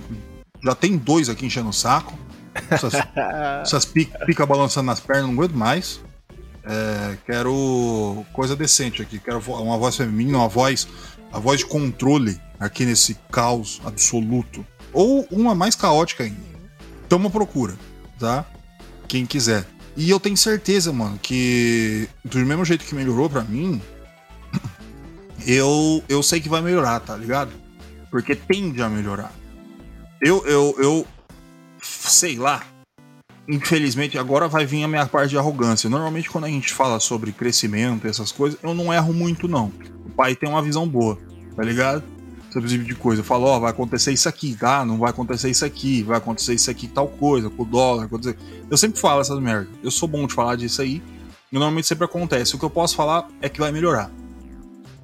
já 0.62 0.74
tem 0.74 0.96
dois 0.96 1.28
aqui 1.28 1.46
enchendo 1.46 1.68
o 1.68 1.72
saco. 1.72 2.18
Essas, 2.68 2.94
essas 3.62 3.84
pica, 3.84 4.18
pica 4.26 4.44
balançando 4.44 4.86
nas 4.86 4.98
pernas, 4.98 5.26
não 5.26 5.34
aguento 5.34 5.54
mais. 5.54 6.00
É, 6.64 7.16
quero 7.24 8.24
coisa 8.32 8.56
decente 8.56 9.00
aqui. 9.00 9.20
Quero 9.20 9.38
uma 9.38 9.78
voz 9.78 9.96
feminina, 9.96 10.38
uma 10.38 10.48
voz 10.48 10.88
a 11.32 11.38
voz 11.38 11.60
de 11.60 11.66
controle 11.66 12.40
aqui 12.58 12.84
nesse 12.84 13.14
caos 13.30 13.80
absoluto. 13.84 14.66
Ou 14.92 15.26
uma 15.30 15.54
mais 15.54 15.76
caótica 15.76 16.24
ainda. 16.24 16.42
Tamo 17.08 17.28
à 17.28 17.30
procura, 17.30 17.74
tá? 18.18 18.44
Quem 19.06 19.24
quiser. 19.24 19.64
E 19.96 20.10
eu 20.10 20.18
tenho 20.18 20.36
certeza, 20.36 20.92
mano, 20.92 21.18
que 21.20 22.08
do 22.24 22.38
mesmo 22.38 22.64
jeito 22.64 22.84
que 22.84 22.94
melhorou 22.94 23.28
para 23.28 23.42
mim, 23.42 23.80
eu, 25.46 26.02
eu 26.08 26.22
sei 26.22 26.40
que 26.40 26.48
vai 26.48 26.60
melhorar, 26.60 27.00
tá 27.00 27.16
ligado? 27.16 27.50
Porque 28.10 28.34
tende 28.34 28.82
a 28.82 28.88
melhorar. 28.88 29.32
Eu, 30.20 30.46
eu, 30.46 30.74
eu 30.78 31.06
sei 31.80 32.36
lá. 32.36 32.62
Infelizmente, 33.48 34.16
agora 34.18 34.46
vai 34.46 34.64
vir 34.64 34.84
a 34.84 34.88
minha 34.88 35.06
parte 35.06 35.30
de 35.30 35.38
arrogância. 35.38 35.90
Normalmente, 35.90 36.30
quando 36.30 36.44
a 36.44 36.48
gente 36.48 36.72
fala 36.72 37.00
sobre 37.00 37.32
crescimento, 37.32 38.06
essas 38.06 38.30
coisas, 38.30 38.58
eu 38.62 38.72
não 38.72 38.92
erro 38.92 39.12
muito, 39.12 39.48
não 39.48 39.72
pai 40.12 40.36
tem 40.36 40.48
uma 40.48 40.62
visão 40.62 40.86
boa, 40.86 41.18
tá 41.56 41.62
ligado? 41.62 42.04
Sobre 42.50 42.68
esse 42.68 42.76
tipo 42.76 42.88
de 42.88 42.94
coisa. 42.94 43.22
Eu 43.22 43.24
falo, 43.24 43.46
ó, 43.46 43.58
vai 43.58 43.70
acontecer 43.70 44.12
isso 44.12 44.28
aqui, 44.28 44.54
tá? 44.54 44.84
Não 44.84 44.98
vai 44.98 45.10
acontecer 45.10 45.50
isso 45.50 45.64
aqui, 45.64 46.02
vai 46.02 46.18
acontecer 46.18 46.54
isso 46.54 46.70
aqui, 46.70 46.86
tal 46.86 47.08
coisa, 47.08 47.48
com 47.48 47.62
o 47.62 47.66
dólar. 47.66 48.04
Acontecer... 48.04 48.36
Eu 48.70 48.76
sempre 48.76 49.00
falo 49.00 49.20
essas 49.20 49.40
merdas. 49.40 49.68
Eu 49.82 49.90
sou 49.90 50.08
bom 50.08 50.26
de 50.26 50.34
falar 50.34 50.56
disso 50.56 50.82
aí. 50.82 51.02
E 51.50 51.54
normalmente 51.54 51.86
sempre 51.86 52.04
acontece. 52.04 52.54
O 52.54 52.58
que 52.58 52.64
eu 52.64 52.70
posso 52.70 52.94
falar 52.94 53.26
é 53.40 53.48
que 53.48 53.58
vai 53.58 53.72
melhorar. 53.72 54.10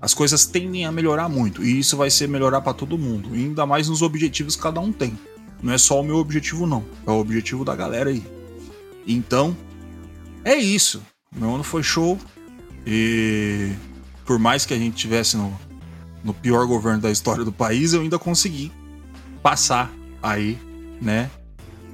As 0.01 0.15
coisas 0.15 0.47
tendem 0.47 0.87
a 0.87 0.93
melhorar 0.93 1.29
muito. 1.29 1.65
E 1.65 1.79
isso 1.79 1.97
vai 1.97 2.11
ser 2.11 2.29
melhorar 2.29 2.61
para 2.61 2.73
todo 2.73 2.99
mundo. 2.99 3.35
E 3.35 3.45
ainda 3.45 3.67
mais 3.67 3.89
nos 3.89 4.03
objetivos 4.03 4.55
que 4.55 4.63
cada 4.63 4.81
um 4.81 4.93
tem. 4.93 5.19
Não 5.63 5.73
é 5.73 5.79
só 5.79 6.01
o 6.01 6.05
meu 6.05 6.17
objetivo, 6.17 6.67
não. 6.67 6.85
É 7.07 7.11
o 7.11 7.19
objetivo 7.19 7.65
da 7.65 7.75
galera 7.75 8.11
aí. 8.11 8.23
Então, 9.07 9.57
é 10.45 10.55
isso. 10.55 11.03
Meu 11.35 11.55
ano 11.55 11.65
foi 11.65 11.83
show. 11.83 12.19
E 12.87 13.73
por 14.25 14.39
mais 14.39 14.65
que 14.65 14.73
a 14.73 14.79
gente 14.79 14.97
tivesse 14.97 15.37
no, 15.37 15.59
no 16.23 16.33
pior 16.33 16.67
governo 16.67 17.01
da 17.01 17.11
história 17.11 17.45
do 17.45 17.53
país, 17.53 17.93
eu 17.93 18.01
ainda 18.01 18.19
consegui 18.19 18.73
passar 19.43 19.93
aí, 20.23 20.59
né? 21.03 21.31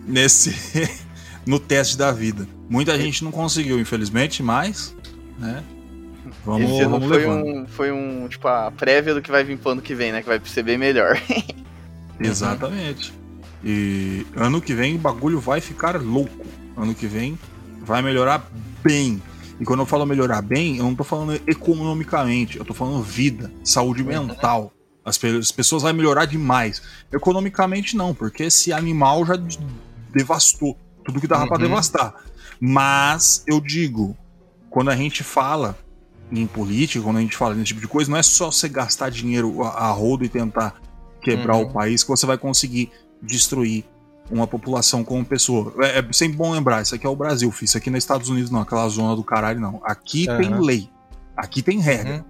Nesse. 0.07 0.55
no 1.47 1.59
teste 1.59 1.97
da 1.97 2.11
vida. 2.11 2.49
Muita 2.69 2.99
gente 2.99 3.23
não 3.23 3.31
conseguiu, 3.31 3.79
infelizmente, 3.79 4.43
mas, 4.43 4.95
né? 5.39 5.63
Vamos, 6.45 6.71
Esse 6.71 6.83
ano 6.83 7.01
foi 7.01 7.27
um, 7.27 7.67
foi 7.67 7.93
um, 7.93 8.29
tipo, 8.29 8.49
a 8.49 8.71
prévia 8.71 9.15
do 9.15 9.23
que 9.23 9.31
vai 9.31 9.45
vir 9.45 9.59
pro 9.59 9.73
ano 9.73 9.83
que 9.83 9.95
vem, 9.95 10.13
né? 10.13 10.23
Que 10.23 10.29
vai 10.29 10.41
ser 10.45 10.63
bem 10.63 10.79
melhor. 10.79 11.21
Exatamente. 12.19 13.13
E 13.63 14.27
ano 14.37 14.61
que 14.61 14.75
vem 14.75 14.97
o 14.97 14.99
bagulho 14.99 15.41
vai 15.41 15.61
ficar 15.61 16.01
louco. 16.01 16.47
Ano 16.77 16.95
que 16.95 17.07
vem 17.07 17.39
vai 17.81 18.03
melhorar 18.03 18.51
bem. 18.83 19.23
E 19.61 19.65
quando 19.65 19.81
eu 19.81 19.87
falo 19.87 20.05
melhorar 20.05 20.43
bem, 20.43 20.79
eu 20.79 20.85
não 20.85 20.95
tô 20.95 21.05
falando 21.05 21.41
economicamente, 21.47 22.59
eu 22.59 22.65
tô 22.65 22.75
falando 22.75 23.03
vida, 23.03 23.53
saúde 23.63 24.03
uhum. 24.03 24.09
mental. 24.09 24.73
As, 25.05 25.23
as 25.23 25.53
pessoas 25.53 25.83
vão 25.83 25.93
melhorar 25.93 26.25
demais. 26.25 26.83
Economicamente 27.13 27.97
não, 27.97 28.15
porque 28.15 28.45
esse 28.45 28.73
animal 28.73 29.25
já 29.27 29.35
devastou 30.13 30.77
tudo 31.05 31.21
que 31.21 31.27
dava 31.27 31.43
uhum. 31.43 31.49
para 31.49 31.59
devastar. 31.59 32.15
Mas 32.59 33.45
eu 33.47 33.61
digo, 33.61 34.17
quando 34.71 34.91
a 34.91 34.97
gente 34.97 35.23
fala 35.23 35.79
em 36.41 36.47
política, 36.47 37.05
quando 37.05 37.19
a 37.19 37.21
gente 37.21 37.37
fala 37.37 37.55
nesse 37.55 37.69
tipo 37.69 37.81
de 37.81 37.89
coisa, 37.89 38.11
não 38.11 38.19
é 38.19 38.23
só 38.23 38.51
você 38.51 38.69
gastar 38.69 39.11
dinheiro 39.11 39.63
a, 39.63 39.69
a 39.69 39.91
rodo 39.91 40.25
e 40.25 40.29
tentar 40.29 40.75
quebrar 41.23 41.57
uhum. 41.57 41.63
o 41.63 41.73
país 41.73 42.03
que 42.03 42.11
você 42.11 42.27
vai 42.27 42.37
conseguir 42.37 42.91
destruir 43.23 43.85
uma 44.31 44.47
população 44.47 45.05
como 45.05 45.25
pessoa. 45.25 45.75
É, 45.81 45.99
é, 45.99 46.13
sempre 46.13 46.37
bom 46.37 46.53
lembrar, 46.53 46.83
isso 46.83 46.95
aqui 46.95 47.07
é 47.07 47.09
o 47.09 47.17
Brasil, 47.17 47.51
filho. 47.51 47.67
Isso 47.67 47.77
aqui 47.77 47.91
não 47.91 47.97
é 47.97 47.99
Estados 47.99 48.29
Unidos, 48.29 48.51
não, 48.51 48.61
aquela 48.61 48.89
zona 48.89 49.15
do 49.17 49.25
caralho, 49.25 49.61
não. 49.61 49.81
Aqui 49.85 50.29
uhum. 50.29 50.37
tem 50.39 50.61
lei. 50.61 50.91
Aqui 51.37 51.63
tem 51.63 51.79
regra. 51.81 52.17
Uhum. 52.17 52.25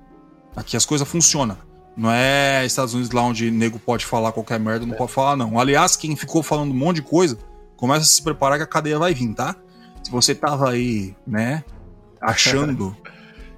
Aqui 0.57 0.77
as 0.77 0.87
coisas 0.87 1.07
funcionam. 1.07 1.57
Não 1.97 2.11
é 2.11 2.65
Estados 2.67 2.95
Unidos 2.95 3.13
lá 3.13 3.23
onde 3.23 3.51
nego 3.51 3.79
pode 3.79 4.05
falar 4.05 4.33
qualquer 4.33 4.59
merda, 4.59 4.85
não 4.85 4.95
é. 4.95 4.97
pode 4.97 5.13
falar, 5.13 5.37
não. 5.37 5.59
Aliás, 5.59 5.95
quem 5.95 6.17
ficou 6.17 6.43
falando 6.43 6.73
um 6.73 6.77
monte 6.77 6.97
de 6.97 7.03
coisa, 7.03 7.39
começa 7.77 8.03
a 8.03 8.05
se 8.05 8.21
preparar 8.23 8.59
que 8.59 8.65
a 8.65 8.67
cadeia 8.67 8.99
vai 8.99 9.15
vir, 9.15 9.33
tá? 9.33 9.55
Se 10.03 10.11
você 10.11 10.35
tava 10.35 10.71
aí, 10.71 11.15
né, 11.27 11.63
achando 12.21 12.97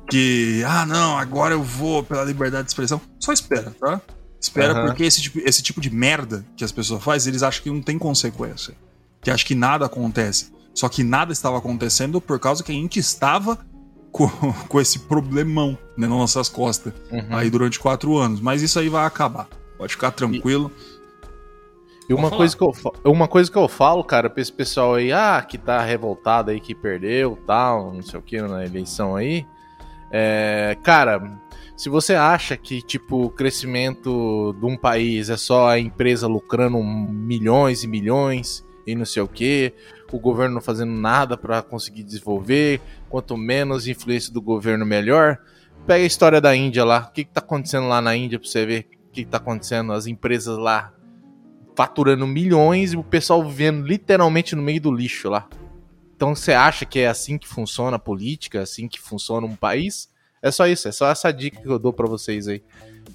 que, 0.08 0.62
ah, 0.64 0.86
não, 0.86 1.18
agora 1.18 1.54
eu 1.54 1.62
vou 1.62 2.02
pela 2.02 2.24
liberdade 2.24 2.64
de 2.64 2.70
expressão, 2.70 3.00
só 3.18 3.32
espera, 3.32 3.74
tá? 3.78 4.00
Espera, 4.40 4.74
uhum. 4.74 4.86
porque 4.86 5.04
esse 5.04 5.22
tipo, 5.22 5.40
esse 5.40 5.62
tipo 5.62 5.80
de 5.80 5.90
merda 5.90 6.44
que 6.56 6.64
as 6.64 6.70
pessoas 6.70 7.02
fazem, 7.02 7.30
eles 7.30 7.42
acham 7.42 7.62
que 7.62 7.70
não 7.70 7.82
tem 7.82 7.98
consequência. 7.98 8.74
Que 9.20 9.30
acham 9.30 9.46
que 9.46 9.54
nada 9.54 9.86
acontece. 9.86 10.52
Só 10.74 10.88
que 10.88 11.02
nada 11.02 11.32
estava 11.32 11.58
acontecendo 11.58 12.20
por 12.20 12.38
causa 12.38 12.62
que 12.62 12.70
a 12.70 12.74
gente 12.74 12.98
estava 12.98 13.58
com, 14.12 14.28
com 14.68 14.80
esse 14.80 15.00
problemão 15.00 15.70
né, 15.96 16.06
nas 16.06 16.10
nossas 16.10 16.48
costas 16.48 16.92
uhum. 17.10 17.36
aí 17.36 17.50
durante 17.50 17.80
quatro 17.80 18.16
anos. 18.16 18.40
Mas 18.40 18.62
isso 18.62 18.78
aí 18.78 18.88
vai 18.88 19.04
acabar. 19.04 19.48
Pode 19.76 19.92
ficar 19.92 20.10
tranquilo. 20.12 20.70
E, 22.08 22.12
e 22.12 22.14
uma 22.14 22.30
coisa, 22.30 22.56
que 22.56 22.62
eu, 22.62 22.72
uma 23.04 23.26
coisa 23.26 23.50
que 23.50 23.58
eu 23.58 23.66
falo, 23.68 24.04
cara, 24.04 24.30
pra 24.30 24.40
esse 24.40 24.52
pessoal 24.52 24.94
aí, 24.94 25.12
ah, 25.12 25.42
que 25.42 25.58
tá 25.58 25.82
revoltado 25.82 26.50
aí, 26.50 26.60
que 26.60 26.74
perdeu, 26.74 27.36
tal, 27.46 27.92
não 27.92 28.02
sei 28.02 28.20
o 28.20 28.22
que 28.22 28.40
na 28.40 28.64
eleição 28.64 29.16
aí. 29.16 29.44
É, 30.10 30.76
cara, 30.82 31.40
se 31.76 31.88
você 31.88 32.14
acha 32.14 32.56
que, 32.56 32.80
tipo, 32.80 33.24
o 33.24 33.30
crescimento 33.30 34.56
de 34.58 34.66
um 34.66 34.76
país 34.76 35.28
é 35.28 35.36
só 35.36 35.68
a 35.68 35.78
empresa 35.78 36.26
lucrando 36.26 36.82
milhões 36.82 37.84
e 37.84 37.88
milhões 37.88 38.64
e 38.86 38.94
não 38.94 39.04
sei 39.04 39.22
o 39.22 39.28
que, 39.28 39.74
o 40.12 40.18
governo 40.18 40.54
não 40.54 40.60
fazendo 40.62 40.92
nada 40.92 41.36
para 41.36 41.60
conseguir 41.60 42.04
desenvolver, 42.04 42.80
quanto 43.08 43.36
menos 43.36 43.86
influência 43.86 44.32
do 44.32 44.40
governo, 44.40 44.86
melhor. 44.86 45.38
Pega 45.86 46.04
a 46.04 46.06
história 46.06 46.40
da 46.40 46.54
Índia 46.54 46.84
lá. 46.84 47.08
O 47.08 47.12
que, 47.12 47.24
que 47.24 47.32
tá 47.32 47.40
acontecendo 47.40 47.88
lá 47.88 48.00
na 48.00 48.16
Índia 48.16 48.38
pra 48.38 48.48
você 48.48 48.64
ver 48.64 48.88
o 49.08 49.12
que, 49.12 49.24
que 49.24 49.30
tá 49.30 49.38
acontecendo? 49.38 49.92
As 49.92 50.06
empresas 50.06 50.56
lá 50.56 50.92
faturando 51.74 52.26
milhões 52.26 52.92
e 52.92 52.96
o 52.96 53.04
pessoal 53.04 53.44
vivendo 53.44 53.86
literalmente 53.86 54.56
no 54.56 54.62
meio 54.62 54.80
do 54.80 54.90
lixo 54.90 55.28
lá. 55.28 55.46
Então 56.16 56.34
você 56.34 56.52
acha 56.52 56.86
que 56.86 57.00
é 57.00 57.08
assim 57.08 57.36
que 57.36 57.46
funciona 57.46 57.96
a 57.96 58.00
política, 58.00 58.62
assim 58.62 58.88
que 58.88 58.98
funciona 58.98 59.46
um 59.46 59.54
país? 59.54 60.08
É 60.40 60.50
só 60.50 60.66
isso, 60.66 60.88
é 60.88 60.92
só 60.92 61.10
essa 61.10 61.30
dica 61.30 61.60
que 61.60 61.68
eu 61.68 61.78
dou 61.78 61.92
para 61.92 62.06
vocês 62.06 62.48
aí. 62.48 62.62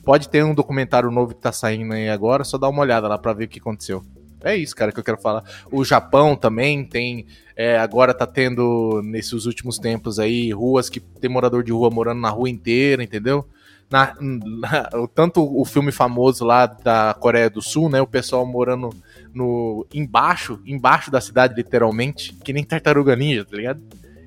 Pode 0.06 0.30
ter 0.30 0.46
um 0.46 0.54
documentário 0.54 1.10
novo 1.10 1.34
que 1.34 1.42
tá 1.42 1.52
saindo 1.52 1.94
aí 1.94 2.10
agora, 2.10 2.44
só 2.44 2.58
dá 2.58 2.70
uma 2.70 2.82
olhada 2.82 3.08
lá 3.08 3.18
pra 3.18 3.34
ver 3.34 3.46
o 3.46 3.48
que 3.48 3.60
aconteceu. 3.60 4.04
É 4.44 4.56
isso, 4.56 4.76
cara, 4.76 4.92
que 4.92 5.00
eu 5.00 5.04
quero 5.04 5.20
falar. 5.20 5.44
O 5.72 5.84
Japão 5.84 6.36
também 6.36 6.84
tem. 6.84 7.26
É, 7.56 7.78
agora 7.78 8.14
tá 8.14 8.26
tendo, 8.26 9.02
nesses 9.04 9.46
últimos 9.46 9.78
tempos 9.78 10.20
aí, 10.20 10.52
ruas 10.52 10.90
que 10.90 11.00
tem 11.00 11.30
morador 11.30 11.64
de 11.64 11.72
rua 11.72 11.90
morando 11.90 12.22
na 12.22 12.30
rua 12.30 12.50
inteira, 12.50 13.04
entendeu? 13.04 13.48
Na, 13.90 14.16
na, 14.20 14.90
tanto 15.14 15.44
o 15.44 15.64
filme 15.66 15.92
famoso 15.92 16.44
lá 16.44 16.66
da 16.66 17.16
Coreia 17.20 17.50
do 17.50 17.62
Sul, 17.62 17.90
né? 17.90 18.02
O 18.02 18.08
pessoal 18.08 18.46
morando 18.46 18.90
no 19.34 19.86
embaixo, 19.94 20.60
embaixo 20.66 21.10
da 21.10 21.22
cidade, 21.22 21.54
literalmente, 21.56 22.34
que 22.44 22.54
nem 22.54 22.64
tartaruga 22.64 23.16
ninja, 23.16 23.46
tá 23.46 23.56
ligado? 23.56 23.82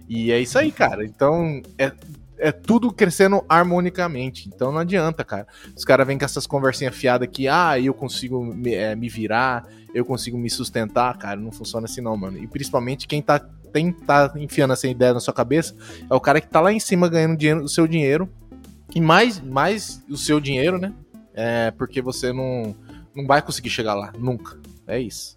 E 0.08 0.30
é 0.30 0.40
isso 0.40 0.58
aí, 0.58 0.70
cara. 0.70 1.04
Então, 1.04 1.62
é, 1.78 1.92
é 2.38 2.52
tudo 2.52 2.92
crescendo 2.92 3.44
harmonicamente. 3.48 4.48
Então 4.48 4.72
não 4.72 4.80
adianta, 4.80 5.24
cara. 5.24 5.46
Os 5.74 5.84
caras 5.84 6.06
vêm 6.06 6.18
com 6.18 6.24
essas 6.24 6.46
conversinhas 6.46 6.94
fiadas 6.94 7.28
que, 7.30 7.48
ah, 7.48 7.78
eu 7.78 7.94
consigo 7.94 8.44
me, 8.44 8.74
é, 8.74 8.94
me, 8.94 9.08
virar, 9.08 9.66
eu 9.94 10.04
consigo 10.04 10.36
me 10.36 10.50
sustentar, 10.50 11.16
cara. 11.16 11.40
Não 11.40 11.52
funciona 11.52 11.86
assim, 11.86 12.00
não, 12.00 12.16
mano. 12.16 12.38
E 12.38 12.46
principalmente 12.46 13.06
quem 13.06 13.22
tá, 13.22 13.38
tem, 13.72 13.92
tá 13.92 14.32
enfiando 14.36 14.72
essa 14.72 14.86
ideia 14.86 15.14
na 15.14 15.20
sua 15.20 15.34
cabeça 15.34 15.74
é 16.10 16.14
o 16.14 16.20
cara 16.20 16.40
que 16.40 16.48
tá 16.48 16.60
lá 16.60 16.72
em 16.72 16.80
cima 16.80 17.08
ganhando 17.08 17.36
dinheiro, 17.36 17.62
o 17.62 17.68
seu 17.68 17.86
dinheiro. 17.86 18.28
E 18.94 19.00
mais, 19.00 19.40
mais 19.40 20.02
o 20.08 20.16
seu 20.16 20.38
dinheiro, 20.38 20.78
né? 20.78 20.92
É 21.32 21.70
porque 21.72 22.00
você 22.00 22.32
não, 22.32 22.76
não 23.14 23.26
vai 23.26 23.42
conseguir 23.42 23.70
chegar 23.70 23.94
lá, 23.94 24.12
nunca. 24.18 24.58
É 24.86 25.00
isso. 25.00 25.36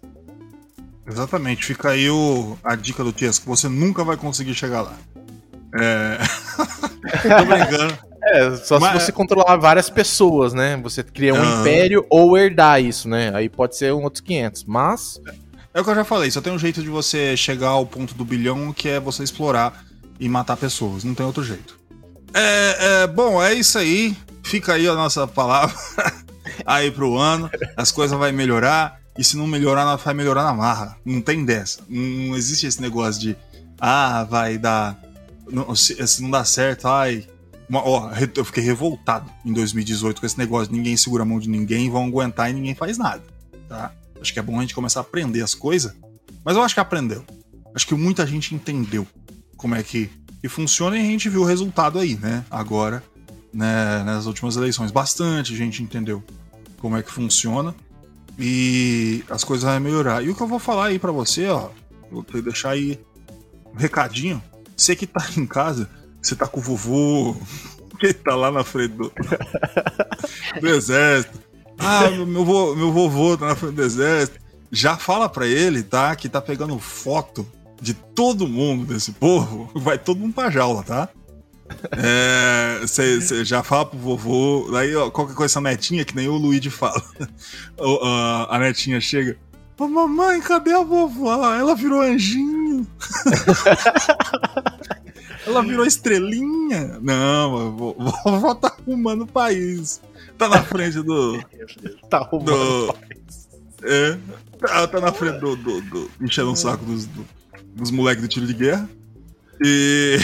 Exatamente, 1.06 1.64
fica 1.64 1.90
aí 1.90 2.10
o, 2.10 2.56
a 2.62 2.74
dica 2.74 3.02
do 3.02 3.12
Tiesco, 3.12 3.46
você 3.46 3.68
nunca 3.68 4.04
vai 4.04 4.16
conseguir 4.16 4.54
chegar 4.54 4.82
lá. 4.82 4.94
É. 5.74 6.18
Tô 7.22 7.44
brincando. 7.46 7.98
É, 8.22 8.56
só 8.56 8.78
Mas... 8.78 8.92
se 8.92 9.06
você 9.06 9.12
controlar 9.12 9.56
várias 9.56 9.88
pessoas, 9.88 10.52
né? 10.52 10.76
Você 10.82 11.02
cria 11.02 11.32
um 11.32 11.38
uhum. 11.38 11.60
império 11.60 12.04
ou 12.10 12.36
herdar 12.36 12.82
isso, 12.82 13.08
né? 13.08 13.30
Aí 13.34 13.48
pode 13.48 13.76
ser 13.76 13.92
um 13.94 14.02
outros 14.02 14.20
500, 14.20 14.64
mas... 14.64 15.20
É 15.72 15.80
o 15.80 15.84
que 15.84 15.90
eu 15.90 15.94
já 15.94 16.04
falei, 16.04 16.30
só 16.30 16.40
tem 16.40 16.52
um 16.52 16.58
jeito 16.58 16.82
de 16.82 16.88
você 16.88 17.36
chegar 17.36 17.68
ao 17.68 17.86
ponto 17.86 18.14
do 18.14 18.24
bilhão, 18.24 18.72
que 18.72 18.88
é 18.88 18.98
você 18.98 19.22
explorar 19.22 19.84
e 20.18 20.28
matar 20.28 20.56
pessoas, 20.56 21.04
não 21.04 21.14
tem 21.14 21.24
outro 21.24 21.44
jeito. 21.44 21.78
É, 22.34 23.02
é 23.02 23.06
bom, 23.06 23.42
é 23.42 23.54
isso 23.54 23.78
aí. 23.78 24.16
Fica 24.42 24.74
aí 24.74 24.88
a 24.88 24.94
nossa 24.94 25.26
palavra 25.26 25.76
aí 26.64 26.90
pro 26.90 27.16
ano. 27.16 27.50
As 27.76 27.92
coisas 27.92 28.18
vão 28.18 28.32
melhorar. 28.32 28.97
E 29.18 29.24
se 29.24 29.36
não 29.36 29.46
melhorar, 29.46 29.96
vai 29.96 30.14
melhorar 30.14 30.44
na 30.44 30.54
marra. 30.54 30.96
Não 31.04 31.20
tem 31.20 31.44
dessa. 31.44 31.80
Não 31.88 32.36
existe 32.36 32.66
esse 32.66 32.80
negócio 32.80 33.20
de 33.20 33.36
ah, 33.80 34.24
vai 34.24 34.56
dar 34.56 34.96
não, 35.50 35.74
se, 35.74 36.06
se, 36.06 36.22
não 36.22 36.30
dá 36.30 36.44
certo, 36.44 36.86
ai. 36.86 37.26
Uma, 37.68 37.86
ó, 37.86 38.10
eu 38.34 38.44
fiquei 38.44 38.62
revoltado 38.62 39.30
em 39.44 39.52
2018 39.52 40.20
com 40.20 40.26
esse 40.26 40.38
negócio 40.38 40.72
ninguém 40.72 40.96
segura 40.96 41.22
a 41.22 41.26
mão 41.26 41.38
de 41.38 41.50
ninguém, 41.50 41.90
vão 41.90 42.06
aguentar 42.06 42.50
e 42.50 42.54
ninguém 42.54 42.74
faz 42.74 42.96
nada. 42.96 43.22
Tá? 43.68 43.92
Acho 44.20 44.32
que 44.32 44.38
é 44.38 44.42
bom 44.42 44.58
a 44.58 44.62
gente 44.62 44.74
começar 44.74 45.00
a 45.00 45.02
aprender 45.02 45.42
as 45.42 45.54
coisas. 45.54 45.94
Mas 46.44 46.56
eu 46.56 46.62
acho 46.62 46.74
que 46.74 46.80
aprendeu. 46.80 47.24
Acho 47.74 47.86
que 47.86 47.94
muita 47.94 48.26
gente 48.26 48.54
entendeu 48.54 49.06
como 49.56 49.74
é 49.74 49.82
que, 49.82 50.10
que 50.40 50.48
funciona 50.48 50.96
e 50.96 51.00
a 51.00 51.04
gente 51.04 51.28
viu 51.28 51.42
o 51.42 51.44
resultado 51.44 51.98
aí, 51.98 52.14
né? 52.16 52.44
Agora, 52.50 53.02
né, 53.52 54.02
nas 54.04 54.24
últimas 54.26 54.56
eleições. 54.56 54.90
Bastante 54.90 55.54
gente 55.54 55.82
entendeu 55.82 56.22
como 56.78 56.96
é 56.96 57.02
que 57.02 57.10
funciona 57.10 57.74
e 58.38 59.24
as 59.28 59.42
coisas 59.42 59.68
vão 59.68 59.80
melhorar. 59.80 60.22
E 60.22 60.30
o 60.30 60.34
que 60.34 60.42
eu 60.42 60.46
vou 60.46 60.58
falar 60.58 60.86
aí 60.86 60.98
para 60.98 61.12
você, 61.12 61.48
ó, 61.48 61.70
vou 62.10 62.24
deixar 62.42 62.70
aí 62.70 62.98
um 63.74 63.76
recadinho 63.76 64.42
você 64.78 64.94
que 64.94 65.08
tá 65.08 65.26
em 65.36 65.44
casa, 65.44 65.90
você 66.22 66.36
tá 66.36 66.46
com 66.46 66.60
o 66.60 66.62
vovô, 66.62 67.36
que 67.98 68.14
tá 68.14 68.36
lá 68.36 68.50
na 68.52 68.62
frente 68.62 68.94
do, 68.94 69.12
do 70.60 70.68
exército. 70.68 71.36
Ah, 71.76 72.08
meu, 72.10 72.44
vô, 72.44 72.76
meu 72.76 72.92
vovô 72.92 73.36
tá 73.36 73.46
na 73.46 73.56
frente 73.56 73.74
do 73.74 73.82
exército. 73.82 74.38
Já 74.70 74.96
fala 74.96 75.28
pra 75.28 75.46
ele, 75.46 75.82
tá? 75.82 76.14
Que 76.14 76.28
tá 76.28 76.40
pegando 76.40 76.78
foto 76.78 77.44
de 77.80 77.92
todo 77.92 78.46
mundo 78.46 78.86
desse 78.86 79.12
povo. 79.12 79.68
Vai 79.74 79.98
todo 79.98 80.20
mundo 80.20 80.34
pra 80.34 80.50
jaula, 80.50 80.84
tá? 80.84 81.08
Você 82.80 83.40
é, 83.40 83.44
já 83.44 83.62
fala 83.62 83.86
pro 83.86 83.98
vovô. 83.98 84.68
Daí, 84.72 84.94
ó, 84.96 85.10
qualquer 85.10 85.34
coisa, 85.34 85.52
essa 85.52 85.60
netinha, 85.60 86.04
que 86.04 86.16
nem 86.16 86.28
o 86.28 86.36
Luigi 86.36 86.70
fala. 86.70 87.02
o, 87.78 88.04
a, 88.04 88.56
a 88.56 88.58
netinha 88.58 89.00
chega. 89.00 89.36
Ô, 89.78 89.86
mamãe, 89.86 90.40
cadê 90.40 90.72
a 90.72 90.82
vovó? 90.82 91.54
Ela 91.54 91.74
virou 91.74 92.00
anjinho. 92.00 92.86
Ela 95.46 95.62
virou 95.62 95.86
estrelinha. 95.86 96.98
Não, 97.00 97.72
vou 97.72 98.54
tá 98.56 98.76
arrumando 98.76 99.22
o 99.22 99.26
país. 99.26 100.00
Tá 100.36 100.48
na 100.48 100.62
frente 100.62 101.00
do. 101.02 101.40
tá 102.10 102.18
arrumando 102.18 102.44
do, 102.44 102.88
o 102.88 102.92
país. 102.92 103.48
É. 103.82 104.18
Tá, 104.58 104.86
tá 104.88 105.00
na 105.00 105.12
frente 105.12 105.38
do. 105.38 105.56
do, 105.56 105.80
do 105.80 106.10
enchendo 106.20 106.48
o 106.48 106.52
um 106.52 106.56
saco 106.56 106.84
dos, 106.84 107.06
do, 107.06 107.24
dos 107.74 107.90
moleques 107.90 108.22
do 108.22 108.28
tiro 108.28 108.46
de 108.46 108.54
guerra. 108.54 108.88
E. 109.64 110.18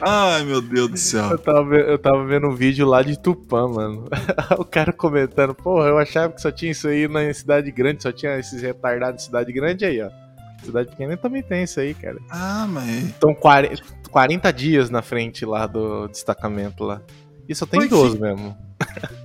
Ai, 0.00 0.44
meu 0.44 0.60
Deus 0.60 0.90
do 0.90 0.96
céu. 0.96 1.30
Eu 1.30 1.38
tava, 1.38 1.74
eu 1.74 1.98
tava 1.98 2.24
vendo 2.24 2.48
um 2.48 2.54
vídeo 2.54 2.86
lá 2.86 3.02
de 3.02 3.18
Tupã, 3.18 3.68
mano. 3.68 4.08
o 4.58 4.64
cara 4.64 4.92
comentando, 4.92 5.54
porra, 5.54 5.88
eu 5.88 5.98
achava 5.98 6.32
que 6.32 6.40
só 6.40 6.50
tinha 6.50 6.72
isso 6.72 6.88
aí 6.88 7.08
na 7.08 7.32
cidade 7.32 7.70
grande, 7.70 8.02
só 8.02 8.12
tinha 8.12 8.38
esses 8.38 8.60
retardados 8.60 9.22
em 9.22 9.26
cidade 9.26 9.52
grande 9.52 9.84
aí, 9.84 10.02
ó. 10.02 10.10
Cidade 10.64 10.90
pequena 10.90 11.16
também 11.16 11.42
tem 11.42 11.62
isso 11.62 11.78
aí, 11.78 11.94
cara. 11.94 12.18
Ah, 12.30 12.66
mas. 12.68 13.04
Estão 13.04 13.34
40, 13.34 13.82
40 14.10 14.52
dias 14.52 14.90
na 14.90 15.02
frente 15.02 15.44
lá 15.44 15.66
do 15.66 16.08
destacamento 16.08 16.82
lá. 16.82 17.00
E 17.48 17.54
só 17.54 17.64
tem 17.64 17.86
12 17.86 18.18
mesmo. 18.18 18.56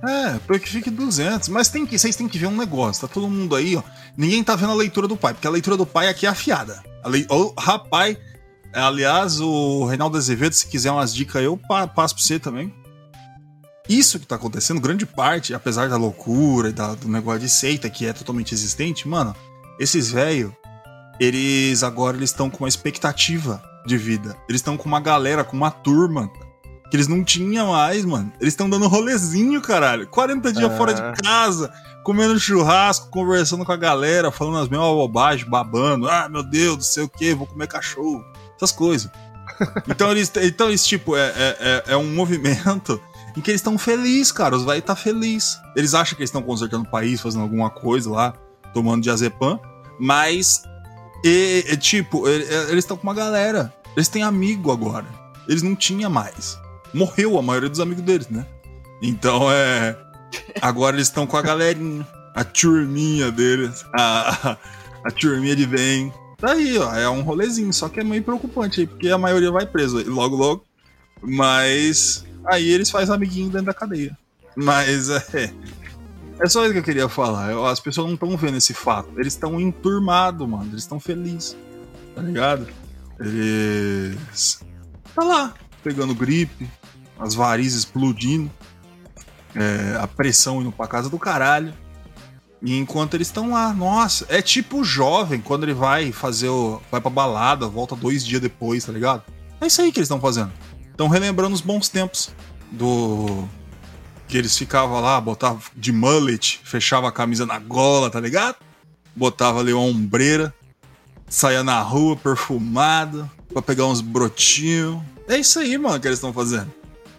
É, 0.02 0.38
porque 0.46 0.66
fique 0.66 0.90
200. 0.90 1.48
Mas 1.48 1.68
tem 1.68 1.86
que, 1.86 1.96
vocês 1.96 2.16
têm 2.16 2.26
que 2.26 2.38
ver 2.38 2.46
um 2.46 2.56
negócio. 2.56 3.06
Tá 3.06 3.14
todo 3.14 3.28
mundo 3.28 3.54
aí, 3.54 3.76
ó. 3.76 3.82
Ninguém 4.16 4.42
tá 4.42 4.56
vendo 4.56 4.72
a 4.72 4.74
leitura 4.74 5.06
do 5.06 5.16
pai, 5.16 5.32
porque 5.32 5.46
a 5.46 5.50
leitura 5.50 5.76
do 5.76 5.86
pai 5.86 6.08
aqui 6.08 6.26
é 6.26 6.28
afiada. 6.28 6.82
A 7.04 7.08
lei... 7.08 7.24
oh, 7.28 7.52
rapaz, 7.56 8.16
aliás, 8.72 9.40
o 9.40 9.84
Reinaldo 9.84 10.16
Azevedo, 10.16 10.54
se 10.54 10.66
quiser 10.66 10.90
umas 10.90 11.14
dicas, 11.14 11.42
eu 11.42 11.56
passo 11.56 12.14
pra 12.14 12.24
você 12.24 12.38
também. 12.38 12.72
Isso 13.88 14.18
que 14.18 14.26
tá 14.26 14.36
acontecendo, 14.36 14.80
grande 14.80 15.04
parte, 15.04 15.54
apesar 15.54 15.88
da 15.88 15.96
loucura 15.96 16.68
e 16.68 16.72
da, 16.72 16.94
do 16.94 17.08
negócio 17.08 17.40
de 17.40 17.48
seita 17.48 17.90
que 17.90 18.06
é 18.06 18.12
totalmente 18.12 18.54
existente, 18.54 19.08
mano, 19.08 19.34
esses 19.78 20.10
velhos 20.10 20.52
eles 21.20 21.82
agora 21.82 22.16
eles 22.16 22.30
estão 22.30 22.50
com 22.50 22.64
uma 22.64 22.68
expectativa 22.68 23.62
de 23.86 23.96
vida. 23.96 24.36
Eles 24.48 24.60
estão 24.60 24.76
com 24.76 24.88
uma 24.88 25.00
galera, 25.00 25.44
com 25.44 25.56
uma 25.56 25.70
turma 25.70 26.30
que 26.90 26.96
eles 26.96 27.08
não 27.08 27.24
tinham 27.24 27.68
mais, 27.68 28.04
mano. 28.04 28.32
Eles 28.40 28.52
estão 28.52 28.68
dando 28.68 28.88
rolezinho, 28.88 29.60
caralho. 29.62 30.06
40 30.08 30.52
dias 30.52 30.76
fora 30.76 30.92
de 30.92 31.22
casa, 31.22 31.72
comendo 32.04 32.38
churrasco, 32.38 33.08
conversando 33.10 33.64
com 33.64 33.72
a 33.72 33.76
galera, 33.76 34.30
falando 34.30 34.58
as 34.58 34.68
mesmas 34.68 34.88
bobagens, 34.88 35.48
babando. 35.48 36.08
Ah, 36.08 36.28
meu 36.28 36.42
Deus, 36.42 36.76
não 36.76 36.82
sei 36.82 37.04
o 37.04 37.08
que, 37.08 37.34
vou 37.34 37.46
comer 37.46 37.66
cachorro. 37.66 38.22
Essas 38.62 38.72
coisas. 38.72 39.10
então 39.88 40.10
eles, 40.12 40.30
então 40.40 40.68
eles 40.68 40.86
tipo, 40.86 41.16
é, 41.16 41.32
é, 41.36 41.56
é, 41.60 41.82
é 41.88 41.96
um 41.96 42.14
movimento 42.14 43.00
em 43.36 43.40
que 43.40 43.50
eles 43.50 43.60
estão 43.60 43.76
felizes, 43.76 44.30
cara. 44.30 44.54
Os 44.54 44.64
velhos 44.64 44.84
tá 44.84 44.94
feliz. 44.94 45.58
Eles 45.74 45.94
acham 45.94 46.14
que 46.14 46.22
eles 46.22 46.28
estão 46.28 46.42
consertando 46.42 46.84
o 46.84 46.90
país, 46.90 47.20
fazendo 47.20 47.42
alguma 47.42 47.70
coisa 47.70 48.10
lá, 48.10 48.34
tomando 48.72 49.02
diazepam, 49.02 49.58
mas 49.98 50.62
e 51.24 51.76
tipo, 51.76 52.28
eles 52.28 52.78
estão 52.78 52.96
com 52.96 53.04
uma 53.04 53.14
galera. 53.14 53.72
Eles 53.96 54.08
têm 54.08 54.22
amigo 54.22 54.70
agora. 54.70 55.06
Eles 55.48 55.62
não 55.62 55.74
tinham 55.74 56.10
mais. 56.10 56.58
Morreu 56.94 57.38
a 57.38 57.42
maioria 57.42 57.68
dos 57.68 57.80
amigos 57.80 58.04
deles, 58.04 58.28
né? 58.28 58.46
Então 59.00 59.50
é. 59.50 59.96
Agora 60.60 60.96
eles 60.96 61.08
estão 61.08 61.26
com 61.26 61.36
a 61.36 61.42
galerinha. 61.42 62.06
A 62.34 62.44
turminha 62.44 63.30
deles. 63.30 63.84
A, 63.92 64.50
a, 64.50 64.56
a 65.04 65.10
turminha 65.10 65.56
de 65.56 65.66
bem. 65.66 66.12
Tá 66.42 66.54
aí, 66.54 66.76
ó. 66.76 66.92
É 66.92 67.08
um 67.08 67.22
rolezinho. 67.22 67.72
Só 67.72 67.88
que 67.88 68.00
é 68.00 68.04
meio 68.04 68.24
preocupante 68.24 68.80
aí, 68.80 68.86
porque 68.86 69.08
a 69.08 69.16
maioria 69.16 69.52
vai 69.52 69.64
preso 69.64 70.02
logo, 70.10 70.34
logo. 70.34 70.64
Mas. 71.22 72.26
Aí 72.44 72.68
eles 72.68 72.90
fazem 72.90 73.14
amiguinho 73.14 73.48
dentro 73.48 73.66
da 73.66 73.74
cadeia. 73.74 74.18
Mas 74.56 75.08
é. 75.08 75.54
É 76.40 76.48
só 76.48 76.64
isso 76.64 76.72
que 76.72 76.80
eu 76.80 76.82
queria 76.82 77.08
falar. 77.08 77.56
As 77.70 77.78
pessoas 77.78 78.08
não 78.08 78.14
estão 78.14 78.36
vendo 78.36 78.56
esse 78.56 78.74
fato. 78.74 79.08
Eles 79.16 79.34
estão 79.34 79.60
enturmados, 79.60 80.48
mano. 80.48 80.68
Eles 80.72 80.82
estão 80.82 80.98
felizes. 80.98 81.56
Tá 82.12 82.20
ligado? 82.20 82.66
Eles. 83.20 84.60
Tá 85.14 85.22
lá, 85.22 85.54
pegando 85.84 86.14
gripe, 86.14 86.68
as 87.20 87.34
varizes 87.34 87.80
explodindo, 87.80 88.50
é, 89.54 89.96
a 90.00 90.08
pressão 90.08 90.60
indo 90.60 90.72
pra 90.72 90.88
casa 90.88 91.08
do 91.08 91.18
caralho. 91.18 91.72
E 92.62 92.78
enquanto 92.78 93.14
eles 93.14 93.26
estão 93.26 93.50
lá, 93.50 93.72
nossa, 93.74 94.24
é 94.28 94.40
tipo 94.40 94.78
o 94.78 94.84
jovem 94.84 95.40
quando 95.40 95.64
ele 95.64 95.74
vai 95.74 96.12
fazer 96.12 96.48
o. 96.48 96.80
vai 96.90 97.00
pra 97.00 97.10
balada, 97.10 97.66
volta 97.66 97.96
dois 97.96 98.24
dias 98.24 98.40
depois, 98.40 98.84
tá 98.84 98.92
ligado? 98.92 99.24
É 99.60 99.66
isso 99.66 99.82
aí 99.82 99.90
que 99.90 99.98
eles 99.98 100.06
estão 100.06 100.20
fazendo. 100.20 100.52
Estão 100.90 101.08
relembrando 101.08 101.54
os 101.54 101.60
bons 101.60 101.88
tempos 101.88 102.30
do 102.70 103.44
que 104.28 104.38
eles 104.38 104.56
ficavam 104.56 105.00
lá, 105.00 105.20
botavam 105.20 105.60
de 105.76 105.92
mullet, 105.92 106.60
fechava 106.64 107.08
a 107.08 107.12
camisa 107.12 107.44
na 107.44 107.58
gola, 107.58 108.08
tá 108.08 108.20
ligado? 108.20 108.56
Botava 109.14 109.58
ali 109.58 109.72
uma 109.72 109.82
ombreira, 109.82 110.54
saia 111.28 111.64
na 111.64 111.80
rua 111.80 112.16
perfumado, 112.16 113.28
pra 113.52 113.60
pegar 113.60 113.86
uns 113.86 114.00
brotinhos. 114.00 115.02
É 115.28 115.36
isso 115.36 115.58
aí, 115.58 115.76
mano, 115.76 116.00
que 116.00 116.06
eles 116.06 116.18
estão 116.18 116.32
fazendo. 116.32 116.72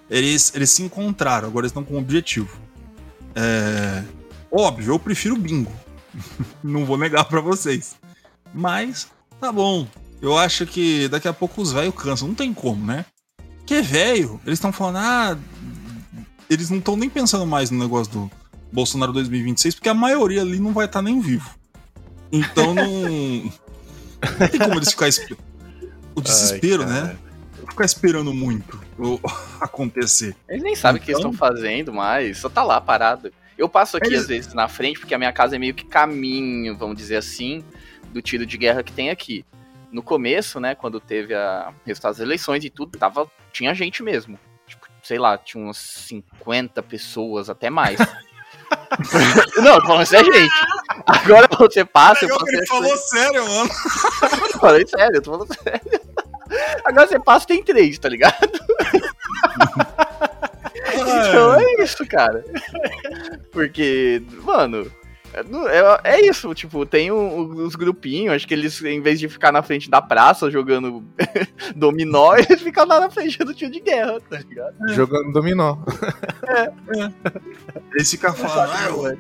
Eles, 0.10 0.54
eles 0.56 0.70
se 0.70 0.84
encontraram, 0.84 1.50
agora 1.50 1.66
eles 1.66 1.72
estão 1.72 1.84
com 1.84 1.96
um 1.96 2.00
objetivo. 2.00 2.58
É. 3.36 4.04
Óbvio, 4.54 4.93
eu 4.93 4.99
prefiro 4.99 5.36
bingo. 5.36 5.72
Não 6.64 6.86
vou 6.86 6.97
negar 6.97 7.26
para 7.26 7.41
vocês. 7.41 7.95
Mas, 8.54 9.08
tá 9.39 9.51
bom. 9.51 9.88
Eu 10.22 10.38
acho 10.38 10.66
que 10.66 11.08
daqui 11.10 11.28
a 11.28 11.34
pouco 11.34 11.62
os 11.62 11.72
velhos 11.72 11.95
cansam. 11.95 12.28
Não 12.28 12.36
tem 12.36 12.54
como, 12.54 12.86
né? 12.86 13.06
Que 13.66 13.82
velho, 13.82 14.39
eles 14.45 14.58
estão 14.60 14.72
falando, 14.72 14.97
ah, 14.97 15.38
eles 16.49 16.70
não 16.70 16.78
estão 16.78 16.95
nem 16.95 17.10
pensando 17.10 17.45
mais 17.45 17.72
no 17.72 17.80
negócio 17.80 18.12
do 18.14 18.32
Bolsonaro 18.72 19.12
2026, 19.14 19.76
porque 19.76 19.89
a 19.89 19.93
maioria 19.93 20.41
ali 20.41 20.60
não 20.60 20.74
vai 20.74 20.86
estar 20.86 20.99
tá 20.99 21.04
nem 21.04 21.20
vivo. 21.20 21.49
Então 22.32 22.74
não. 22.74 22.84
Não 24.39 24.47
tem 24.47 24.58
como 24.58 24.76
eles 24.76 24.89
ficar. 24.91 25.10
O 26.16 26.22
desespero, 26.22 26.84
Ai, 26.84 26.89
né? 26.89 27.16
Ficar 27.68 27.84
esperando 27.84 28.34
muito 28.34 28.80
o- 28.97 29.20
acontecer. 29.60 30.34
Eles 30.47 30.64
nem 30.64 30.76
sabem 30.78 31.01
o 31.01 31.04
que 31.04 31.12
eles 31.12 31.20
Então- 31.20 31.32
estão 31.32 31.47
fazendo, 31.49 31.91
mas 31.91 32.38
só 32.38 32.47
tá 32.47 32.64
lá 32.64 32.80
parado. 32.80 33.34
Eu 33.58 33.70
passo 33.70 33.97
aqui 33.97 34.08
Eles- 34.08 34.22
às 34.22 34.28
vezes 34.28 34.54
na 34.54 34.68
frente, 34.68 34.99
porque 34.99 35.14
a 35.14 35.18
minha 35.18 35.32
casa 35.32 35.56
é 35.56 35.60
meio 35.60 35.74
que 35.74 35.86
caminho, 35.86 36.76
vamos 36.78 36.97
dizer 36.97 37.18
assim, 37.18 37.64
do 38.12 38.22
tiro 38.22 38.45
de 38.45 38.58
guerra 38.58 38.84
que 38.84 38.91
tem 38.91 39.10
aqui. 39.10 39.45
No 39.91 40.01
começo, 40.01 40.60
né, 40.60 40.74
quando 40.74 40.99
teve 40.99 41.36
a 41.36 41.72
resultado 41.86 42.14
das 42.14 42.20
eleições 42.20 42.64
e 42.66 42.70
tudo, 42.70 42.97
tava, 42.97 43.30
tinha 43.51 43.74
gente 43.76 44.01
mesmo. 44.01 44.39
Tipo, 44.66 44.88
sei 45.04 45.20
lá, 45.20 45.38
tinha 45.38 45.64
umas 45.64 45.78
50 45.78 46.82
pessoas, 46.82 47.49
até 47.49 47.70
mais. 47.70 47.99
Não, 49.58 49.80
tô 49.80 49.86
falando 49.88 50.04
isso 50.04 50.16
é 50.16 50.24
gente. 50.24 50.54
Agora 51.06 51.47
você 51.60 51.86
passa, 51.86 52.26
eu 52.26 52.30
Legal 52.30 52.47
ele 52.47 52.66
falou 52.66 52.97
sério, 52.97 53.47
mano. 53.47 53.70
Eu 54.54 54.60
falei 54.60 54.88
sério, 54.88 55.16
eu 55.18 55.22
tô 55.22 55.32
falando 55.32 55.56
sério. 55.56 56.01
Agora 56.86 57.08
você 57.08 57.20
passa 57.20 57.47
tem 57.47 57.64
três, 57.64 57.99
tá 57.99 58.10
ligado? 58.10 58.36
Então 60.95 61.56
é 61.60 61.84
isso, 61.84 62.06
cara. 62.08 62.43
Porque, 63.54 64.22
mano, 64.43 64.91
é, 65.34 65.39
é- 66.10 66.16
é 66.18 66.26
isso, 66.28 66.54
tipo, 66.54 66.86
tem 66.86 67.12
o- 67.12 67.45
os 67.66 67.76
grupinhos, 67.76 68.34
acho 68.36 68.47
que 68.47 68.54
eles, 68.54 68.82
em 68.84 68.99
vez 69.01 69.20
de 69.20 69.30
ficar 69.30 69.51
na 69.51 69.62
frente 69.64 69.89
da 69.89 70.01
praça 70.01 70.49
jogando 70.51 71.04
dominó, 71.76 72.34
eles 72.38 72.62
ficam 72.62 72.86
lá 72.86 72.99
na 72.99 73.10
frente 73.10 73.38
do 73.39 73.54
tio 73.54 73.70
de 73.70 73.80
guerra, 73.80 74.20
tá 74.30 74.39
ligado? 74.39 74.76
Jogando 74.89 75.32
dominó. 75.32 75.78
Eles 77.93 78.10
ficam 78.10 78.34
falando, 78.34 78.72
ah, 78.72 79.18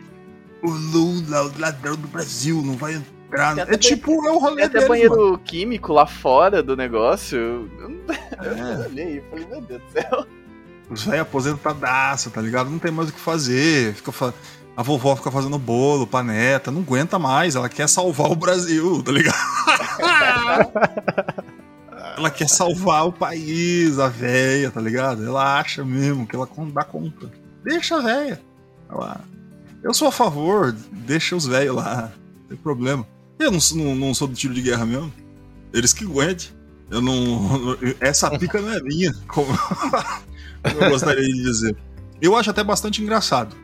o, 0.63 0.67
o 0.67 0.71
Lula, 0.71 1.43
o 1.43 1.59
ladrão 1.59 1.95
do 1.95 2.07
Brasil, 2.07 2.61
não 2.61 2.75
vai 2.75 2.93
entrar. 2.95 3.57
É 3.67 3.77
tipo, 3.77 4.11
é 4.27 4.31
o 4.31 4.37
rolê 4.37 4.57
Tem 4.57 4.65
até 4.65 4.73
deles, 4.75 4.87
banheiro 4.87 5.15
mano. 5.17 5.39
químico 5.39 5.91
lá 5.91 6.05
fora 6.05 6.61
do 6.61 6.75
negócio. 6.77 7.67
É. 8.07 8.77
eu 8.83 8.85
olhei 8.85 9.17
e 9.17 9.21
falei, 9.29 9.45
meu 9.47 9.61
Deus 9.61 9.81
do 9.81 9.91
céu. 9.91 10.27
Os 10.93 11.03
velhos 11.03 11.21
aposentadaço, 11.21 12.29
tá 12.29 12.39
ligado? 12.41 12.69
Não 12.69 12.77
tem 12.79 12.91
mais 12.91 13.09
o 13.09 13.13
que 13.13 13.19
fazer. 13.19 13.93
Fica 13.95 14.11
fa- 14.11 14.33
A 14.77 14.83
vovó 14.83 15.15
fica 15.15 15.31
fazendo 15.31 15.57
bolo 15.59 16.05
pra 16.07 16.23
neta, 16.23 16.71
não 16.71 16.81
aguenta 16.81 17.17
mais. 17.19 17.55
Ela 17.55 17.67
quer 17.69 17.87
salvar 17.89 18.31
o 18.31 18.35
Brasil, 18.35 19.01
tá 19.03 19.11
ligado? 19.11 19.35
ela 22.17 22.29
quer 22.29 22.47
salvar 22.49 23.07
o 23.07 23.11
país, 23.11 23.99
a 23.99 24.07
véia, 24.07 24.69
tá 24.71 24.81
ligado? 24.81 25.25
Ela 25.25 25.59
acha 25.59 25.83
mesmo 25.83 26.27
que 26.27 26.35
ela 26.35 26.47
dá 26.73 26.83
conta. 26.83 27.31
Deixa 27.63 27.97
a 27.97 28.01
véia. 28.01 28.41
Ela- 28.89 29.21
Eu 29.83 29.93
sou 29.93 30.07
a 30.07 30.11
favor, 30.11 30.73
deixa 30.91 31.35
os 31.35 31.45
velhos 31.45 31.75
lá, 31.75 32.11
não 32.41 32.47
tem 32.49 32.57
problema. 32.57 33.05
Eu 33.39 33.51
não, 33.51 33.59
sou- 33.59 33.77
não, 33.77 33.95
não 33.95 34.13
sou 34.13 34.27
do 34.27 34.35
tiro 34.35 34.53
de 34.53 34.61
guerra 34.61 34.85
mesmo. 34.85 35.11
Eles 35.73 35.93
que 35.93 36.05
aguentem. 36.05 36.49
Eu 36.89 37.01
não. 37.01 37.77
Essa 37.99 38.29
pica 38.37 38.61
não 38.61 38.71
é 38.71 38.79
minha. 38.81 39.11
Como 39.27 39.47
eu 40.63 40.89
gostaria 40.89 41.23
de 41.23 41.43
dizer. 41.43 41.75
Eu 42.21 42.35
acho 42.35 42.49
até 42.49 42.63
bastante 42.63 43.01
engraçado, 43.01 43.55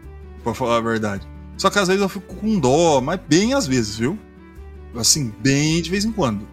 pra 0.44 0.54
falar 0.54 0.78
a 0.78 0.82
verdade. 0.82 1.28
Só 1.58 1.70
que 1.70 1.80
às 1.80 1.88
vezes 1.88 2.02
eu 2.02 2.10
fico 2.10 2.36
com 2.36 2.60
dó, 2.60 3.02
mas 3.02 3.20
bem 3.28 3.54
às 3.54 3.68
vezes, 3.68 3.98
viu? 3.98 4.18
Assim, 4.96 5.34
bem 5.40 5.82
de 5.82 5.90
vez 5.90 6.06
em 6.06 6.12
quando. 6.12 6.48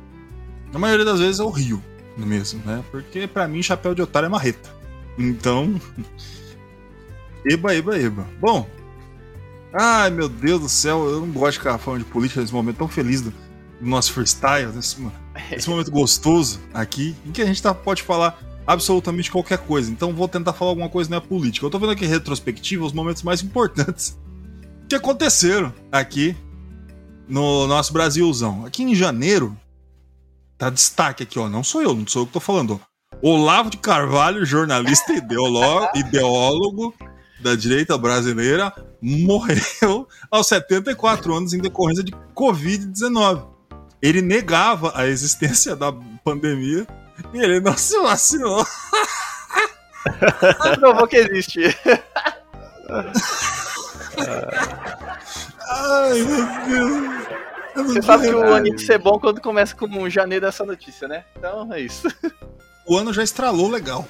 Na 0.73 0.79
maioria 0.79 1.05
das 1.05 1.21
vezes 1.21 1.39
eu 1.39 1.49
rio 1.49 1.83
mesmo, 2.17 2.63
né? 2.65 2.83
Porque 2.91 3.27
pra 3.27 3.47
mim 3.47 3.63
chapéu 3.63 3.95
de 3.95 4.03
otário 4.03 4.27
é 4.27 4.31
marreta. 4.31 4.71
Então. 5.19 5.81
Eba, 7.49 7.75
eba, 7.77 7.97
eba. 7.97 8.27
Bom. 8.41 8.69
Ai, 9.73 10.11
meu 10.11 10.29
Deus 10.29 10.61
do 10.61 10.69
céu, 10.69 11.09
eu 11.09 11.21
não 11.21 11.31
gosto 11.31 11.53
de 11.53 11.59
ficar 11.59 11.79
falando 11.79 12.01
de 12.01 12.11
política 12.11 12.41
nesse 12.41 12.53
momento 12.53 12.79
tão 12.79 12.89
feliz 12.89 13.21
do, 13.21 13.33
nosso 13.81 14.13
freestyle, 14.13 14.73
nesse, 14.73 14.97
nesse 15.51 15.69
momento 15.69 15.91
gostoso 15.91 16.61
aqui, 16.73 17.15
em 17.25 17.33
que 17.33 17.43
a 17.43 17.47
gente 17.47 17.63
tá, 17.63 17.75
pode 17.75 18.03
falar 18.03 18.39
absolutamente 18.67 19.31
qualquer 19.31 19.59
coisa. 19.59 19.91
Então 19.91 20.13
vou 20.13 20.29
tentar 20.29 20.53
falar 20.53 20.73
alguma 20.73 20.89
coisa 20.89 21.11
não 21.11 21.19
é 21.19 21.21
política. 21.21 21.65
Eu 21.65 21.71
tô 21.71 21.79
vendo 21.79 21.93
aqui 21.93 22.07
retrospectiva 22.07 22.85
os 22.85 22.93
momentos 22.93 23.23
mais 23.23 23.43
importantes 23.43 24.19
que 24.89 24.95
aconteceram 24.95 25.73
aqui 25.91 26.37
no 27.29 27.67
nosso 27.67 27.93
Brasilzão. 27.93 28.65
Aqui 28.65 28.83
em 28.83 28.95
janeiro, 28.95 29.57
tá 30.59 30.71
destaque 30.71 31.23
aqui, 31.23 31.39
ó. 31.39 31.49
Não 31.49 31.63
sou 31.63 31.83
eu, 31.83 31.95
não 31.95 32.07
sou 32.07 32.23
eu 32.23 32.27
que 32.27 32.33
tô 32.33 32.41
falando, 32.41 32.81
ó. 32.81 32.97
Olavo 33.23 33.71
de 33.71 33.79
Carvalho, 33.79 34.45
jornalista 34.45 35.13
e 35.13 35.19
ideólogo 35.99 36.95
da 37.41 37.55
direita 37.55 37.97
brasileira, 37.97 38.73
morreu 39.01 40.09
aos 40.31 40.47
74 40.49 41.35
anos 41.35 41.53
em 41.53 41.59
decorrência 41.59 42.03
de 42.03 42.13
Covid-19. 42.35 43.47
Ele 44.03 44.23
negava 44.23 44.93
a 44.95 45.07
existência 45.07 45.77
da 45.77 45.93
pandemia 46.25 46.87
e 47.33 47.39
ele 47.39 47.61
não 47.65 47.77
se 47.77 47.99
vacinou. 48.01 48.67
Provou 50.79 51.07
que 51.07 51.17
existe. 51.17 51.61
Ai, 55.69 56.23
meu 56.23 56.47
Deus. 56.69 57.27
Você 57.75 58.03
sabe 58.03 58.29
que 58.29 58.35
o 58.35 58.43
ano 58.43 58.79
ser 58.79 58.99
bom 58.99 59.19
quando 59.19 59.41
começa 59.41 59.75
com 59.77 60.09
janeiro 60.09 60.47
essa 60.47 60.65
notícia, 60.65 61.07
né? 61.07 61.25
Então 61.37 61.73
é 61.73 61.81
isso. 61.81 62.09
o 62.87 62.97
ano 62.97 63.13
já 63.13 63.23
estralou 63.23 63.69
legal. 63.69 64.09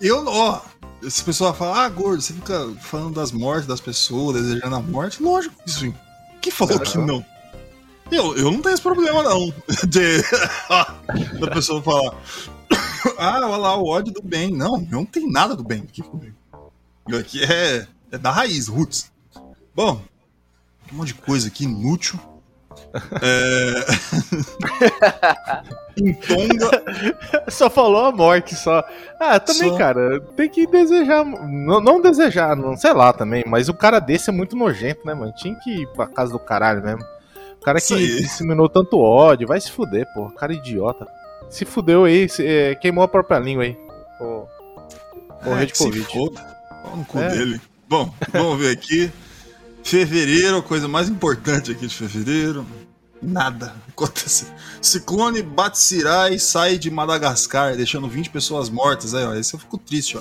Eu, 0.00 0.24
ó, 0.26 0.62
se 1.02 1.20
a 1.20 1.24
pessoa 1.24 1.52
fala, 1.52 1.84
ah, 1.84 1.88
gordo, 1.88 2.22
você 2.22 2.32
fica 2.32 2.72
falando 2.80 3.14
das 3.14 3.32
mortes 3.32 3.66
das 3.66 3.80
pessoas, 3.80 4.40
desejando 4.40 4.76
a 4.76 4.80
morte, 4.80 5.22
lógico 5.22 5.54
que 5.62 5.70
sim. 5.70 5.94
Quem 6.40 6.52
falou 6.52 6.78
que 6.78 6.98
não? 6.98 7.24
Eu, 8.10 8.36
eu 8.36 8.50
não 8.50 8.60
tenho 8.60 8.74
esse 8.74 8.82
problema, 8.82 9.22
não. 9.22 9.52
De, 9.88 10.22
da 11.40 11.50
pessoa 11.52 11.82
falar, 11.82 12.14
ah, 13.18 13.40
olha 13.42 13.56
lá, 13.56 13.76
o 13.76 13.86
ódio 13.86 14.12
do 14.12 14.22
bem. 14.22 14.50
Não, 14.50 14.76
eu 14.76 14.98
não 14.98 15.04
tem 15.04 15.30
nada 15.30 15.56
do 15.56 15.64
bem 15.64 15.82
aqui 15.82 16.02
comigo. 16.02 16.36
Aqui 17.18 17.44
é, 17.44 17.86
é 18.10 18.18
da 18.18 18.30
raiz, 18.30 18.68
roots. 18.68 19.12
Bom, 19.74 20.00
um 20.92 20.96
monte 20.96 21.08
de 21.08 21.14
coisa 21.14 21.48
aqui 21.48 21.64
inútil. 21.64 22.18
É... 23.20 23.74
em 26.00 26.12
Tonga, 26.14 26.82
Só 27.48 27.68
falou 27.68 28.04
a 28.04 28.12
morte, 28.12 28.54
só. 28.54 28.84
Ah, 29.18 29.40
também, 29.40 29.70
Só. 29.70 29.76
cara, 29.76 30.20
tem 30.36 30.48
que 30.48 30.66
desejar. 30.66 31.24
Não, 31.24 31.80
não 31.80 32.00
desejar, 32.00 32.56
não 32.56 32.76
sei 32.76 32.92
lá 32.92 33.12
também, 33.12 33.44
mas 33.46 33.68
o 33.68 33.74
cara 33.74 33.98
desse 33.98 34.30
é 34.30 34.32
muito 34.32 34.56
nojento, 34.56 35.04
né, 35.04 35.14
mano? 35.14 35.32
Tinha 35.36 35.54
que 35.56 35.82
ir 35.82 35.88
pra 35.88 36.06
casa 36.06 36.32
do 36.32 36.38
caralho 36.38 36.82
mesmo. 36.82 37.04
O 37.64 37.68
cara 37.72 37.80
que 37.80 37.96
disseminou 38.20 38.68
tanto 38.68 38.98
ódio, 38.98 39.48
vai 39.48 39.58
se 39.58 39.70
fuder, 39.70 40.06
pô. 40.12 40.28
Cara 40.32 40.52
idiota. 40.52 41.06
Se 41.48 41.64
fudeu 41.64 42.04
aí, 42.04 42.28
se- 42.28 42.46
é, 42.46 42.74
queimou 42.74 43.02
a 43.02 43.08
própria 43.08 43.38
língua 43.38 43.64
aí. 43.64 43.74
Pô. 44.18 44.46
Morreu 45.42 45.62
É, 45.62 45.66
de 45.66 45.72
Covid. 45.72 46.06
Pau 46.12 46.96
no 46.96 47.04
cu 47.06 47.18
É. 47.18 47.28
dele. 47.30 47.60
Bom, 47.88 48.12
vamos 48.32 48.58
ver 48.60 48.70
aqui. 48.72 49.10
Fevereiro, 49.82 50.58
a 50.58 50.62
coisa 50.62 50.86
mais 50.88 51.08
importante 51.08 51.70
aqui 51.72 51.86
de 51.86 51.94
fevereiro. 51.94 52.66
Nada 53.22 53.74
aconteceu. 53.88 54.48
Ciclone 54.82 55.40
Batsirai 55.42 56.38
sai 56.38 56.76
de 56.76 56.90
Madagascar, 56.90 57.74
deixando 57.76 58.08
20 58.08 58.28
pessoas 58.28 58.68
mortas. 58.68 59.14
Aí, 59.14 59.24
ó, 59.24 59.34
esse 59.34 59.54
eu 59.54 59.60
fico 59.60 59.78
triste, 59.78 60.18
ó. 60.18 60.20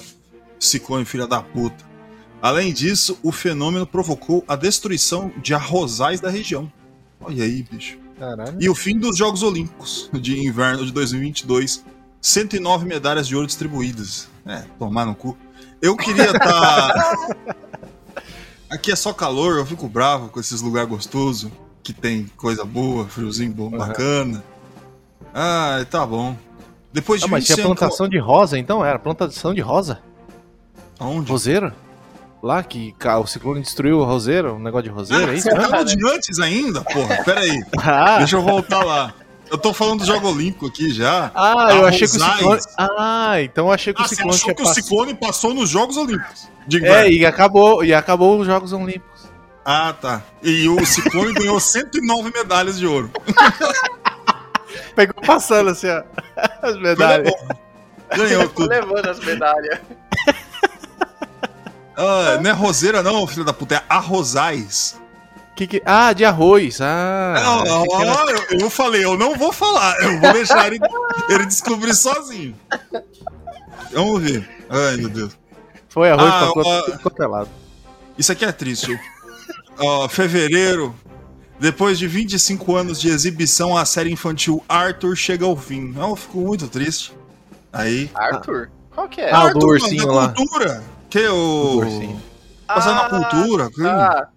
Ciclone, 0.60 1.04
filha 1.04 1.28
da 1.28 1.42
puta. 1.42 1.84
Além 2.42 2.72
disso, 2.72 3.18
o 3.22 3.32
fenômeno 3.34 3.86
provocou 3.86 4.44
a 4.48 4.56
destruição 4.56 5.32
de 5.42 5.54
arrozais 5.54 6.22
da 6.22 6.30
região. 6.30 6.72
Olha 7.26 7.44
aí, 7.44 7.64
bicho. 7.70 7.98
Caralho. 8.20 8.58
E 8.60 8.70
o 8.70 8.76
fim 8.76 8.98
dos 8.98 9.18
Jogos 9.18 9.44
Olímpicos 9.44 10.10
de 10.14 10.40
Inverno 10.40 10.86
de 10.86 10.92
2022. 10.92 11.84
109 12.22 12.86
medalhas 12.86 13.28
de 13.28 13.36
ouro 13.36 13.46
distribuídas. 13.48 14.30
É, 14.46 14.64
tomar 14.80 15.06
no 15.06 15.14
cu. 15.16 15.38
Eu 15.82 15.98
queria 15.98 16.32
estar. 16.32 16.94
Aqui 18.70 18.92
é 18.92 18.96
só 18.96 19.14
calor, 19.14 19.58
eu 19.58 19.66
fico 19.66 19.88
bravo 19.88 20.30
com 20.30 20.40
esses 20.40 20.62
lugares 20.62 20.90
gostosos, 20.90 21.52
que 21.84 21.94
tem 21.94 22.26
coisa 22.38 22.64
boa, 22.66 23.06
friozinho 23.08 23.52
bom, 23.52 23.66
Uhum. 23.66 23.78
bacana. 23.78 24.44
Ah, 25.34 25.86
tá 25.92 26.06
bom. 26.06 26.36
Depois 26.92 27.20
de 27.22 27.26
Ah, 27.28 27.30
mas 27.30 27.46
tinha 27.46 27.56
25 27.58 27.76
plantação 27.76 28.08
de 28.10 28.18
rosa, 28.18 28.58
então? 28.58 28.84
Era 28.86 28.98
plantação 28.98 29.54
de 29.54 29.62
rosa? 29.62 30.00
Aonde? 31.00 31.30
Roseira? 31.30 31.76
Lá 32.44 32.62
que 32.62 32.94
o 33.22 33.26
ciclone 33.26 33.62
destruiu 33.62 34.00
o 34.00 34.04
roseiro, 34.04 34.56
um 34.56 34.60
negócio 34.60 34.84
de 34.84 34.90
roseira, 34.90 35.32
é 35.32 35.36
isso? 35.36 35.50
Você 35.50 35.56
tá 35.56 35.80
no 35.80 35.86
de 35.86 36.08
antes 36.14 36.40
ainda? 36.42 36.82
Porra, 36.82 37.24
pera 37.24 37.40
aí. 37.40 37.64
Ah, 37.82 38.18
Deixa 38.18 38.36
eu 38.36 38.42
voltar 38.42 38.84
lá. 38.84 39.14
Eu 39.50 39.58
tô 39.58 39.74
falando 39.74 40.00
do 40.00 40.06
Jogo 40.06 40.28
Olímpico 40.28 40.66
aqui 40.68 40.94
já. 40.94 41.32
ah, 41.34 41.68
eu 41.72 41.86
achei 41.86 42.06
que 42.06 42.18
o 42.18 42.20
ciclone. 42.20 42.62
Ah, 42.78 43.36
então 43.42 43.68
eu 43.68 43.72
achei 43.72 43.94
que 43.94 44.02
Ah, 44.02 44.06
o 44.06 44.08
você 44.10 44.16
ciclone 44.16 44.36
achou 44.36 44.54
tinha 44.54 44.56
que 44.56 44.62
o 44.62 44.74
ciclone 44.74 45.14
passou 45.16 45.54
nos 45.54 45.70
Jogos 45.70 45.96
Olímpicos? 45.96 46.50
É, 46.84 47.10
e 47.10 47.26
acabou, 47.26 47.82
e 47.82 47.94
acabou 47.94 48.38
os 48.38 48.46
Jogos 48.46 48.74
Olímpicos. 48.74 49.30
Ah, 49.64 49.94
tá. 49.94 50.22
E 50.42 50.68
o 50.68 50.86
Ciclone 50.86 51.32
ganhou 51.40 51.58
109 51.62 52.30
medalhas 52.36 52.78
de 52.78 52.86
ouro. 52.86 53.10
Pegou 54.96 55.24
passando 55.24 55.70
assim, 55.70 55.88
ó. 55.88 56.04
As 56.62 56.78
medalhas. 56.78 57.32
Ganhou 58.18 58.50
tudo. 58.50 58.68
levando 58.68 59.08
as 59.10 59.20
medalhas. 59.20 59.80
Ah, 61.96 62.40
não 62.42 62.50
é 62.50 62.54
roseira, 62.54 63.04
não, 63.04 63.26
filho 63.28 63.46
da 63.46 63.54
puta. 63.54 63.76
É 63.76 63.84
arrozais. 63.90 65.00
Que 65.56 65.68
que... 65.68 65.82
Ah, 65.86 66.14
de 66.14 66.26
arroz. 66.26 66.80
Ah. 66.82 67.36
Não, 67.38 67.64
não, 67.64 67.84
que 67.88 67.96
era- 67.96 68.32
eu, 68.54 68.60
eu 68.62 68.70
falei, 68.70 69.04
eu 69.06 69.16
não 69.18 69.36
vou 69.38 69.52
falar. 69.54 69.96
Eu 70.04 70.20
vou 70.20 70.34
deixar 70.34 70.68
ele, 70.68 70.80
ele 71.30 71.46
descobrir 71.46 71.94
sozinho. 71.94 72.56
Vamos 73.92 74.22
ver. 74.24 74.50
Ai, 74.70 74.98
meu 74.98 75.10
Deus. 75.10 75.38
Foi 75.90 76.10
arroz 76.10 76.32
Ah, 76.34 76.52
pra 76.52 76.98
quanto 77.00 77.22
é 77.24 77.28
lado. 77.28 77.50
Isso 78.18 78.32
aqui 78.32 78.44
é 78.46 78.52
triste. 78.52 79.00
Ó, 79.78 80.08
fevereiro. 80.10 80.96
Depois 81.60 82.00
de 82.00 82.08
25 82.08 82.76
anos 82.76 83.00
de 83.00 83.10
exibição, 83.10 83.78
a 83.78 83.86
série 83.86 84.12
infantil 84.12 84.64
Arthur 84.68 85.16
chega 85.16 85.46
ao 85.46 85.56
fim. 85.56 85.94
Eu 85.96 86.16
fico 86.16 86.40
muito 86.40 86.68
triste. 86.68 87.14
Aí. 87.72 88.10
Arthur? 88.16 88.72
Qual 88.94 89.08
que 89.08 89.22
é? 89.22 89.32
Ah, 89.32 89.38
Arthur, 89.44 89.60
do 89.60 89.68
ursinho 89.68 90.06
da 90.08 90.12
lá. 90.14 90.30
cultura. 90.34 90.84
Que 91.14 91.28
o. 91.28 91.80
Passando 92.66 92.96
na 92.96 93.10
cultura. 93.10 93.70
que- 93.70 93.86
Ah, 93.86 94.28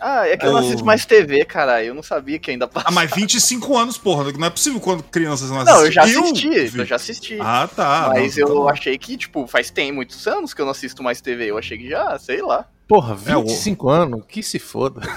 ah, 0.00 0.26
é 0.26 0.36
que 0.36 0.44
eu 0.44 0.50
não 0.52 0.58
assisto 0.58 0.84
mais 0.84 1.06
TV, 1.06 1.44
cara. 1.44 1.84
Eu 1.84 1.94
não 1.94 2.02
sabia 2.02 2.36
que 2.36 2.50
ainda 2.50 2.66
passava. 2.66 2.88
Ah, 2.88 2.92
mas 2.92 3.08
25 3.12 3.78
anos, 3.78 3.96
porra. 3.96 4.32
Não 4.32 4.46
é 4.46 4.50
possível 4.50 4.80
quando 4.80 5.04
crianças 5.04 5.50
não 5.50 5.62
Não, 5.62 5.84
eu 5.84 5.92
já 5.92 6.02
assistem. 6.02 6.24
assisti, 6.24 6.66
vi. 6.66 6.78
eu 6.80 6.84
já 6.84 6.96
assisti. 6.96 7.38
Ah, 7.40 7.68
tá. 7.74 8.10
mas 8.12 8.36
Não, 8.36 8.48
eu 8.48 8.64
tá 8.64 8.72
achei 8.72 8.98
que, 8.98 9.16
tipo, 9.16 9.46
faz 9.46 9.70
tem 9.70 9.92
muitos 9.92 10.26
anos 10.26 10.52
que 10.52 10.60
eu 10.60 10.64
não 10.64 10.72
assisto 10.72 11.00
mais 11.00 11.20
TV. 11.20 11.48
Eu 11.52 11.58
achei 11.58 11.78
que 11.78 11.88
já, 11.88 12.18
sei 12.18 12.42
lá. 12.42 12.64
Porra, 12.88 13.16
É, 13.26 13.36
o- 13.36 13.44
25 13.46 13.88
anos? 13.88 14.24
Que 14.26 14.42
se 14.42 14.58
foda. 14.58 15.00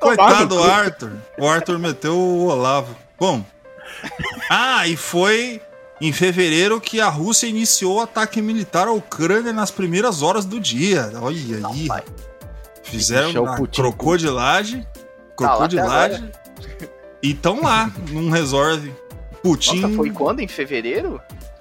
Coitado 0.00 0.48
do. 0.56 0.62
Arthur. 0.62 1.12
O 1.38 1.48
Arthur 1.48 1.78
meteu 1.78 2.14
o 2.14 2.46
Olavo. 2.48 2.94
Bom. 3.18 3.42
Ah, 4.50 4.86
e 4.86 4.96
foi 4.96 5.60
em 6.00 6.12
fevereiro 6.12 6.80
que 6.80 7.00
a 7.00 7.08
Rússia 7.08 7.46
iniciou 7.46 7.96
o 7.96 8.00
ataque 8.00 8.40
militar 8.40 8.88
à 8.88 8.92
Ucrânia 8.92 9.52
nas 9.52 9.70
primeiras 9.70 10.22
horas 10.22 10.44
do 10.44 10.60
dia. 10.60 11.10
Olha 11.20 11.68
aí. 11.68 11.86
pai. 11.86 12.04
Fizeram 12.82 13.30
uma 13.42 13.56
Putin 13.56 13.82
crocodilagem. 13.82 14.82
Tá 14.82 14.88
Crocodilagem. 15.36 16.30
E 17.22 17.32
estão 17.32 17.62
lá, 17.62 17.90
num 18.10 18.30
resolve. 18.30 18.94
Putin. 19.42 19.80
Nossa, 19.80 19.94
foi 19.94 20.10
quando? 20.10 20.40
Em 20.40 20.48
fevereiro? 20.48 21.20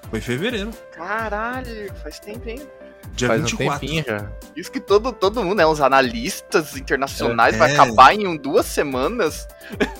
Foi 0.09 0.19
em 0.19 0.21
fevereiro. 0.21 0.71
Caralho, 0.91 1.93
faz 2.01 2.19
tempo, 2.19 2.47
hein? 2.47 2.61
Dia 3.17 3.27
Faz 3.29 3.41
um 3.41 3.45
24. 3.45 3.75
É 3.75 3.79
tempinho 3.79 4.05
já. 4.07 4.29
Isso 4.55 4.71
que 4.71 4.79
todo, 4.79 5.11
todo 5.11 5.43
mundo, 5.43 5.55
né? 5.57 5.65
Os 5.65 5.81
analistas 5.81 6.75
internacionais 6.77 7.55
É. 7.55 7.57
vai 7.57 7.73
acabar 7.73 8.13
em 8.13 8.27
um, 8.27 8.37
duas 8.37 8.65
semanas. 8.65 9.47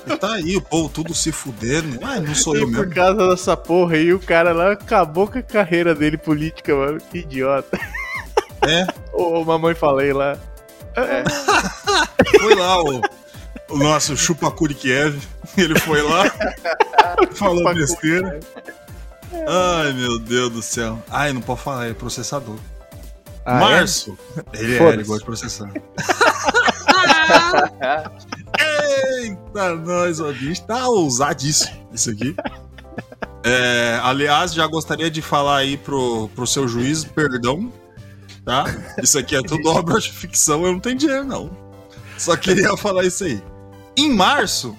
E 0.08 0.16
tá 0.18 0.36
aí, 0.36 0.56
o 0.56 0.62
povo 0.62 0.88
tudo 0.88 1.14
se 1.14 1.32
fudendo. 1.32 2.00
Ah, 2.04 2.20
não 2.20 2.34
sou 2.36 2.56
E 2.56 2.62
eu 2.62 2.68
por 2.68 2.78
mesmo. 2.88 2.94
causa 2.96 3.28
dessa 3.30 3.58
porra 3.58 3.96
aí, 3.96 4.14
o 4.14 4.20
cara 4.20 4.54
lá 4.54 4.72
acabou 4.72 5.28
com 5.28 5.40
a 5.40 5.44
carreira 5.44 5.94
dele 5.96 6.18
política, 6.18 6.76
mano. 6.76 7.00
Que 7.12 7.20
idiota. 7.20 7.78
É. 8.68 8.88
Ô, 9.14 9.44
mamãe 9.44 9.74
falei 9.76 10.14
lá. 10.14 10.38
Foi 12.40 12.56
lá 12.56 12.82
o, 12.84 13.02
o 13.70 13.78
nosso 13.78 14.16
Chupacuri 14.18 14.74
Kiev. 14.74 15.20
Ele 15.58 15.78
foi 15.80 16.02
lá, 16.02 16.24
falou 17.34 17.58
Chupacuri. 17.60 17.80
besteira. 17.80 18.40
Ai, 19.48 19.94
meu 19.94 20.20
Deus 20.20 20.52
do 20.52 20.62
céu. 20.62 21.02
Ai, 21.10 21.34
não 21.34 21.42
pode 21.42 21.62
falar, 21.62 21.88
é 21.88 21.94
processador. 21.94 22.58
Ah, 23.48 23.62
Março. 23.62 24.20
Ele 24.52 24.76
é, 24.78 24.90
ele 24.90 25.06
gosta 25.06 25.20
de 25.20 25.26
processar. 25.26 25.72
Eita, 29.22 29.76
nós, 29.76 30.20
ó, 30.20 30.34
bicho, 30.34 30.64
tá 30.64 30.86
ousadíssimo 30.90 31.88
isso 31.94 32.10
aqui. 32.10 32.36
É, 33.46 34.02
aliás, 34.04 34.54
já 34.54 34.68
gostaria 34.68 35.10
de 35.10 35.22
falar 35.22 35.60
aí 35.60 35.78
pro, 35.78 36.28
pro 36.36 36.46
seu 36.46 36.68
juiz, 36.68 37.06
perdão, 37.06 37.72
tá? 38.44 38.66
Isso 39.02 39.18
aqui 39.18 39.38
é 39.38 39.42
tudo 39.42 39.70
obra 39.70 39.98
de 39.98 40.12
ficção, 40.12 40.66
eu 40.66 40.74
não 40.74 40.82
tenho 40.82 40.98
dinheiro, 40.98 41.24
não. 41.24 41.50
Só 42.18 42.36
queria 42.36 42.76
falar 42.76 43.06
isso 43.06 43.24
aí. 43.24 43.42
Em 43.96 44.14
março. 44.14 44.76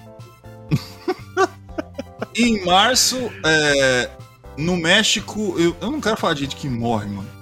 em 2.37 2.63
março, 2.63 3.31
é, 3.43 4.11
no 4.55 4.77
México, 4.77 5.55
eu, 5.57 5.75
eu 5.81 5.89
não 5.89 5.99
quero 5.99 6.17
falar 6.17 6.35
de 6.35 6.41
gente 6.41 6.55
que 6.55 6.69
morre, 6.69 7.07
mano. 7.07 7.38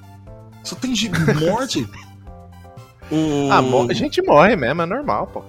Só 0.68 0.76
tem 0.76 0.95
gente 0.95 1.20
morte. 1.36 1.88
O... 3.09 3.49
Ah, 3.49 3.61
mo- 3.61 3.89
a 3.89 3.93
gente 3.93 4.22
morre 4.22 4.57
mesmo, 4.57 4.82
é 4.82 4.86
normal, 4.86 5.28
pô. 5.28 5.41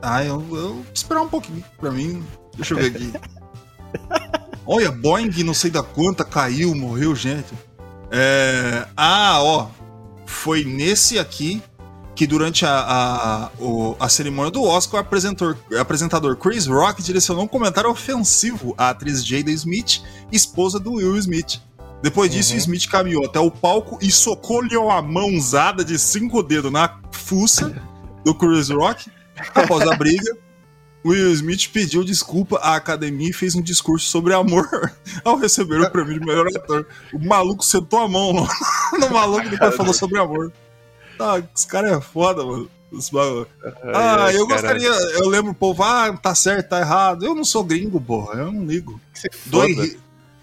Ah, 0.00 0.24
eu, 0.24 0.36
eu 0.36 0.40
vou 0.76 0.86
esperar 0.94 1.20
um 1.20 1.28
pouquinho 1.28 1.62
pra 1.78 1.90
mim. 1.90 2.24
Deixa 2.56 2.72
eu 2.72 2.78
ver 2.78 2.86
aqui. 2.86 3.12
Olha, 4.66 4.90
Boeing, 4.90 5.42
não 5.44 5.52
sei 5.52 5.70
da 5.70 5.82
quanta, 5.82 6.24
caiu, 6.24 6.74
morreu 6.74 7.14
gente. 7.14 7.52
É... 8.10 8.86
Ah, 8.96 9.42
ó. 9.42 9.68
Foi 10.24 10.64
nesse 10.64 11.18
aqui 11.18 11.62
que 12.14 12.26
durante 12.26 12.64
a, 12.64 12.70
a, 12.80 13.62
o- 13.62 13.94
a 14.00 14.08
cerimônia 14.08 14.50
do 14.50 14.62
Oscar, 14.62 15.00
o 15.00 15.04
apresentador, 15.04 15.58
apresentador 15.78 16.34
Chris 16.36 16.66
Rock 16.66 17.02
direcionou 17.02 17.44
um 17.44 17.48
comentário 17.48 17.90
ofensivo 17.90 18.74
à 18.78 18.88
atriz 18.88 19.22
Jada 19.22 19.50
Smith, 19.50 20.00
esposa 20.32 20.80
do 20.80 20.92
Will 20.94 21.16
Smith. 21.18 21.60
Depois 22.04 22.30
disso, 22.30 22.52
Uhum. 22.52 22.58
Smith 22.58 22.86
caminhou 22.86 23.24
até 23.24 23.40
o 23.40 23.50
palco 23.50 23.98
e 24.02 24.12
socou-lhe 24.12 24.76
uma 24.76 25.00
mãozada 25.00 25.82
de 25.82 25.98
cinco 25.98 26.42
dedos 26.42 26.70
na 26.70 27.00
fuça 27.10 27.82
do 28.22 28.34
Chris 28.34 28.68
Rock. 28.68 29.10
Após 29.54 29.88
a 29.88 29.96
briga, 29.96 30.36
Will 31.02 31.32
Smith 31.32 31.70
pediu 31.72 32.04
desculpa 32.04 32.58
à 32.58 32.76
academia 32.76 33.30
e 33.30 33.32
fez 33.32 33.54
um 33.54 33.62
discurso 33.62 34.06
sobre 34.06 34.34
amor 34.34 34.68
ao 35.24 35.38
receber 35.38 35.80
o 35.80 35.90
prêmio 35.90 36.20
de 36.20 36.26
melhor 36.26 36.46
ator. 36.48 36.86
O 37.10 37.18
maluco 37.18 37.64
sentou 37.64 38.00
a 38.00 38.06
mão 38.06 38.34
no, 38.34 38.46
no 39.00 39.10
maluco 39.10 39.46
e 39.46 39.48
depois 39.48 39.74
falou 39.74 39.94
sobre 39.94 40.18
amor. 40.18 40.52
Tá, 41.16 41.42
esse 41.56 41.66
cara 41.66 41.88
é 41.88 42.00
foda, 42.02 42.44
mano. 42.44 42.70
Ah, 43.94 44.30
eu 44.30 44.46
gostaria. 44.46 44.88
Eu 44.88 45.28
lembro 45.30 45.52
o 45.52 45.54
povo, 45.54 45.82
ah, 45.82 46.14
tá 46.18 46.34
certo, 46.34 46.68
tá 46.68 46.80
errado. 46.80 47.24
Eu 47.24 47.34
não 47.34 47.44
sou 47.46 47.64
gringo, 47.64 47.98
porra. 47.98 48.40
Eu 48.40 48.52
não 48.52 48.66
ligo. 48.66 49.00
Dois, 49.46 49.96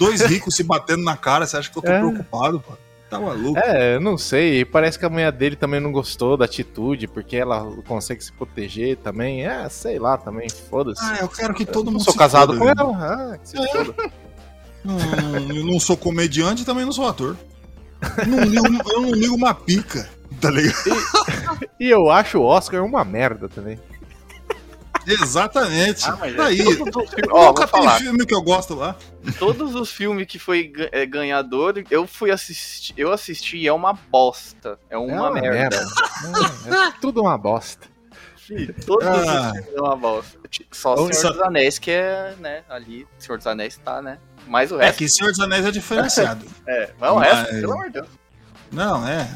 dois 0.06 0.22
ricos 0.22 0.56
se 0.56 0.64
batendo 0.64 1.04
na 1.04 1.16
cara, 1.18 1.46
você 1.46 1.58
acha 1.58 1.70
que 1.72 1.78
eu 1.78 1.82
tô 1.82 1.92
É. 1.92 2.00
preocupado, 2.00 2.60
pô? 2.60 2.74
Tá 3.10 3.20
maluco? 3.20 3.60
É, 3.60 3.96
eu 3.96 4.00
não 4.00 4.18
sei. 4.18 4.64
Parece 4.64 4.98
que 4.98 5.06
a 5.06 5.10
mulher 5.10 5.34
dele 5.34 5.58
também 5.58 5.82
não 5.82 5.92
gostou 5.92 6.38
da 6.38 6.46
atitude, 6.46 7.08
porque 7.10 7.36
ela 7.36 7.66
consegue 7.86 8.24
se 8.24 8.32
proteger 8.32 8.96
também. 8.98 9.46
É, 9.46 9.68
sei 9.68 10.00
lá 10.00 10.18
também, 10.18 10.48
foda-se. 10.50 11.02
Ah, 11.04 11.18
eu 11.20 11.28
quero 11.28 11.54
que 11.54 11.66
todo 11.66 11.88
Eu 11.88 11.92
mundo 11.92 12.04
sou 12.06 12.14
casado 12.16 12.58
foda, 12.58 12.74
com 12.76 12.82
ela. 12.94 12.98
Ah, 13.34 13.38
que 13.38 13.50
se 13.50 13.58
foda. 13.58 13.94
Não, 14.84 14.98
eu 15.56 15.66
não 15.66 15.78
sou 15.80 15.98
comediante 15.98 16.62
e 16.62 16.66
também 16.66 16.86
não 16.86 16.94
sou 16.94 17.06
ator. 17.08 17.36
Não 18.28 18.40
ligo- 18.46 18.90
eu 18.92 19.02
não 19.02 19.12
ligo 19.12 19.36
uma 19.36 19.54
pica, 19.54 20.10
tá 20.40 20.50
ligado? 20.50 20.74
E 21.80 21.90
eu 21.92 22.10
acho 22.10 22.40
o 22.40 22.44
Oscar 22.46 22.84
uma 22.84 23.04
merda 23.04 23.50
também. 23.50 23.78
Exatamente. 25.08 26.06
Ah, 26.08 26.18
mas 26.20 26.36
tá 26.36 26.46
aí. 26.46 26.62
Os 26.62 26.76
filmes- 26.76 26.96
Ó, 27.32 27.48
Nunca 27.48 27.68
tem 27.68 27.82
falar. 27.82 28.00
filme 28.00 28.26
que 28.26 28.34
eu 28.34 28.42
gosto 28.42 28.76
lá. 28.76 28.96
Todos 29.40 29.76
os 29.76 29.92
filmes 29.92 30.28
que 30.28 30.38
foi 30.40 30.72
é, 30.92 31.06
ganhador, 31.06 31.84
eu 31.90 32.06
fui 32.08 32.32
assistir. 32.32 32.94
Eu 32.98 33.12
assisti 33.12 33.58
e 33.58 33.68
é 33.68 33.74
uma 33.74 33.94
bosta. 33.94 34.80
É 34.90 34.98
uma, 34.98 35.38
é 35.38 35.42
merda. 35.42 35.78
É, 35.78 36.88
é 36.88 36.92
tudo 37.02 37.22
uma 37.22 37.38
bosta. 37.38 37.90
Todos 38.86 39.08
Ah. 39.08 39.14
os 39.14 39.52
filmes 39.62 39.74
é 39.76 39.82
uma 39.82 39.96
bosta. 39.96 40.40
Só 40.72 40.96
Senhor 40.98 41.14
sa- 41.14 41.30
dos 41.32 41.42
Anéis 41.42 41.80
que 41.80 41.92
é, 41.92 42.36
né, 42.40 42.64
ali. 42.70 43.08
Senhor 43.18 43.38
dos 43.38 43.48
Anéis 43.48 43.78
tá, 43.84 44.02
né? 44.02 44.18
Mas 44.48 44.72
o 44.72 44.80
É 44.82 44.86
resto. 44.88 44.98
que 44.98 45.08
Senhor 45.08 45.30
dos 45.32 45.40
Anéis 45.40 45.66
é 45.66 45.72
diferenciado. 45.72 46.46
É, 46.68 46.90
mas 47.00 47.12
o 47.12 47.18
resto, 47.18 47.52
Mas- 47.52 47.62
pelo 47.62 47.74
amor 47.74 47.86
de 47.88 47.94
Deus. 47.94 48.08
Não, 48.72 49.08
é. 49.08 49.28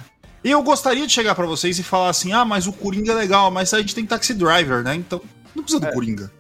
E 0.44 0.52
eu 0.52 0.62
gostaria 0.62 1.08
de 1.08 1.12
chegar 1.14 1.34
pra 1.34 1.46
vocês 1.46 1.80
e 1.80 1.84
falar 1.84 2.10
assim: 2.10 2.32
ah, 2.34 2.44
mas 2.46 2.68
o 2.68 2.74
Coringa 2.74 3.12
é 3.14 3.16
legal, 3.16 3.50
mas 3.50 3.74
a 3.74 3.80
gente 3.80 3.96
tem 3.96 4.06
Taxi 4.06 4.34
Driver, 4.34 4.84
né? 4.84 4.96
Então 4.96 5.22
não 5.56 5.64
precisa 5.64 5.80
do 5.86 5.92
Coringa. 5.94 6.32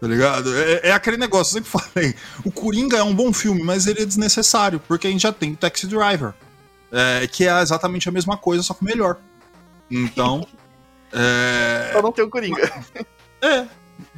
Tá 0.00 0.06
ligado? 0.06 0.56
É, 0.56 0.88
é 0.88 0.92
aquele 0.92 1.16
negócio, 1.16 1.58
eu 1.58 1.64
sempre 1.64 1.70
falei. 1.92 2.14
O 2.44 2.52
Coringa 2.52 2.96
é 2.98 3.02
um 3.02 3.14
bom 3.14 3.32
filme, 3.32 3.62
mas 3.62 3.86
ele 3.86 4.02
é 4.02 4.06
desnecessário, 4.06 4.78
porque 4.86 5.06
a 5.06 5.10
gente 5.10 5.22
já 5.22 5.32
tem 5.32 5.54
Taxi 5.54 5.86
Driver. 5.86 6.34
é, 6.92 7.26
que 7.26 7.46
é 7.46 7.60
exatamente 7.60 8.08
a 8.08 8.12
mesma 8.12 8.36
coisa, 8.36 8.62
só 8.62 8.74
que 8.74 8.84
melhor. 8.84 9.16
Então. 9.90 10.46
é, 11.12 11.90
Só 11.92 12.00
não 12.02 12.12
tem 12.12 12.24
o 12.24 12.30
Coringa. 12.30 12.60
é, 13.42 13.66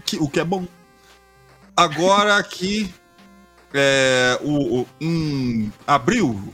que- 0.04 0.18
o 0.18 0.28
que 0.28 0.38
é 0.40 0.44
bom. 0.44 0.66
Agora 1.76 2.36
aqui, 2.36 2.92
é, 3.72 4.38
o, 4.42 4.80
o- 4.82 4.86
em 5.00 5.72
abril, 5.86 6.52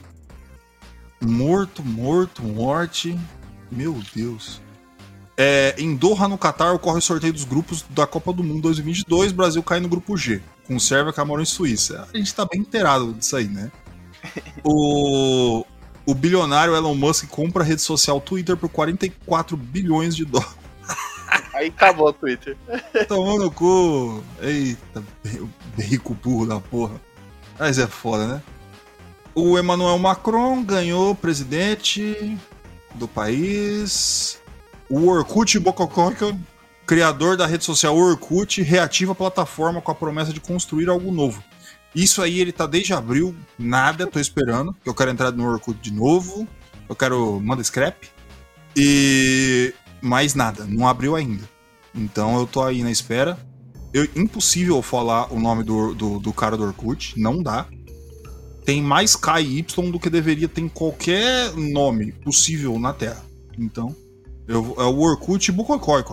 morto, 1.21 1.83
morto, 1.85 2.43
morte, 2.45 3.19
meu 3.73 4.01
Deus. 4.15 4.61
É, 5.37 5.75
em 5.77 5.95
Doha, 5.95 6.27
no 6.29 6.39
Catar, 6.39 6.73
ocorre 6.73 6.99
o 6.99 7.03
sorteio 7.03 7.33
dos 7.33 7.45
grupos 7.45 7.85
da 7.91 8.07
Copa 8.07 8.33
do 8.33 8.43
Mundo 8.43 8.63
2022. 8.63 9.33
Brasil 9.33 9.63
cai 9.63 9.81
no 9.81 9.89
grupo 9.89 10.17
G, 10.17 10.41
com 10.67 10.79
Sérvia, 10.79 11.13
Camarão 11.13 11.43
e 11.43 11.47
Suíça. 11.47 12.09
A 12.13 12.17
gente 12.17 12.35
tá 12.35 12.47
bem 12.47 12.63
inteirado 12.63 13.13
disso 13.13 13.37
aí, 13.37 13.47
né? 13.47 13.71
O, 14.65 15.65
o 16.05 16.15
bilionário 16.15 16.75
Elon 16.75 16.95
Musk 16.95 17.29
compra 17.29 17.63
a 17.63 17.67
rede 17.67 17.83
social 17.83 18.21
Twitter 18.21 18.57
por 18.57 18.69
44 18.69 19.57
bilhões 19.57 20.17
de 20.17 20.25
dólares. 20.25 20.57
Aí 21.55 21.69
acabou 21.69 22.09
o 22.09 22.13
Twitter. 22.13 22.57
Tomou 23.09 23.39
no 23.39 23.51
cu. 23.51 24.23
Eita, 24.41 25.03
rico 25.79 26.15
burro 26.15 26.47
da 26.47 26.61
porra. 26.61 27.01
Mas 27.59 27.79
é 27.79 27.87
foda, 27.87 28.27
né? 28.27 28.43
O 29.35 29.59
Emmanuel 29.59 29.99
Macron 29.99 30.63
ganhou 30.63 31.15
presidente 31.15 32.37
do 32.95 33.07
país. 33.07 34.41
O 34.89 35.09
Orkut 35.09 35.59
Bocococa, 35.59 36.39
criador 36.87 37.37
da 37.37 37.47
rede 37.47 37.65
social 37.65 37.97
Orkut, 37.97 38.63
reativa 38.63 39.13
a 39.13 39.15
plataforma 39.15 39.81
com 39.81 39.91
a 39.91 39.95
promessa 39.95 40.33
de 40.33 40.41
construir 40.41 40.89
algo 40.89 41.11
novo. 41.11 41.43
Isso 41.95 42.21
aí 42.23 42.41
ele 42.41 42.53
tá 42.53 42.67
desde 42.67 42.93
abril, 42.93 43.35
nada, 43.59 44.07
tô 44.07 44.21
esperando. 44.21 44.77
Eu 44.85 44.95
quero 44.95 45.11
entrar 45.11 45.33
no 45.33 45.51
Orkut 45.51 45.81
de 45.81 45.91
novo. 45.91 46.47
Eu 46.89 46.95
quero. 46.95 47.41
Manda 47.41 47.65
scrap. 47.65 48.09
E. 48.77 49.75
Mais 50.03 50.35
nada, 50.35 50.67
não 50.67 50.87
abriu 50.87 51.17
ainda. 51.17 51.49
Então 51.95 52.39
eu 52.39 52.47
tô 52.47 52.63
aí 52.63 52.83
na 52.83 52.91
espera. 52.91 53.39
Eu, 53.95 54.07
impossível 54.15 54.83
falar 54.83 55.33
o 55.33 55.41
nome 55.41 55.65
do, 55.65 55.95
do, 55.95 56.19
do 56.19 56.33
cara 56.35 56.57
do 56.57 56.65
Orkut, 56.65 57.19
não 57.19 57.43
dá. 57.43 57.67
Tem 58.65 58.83
mais 58.83 59.17
K 59.17 59.41
e 59.41 59.59
Y 59.59 59.91
do 59.91 59.99
que 59.99 60.11
deveria 60.11 60.49
ter 60.49 60.61
em 60.61 60.69
qualquer 60.69 61.53
nome 61.55 62.13
possível 62.13 62.79
na 62.79 62.93
Terra. 62.93 63.25
Então, 63.59 63.97
eu, 64.47 64.75
é 64.79 64.85
o 64.85 64.99
Orkut 64.99 65.51
Bucocói, 65.53 66.05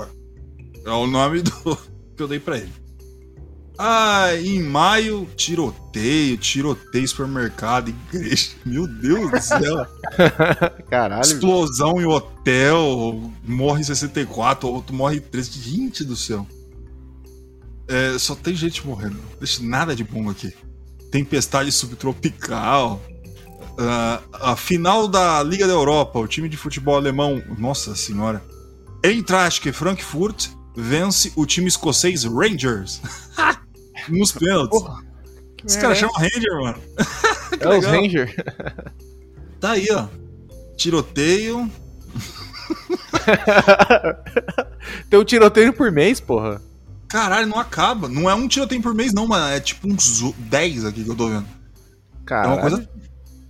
É 0.86 0.90
o 0.90 1.08
nome 1.08 1.42
do, 1.42 1.78
que 2.16 2.24
eu 2.24 2.28
dei 2.28 2.40
pra 2.40 2.58
ele. 2.58 2.84
Ah, 3.78 4.36
em 4.36 4.62
maio, 4.62 5.28
tiroteio, 5.36 6.38
tiroteio, 6.38 7.08
supermercado, 7.08 7.90
igreja. 7.90 8.52
Meu 8.66 8.88
Deus 8.88 9.32
do 9.32 9.42
céu. 9.42 9.88
Caralho. 10.90 11.22
Explosão 11.22 12.00
em 12.00 12.06
hotel, 12.06 13.32
morre 13.44 13.84
64, 13.84 14.70
outro 14.70 14.96
morre 14.96 15.20
13. 15.20 15.60
Gente 15.60 16.04
do 16.04 16.16
céu. 16.16 16.48
É, 17.88 18.18
só 18.20 18.36
tem 18.36 18.56
gente 18.56 18.86
morrendo. 18.86 19.16
Não 19.16 19.40
deixa 19.40 19.64
nada 19.64 19.96
de 19.96 20.04
bom 20.04 20.30
aqui. 20.30 20.54
Tempestade 21.12 21.72
subtropical. 21.72 23.02
Uh, 23.74 24.22
a 24.34 24.56
final 24.56 25.08
da 25.08 25.42
Liga 25.42 25.66
da 25.66 25.74
Europa, 25.74 26.20
o 26.20 26.28
time 26.28 26.48
de 26.48 26.56
futebol 26.56 26.96
alemão, 26.96 27.42
nossa 27.58 27.96
senhora. 27.96 28.44
Eintracht 29.04 29.72
Frankfurt 29.72 30.50
vence 30.76 31.34
o 31.36 31.46
time 31.46 31.68
escocês 31.68 32.24
Rangers. 32.24 33.02
Nos 34.10 34.32
pênaltis. 34.32 34.82
Os 35.66 35.76
caras 35.76 35.98
chamam 35.98 36.16
Ranger, 36.16 36.62
mano. 36.62 36.82
é 37.60 37.78
os 37.78 37.86
Ranger. 37.86 38.36
Tá 39.60 39.72
aí, 39.72 39.88
ó. 39.92 40.08
Tiroteio. 40.76 41.72
Tem 45.10 45.20
um 45.20 45.24
tiroteio 45.24 45.74
por 45.74 45.92
mês, 45.92 46.20
porra. 46.20 46.62
Caralho, 47.08 47.48
não 47.48 47.60
acaba. 47.60 48.10
Não 48.10 48.30
é 48.30 48.36
um 48.36 48.48
tiroteio 48.48 48.82
por 48.82 48.94
mês, 48.94 49.14
não, 49.14 49.28
mano. 49.28 49.54
É 49.54 49.60
tipo 49.60 49.88
uns 49.88 50.34
10 50.38 50.86
aqui 50.86 51.04
que 51.04 51.10
eu 51.10 51.16
tô 51.16 51.30
vendo. 51.30 51.48
Caralho. 52.26 52.52
É 52.52 52.54
uma 52.54 52.62
coisa. 52.62 52.90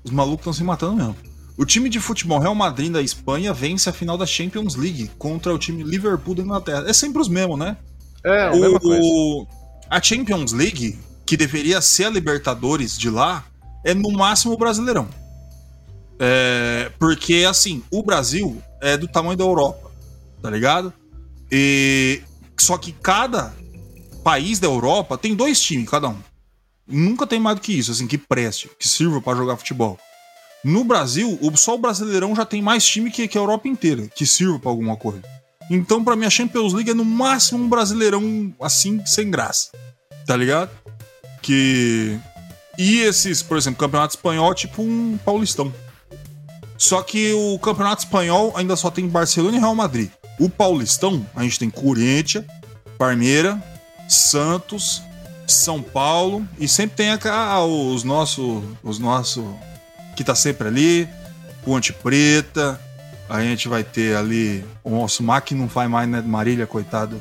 Os 0.03 0.11
malucos 0.11 0.41
estão 0.41 0.53
se 0.53 0.63
matando 0.63 0.95
mesmo. 0.95 1.15
O 1.57 1.65
time 1.65 1.87
de 1.87 1.99
futebol 1.99 2.39
Real 2.39 2.55
Madrid 2.55 2.91
da 2.91 3.01
Espanha 3.01 3.53
vence 3.53 3.89
a 3.89 3.93
final 3.93 4.17
da 4.17 4.25
Champions 4.25 4.75
League 4.75 5.11
contra 5.17 5.53
o 5.53 5.59
time 5.59 5.83
Liverpool 5.83 6.33
da 6.33 6.41
Inglaterra. 6.41 6.85
É 6.87 6.93
sempre 6.93 7.21
os 7.21 7.27
mesmos, 7.27 7.59
né? 7.59 7.77
É, 8.25 8.49
o, 8.51 8.79
o, 8.81 9.47
a 9.89 10.01
Champions 10.01 10.51
League, 10.51 10.97
que 11.25 11.37
deveria 11.37 11.79
ser 11.81 12.05
a 12.05 12.09
Libertadores 12.09 12.97
de 12.97 13.09
lá, 13.09 13.45
é 13.83 13.93
no 13.93 14.11
máximo 14.11 14.53
o 14.53 14.57
Brasileirão. 14.57 15.07
É, 16.19 16.91
porque, 16.97 17.45
assim, 17.47 17.83
o 17.91 18.01
Brasil 18.01 18.61
é 18.81 18.97
do 18.97 19.07
tamanho 19.07 19.37
da 19.37 19.43
Europa, 19.43 19.91
tá 20.41 20.49
ligado? 20.49 20.91
E 21.51 22.21
só 22.57 22.77
que 22.77 22.91
cada 22.93 23.53
país 24.23 24.57
da 24.57 24.67
Europa 24.67 25.17
tem 25.17 25.35
dois 25.35 25.61
times, 25.61 25.89
cada 25.89 26.07
um. 26.09 26.17
Nunca 26.87 27.25
tem 27.25 27.39
mais 27.39 27.55
do 27.55 27.61
que 27.61 27.73
isso, 27.73 27.91
assim, 27.91 28.07
que 28.07 28.17
preste, 28.17 28.69
que 28.77 28.87
sirva 28.87 29.21
para 29.21 29.37
jogar 29.37 29.57
futebol. 29.57 29.97
No 30.63 30.83
Brasil, 30.83 31.39
só 31.55 31.75
o 31.75 31.77
Brasileirão 31.77 32.35
já 32.35 32.45
tem 32.45 32.61
mais 32.61 32.85
time 32.85 33.11
que, 33.11 33.29
a 33.37 33.41
Europa 33.41 33.67
inteira, 33.67 34.07
que 34.07 34.25
sirva 34.25 34.59
para 34.59 34.69
alguma 34.69 34.95
coisa. 34.95 35.21
Então, 35.69 36.03
para 36.03 36.15
mim, 36.15 36.25
a 36.25 36.29
Champions 36.29 36.73
League 36.73 36.91
é 36.91 36.93
no 36.93 37.05
máximo 37.05 37.63
um 37.63 37.69
Brasileirão 37.69 38.53
assim, 38.61 39.05
sem 39.05 39.29
graça. 39.29 39.69
Tá 40.25 40.35
ligado? 40.35 40.71
Que. 41.41 42.17
E 42.77 42.99
esses, 42.99 43.41
por 43.41 43.57
exemplo, 43.57 43.79
Campeonato 43.79 44.15
Espanhol 44.15 44.51
é 44.51 44.55
tipo 44.55 44.81
um 44.81 45.17
Paulistão. 45.23 45.73
Só 46.77 47.01
que 47.01 47.31
o 47.33 47.59
Campeonato 47.59 48.03
Espanhol 48.03 48.53
ainda 48.55 48.75
só 48.75 48.89
tem 48.89 49.07
Barcelona 49.07 49.57
e 49.57 49.59
Real 49.59 49.75
Madrid. 49.75 50.09
O 50.39 50.49
Paulistão, 50.49 51.25
a 51.35 51.43
gente 51.43 51.59
tem 51.59 51.69
Corinthians, 51.69 52.45
Parmeira, 52.97 53.61
Santos, 54.07 55.01
São 55.47 55.81
Paulo 55.81 56.47
e 56.59 56.67
sempre 56.67 56.97
tem 56.97 57.09
a, 57.11 57.63
os 57.63 58.03
nossos, 58.03 58.63
os 58.81 58.99
nossos 58.99 59.45
que 60.15 60.23
tá 60.23 60.35
sempre 60.35 60.67
ali, 60.67 61.09
Ponte 61.63 61.91
Preta. 61.91 62.79
A 63.29 63.41
gente 63.41 63.67
vai 63.67 63.83
ter 63.83 64.15
ali 64.15 64.63
o 64.83 64.91
nosso 64.91 65.23
Mac 65.23 65.51
não 65.51 65.69
faz 65.69 65.89
mais, 65.89 66.07
né, 66.07 66.21
Marília, 66.21 66.67
coitado. 66.67 67.19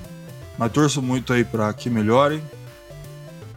Mas 0.59 0.73
torço 0.73 1.01
muito 1.01 1.33
aí 1.33 1.45
para 1.45 1.73
que 1.73 1.89
melhore. 1.89 2.43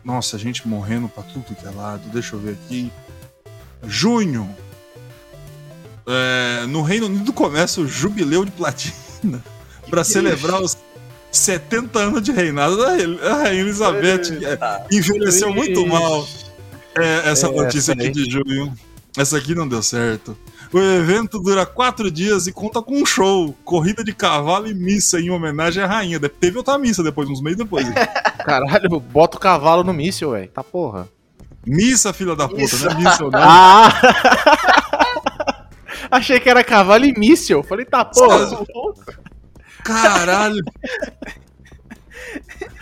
Nossa, 0.03 0.35
a 0.35 0.39
gente 0.39 0.67
morrendo 0.67 1.09
para 1.09 1.23
tudo 1.23 1.55
que 1.55 1.65
é 1.65 1.71
lado. 1.71 2.07
Deixa 2.09 2.35
eu 2.35 2.39
ver 2.39 2.51
aqui. 2.51 2.91
Junho. 3.83 4.49
É, 6.07 6.65
no 6.67 6.83
Reino 6.83 7.07
Unido 7.07 7.33
começa 7.33 7.81
o 7.81 7.87
Jubileu 7.87 8.45
de 8.45 8.51
Platina 8.51 9.43
para 9.89 10.03
celebrar 10.03 10.61
os 10.61 10.77
70 11.31 11.99
anos 11.99 12.21
de 12.21 12.31
reinado 12.31 12.77
da 12.77 12.89
Rainha 12.89 13.61
Elizabeth. 13.61 14.39
envelheceu 14.91 15.53
muito 15.53 15.85
mal 15.85 16.27
é, 16.97 17.29
essa 17.31 17.49
notícia 17.49 17.93
aqui 17.93 18.09
de 18.09 18.29
junho. 18.29 18.73
Essa 19.17 19.37
aqui 19.37 19.55
não 19.55 19.67
deu 19.67 19.81
certo. 19.81 20.37
O 20.73 20.79
evento 20.79 21.39
dura 21.39 21.65
quatro 21.65 22.11
dias 22.11 22.47
e 22.47 22.51
conta 22.51 22.81
com 22.81 23.01
um 23.01 23.05
show, 23.05 23.55
corrida 23.63 24.03
de 24.03 24.13
cavalo 24.13 24.67
e 24.67 24.73
missa 24.73 25.19
em 25.19 25.29
homenagem 25.29 25.81
à 25.81 25.87
rainha. 25.87 26.19
Teve 26.19 26.57
outra 26.57 26.77
missa 26.77 27.01
depois, 27.01 27.29
uns 27.29 27.41
meses 27.41 27.57
depois. 27.57 27.87
Caralho, 28.43 28.99
bota 28.99 29.37
o 29.37 29.39
cavalo 29.39 29.83
no 29.83 29.93
míssil, 29.93 30.31
velho. 30.31 30.49
Tá 30.49 30.63
porra. 30.63 31.07
Missa, 31.65 32.11
filha 32.11 32.35
da 32.35 32.47
puta, 32.47 32.63
Isso. 32.63 32.85
não 32.85 32.91
é 32.91 32.95
míssil, 32.95 33.31
não. 33.31 33.39
Ah! 33.41 33.89
Achei 36.11 36.39
que 36.39 36.49
era 36.49 36.63
cavalo 36.63 37.05
e 37.05 37.17
míssil. 37.17 37.63
Falei, 37.63 37.85
tá 37.85 38.03
porra. 38.03 38.65
Caralho. 39.85 40.63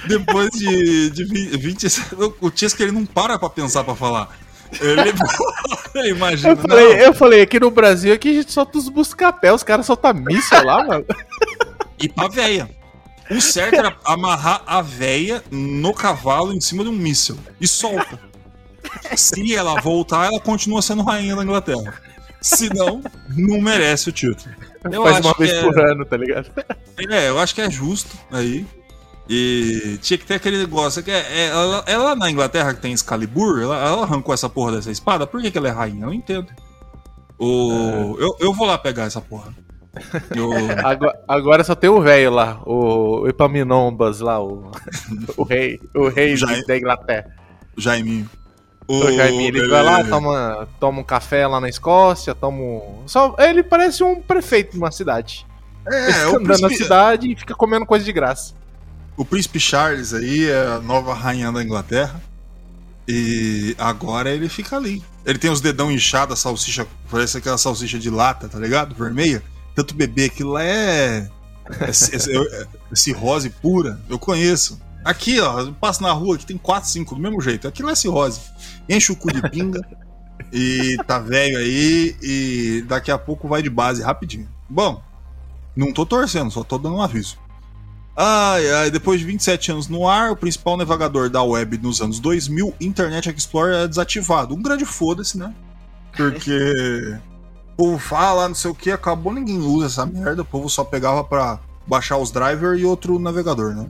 Depois 0.07 0.49
de, 0.51 1.09
de 1.09 1.25
20. 1.57 1.87
O 2.41 2.51
Chesca 2.55 2.81
ele 2.81 2.93
não 2.93 3.05
para 3.05 3.37
pra 3.37 3.49
pensar 3.49 3.83
pra 3.83 3.93
falar. 3.93 4.29
Ele, 4.81 5.13
imagina. 6.09 6.53
Eu 6.53 6.57
falei, 6.57 7.05
eu 7.05 7.13
falei, 7.13 7.41
aqui 7.41 7.59
no 7.59 7.69
Brasil 7.69 8.13
aqui 8.13 8.29
a 8.29 8.33
gente 8.33 8.51
solta 8.51 8.77
os 8.77 8.89
buscapé, 8.89 9.53
os 9.53 9.63
caras 9.63 9.85
soltam 9.85 10.13
míssil 10.13 10.63
lá, 10.63 10.83
mano. 10.83 11.05
E 11.99 12.07
pra 12.09 12.27
véia. 12.27 12.69
O 13.29 13.39
certo 13.39 13.75
era 13.75 13.95
amarrar 14.03 14.63
a 14.65 14.81
véia 14.81 15.43
no 15.51 15.93
cavalo 15.93 16.53
em 16.53 16.61
cima 16.61 16.83
de 16.83 16.89
um 16.89 16.93
míssil 16.93 17.37
e 17.59 17.67
solta. 17.67 18.19
Se 19.15 19.55
ela 19.55 19.79
voltar, 19.81 20.25
ela 20.25 20.39
continua 20.39 20.81
sendo 20.81 21.03
rainha 21.03 21.35
da 21.35 21.43
Inglaterra. 21.43 21.93
Se 22.41 22.69
não, 22.73 23.01
não 23.29 23.61
merece 23.61 24.09
o 24.09 24.11
título. 24.11 24.53
Eu 24.91 25.03
Faz 25.03 25.25
uma 25.25 25.33
vez 25.33 25.51
é... 25.51 25.61
por 25.61 25.79
ano, 25.79 26.05
tá 26.05 26.17
ligado? 26.17 26.51
É, 27.09 27.29
eu 27.29 27.39
acho 27.39 27.55
que 27.55 27.61
é 27.61 27.69
justo 27.69 28.17
aí. 28.31 28.65
E 29.29 29.97
tinha 30.01 30.17
que 30.17 30.25
ter 30.25 30.35
aquele 30.35 30.57
negócio. 30.57 31.01
Que 31.01 31.11
é, 31.11 31.25
é, 31.29 31.45
ela, 31.47 31.83
ela 31.87 32.15
na 32.15 32.29
Inglaterra 32.29 32.73
que 32.73 32.81
tem 32.81 32.93
Excalibur, 32.93 33.61
ela, 33.61 33.77
ela, 33.77 34.03
arrancou 34.03 34.33
essa 34.33 34.49
porra 34.49 34.73
dessa 34.73 34.91
espada. 34.91 35.25
Por 35.25 35.41
que, 35.41 35.49
que 35.49 35.57
ela 35.57 35.69
é 35.69 35.71
rainha? 35.71 36.03
Eu 36.03 36.07
não 36.07 36.13
entendo. 36.13 36.47
O, 37.39 38.17
é. 38.19 38.23
eu, 38.23 38.35
eu 38.39 38.53
vou 38.53 38.67
lá 38.67 38.77
pegar 38.77 39.03
essa 39.03 39.21
porra. 39.21 39.53
Eu... 40.35 40.49
Agora, 40.83 41.23
agora, 41.27 41.63
só 41.63 41.75
tem 41.75 41.89
o 41.89 42.01
velho 42.01 42.31
lá, 42.31 42.59
o 42.65 43.27
Epaminombas 43.27 44.19
lá, 44.21 44.43
o, 44.43 44.71
o 45.37 45.43
rei, 45.43 45.79
o 45.93 46.07
rei 46.07 46.35
Jaime, 46.35 46.65
da 46.65 46.77
Inglaterra. 46.77 47.25
Jaiminho. 47.77 48.29
O, 48.87 49.11
Jaiminho, 49.11 49.47
ele, 49.47 49.67
vai 49.67 49.83
lá, 49.83 50.03
toma, 50.03 50.67
toma 50.79 50.99
um 50.99 51.03
café 51.03 51.47
lá 51.47 51.59
na 51.59 51.69
Escócia, 51.69 52.35
toma 52.35 52.57
um... 52.57 53.03
Só, 53.05 53.35
ele 53.39 53.63
parece 53.63 54.03
um 54.03 54.21
prefeito 54.21 54.73
de 54.73 54.77
uma 54.77 54.91
cidade. 54.91 55.45
É, 55.85 56.03
ele 56.03 56.13
fica 56.13 56.37
andando 56.37 56.61
na 56.61 56.69
cidade 56.69 57.31
e 57.31 57.35
fica 57.35 57.55
comendo 57.55 57.85
coisa 57.85 58.03
de 58.03 58.11
graça. 58.11 58.53
O 59.15 59.23
príncipe 59.23 59.59
Charles 59.59 60.13
aí 60.13 60.49
é 60.49 60.67
a 60.67 60.79
nova 60.79 61.13
rainha 61.13 61.51
da 61.51 61.63
Inglaterra. 61.63 62.21
E 63.07 63.75
agora 63.77 64.29
ele 64.29 64.47
fica 64.49 64.77
ali. 64.77 65.03
Ele 65.25 65.37
tem 65.37 65.51
os 65.51 65.61
dedão 65.61 65.91
inchados, 65.91 66.39
a 66.39 66.41
salsicha, 66.41 66.87
parece 67.09 67.37
aquela 67.37 67.57
salsicha 67.57 67.99
de 67.99 68.09
lata, 68.09 68.47
tá 68.47 68.57
ligado? 68.57 68.95
Vermelha. 68.95 69.43
Tanto 69.75 69.95
bebê, 69.95 70.25
aquilo 70.25 70.51
lá 70.51 70.63
é. 70.63 71.29
é, 71.79 71.89
é, 71.89 72.67
é 72.91 72.95
cirrose 72.95 73.49
pura. 73.49 73.99
Eu 74.09 74.19
conheço. 74.19 74.79
Aqui, 75.03 75.39
ó, 75.39 75.59
eu 75.59 75.73
passo 75.73 76.01
na 76.01 76.11
rua, 76.11 76.35
aqui 76.35 76.45
tem 76.45 76.57
4, 76.57 76.89
5 76.89 77.15
do 77.15 77.21
mesmo 77.21 77.41
jeito. 77.41 77.67
Aquilo 77.67 77.89
é 77.89 77.95
cirrose. 77.95 78.41
Enche 78.87 79.11
o 79.11 79.15
cu 79.15 79.31
de 79.31 79.41
pinga. 79.49 79.81
e 80.51 80.97
tá 81.05 81.19
velho 81.19 81.57
aí. 81.57 82.15
E 82.21 82.85
daqui 82.87 83.11
a 83.11 83.17
pouco 83.17 83.47
vai 83.47 83.61
de 83.61 83.69
base 83.69 84.01
rapidinho. 84.01 84.47
Bom, 84.69 85.01
não 85.75 85.91
tô 85.91 86.05
torcendo, 86.05 86.51
só 86.51 86.63
tô 86.63 86.77
dando 86.77 86.95
um 86.95 87.01
aviso. 87.01 87.37
Ai, 88.15 88.69
ai, 88.71 88.91
depois 88.91 89.19
de 89.19 89.25
27 89.25 89.71
anos 89.71 89.87
no 89.87 90.07
ar, 90.07 90.31
o 90.31 90.35
principal 90.35 90.77
navegador 90.77 91.29
da 91.29 91.41
web 91.41 91.79
nos 91.79 91.99
anos 91.99 92.19
2000, 92.19 92.75
Internet 92.79 93.29
Explorer, 93.29 93.75
é 93.75 93.87
desativado. 93.87 94.53
Um 94.53 94.61
grande 94.61 94.85
foda-se, 94.85 95.37
né? 95.37 95.53
Porque 96.15 97.17
O 97.73 97.75
povo 97.75 97.97
fala, 97.97 98.47
não 98.47 98.53
sei 98.53 98.69
o 98.69 98.75
que, 98.75 98.91
acabou, 98.91 99.33
ninguém 99.33 99.57
usa 99.59 99.87
essa 99.87 100.05
merda. 100.05 100.43
O 100.43 100.45
povo 100.45 100.69
só 100.69 100.83
pegava 100.83 101.23
pra 101.23 101.59
baixar 101.87 102.17
os 102.17 102.29
drivers 102.29 102.79
e 102.79 102.85
outro 102.85 103.17
navegador, 103.17 103.75
né? 103.75 103.89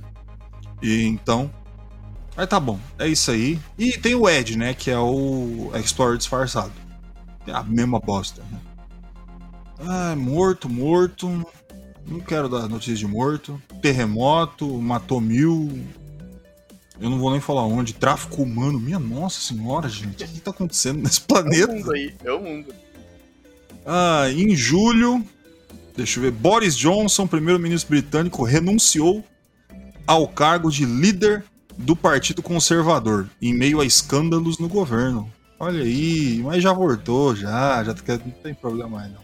E 0.83 1.05
então. 1.05 1.49
Mas 2.35 2.49
tá 2.49 2.59
bom, 2.59 2.77
é 2.99 3.07
isso 3.07 3.31
aí. 3.31 3.57
E 3.77 3.93
tem 3.93 4.15
o 4.15 4.29
Edge, 4.29 4.57
né? 4.57 4.73
Que 4.73 4.91
é 4.91 4.99
o 4.99 5.71
Explorer 5.75 6.17
disfarçado. 6.17 6.73
É 7.47 7.53
a 7.53 7.63
mesma 7.63 7.99
bosta, 7.99 8.43
né? 8.51 8.59
Ah, 9.79 10.15
morto, 10.15 10.67
morto. 10.67 11.45
Não 12.05 12.19
quero 12.19 12.49
dar 12.49 12.67
notícia 12.67 12.95
de 12.95 13.07
morto. 13.07 13.61
Terremoto, 13.81 14.67
matou 14.77 15.21
mil. 15.21 15.71
Eu 16.99 17.09
não 17.09 17.17
vou 17.17 17.31
nem 17.31 17.39
falar 17.39 17.63
onde. 17.63 17.93
Tráfico 17.93 18.43
humano. 18.43 18.79
Minha 18.79 18.99
nossa 18.99 19.39
senhora, 19.39 19.87
gente. 19.87 20.23
O 20.23 20.27
que 20.27 20.41
tá 20.41 20.51
acontecendo 20.51 21.01
nesse 21.01 21.21
planeta? 21.21 21.71
É 21.71 21.75
o 21.75 21.77
mundo 21.77 21.91
aí, 21.91 22.15
é 22.23 22.31
o 22.31 22.41
mundo. 22.41 22.73
Ah, 23.85 24.25
em 24.31 24.55
julho. 24.55 25.23
Deixa 25.95 26.19
eu 26.19 26.23
ver. 26.23 26.31
Boris 26.31 26.75
Johnson, 26.75 27.27
primeiro-ministro 27.27 27.89
britânico, 27.89 28.43
renunciou 28.43 29.23
ao 30.05 30.27
cargo 30.27 30.69
de 30.69 30.85
líder 30.85 31.43
do 31.77 31.95
Partido 31.95 32.41
Conservador, 32.41 33.29
em 33.41 33.53
meio 33.53 33.79
a 33.79 33.85
escândalos 33.85 34.59
no 34.59 34.67
governo. 34.67 35.31
Olha 35.59 35.83
aí, 35.83 36.41
mas 36.43 36.61
já 36.61 36.73
voltou, 36.73 37.35
já, 37.35 37.83
já 37.83 37.93
não 38.25 38.31
tem 38.31 38.53
problema 38.53 38.97
mais 38.99 39.11
não. 39.11 39.23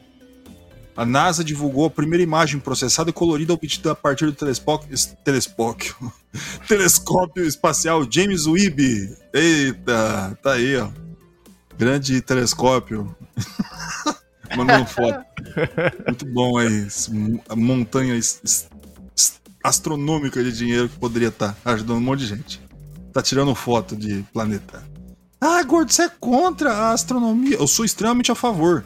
A 0.95 1.05
NASA 1.05 1.43
divulgou 1.45 1.85
a 1.85 1.89
primeira 1.89 2.21
imagem 2.21 2.59
processada 2.59 3.09
e 3.09 3.13
colorida 3.13 3.53
obtida 3.53 3.93
a 3.93 3.95
partir 3.95 4.25
do 4.25 4.33
telescópio, 4.33 4.89
telescópio, 5.23 5.95
telescópio 6.67 7.45
espacial 7.45 8.05
James 8.09 8.45
Webb. 8.45 9.15
Eita, 9.33 10.37
tá 10.43 10.53
aí, 10.53 10.75
ó. 10.75 10.89
Grande 11.77 12.19
telescópio. 12.19 13.15
Mandando 14.57 14.85
foto. 14.87 15.23
Muito 16.05 16.25
bom 16.25 16.57
aí. 16.57 16.87
Montanha 17.55 18.19
astronômica 19.69 20.43
de 20.43 20.51
dinheiro 20.51 20.89
que 20.89 20.97
poderia 20.97 21.29
estar 21.29 21.53
tá 21.53 21.71
ajudando 21.71 21.97
um 21.97 22.01
monte 22.01 22.19
de 22.19 22.27
gente. 22.27 22.61
Tá 23.13 23.21
tirando 23.21 23.53
foto 23.55 23.95
de 23.95 24.23
planeta. 24.33 24.83
Ah, 25.41 25.63
gordo, 25.63 25.91
você 25.91 26.03
é 26.03 26.09
contra 26.09 26.73
a 26.73 26.91
astronomia. 26.91 27.55
Eu 27.55 27.67
sou 27.67 27.85
extremamente 27.85 28.31
a 28.31 28.35
favor. 28.35 28.83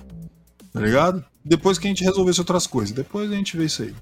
Tá 0.72 0.80
ligado? 0.80 1.24
Depois 1.44 1.78
que 1.78 1.88
a 1.88 1.90
gente 1.90 2.04
resolvesse 2.04 2.40
outras 2.40 2.68
coisas. 2.68 2.92
Depois 2.92 3.32
a 3.32 3.36
gente 3.36 3.58
vê 3.58 3.66
isso 3.66 3.84
aí. 3.84 3.94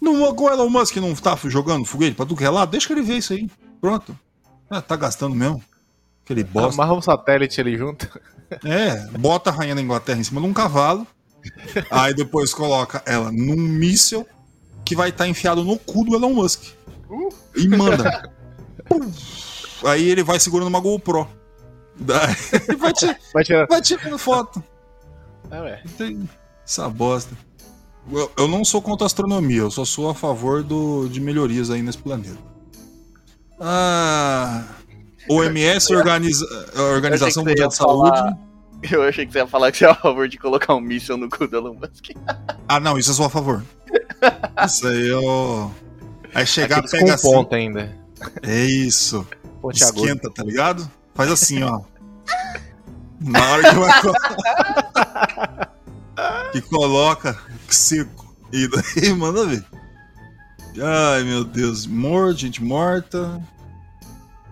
Não, 0.00 0.22
o 0.22 0.50
Elon 0.50 0.68
Musk 0.68 0.96
não 0.96 1.14
tá 1.14 1.38
jogando 1.44 1.84
foguete 1.84 2.14
pra 2.14 2.26
tudo 2.26 2.36
que 2.36 2.44
é 2.44 2.50
lado? 2.50 2.70
Deixa 2.70 2.86
que 2.86 2.92
ele 2.92 3.02
vê 3.02 3.16
isso 3.18 3.32
aí. 3.32 3.48
Pronto. 3.80 4.18
Ah, 4.68 4.82
tá 4.82 4.96
gastando 4.96 5.34
mesmo. 5.34 5.62
Aquele 6.24 6.42
bosta. 6.44 6.82
Amarra 6.82 6.98
um 6.98 7.02
satélite 7.02 7.60
ali 7.60 7.76
junto. 7.76 8.08
É, 8.62 9.06
bota 9.18 9.50
a 9.50 9.52
rainha 9.52 9.74
da 9.74 9.80
Inglaterra 9.80 10.20
em 10.20 10.22
cima 10.22 10.40
de 10.40 10.46
um 10.46 10.52
cavalo. 10.52 11.06
aí 11.90 12.14
depois 12.14 12.52
coloca 12.52 13.02
ela 13.06 13.32
num 13.32 13.56
míssil 13.56 14.24
que 14.84 14.94
vai 14.94 15.08
estar 15.08 15.24
tá 15.24 15.28
enfiado 15.28 15.64
no 15.64 15.78
cu 15.78 16.04
do 16.04 16.14
Elon 16.14 16.34
Musk. 16.34 16.62
Uh. 17.08 17.28
E 17.56 17.68
manda. 17.68 18.30
aí 19.84 20.08
ele 20.08 20.22
vai 20.22 20.38
segurando 20.38 20.68
uma 20.68 20.80
GoPro. 20.80 21.28
Daí 21.96 22.34
vai, 22.78 22.92
te, 22.92 23.16
vai, 23.32 23.44
tirar. 23.44 23.66
vai 23.66 23.80
tirando 23.80 24.18
foto. 24.18 24.62
É, 25.50 25.60
ué. 25.60 25.82
Essa 26.64 26.88
bosta. 26.88 27.36
Eu, 28.10 28.30
eu, 28.36 28.48
não 28.48 28.64
sou 28.64 28.82
contra 28.82 29.04
a 29.04 29.06
astronomia, 29.06 29.60
eu 29.60 29.70
só 29.70 29.84
sou 29.84 30.10
a 30.10 30.14
favor 30.14 30.62
do, 30.62 31.08
de 31.08 31.20
melhorias 31.20 31.70
aí 31.70 31.82
nesse 31.82 31.98
planeta. 31.98 32.36
Ah. 33.58 34.64
OMS, 35.30 35.94
organiza, 35.94 36.44
Organização 36.76 37.44
Mundial 37.44 37.68
de 37.68 37.76
Saúde. 37.76 38.36
Eu 38.90 39.02
achei 39.02 39.24
que 39.24 39.32
você 39.32 39.38
ia 39.38 39.46
falar 39.46 39.72
que 39.72 39.78
você 39.78 39.86
é 39.86 39.90
a 39.90 39.94
favor 39.94 40.28
de 40.28 40.36
colocar 40.36 40.74
um 40.74 40.80
míssil 40.80 41.16
no 41.16 41.30
cu 41.30 41.46
do 41.46 41.56
Elon 41.56 41.74
Musk. 41.74 42.10
ah, 42.68 42.78
não, 42.78 42.98
isso 42.98 43.10
eu 43.10 43.14
sou 43.14 43.24
a 43.24 43.30
favor. 43.30 43.64
Isso 44.66 44.86
aí 44.86 45.08
eu. 45.08 45.70
Aí 46.34 46.46
chegar, 46.46 46.78
Aqueles 46.78 46.90
pega 46.90 47.14
assim. 47.14 47.30
ponta 47.30 47.56
ainda. 47.56 47.96
É 48.42 48.64
isso. 48.64 49.26
Ponte 49.60 49.82
Esquenta, 49.82 50.30
tá 50.30 50.42
ligado? 50.42 50.90
Faz 51.14 51.30
assim, 51.30 51.62
ó. 51.62 51.80
Na 53.20 53.42
hora 53.50 53.70
que 53.70 53.76
vai. 53.76 54.02
que 56.52 56.60
coloca 56.62 57.38
seco. 57.68 58.34
E 58.52 58.68
daí 58.68 59.12
manda 59.16 59.46
ver. 59.46 59.64
Ai 60.82 61.22
meu 61.22 61.44
Deus, 61.44 61.86
morte, 61.86 62.42
gente 62.42 62.62
morta. 62.62 63.40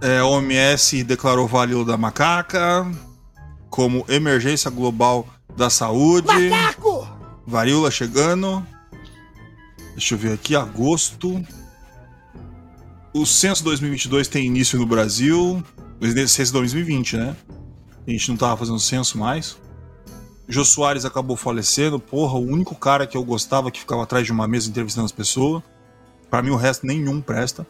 É, 0.01 0.19
a 0.19 0.27
OMS 0.27 1.05
declarou 1.05 1.47
Vale 1.47 1.85
da 1.85 1.97
Macaca 1.97 2.91
como 3.71 4.05
emergência 4.09 4.71
global 4.71 5.27
da 5.57 5.71
saúde. 5.71 6.49
Macaco! 6.49 7.09
Varíola 7.47 7.91
chegando. 7.91 8.67
Deixa 9.93 10.15
eu 10.15 10.19
ver 10.19 10.33
aqui, 10.33 10.57
agosto. 10.57 11.45
O 13.15 13.27
censo 13.27 13.63
2022 13.65 14.27
tem 14.29 14.47
início 14.47 14.79
no 14.79 14.87
Brasil. 14.87 15.63
O 16.01 16.29
censo 16.29 16.53
2020, 16.53 17.17
né? 17.17 17.37
A 18.07 18.11
gente 18.11 18.31
não 18.31 18.37
tava 18.37 18.57
fazendo 18.57 18.81
censo 18.81 19.19
mais. 19.19 19.57
Jô 20.49 20.65
Soares 20.65 21.05
acabou 21.05 21.37
falecendo. 21.37 22.01
Porra, 22.01 22.35
o 22.35 22.43
único 22.43 22.75
cara 22.75 23.07
que 23.07 23.17
eu 23.17 23.25
gostava 23.25 23.71
que 23.71 23.81
ficava 23.81 24.03
atrás 24.03 24.27
de 24.27 24.33
uma 24.33 24.49
mesa 24.49 24.69
entrevistando 24.69 25.05
as 25.05 25.13
pessoas. 25.13 25.63
Para 26.31 26.43
mim, 26.43 26.51
o 26.51 26.57
resto 26.57 26.87
nenhum 26.87 27.21
presta. 27.21 27.67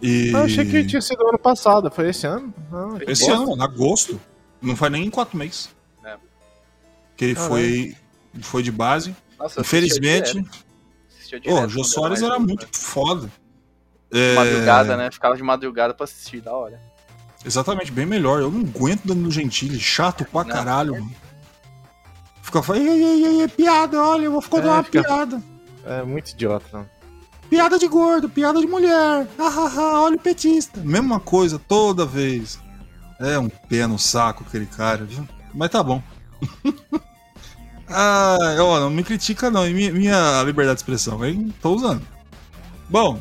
E... 0.00 0.30
Eu 0.30 0.44
achei 0.44 0.64
que 0.64 0.84
tinha 0.84 1.02
sido 1.02 1.26
ano 1.26 1.38
passado, 1.38 1.90
foi 1.90 2.10
esse 2.10 2.26
ano? 2.26 2.52
Ah, 2.72 2.98
esse 3.06 3.30
ano, 3.30 3.60
agosto. 3.60 4.20
Não 4.60 4.76
faz 4.76 4.92
nem 4.92 5.06
em 5.06 5.10
quatro 5.10 5.36
meses. 5.36 5.70
É. 6.04 6.16
Que 7.16 7.24
ele 7.24 7.34
foi, 7.34 7.94
foi 8.40 8.62
de 8.62 8.70
base. 8.70 9.14
Nossa, 9.38 9.60
Infelizmente. 9.60 10.44
Pô, 11.44 11.60
o 11.62 11.68
Jô 11.68 11.84
Soares 11.84 12.22
era 12.22 12.38
muito 12.38 12.62
né? 12.62 12.68
foda. 12.72 13.30
É... 14.12 14.34
Madrugada, 14.34 14.96
né? 14.96 15.10
Ficava 15.10 15.36
de 15.36 15.42
madrugada 15.42 15.94
pra 15.94 16.04
assistir, 16.04 16.40
da 16.40 16.52
hora. 16.52 16.80
Exatamente, 17.44 17.92
bem 17.92 18.06
melhor. 18.06 18.40
Eu 18.40 18.50
não 18.50 18.60
aguento 18.60 19.06
Danilo 19.06 19.30
Gentili, 19.30 19.78
chato 19.78 20.24
pra 20.24 20.44
não, 20.44 20.50
caralho, 20.50 20.92
mano. 20.94 21.14
Fica 22.42 22.62
falando, 22.62 22.86
ei, 22.86 23.02
ei, 23.02 23.40
ei, 23.42 23.48
piada, 23.48 24.00
olha, 24.00 24.24
eu 24.24 24.32
vou 24.32 24.40
ficar 24.40 24.58
é, 24.58 24.60
dando 24.62 24.72
uma 24.72 24.82
fica... 24.84 25.02
piada. 25.02 25.42
É 25.84 26.02
muito 26.02 26.30
idiota, 26.30 26.66
não. 26.72 26.88
Piada 27.48 27.78
de 27.78 27.86
gordo, 27.86 28.28
piada 28.28 28.60
de 28.60 28.66
mulher. 28.66 29.26
Hahaha, 29.38 30.00
olha 30.00 30.16
o 30.16 30.20
petista. 30.20 30.80
Mesma 30.80 31.20
coisa 31.20 31.58
toda 31.58 32.04
vez. 32.04 32.58
É 33.20 33.38
um 33.38 33.48
pé 33.48 33.86
no 33.86 33.98
saco 33.98 34.44
aquele 34.46 34.66
cara, 34.66 35.04
viu? 35.04 35.26
Mas 35.54 35.70
tá 35.70 35.82
bom. 35.82 36.02
ah, 37.88 38.56
ó, 38.60 38.80
não 38.80 38.90
me 38.90 39.04
critica 39.04 39.50
não, 39.50 39.64
minha, 39.70 39.92
minha 39.92 40.42
liberdade 40.42 40.76
de 40.76 40.82
expressão, 40.82 41.24
hein? 41.24 41.54
Tô 41.62 41.74
usando. 41.74 42.02
Bom. 42.88 43.20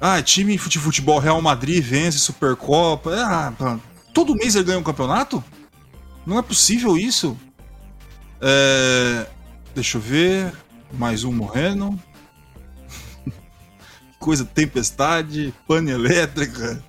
Ah, 0.00 0.22
time 0.22 0.56
de 0.56 0.78
futebol 0.78 1.18
Real 1.18 1.42
Madrid 1.42 1.82
vence 1.82 2.18
Supercopa. 2.18 3.10
Ah, 3.16 3.80
todo 4.14 4.34
mês 4.34 4.54
ele 4.54 4.64
ganha 4.64 4.78
um 4.78 4.82
campeonato? 4.82 5.42
Não 6.24 6.38
é 6.38 6.42
possível 6.42 6.96
isso. 6.96 7.36
É... 8.40 9.26
Deixa 9.74 9.98
eu 9.98 10.02
ver. 10.02 10.52
Mais 10.92 11.22
um 11.22 11.32
morrendo 11.32 12.00
coisa, 14.18 14.42
tempestade, 14.42 15.52
pane 15.66 15.90
elétrica, 15.90 16.82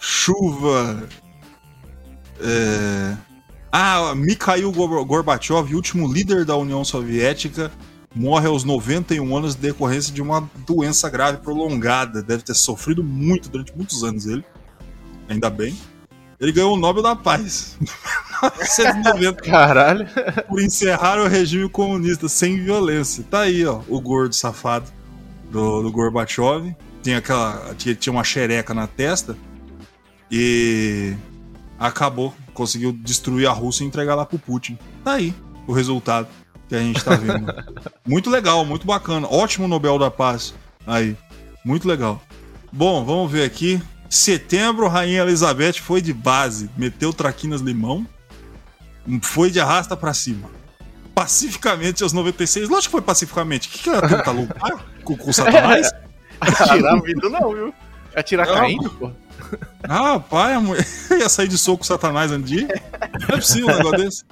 chuva. 0.00 1.08
É... 2.40 3.16
Ah, 3.76 4.14
Mikhail 4.14 4.70
Gorbachev, 4.70 5.74
último 5.74 6.06
líder 6.06 6.44
da 6.44 6.56
União 6.56 6.84
Soviética, 6.84 7.72
morre 8.14 8.46
aos 8.46 8.62
91 8.62 9.36
anos 9.36 9.56
de 9.56 9.62
decorrência 9.62 10.14
de 10.14 10.22
uma 10.22 10.48
doença 10.64 11.10
grave 11.10 11.38
prolongada. 11.38 12.22
Deve 12.22 12.44
ter 12.44 12.54
sofrido 12.54 13.02
muito 13.02 13.48
durante 13.48 13.76
muitos 13.76 14.04
anos 14.04 14.26
ele. 14.26 14.44
Ainda 15.28 15.50
bem. 15.50 15.76
Ele 16.38 16.52
ganhou 16.52 16.74
o 16.74 16.76
Nobel 16.76 17.02
da 17.02 17.16
Paz. 17.16 17.76
1990. 17.80 19.42
Caralho. 19.50 20.06
Por 20.48 20.62
encerrar 20.62 21.18
o 21.18 21.26
regime 21.26 21.68
comunista 21.68 22.28
sem 22.28 22.62
violência. 22.62 23.24
Tá 23.28 23.40
aí, 23.40 23.66
ó, 23.66 23.80
o 23.88 24.00
gordo 24.00 24.36
safado 24.36 24.88
do, 25.50 25.82
do 25.82 25.90
Gorbachev. 25.90 26.76
Tinha 27.02 27.18
aquela. 27.18 27.74
Tinha 27.74 28.12
uma 28.12 28.22
xereca 28.22 28.72
na 28.72 28.86
testa. 28.86 29.36
E 30.30 31.16
acabou. 31.78 32.34
Conseguiu 32.52 32.92
destruir 32.92 33.46
a 33.46 33.52
Rússia 33.52 33.84
e 33.84 33.86
entregar 33.86 34.14
lá 34.14 34.24
pro 34.24 34.38
Putin. 34.38 34.78
Tá 35.02 35.14
aí 35.14 35.34
o 35.66 35.72
resultado 35.72 36.28
que 36.68 36.74
a 36.74 36.80
gente 36.80 37.02
tá 37.02 37.14
vendo. 37.14 37.46
muito 38.06 38.30
legal, 38.30 38.64
muito 38.64 38.86
bacana. 38.86 39.26
Ótimo 39.28 39.68
Nobel 39.68 39.98
da 39.98 40.10
Paz. 40.10 40.54
Aí. 40.86 41.16
Muito 41.64 41.88
legal. 41.88 42.22
Bom, 42.72 43.04
vamos 43.04 43.30
ver 43.30 43.44
aqui. 43.44 43.80
Setembro, 44.08 44.86
Rainha 44.86 45.22
Elizabeth 45.22 45.74
foi 45.74 46.00
de 46.00 46.12
base. 46.12 46.70
Meteu 46.76 47.12
traquinas 47.12 47.60
limão. 47.60 48.06
Foi 49.22 49.50
de 49.50 49.60
arrasta 49.60 49.96
para 49.96 50.14
cima. 50.14 50.48
Pacificamente 51.14 52.02
aos 52.02 52.12
96. 52.12 52.68
Lógico 52.68 52.84
que 52.84 52.92
foi 52.92 53.02
pacificamente. 53.02 53.68
O 53.68 53.72
que, 53.72 53.78
que 53.78 53.88
ela 53.88 54.06
tenta 54.06 54.30
lutar? 54.30 54.84
com, 55.04 55.16
com 55.16 55.30
o 55.30 55.32
Satanás? 55.32 55.90
Atirar 56.40 57.00
vidro 57.02 57.30
não, 57.30 57.52
viu? 57.52 57.74
Atirar 58.14 58.46
não. 58.46 58.54
caindo, 58.54 58.90
pô. 58.90 59.10
Ah, 59.88 60.18
pai, 60.18 60.54
a 60.54 60.60
mulher 60.60 60.86
ia 61.18 61.28
sair 61.28 61.48
de 61.48 61.58
soco 61.58 61.78
com 61.78 61.84
o 61.84 61.86
Satanás 61.86 62.30
dia? 62.42 62.66
Não 63.20 63.28
é 63.36 63.40
possível 63.40 63.68
um 63.68 63.76
negócio 63.76 63.98
desse. 63.98 64.24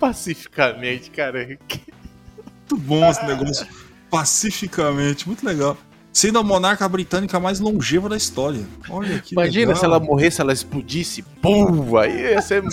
Pacificamente, 0.00 1.10
cara. 1.10 1.46
Muito 1.46 2.76
bom 2.78 3.08
esse 3.10 3.24
negócio. 3.24 3.66
Pacificamente, 4.10 5.26
muito 5.26 5.44
legal. 5.44 5.76
Sendo 6.12 6.38
a 6.38 6.42
monarca 6.42 6.88
britânica 6.88 7.38
mais 7.38 7.60
longeva 7.60 8.08
da 8.08 8.16
história. 8.16 8.64
Olha 8.88 9.18
que 9.18 9.34
Imagina 9.34 9.66
legal. 9.66 9.76
se 9.76 9.84
ela 9.84 10.00
morresse, 10.00 10.40
ela 10.40 10.52
explodisse. 10.52 11.20
Pum! 11.42 11.96
Aí 11.98 12.18
ia 12.32 12.40
ser. 12.40 12.62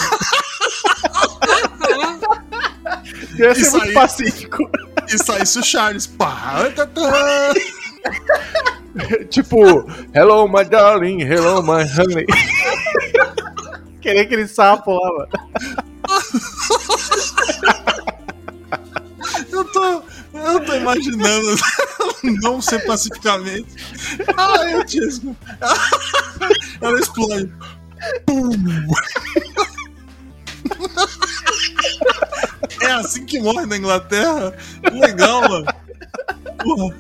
ia 3.38 3.54
ser 3.54 3.62
Isso 3.62 3.72
muito 3.72 3.88
aí. 3.88 3.94
pacífico. 3.94 4.70
E 5.14 5.18
saísse 5.18 5.60
o 5.60 5.64
Charles. 5.64 6.08
Pá, 6.08 6.72
tá, 6.74 6.88
tá. 6.88 7.54
tipo, 9.30 9.86
hello 10.14 10.48
my 10.48 10.64
darling, 10.64 11.20
hello 11.20 11.62
my 11.62 11.84
honey. 11.84 12.26
Queria 14.02 14.24
aquele 14.24 14.48
sapo 14.48 14.94
lá, 14.94 15.12
mano. 15.18 15.30
Eu 19.52 19.64
tô, 19.66 20.04
eu 20.34 20.66
tô 20.66 20.74
imaginando 20.74 21.56
não 22.42 22.62
ser 22.62 22.80
pacificamente. 22.86 23.68
Ai, 24.36 24.84
Tisco. 24.86 25.36
Ela 26.82 27.00
explode. 27.00 27.54
Pum. 28.26 28.52
É 32.82 32.92
assim 32.94 33.26
que 33.26 33.40
morre 33.40 33.66
na 33.66 33.78
Inglaterra? 33.78 34.54
Legal, 34.92 35.42
mano. 35.48 35.66
Porra. 36.64 36.96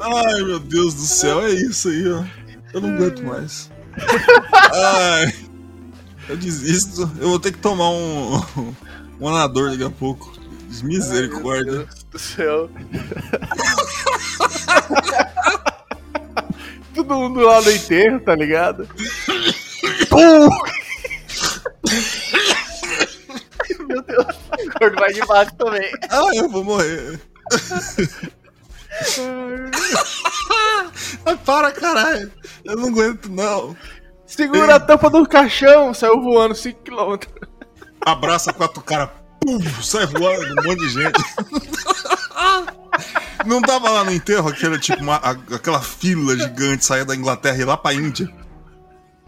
Ai, 0.26 0.42
meu 0.42 0.58
Deus 0.58 0.94
do 0.94 1.02
céu, 1.02 1.42
é 1.42 1.50
isso 1.50 1.88
aí, 1.88 2.10
ó. 2.10 2.24
Eu 2.72 2.80
não 2.80 2.94
aguento 2.94 3.22
mais. 3.24 3.70
Ai, 4.72 5.34
eu 6.28 6.36
desisto. 6.36 7.10
Eu 7.20 7.30
vou 7.30 7.40
ter 7.40 7.52
que 7.52 7.58
tomar 7.58 7.90
um, 7.90 8.40
um 9.20 9.28
anador 9.28 9.70
daqui 9.70 9.84
a 9.84 9.90
pouco. 9.90 10.32
Misericórdia. 10.82 11.72
Meu 11.72 11.86
Deus 11.86 12.04
do 12.10 12.18
céu. 12.18 12.70
Todo 16.94 17.14
mundo 17.14 17.40
lá 17.40 17.60
no 17.62 17.70
enterro, 17.70 18.20
tá 18.20 18.34
ligado? 18.34 18.88
Meu 23.88 24.02
Deus. 24.02 24.26
O 24.26 24.78
gordo 24.78 24.96
vai 24.98 25.12
de 25.12 25.20
baixo 25.20 25.54
também. 25.56 25.90
Ah, 26.10 26.30
eu 26.34 26.48
vou 26.48 26.64
morrer. 26.64 27.20
Para, 31.44 31.72
caralho. 31.72 32.30
Eu 32.64 32.76
não 32.76 32.88
aguento, 32.88 33.28
não. 33.28 33.76
Segura 34.26 34.74
a 34.76 34.80
tampa 34.80 35.08
do 35.08 35.26
caixão, 35.26 35.94
saiu 35.94 36.20
voando 36.22 36.54
5km. 36.54 37.26
Abraça 38.04 38.52
quatro 38.52 38.82
caras. 38.82 39.10
Pum, 39.40 39.58
sai 39.82 40.06
voando 40.06 40.60
um 40.60 40.64
monte 40.64 40.80
de 40.80 40.88
gente. 40.90 41.24
Não 43.46 43.62
tava 43.62 43.88
lá 43.90 44.04
no 44.04 44.12
enterro 44.12 44.48
aquela, 44.48 44.78
tipo, 44.78 45.02
uma- 45.02 45.16
aquela 45.16 45.80
fila 45.80 46.36
gigante 46.36 46.84
saia 46.84 47.04
da 47.04 47.14
Inglaterra 47.14 47.56
e 47.56 47.60
ir 47.60 47.64
lá 47.64 47.76
pra 47.76 47.94
Índia. 47.94 48.28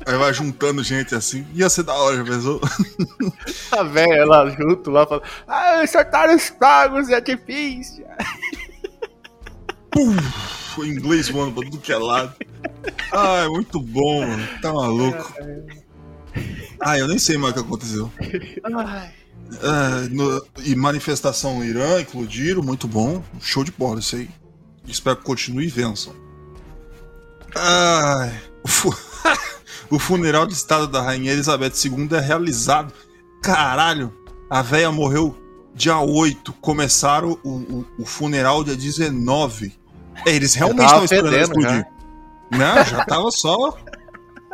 Aí 0.06 0.16
vai 0.16 0.32
juntando 0.32 0.82
gente 0.82 1.14
assim. 1.14 1.46
Ia 1.54 1.68
ser 1.68 1.82
da 1.82 1.94
hora, 1.94 2.16
já 2.16 2.24
pensou? 2.24 2.60
A 3.72 3.82
velha 3.82 4.24
lá 4.24 4.48
junto, 4.50 4.90
lá 4.90 5.06
falando: 5.06 5.24
Ah, 5.46 5.80
acertaram 5.82 6.34
os 6.34 6.50
pagos, 6.50 7.08
é 7.10 7.20
difícil. 7.20 8.04
Pum, 9.90 10.14
o 10.78 10.84
inglês 10.84 11.28
voando 11.28 11.52
pra 11.52 11.64
tudo 11.64 11.78
que 11.78 11.92
é 11.92 11.96
lado. 11.98 12.32
Ai, 13.12 13.48
muito 13.48 13.80
bom, 13.80 14.26
mano. 14.26 14.48
Tá 14.62 14.72
maluco. 14.72 15.34
Ah, 16.80 16.98
eu 16.98 17.06
nem 17.08 17.18
sei 17.18 17.36
mais 17.36 17.52
o 17.52 17.54
que 17.56 17.60
aconteceu. 17.60 18.10
É, 19.52 20.08
no- 20.10 20.46
e 20.64 20.76
manifestação 20.76 21.58
no 21.58 21.64
Irã, 21.64 21.98
eclodiram, 21.98 22.62
muito 22.62 22.86
bom. 22.86 23.22
Show 23.40 23.64
de 23.64 23.72
bola 23.72 23.98
isso 24.00 24.14
aí. 24.16 24.30
Espero 24.86 25.16
que 25.16 25.24
continue 25.24 25.64
e 25.66 25.70
vençam. 25.70 26.14
Ai, 27.54 28.32
o, 29.90 29.98
fu- 29.98 30.14
o 30.14 30.16
funeral 30.16 30.46
de 30.46 30.54
estado 30.54 30.86
da 30.86 31.00
Rainha 31.02 31.32
Elizabeth 31.32 31.72
II 31.84 32.08
é 32.16 32.20
realizado. 32.20 32.92
Caralho, 33.42 34.12
a 34.48 34.62
véia 34.62 34.90
morreu 34.92 35.36
dia 35.74 35.98
8. 35.98 36.52
Começaram 36.54 37.38
o, 37.42 37.48
o- 37.50 37.86
o 37.98 38.04
funeral 38.06 38.62
dia 38.64 38.76
19. 38.76 39.72
É, 40.26 40.30
eles 40.34 40.54
realmente 40.54 40.78
tava 40.86 41.04
estavam 41.04 41.04
esperando 41.28 41.42
explodir. 41.42 41.86
Não, 42.50 42.84
já 42.84 43.04
tava 43.04 43.30
só 43.30 43.76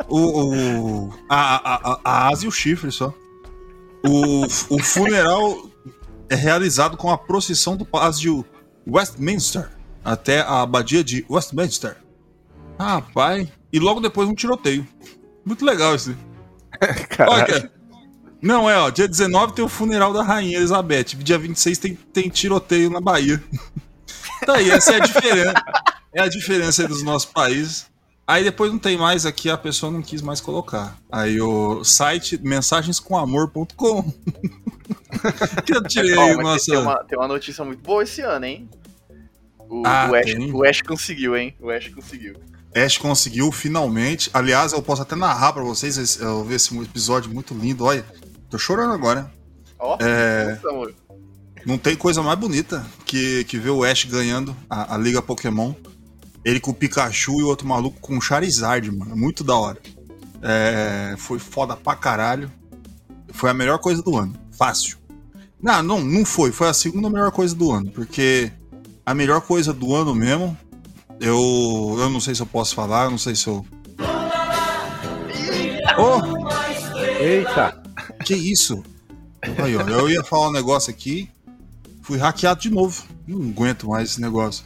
o, 0.09 0.19
o- 0.21 1.15
a, 1.29 1.57
a, 1.57 1.75
a, 1.93 2.01
a 2.05 2.29
asa 2.29 2.45
e 2.45 2.49
o 2.49 2.53
chifre 2.53 2.91
só. 2.93 3.13
O, 4.07 4.45
o 4.77 4.79
funeral 4.83 5.57
é 6.29 6.35
realizado 6.35 6.97
com 6.97 7.11
a 7.11 7.19
procissão 7.19 7.77
do 7.77 7.85
palácio 7.85 8.45
de 8.45 8.91
Westminster 8.91 9.69
até 10.05 10.41
a 10.41 10.63
abadia 10.63 11.03
de 11.03 11.25
Westminster. 11.29 11.97
Ah, 12.79 13.01
pai. 13.01 13.51
E 13.73 13.81
logo 13.81 14.01
depois 14.01 14.29
um 14.29 14.35
tiroteio. 14.35 14.87
Muito 15.47 15.65
legal 15.65 15.95
isso. 15.95 16.17
Olha, 17.27 17.71
não 18.43 18.69
é, 18.69 18.77
ó. 18.77 18.91
Dia 18.91 19.07
19 19.07 19.55
tem 19.55 19.65
o 19.65 19.69
funeral 19.69 20.13
da 20.13 20.23
Rainha 20.23 20.59
Elizabeth. 20.59 21.15
Dia 21.19 21.39
26 21.39 21.79
tem, 21.79 21.95
tem 21.95 22.29
tiroteio 22.29 22.91
na 22.91 23.01
Bahia. 23.01 23.43
tá 24.45 24.57
aí, 24.57 24.71
essa 24.71 24.95
é 24.95 24.97
a 24.97 24.99
diferença. 24.99 25.55
É 26.13 26.21
a 26.21 26.29
diferença 26.29 26.83
aí 26.83 26.89
dos 26.89 27.03
nossos 27.05 27.31
países. 27.31 27.87
Aí 28.27 28.43
depois 28.43 28.73
não 28.73 28.79
tem 28.79 28.99
mais 28.99 29.25
aqui, 29.25 29.49
a 29.49 29.57
pessoa 29.57 29.93
não 29.93 30.03
quis 30.03 30.21
mais 30.21 30.41
colocar. 30.41 30.99
Aí 31.13 31.41
o 31.41 31.85
site 31.85 32.37
mensagenscomamor.com. 32.43 34.03
que 35.65 35.77
eu 35.77 35.83
tirei 35.85 36.17
mas 36.17 36.39
nossa. 36.39 36.73
tem, 36.73 36.77
uma, 36.77 37.05
tem 37.05 37.19
uma 37.19 37.29
notícia 37.29 37.65
muito 37.65 37.83
boa 37.83 38.03
esse 38.03 38.23
ano, 38.23 38.45
hein? 38.45 38.69
O, 39.69 39.83
Ah, 39.87 40.09
o, 40.11 40.15
Ash, 40.17 40.53
o 40.53 40.65
Ash 40.65 40.83
conseguiu, 40.83 41.37
hein? 41.37 41.55
O 41.61 41.71
Ash 41.71 41.89
conseguiu. 41.89 42.35
Ash 42.77 42.99
conseguiu 42.99 43.51
finalmente. 43.51 44.29
Aliás, 44.35 44.73
eu 44.73 44.83
posso 44.83 45.03
até 45.03 45.17
narrar 45.17 45.53
pra 45.53 45.63
vocês. 45.63 45.97
esse- 45.97 46.21
Eu 46.23 46.45
vi 46.45 46.55
esse 46.55 46.77
episódio 46.79 47.33
muito 47.33 47.55
lindo. 47.55 47.85
Olha, 47.85 48.05
tô 48.51 48.59
chorando 48.59 48.93
agora. 48.93 49.31
Ó, 49.79 49.97
É. 50.01 50.59
nossa. 50.63 50.93
Não 51.65 51.79
tem 51.79 51.97
coisa 51.97 52.23
mais 52.23 52.39
bonita 52.39 52.87
que, 53.05 53.43
que 53.45 53.59
ver 53.59 53.71
o 53.71 53.83
Ash 53.83 54.05
ganhando 54.05 54.55
a, 54.71 54.95
a 54.95 54.99
Liga 54.99 55.21
Pokémon. 55.21 55.73
Ele 56.45 56.61
com 56.61 56.71
o 56.71 56.75
Pikachu 56.75 57.41
e 57.41 57.43
o 57.43 57.49
outro 57.49 57.67
maluco 57.67 57.99
com 58.01 58.17
o 58.17 58.21
Charizard, 58.21 58.89
mano. 58.95 59.17
Muito 59.17 59.43
da 59.43 59.57
hora. 59.57 59.79
É, 60.43 61.15
foi 61.19 61.39
foda 61.41 61.75
pra 61.77 61.97
caralho. 61.97 62.51
Foi 63.33 63.51
a 63.51 63.55
melhor 63.55 63.79
coisa 63.79 64.01
do 64.03 64.17
ano. 64.17 64.35
Fácil. 64.57 64.97
Não, 65.61 65.83
não, 65.83 66.01
não 66.01 66.25
foi. 66.25 66.53
Foi 66.53 66.69
a 66.69 66.73
segunda 66.75 67.11
melhor 67.11 67.33
coisa 67.33 67.53
do 67.55 67.73
ano. 67.73 67.91
Porque 67.91 68.53
a 69.05 69.13
melhor 69.13 69.41
coisa 69.41 69.73
do 69.73 69.93
ano 69.95 70.15
mesmo. 70.15 70.57
Eu, 71.21 71.97
eu 71.99 72.11
não 72.11 72.21
sei 72.21 72.35
se 72.35 72.43
eu 72.43 72.47
posso 72.47 72.75
falar, 72.75 73.05
eu 73.05 73.11
não 73.11 73.19
sei 73.19 73.35
se 73.35 73.47
eu. 73.47 73.65
Oh, 75.99 76.21
Eita! 77.21 77.83
que 78.25 78.35
isso? 78.35 78.83
Aí, 79.43 79.77
ó, 79.77 79.83
eu 79.89 80.11
ia 80.11 80.23
falar 80.25 80.49
um 80.49 80.53
negócio 80.53 80.91
aqui, 80.91 81.31
fui 82.03 82.19
hackeado 82.19 82.61
de 82.61 82.71
novo. 82.71 83.05
Não 83.27 83.41
aguento 83.49 83.89
mais 83.89 84.11
esse 84.11 84.21
negócio. 84.21 84.65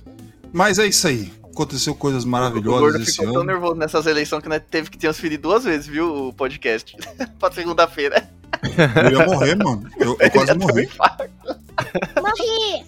Mas 0.53 0.79
é 0.79 0.87
isso 0.87 1.07
aí. 1.07 1.33
Aconteceu 1.53 1.95
coisas 1.95 2.25
O 2.25 2.29
maravilhosas 2.29 2.81
gordo 2.81 3.03
esse 3.03 3.13
ficou 3.13 3.33
tão 3.33 3.43
ano. 3.43 3.53
nervoso 3.53 3.75
nessas 3.75 4.07
eleições 4.07 4.43
que 4.43 4.49
nós 4.49 4.63
teve 4.71 4.89
que 4.91 4.99
transferir 4.99 5.39
duas 5.39 5.65
vezes, 5.65 5.87
viu, 5.87 6.29
o 6.29 6.33
podcast. 6.33 6.97
pra 7.39 7.53
segunda-feira. 7.53 8.29
Eu 9.05 9.19
ia 9.19 9.27
morrer, 9.27 9.55
mano. 9.57 9.89
Eu, 9.99 10.17
eu 10.19 10.31
quase 10.33 10.55
morri. 10.55 10.89
Morri! 12.17 12.85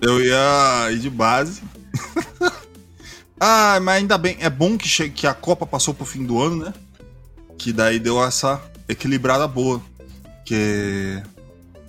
Eu 0.00 0.20
ia 0.22 0.90
ir 0.92 0.98
de 0.98 1.10
base. 1.10 1.62
ah, 3.40 3.78
mas 3.82 3.96
ainda 3.96 4.16
bem. 4.18 4.36
É 4.40 4.48
bom 4.50 4.76
que, 4.78 4.88
che- 4.88 5.10
que 5.10 5.26
a 5.26 5.34
Copa 5.34 5.66
passou 5.66 5.92
pro 5.94 6.04
fim 6.06 6.24
do 6.24 6.40
ano, 6.40 6.64
né? 6.66 6.74
Que 7.58 7.72
daí 7.72 7.98
deu 7.98 8.22
essa 8.22 8.60
equilibrada 8.88 9.46
boa. 9.48 9.80
Que. 10.44 11.22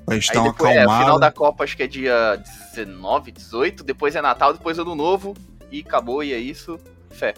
Pra 0.06 0.16
gente 0.16 0.32
dar 0.34 0.42
uma 0.42 0.52
depois, 0.52 0.72
é, 0.72 0.74
o 0.74 0.78
acalmada. 0.84 1.04
final 1.04 1.20
da 1.20 1.32
Copa 1.32 1.64
acho 1.66 1.76
que 1.76 1.84
é 1.84 1.88
dia 1.88 2.42
19, 2.74 3.32
18, 3.32 3.84
depois 3.84 4.16
é 4.16 4.22
Natal, 4.22 4.54
depois 4.54 4.80
Ano 4.80 4.96
Novo, 4.96 5.36
e 5.70 5.82
acabou, 5.82 6.24
e 6.24 6.32
é 6.32 6.38
isso. 6.38 6.80
Fé. 7.12 7.34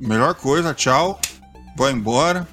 Melhor 0.00 0.34
coisa, 0.34 0.72
tchau. 0.74 1.20
Vou 1.76 1.90
embora. 1.90 2.48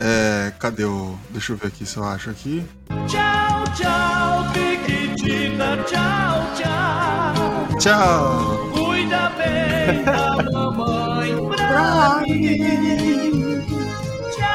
É, 0.00 0.52
cadê 0.58 0.84
o. 0.84 1.16
Deixa 1.30 1.52
eu 1.52 1.56
ver 1.56 1.68
aqui 1.68 1.86
se 1.86 1.96
eu 1.96 2.04
acho 2.04 2.30
aqui. 2.30 2.64
Tchau, 3.08 3.64
tchau, 3.76 4.44
Piquitina, 4.52 5.76
tchau, 5.84 6.54
tchau. 6.56 7.78
Tchau! 7.78 8.77
Bem 9.38 10.04
da 10.04 10.42
mamãe 10.50 11.32
pra 11.56 12.20
mim. 12.26 13.64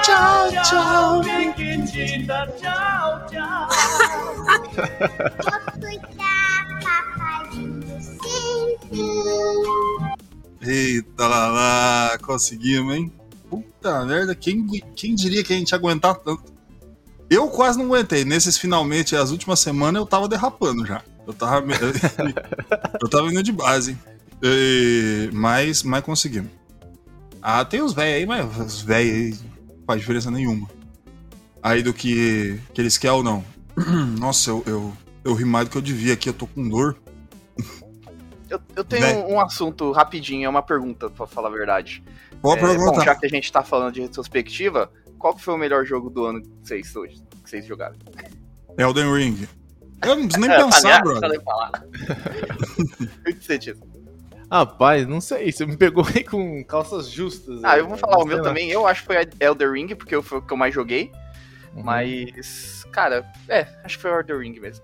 Tchau, 0.03 0.51
tchau, 0.63 1.21
Piquitina, 1.21 2.47
tchau, 2.59 3.25
tchau. 3.27 3.69
Cuidar, 5.79 6.79
papaizinho, 6.83 8.01
sempre. 8.01 9.03
Eita 10.61 11.27
lá 11.27 11.47
lá, 11.47 12.17
conseguimos, 12.21 12.95
hein? 12.95 13.13
Puta 13.49 14.05
merda, 14.05 14.35
quem, 14.35 14.67
quem 14.95 15.15
diria 15.15 15.43
que 15.43 15.53
a 15.53 15.55
gente 15.55 15.71
ia 15.71 15.77
aguentar 15.77 16.15
tanto? 16.15 16.51
Eu 17.29 17.47
quase 17.47 17.79
não 17.79 17.85
aguentei. 17.85 18.25
Nesses 18.25 18.57
finalmente, 18.57 19.15
as 19.15 19.31
últimas 19.31 19.59
semanas, 19.59 20.01
eu 20.01 20.05
tava 20.05 20.27
derrapando 20.27 20.85
já. 20.85 21.01
Eu 21.25 21.33
tava. 21.33 21.65
eu 23.01 23.09
tava 23.09 23.27
indo 23.29 23.41
de 23.41 23.51
base. 23.51 23.97
E- 24.43 25.29
mas, 25.33 25.83
mas 25.83 26.03
conseguimos. 26.03 26.51
Ah, 27.41 27.63
tem 27.63 27.81
os 27.81 27.93
velhos 27.93 28.15
aí, 28.17 28.25
mas 28.25 28.57
os 28.59 28.81
velhos 28.81 29.13
aí 29.39 29.47
não 29.69 29.85
faz 29.87 29.99
diferença 30.01 30.29
nenhuma. 30.31 30.69
Aí 31.61 31.81
do 31.81 31.93
que, 31.93 32.59
que 32.73 32.81
eles 32.81 32.97
querem 32.97 33.17
ou 33.17 33.23
não. 33.23 33.43
Nossa, 34.19 34.49
eu, 34.49 34.63
eu, 34.67 34.93
eu 35.23 35.33
ri 35.33 35.45
mais 35.45 35.67
do 35.67 35.71
que 35.71 35.77
eu 35.77 35.81
devia 35.81 36.13
aqui, 36.13 36.29
eu 36.29 36.33
tô 36.33 36.45
com 36.47 36.67
dor. 36.67 36.97
Eu, 38.49 38.59
eu 38.75 38.83
tenho 38.83 39.01
Né? 39.01 39.25
um 39.27 39.39
assunto 39.39 39.91
rapidinho, 39.91 40.45
é 40.45 40.49
uma 40.49 40.61
pergunta, 40.61 41.09
pra 41.09 41.25
falar 41.25 41.47
a 41.47 41.51
verdade. 41.51 42.03
Pode 42.41 42.59
É, 42.59 42.67
bom, 42.67 42.75
perguntar. 42.75 43.05
já 43.05 43.15
que 43.15 43.25
a 43.25 43.29
gente 43.29 43.51
tá 43.51 43.63
falando 43.63 43.93
de 43.93 44.01
retrospectiva, 44.01 44.91
qual 45.17 45.33
que 45.33 45.41
foi 45.41 45.53
o 45.53 45.57
melhor 45.57 45.85
jogo 45.85 46.09
do 46.09 46.25
ano 46.25 46.41
que 46.41 46.49
vocês, 46.61 46.95
hoje, 46.95 47.15
que 47.43 47.49
vocês 47.49 47.65
jogaram? 47.65 47.95
Elden 48.77 49.11
Ring. 49.13 49.47
Eu 50.05 50.15
não 50.17 50.27
preciso 50.27 50.39
nem 50.45 50.51
É, 50.51 50.57
tá 50.59 50.65
pensar, 50.65 51.01
brother. 51.01 51.41
O 53.27 53.33
que 53.33 53.43
você? 53.43 53.75
Rapaz, 54.55 55.07
não 55.07 55.19
sei, 55.19 55.51
você 55.51 55.65
me 55.65 55.75
pegou 55.75 56.05
aí 56.13 56.23
com 56.23 56.63
calças 56.63 57.09
justas. 57.09 57.63
Ah, 57.63 57.71
aí, 57.71 57.79
eu 57.79 57.87
vou 57.87 57.97
cara, 57.97 58.11
falar 58.11 58.23
o 58.23 58.27
meu 58.27 58.37
lá. 58.37 58.43
também. 58.43 58.69
Eu 58.69 58.85
acho 58.85 59.01
que 59.01 59.07
foi 59.07 59.27
Elder 59.39 59.71
Ring, 59.71 59.87
porque 59.95 60.21
foi 60.21 60.37
o 60.37 60.41
que 60.43 60.53
eu 60.53 60.57
mais 60.57 60.73
joguei. 60.73 61.11
Uhum. 61.75 61.81
Mas, 61.83 62.85
cara, 62.91 63.25
é, 63.49 63.65
acho 63.83 63.97
que 63.97 64.01
foi 64.03 64.11
Elder 64.11 64.37
Ring 64.37 64.59
mesmo. 64.59 64.83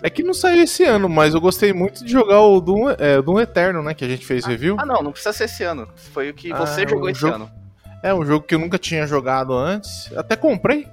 que 0.00 0.06
É 0.06 0.10
que 0.10 0.22
não 0.24 0.34
saiu 0.34 0.64
esse 0.64 0.82
ano, 0.82 1.08
mas 1.08 1.34
eu 1.34 1.40
gostei 1.40 1.72
muito 1.72 2.04
de 2.04 2.10
jogar 2.10 2.40
o 2.40 2.60
Doom, 2.60 2.90
é, 2.98 3.22
Doom 3.22 3.38
Eterno, 3.40 3.80
né? 3.80 3.94
Que 3.94 4.04
a 4.04 4.08
gente 4.08 4.26
fez 4.26 4.44
review. 4.44 4.76
Ah, 4.80 4.84
não, 4.84 5.02
não 5.02 5.12
precisa 5.12 5.32
ser 5.32 5.44
esse 5.44 5.62
ano. 5.62 5.88
Foi 6.12 6.30
o 6.30 6.34
que 6.34 6.52
Ah, 6.52 6.56
você 6.66 6.82
é 6.82 6.88
jogou 6.88 7.06
um 7.06 7.10
esse 7.10 7.20
jogo- 7.20 7.34
ano. 7.36 7.50
É 8.02 8.12
um 8.12 8.24
jogo 8.26 8.44
que 8.44 8.56
eu 8.56 8.58
nunca 8.58 8.76
tinha 8.76 9.06
jogado 9.06 9.54
antes. 9.54 10.12
Até 10.16 10.34
comprei. 10.34 10.86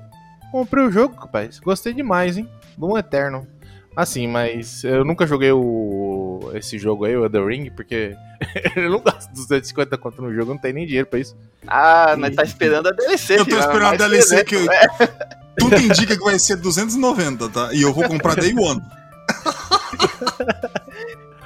Comprei 0.51 0.83
o 0.85 0.91
jogo, 0.91 1.15
rapaz. 1.19 1.59
Gostei 1.59 1.93
demais, 1.93 2.37
hein? 2.37 2.47
Doom 2.77 2.95
Eterno. 2.97 3.47
Assim, 3.95 4.27
mas 4.27 4.83
eu 4.85 5.03
nunca 5.03 5.27
joguei 5.27 5.51
o 5.51 6.10
esse 6.53 6.77
jogo 6.77 7.05
aí, 7.05 7.15
o 7.15 7.29
The 7.29 7.39
Ring, 7.43 7.69
porque 7.71 8.15
eu 8.75 8.89
não 8.89 8.99
gasto 9.01 9.29
250 9.33 9.97
conto 9.97 10.21
no 10.21 10.33
jogo, 10.33 10.51
não 10.53 10.59
tem 10.61 10.73
nem 10.73 10.85
dinheiro 10.85 11.07
pra 11.07 11.19
isso. 11.19 11.35
Ah, 11.67 12.15
nós 12.17 12.35
tá 12.35 12.43
esperando 12.43 12.87
a 12.89 12.91
DLC, 12.91 13.33
Eu 13.35 13.37
tô 13.39 13.45
filho, 13.45 13.59
esperando 13.59 13.83
a 13.83 13.87
mais 13.89 13.97
DLC 13.99 14.43
que. 14.43 14.55
presente, 14.65 14.69
né? 14.99 15.07
Tudo 15.59 15.75
indica 15.77 16.15
que 16.17 16.23
vai 16.23 16.39
ser 16.39 16.55
290, 16.55 17.49
tá? 17.49 17.69
E 17.73 17.81
eu 17.81 17.93
vou 17.93 18.05
comprar 18.07 18.35
Day 18.35 18.53
One. 18.57 18.81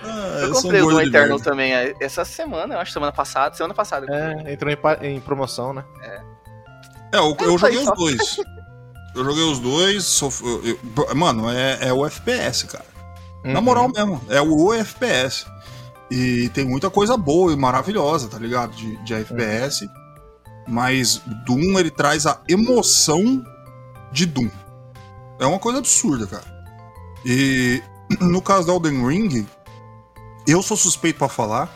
Ah, 0.08 0.38
Eu 0.42 0.50
sou 0.50 0.60
um 0.60 0.62
comprei 0.64 0.82
o 0.82 0.90
Doom 0.90 1.02
Eternal 1.02 1.40
também, 1.40 1.74
é, 1.74 1.96
essa 2.00 2.24
semana, 2.24 2.76
eu 2.76 2.80
acho, 2.80 2.92
semana 2.92 3.12
passada, 3.12 3.56
semana 3.56 3.74
passada. 3.74 4.06
É, 4.10 4.54
entrou 4.54 4.72
em, 4.72 4.78
em 5.16 5.20
promoção, 5.20 5.74
né? 5.74 5.84
É, 7.12 7.18
eu, 7.18 7.36
eu 7.42 7.56
É, 7.56 7.58
joguei 7.58 7.78
os 7.80 7.86
só. 7.86 7.96
dois. 7.96 8.38
Eu 9.16 9.24
joguei 9.24 9.44
os 9.44 9.60
dois. 9.60 10.04
sof- 10.04 10.44
eu- 10.46 10.64
eu- 11.08 11.16
mano, 11.16 11.50
é, 11.50 11.88
é 11.88 11.94
o 11.94 12.06
FPS, 12.06 12.68
cara. 12.68 12.86
Na 13.46 13.60
Uhum. 13.60 13.66
moral 13.66 13.90
mesmo, 13.90 14.22
é 14.30 14.42
o 14.42 14.74
FPS. 14.74 15.46
E 16.12 16.50
tem 16.50 16.66
muita 16.66 16.90
coisa 16.90 17.16
boa 17.18 17.52
e 17.54 17.56
maravilhosa, 17.56 18.28
tá 18.28 18.38
ligado? 18.38 18.76
De, 18.76 18.96
de 19.04 19.14
FPS. 19.14 19.88
Mas 20.68 21.22
Doom, 21.46 21.80
ele 21.80 21.92
traz 21.92 22.26
a 22.26 22.40
emoção 22.50 23.44
de 24.12 24.26
Doom. 24.26 24.50
É 25.40 25.46
uma 25.46 25.60
coisa 25.60 25.80
absurda, 25.80 26.26
cara. 26.28 26.44
E 27.26 27.82
no 28.22 28.42
caso 28.42 28.68
da 28.68 28.74
Elden 28.74 29.08
Ring, 29.08 29.48
eu 30.48 30.62
sou 30.62 30.76
suspeito 30.78 31.20
pra 31.20 31.30
falar, 31.30 31.70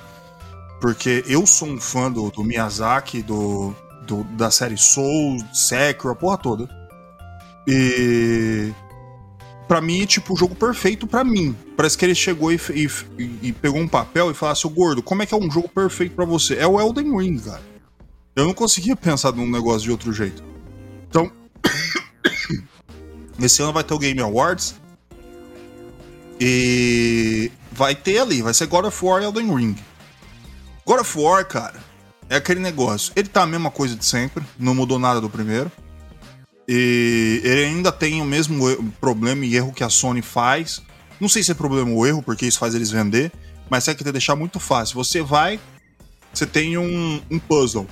porque 0.82 1.24
eu 1.28 1.46
sou 1.46 1.68
um 1.68 1.80
fã 1.80 2.12
do, 2.12 2.30
do 2.32 2.44
Miyazaki, 2.44 3.22
do, 3.22 3.76
do- 4.08 4.24
da 4.36 4.50
série 4.50 4.78
Souls, 4.78 5.44
Sekiro, 5.54 6.10
a 6.12 6.16
porra 6.16 6.38
toda. 6.38 6.70
E 7.68 8.74
Pra 9.70 9.80
mim 9.82 10.02
é 10.02 10.06
tipo 10.08 10.34
o 10.34 10.36
jogo 10.36 10.56
perfeito 10.56 11.06
pra 11.06 11.24
mim. 11.24 11.56
Parece 11.78 11.96
que 11.96 12.04
ele 12.04 12.16
chegou 12.16 12.52
e, 12.52 12.60
e 12.74 12.90
e- 13.44 13.54
pegou 13.54 13.80
um 13.80 13.88
papel 13.88 14.32
e 14.32 14.34
falou 14.34 14.52
assim: 14.52 14.68
"Ô, 14.68 14.72
gordo, 14.72 15.04
como 15.04 15.22
é 15.22 15.28
que 15.28 15.34
é 15.34 15.38
um 15.38 15.50
jogo 15.52 15.70
perfeito 15.70 16.16
pra 16.16 16.26
você? 16.26 16.56
É 16.56 16.66
o 16.66 16.82
Elden 16.82 17.16
Ring, 17.16 17.38
cara. 17.38 17.62
Eu 18.36 18.46
não 18.46 18.54
conseguia 18.56 18.96
pensar 18.96 19.32
num 19.32 19.48
negócio 19.48 19.82
de 19.82 19.92
outro 19.92 20.12
jeito. 20.12 20.44
Então, 21.08 21.32
esse 23.40 23.62
ano 23.62 23.72
vai 23.72 23.84
ter 23.84 23.94
o 23.94 24.00
Game 24.00 24.20
Awards. 24.20 24.74
E 26.42 27.52
vai 27.72 27.94
ter 27.94 28.18
ali, 28.18 28.42
vai 28.42 28.56
ser 28.56 28.66
God 28.66 28.86
of 28.86 29.06
War 29.06 29.22
e 29.22 29.26
Elden 29.26 29.56
Ring. 29.56 29.76
God 30.84 31.02
of 31.02 31.20
War, 31.20 31.46
cara, 31.46 31.76
é 32.28 32.38
aquele 32.38 32.60
negócio. 32.60 33.14
Ele 33.16 33.28
tá 33.28 33.44
a 33.44 33.46
mesma 33.46 33.70
coisa 33.70 33.96
de 33.96 34.04
sempre, 34.04 34.44
não 34.58 34.74
mudou 34.74 34.98
nada 34.98 35.22
do 35.22 35.30
primeiro. 35.30 35.72
E 36.72 37.42
ele 37.44 37.66
ainda 37.66 37.92
tem 37.92 38.22
o 38.22 38.26
mesmo 38.26 38.64
problema 39.02 39.44
e 39.44 39.56
erro 39.56 39.74
que 39.74 39.84
a 39.84 39.90
Sony 39.90 40.22
faz. 40.22 40.84
Não 41.20 41.28
sei 41.28 41.42
se 41.42 41.50
é 41.50 41.56
problema 41.56 41.90
ou 41.90 42.06
erro, 42.06 42.22
porque 42.22 42.46
isso 42.46 42.60
faz 42.60 42.76
eles 42.76 42.92
vender, 42.92 43.32
mas 43.68 43.88
é 43.88 43.96
que 43.96 44.04
deixar 44.04 44.36
muito 44.36 44.60
fácil. 44.60 44.94
Você 44.94 45.20
vai, 45.20 45.60
você 46.32 46.46
tem 46.46 46.78
um, 46.78 47.20
um 47.32 47.40
puzzle. 47.40 47.88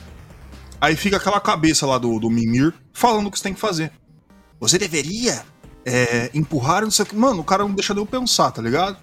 Aí 0.79 0.95
fica 0.95 1.17
aquela 1.17 1.39
cabeça 1.39 1.87
lá 1.87 1.97
do, 1.97 2.19
do 2.19 2.29
Mimir 2.29 2.71
falando 2.93 3.25
o 3.25 3.31
que 3.31 3.39
você 3.39 3.45
tem 3.45 3.53
que 3.55 3.59
fazer. 3.59 3.91
Você 4.59 4.77
deveria 4.77 5.43
é, 5.83 6.29
empurrar 6.31 6.83
não 6.83 6.91
sei 6.91 7.01
o 7.01 7.07
que. 7.07 7.15
Mano, 7.15 7.41
o 7.41 7.43
cara 7.43 7.63
não 7.63 7.73
deixa 7.73 7.95
de 7.95 7.99
eu 7.99 8.05
pensar, 8.05 8.51
tá 8.51 8.61
ligado? 8.61 8.99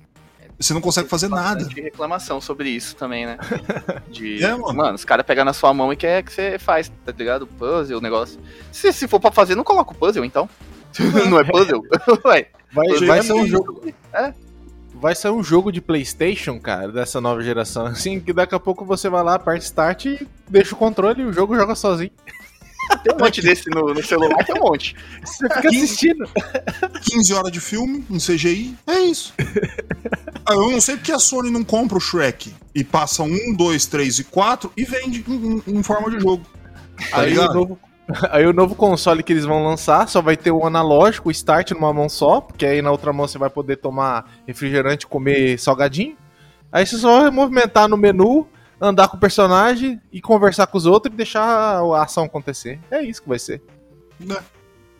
Você 0.59 0.72
não 0.72 0.81
consegue 0.81 1.09
fazer 1.09 1.28
nada. 1.28 1.56
Bastante 1.56 1.81
reclamação 1.81 2.40
sobre 2.40 2.68
isso 2.70 2.94
também, 2.97 3.26
né? 3.26 3.36
De, 4.09 4.43
É, 4.44 4.55
mano. 4.56 4.94
os 4.94 5.05
caras 5.05 5.26
pegam 5.26 5.44
na 5.44 5.52
sua 5.52 5.74
mão 5.74 5.93
e 5.93 5.97
quer 5.97 6.22
que 6.22 6.32
você 6.32 6.59
faz, 6.59 6.90
tá 7.05 7.12
ligado? 7.16 7.47
Puzzle, 7.47 7.98
o 7.98 8.01
negócio. 8.01 8.39
Se, 8.70 8.93
se 8.93 9.09
for 9.09 9.18
pra 9.20 9.32
fazer, 9.32 9.55
não 9.55 9.64
coloca 9.64 9.93
o 9.93 9.94
puzzle, 9.94 10.24
então. 10.24 10.48
não 11.28 11.39
é 11.40 11.44
puzzle? 11.44 11.82
Ué, 12.26 12.48
Vai, 12.72 12.89
Pois 12.89 13.01
vai 13.06 13.18
é, 13.18 13.22
ser 13.22 13.32
um 13.32 13.39
mas- 13.40 13.48
jogo. 13.51 13.82
Vai 14.97 15.14
ser 15.14 15.28
um 15.31 15.43
jogo 15.43 15.72
de 15.72 15.81
PlayStation, 15.81 16.59
cara, 16.60 16.90
dessa 16.90 17.20
nova 17.20 17.43
geração. 17.43 17.86
Assim, 17.86 18.20
que 18.20 18.32
daqui 18.32 18.55
a 18.55 18.60
pouco 18.60 18.85
você 18.85 19.09
vai 19.09 19.22
lá, 19.24 19.35
aperta 19.35 19.64
Start 19.64 20.05
e 20.06 20.26
deixa 20.48 20.74
o 20.74 20.78
controle 20.78 21.20
e 21.22 21.24
o 21.26 21.32
jogo 21.32 21.56
joga 21.56 21.74
sozinho. 21.74 22.12
Tem 23.02 23.15
um 23.15 23.19
monte 23.19 23.40
desse 23.43 23.69
no, 23.70 23.94
no 23.94 24.02
celular, 24.02 24.44
tem 24.44 24.55
um 24.61 24.65
monte. 24.65 24.94
Você 25.24 25.48
fica 25.48 25.69
assistindo. 25.69 26.28
15 27.02 27.35
horas 27.35 27.52
de 27.52 27.61
filme, 27.61 28.05
um 28.11 28.19
CGI, 28.19 28.77
é 28.86 28.98
isso. 29.01 29.32
Ah, 30.47 30.52
Eu 30.55 30.70
não 30.70 30.81
sei 30.81 30.97
porque 30.97 31.12
a 31.12 31.19
Sony 31.19 31.51
não 31.51 31.65
compra 31.65 31.97
o 31.97 32.01
Shrek 32.01 32.52
e 32.74 32.85
passa 32.85 33.23
um, 33.23 33.55
dois, 33.56 33.86
três 33.86 34.19
e 34.19 34.24
quatro 34.24 34.73
e 34.77 34.85
vende 34.85 35.24
em, 35.28 35.62
em- 35.66 35.82
forma 35.82 36.11
de 36.11 36.20
jogo. 36.20 36.44
Tá 37.11 37.20
Aí 37.20 37.39
o, 37.39 37.52
novo, 37.52 37.78
aí 38.31 38.47
o 38.47 38.52
novo 38.52 38.74
console 38.74 39.23
que 39.23 39.32
eles 39.32 39.44
vão 39.44 39.65
lançar 39.65 40.09
só 40.09 40.20
vai 40.23 40.36
ter 40.36 40.51
o 40.51 40.65
analógico, 40.66 41.28
o 41.28 41.32
Start 41.32 41.70
numa 41.73 41.93
mão 41.93 42.09
só, 42.09 42.40
porque 42.40 42.66
aí 42.66 42.82
na 42.82 42.90
outra 42.90 43.12
mão 43.12 43.27
você 43.27 43.39
vai 43.39 43.51
poder 43.51 43.77
tomar 43.77 44.31
refrigerante 44.47 45.06
e 45.06 45.09
comer 45.09 45.59
salgadinho. 45.59 46.16
Aí 46.70 46.85
você 46.86 46.98
só 46.98 47.20
vai 47.23 47.31
movimentar 47.31 47.89
no 47.89 47.97
menu, 47.97 48.47
andar 48.80 49.09
com 49.09 49.16
o 49.16 49.20
personagem 49.20 50.01
e 50.12 50.20
conversar 50.20 50.66
com 50.66 50.76
os 50.78 50.86
outros 50.86 51.12
e 51.12 51.16
deixar 51.16 51.42
a 51.44 52.02
ação 52.02 52.24
acontecer. 52.24 52.78
É 52.90 53.02
isso 53.02 53.22
que 53.22 53.28
vai 53.28 53.38
ser. 53.38 53.62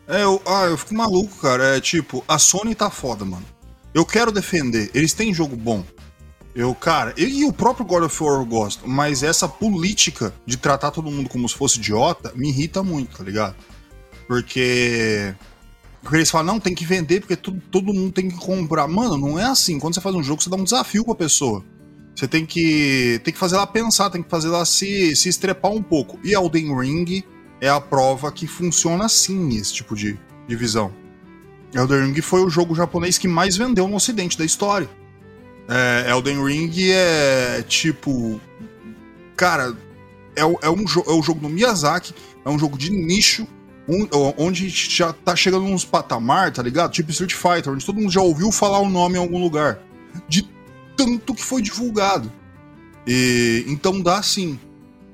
É, 0.07 0.23
eu, 0.23 0.41
ah, 0.45 0.65
eu 0.65 0.77
fico 0.77 0.93
maluco, 0.93 1.35
cara. 1.41 1.77
É 1.77 1.81
tipo, 1.81 2.23
a 2.27 2.37
Sony 2.37 2.75
tá 2.75 2.89
foda, 2.89 3.25
mano. 3.25 3.45
Eu 3.93 4.05
quero 4.05 4.31
defender. 4.31 4.91
Eles 4.93 5.13
têm 5.13 5.33
jogo 5.33 5.55
bom. 5.55 5.83
Eu, 6.53 6.73
cara, 6.73 7.13
eu- 7.17 7.27
e 7.27 7.43
o 7.43 7.51
próprio 7.51 7.85
God 7.85 8.03
of 8.03 8.23
War 8.23 8.39
eu 8.39 8.45
gosto, 8.45 8.87
mas 8.87 9.23
essa 9.23 9.47
política 9.47 10.33
de 10.45 10.55
tratar 10.57 10.91
todo 10.91 11.11
mundo 11.11 11.27
como 11.27 11.47
se 11.49 11.55
fosse 11.55 11.79
idiota 11.79 12.31
me 12.35 12.47
irrita 12.49 12.81
muito, 12.81 13.17
tá 13.17 13.23
ligado? 13.23 13.55
Porque. 14.27 15.33
Porque 16.01 16.17
eles 16.17 16.29
falam, 16.29 16.53
não, 16.53 16.59
tem 16.59 16.75
que 16.75 16.85
vender 16.85 17.19
porque 17.19 17.35
tudo, 17.35 17.59
todo 17.71 17.91
mundo 17.93 18.11
tem 18.11 18.29
que 18.29 18.37
comprar. 18.37 18.87
Mano, 18.87 19.17
não 19.17 19.39
é 19.39 19.43
assim. 19.45 19.79
Quando 19.79 19.95
você 19.95 20.01
faz 20.01 20.15
um 20.15 20.21
jogo, 20.21 20.41
você 20.41 20.49
dá 20.49 20.55
um 20.55 20.63
desafio 20.63 21.03
pra 21.03 21.15
pessoa. 21.15 21.63
Você 22.15 22.27
tem 22.27 22.45
que, 22.45 23.19
tem 23.23 23.33
que 23.33 23.39
fazer 23.39 23.55
ela 23.55 23.67
pensar, 23.67 24.09
tem 24.09 24.23
que 24.23 24.29
fazer 24.29 24.47
ela 24.47 24.65
se, 24.65 25.15
se 25.15 25.27
estrepar 25.27 25.71
um 25.71 25.83
pouco. 25.83 26.17
E 26.23 26.33
Elden 26.33 26.73
Ring 26.79 27.23
é 27.59 27.67
a 27.69 27.81
prova 27.81 28.31
que 28.31 28.47
funciona 28.47 29.05
assim 29.05 29.55
esse 29.57 29.73
tipo 29.73 29.95
de, 29.95 30.17
de 30.47 30.55
visão. 30.55 30.93
Elden 31.73 32.05
Ring 32.13 32.21
foi 32.21 32.41
o 32.41 32.49
jogo 32.49 32.73
japonês 32.73 33.17
que 33.17 33.27
mais 33.27 33.57
vendeu 33.57 33.87
no 33.87 33.97
ocidente 33.97 34.37
da 34.37 34.45
história. 34.45 34.89
É, 35.67 36.09
Elden 36.11 36.41
Ring 36.43 36.71
é 36.91 37.63
tipo. 37.67 38.39
Cara, 39.35 39.75
é, 40.35 40.41
é 40.41 40.45
um, 40.45 40.57
é 40.61 41.11
o 41.11 41.21
jogo 41.21 41.41
do 41.41 41.49
Miyazaki, 41.49 42.13
é 42.45 42.49
um 42.49 42.57
jogo 42.57 42.77
de 42.77 42.89
nicho, 42.91 43.45
um- 43.89 44.07
onde 44.37 44.69
já 44.69 45.11
tá 45.11 45.35
chegando 45.35 45.65
uns 45.65 45.83
patamar, 45.83 46.53
tá 46.53 46.61
ligado? 46.63 46.91
Tipo 46.91 47.11
Street 47.11 47.33
Fighter, 47.33 47.73
onde 47.73 47.85
todo 47.85 47.99
mundo 47.99 48.11
já 48.11 48.21
ouviu 48.21 48.51
falar 48.53 48.79
o 48.79 48.89
nome 48.89 49.15
em 49.15 49.19
algum 49.19 49.41
lugar. 49.41 49.79
De 50.29 50.47
tanto 50.95 51.33
que 51.33 51.43
foi 51.43 51.61
divulgado. 51.61 52.31
E, 53.07 53.63
então 53.67 54.01
dá 54.01 54.17
assim. 54.17 54.59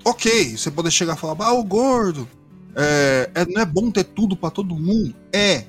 Ok, 0.03 0.57
você 0.57 0.71
pode 0.71 0.89
chegar 0.89 1.15
e 1.15 1.19
falar, 1.19 1.35
ah, 1.39 1.53
o 1.53 1.63
gordo, 1.63 2.27
é, 2.75 3.29
é- 3.35 3.45
não 3.45 3.61
é 3.61 3.65
bom 3.65 3.91
ter 3.91 4.03
tudo 4.03 4.35
pra 4.35 4.49
todo 4.49 4.75
mundo? 4.75 5.13
É. 5.31 5.65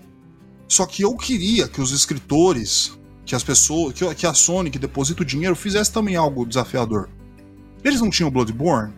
Só 0.67 0.87
que 0.87 1.03
eu 1.03 1.15
queria 1.17 1.69
que 1.69 1.83
os 1.83 1.93
escritores, 1.93 2.99
que 3.27 3.35
as 3.35 3.45
pessoas, 3.45 3.93
que, 3.93 4.15
que 4.15 4.27
a 4.27 4.33
Sony, 4.33 4.71
que 4.71 4.79
deposita 4.79 5.23
o 5.23 5.27
dinheiro, 5.27 5.55
fizesse 5.55 5.93
também 5.93 6.17
algo 6.17 6.47
desafiador. 6.47 7.11
Eles 7.85 8.01
não 8.01 8.09
tinham 8.09 8.31
Bloodborne? 8.31 8.95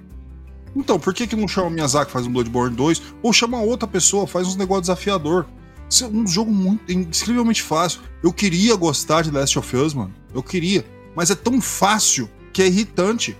Então, 0.76 0.98
por 0.98 1.14
que, 1.14 1.26
que 1.26 1.36
não 1.36 1.48
chama 1.48 1.70
Miyazaki 1.70 2.10
faz 2.10 2.26
um 2.26 2.32
Bloodborne 2.32 2.76
2? 2.76 3.02
Ou 3.22 3.32
chama 3.32 3.60
outra 3.60 3.88
pessoa, 3.88 4.26
faz 4.26 4.46
uns 4.46 4.56
negócios 4.56 4.82
desafiador. 4.88 5.46
Isso 5.88 6.04
é 6.04 6.08
um 6.08 6.26
jogo 6.26 6.50
muito 6.50 6.92
incrivelmente 6.92 7.62
fácil. 7.62 8.00
Eu 8.22 8.32
queria 8.32 8.74
gostar 8.74 9.22
de 9.22 9.30
Last 9.30 9.58
of 9.58 9.76
Us, 9.76 9.94
mano. 9.94 10.12
Eu 10.34 10.42
queria. 10.42 10.84
Mas 11.14 11.30
é 11.30 11.34
tão 11.34 11.60
fácil 11.60 12.28
que 12.52 12.62
é 12.62 12.66
irritante. 12.66 13.36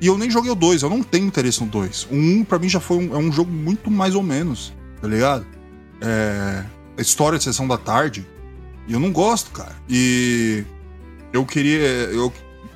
E 0.00 0.06
eu 0.06 0.18
nem 0.18 0.30
joguei 0.30 0.50
o 0.50 0.54
2, 0.54 0.82
eu 0.82 0.90
não 0.90 1.02
tenho 1.02 1.26
interesse 1.26 1.62
no 1.62 1.66
2. 1.68 2.08
O 2.10 2.14
1, 2.14 2.44
pra 2.44 2.58
mim, 2.58 2.68
já 2.68 2.80
foi 2.80 2.98
um, 2.98 3.14
é 3.14 3.18
um 3.18 3.32
jogo 3.32 3.50
muito 3.50 3.90
mais 3.90 4.14
ou 4.14 4.22
menos, 4.22 4.72
tá 5.00 5.08
ligado? 5.08 5.46
É. 6.00 6.64
A 6.98 7.00
história 7.00 7.38
de 7.38 7.44
sessão 7.44 7.66
da 7.66 7.78
tarde. 7.78 8.26
E 8.86 8.92
eu 8.92 9.00
não 9.00 9.12
gosto, 9.12 9.50
cara. 9.50 9.74
E. 9.88 10.64
Eu 11.32 11.44
queria. 11.44 11.80
Eu, 11.80 12.32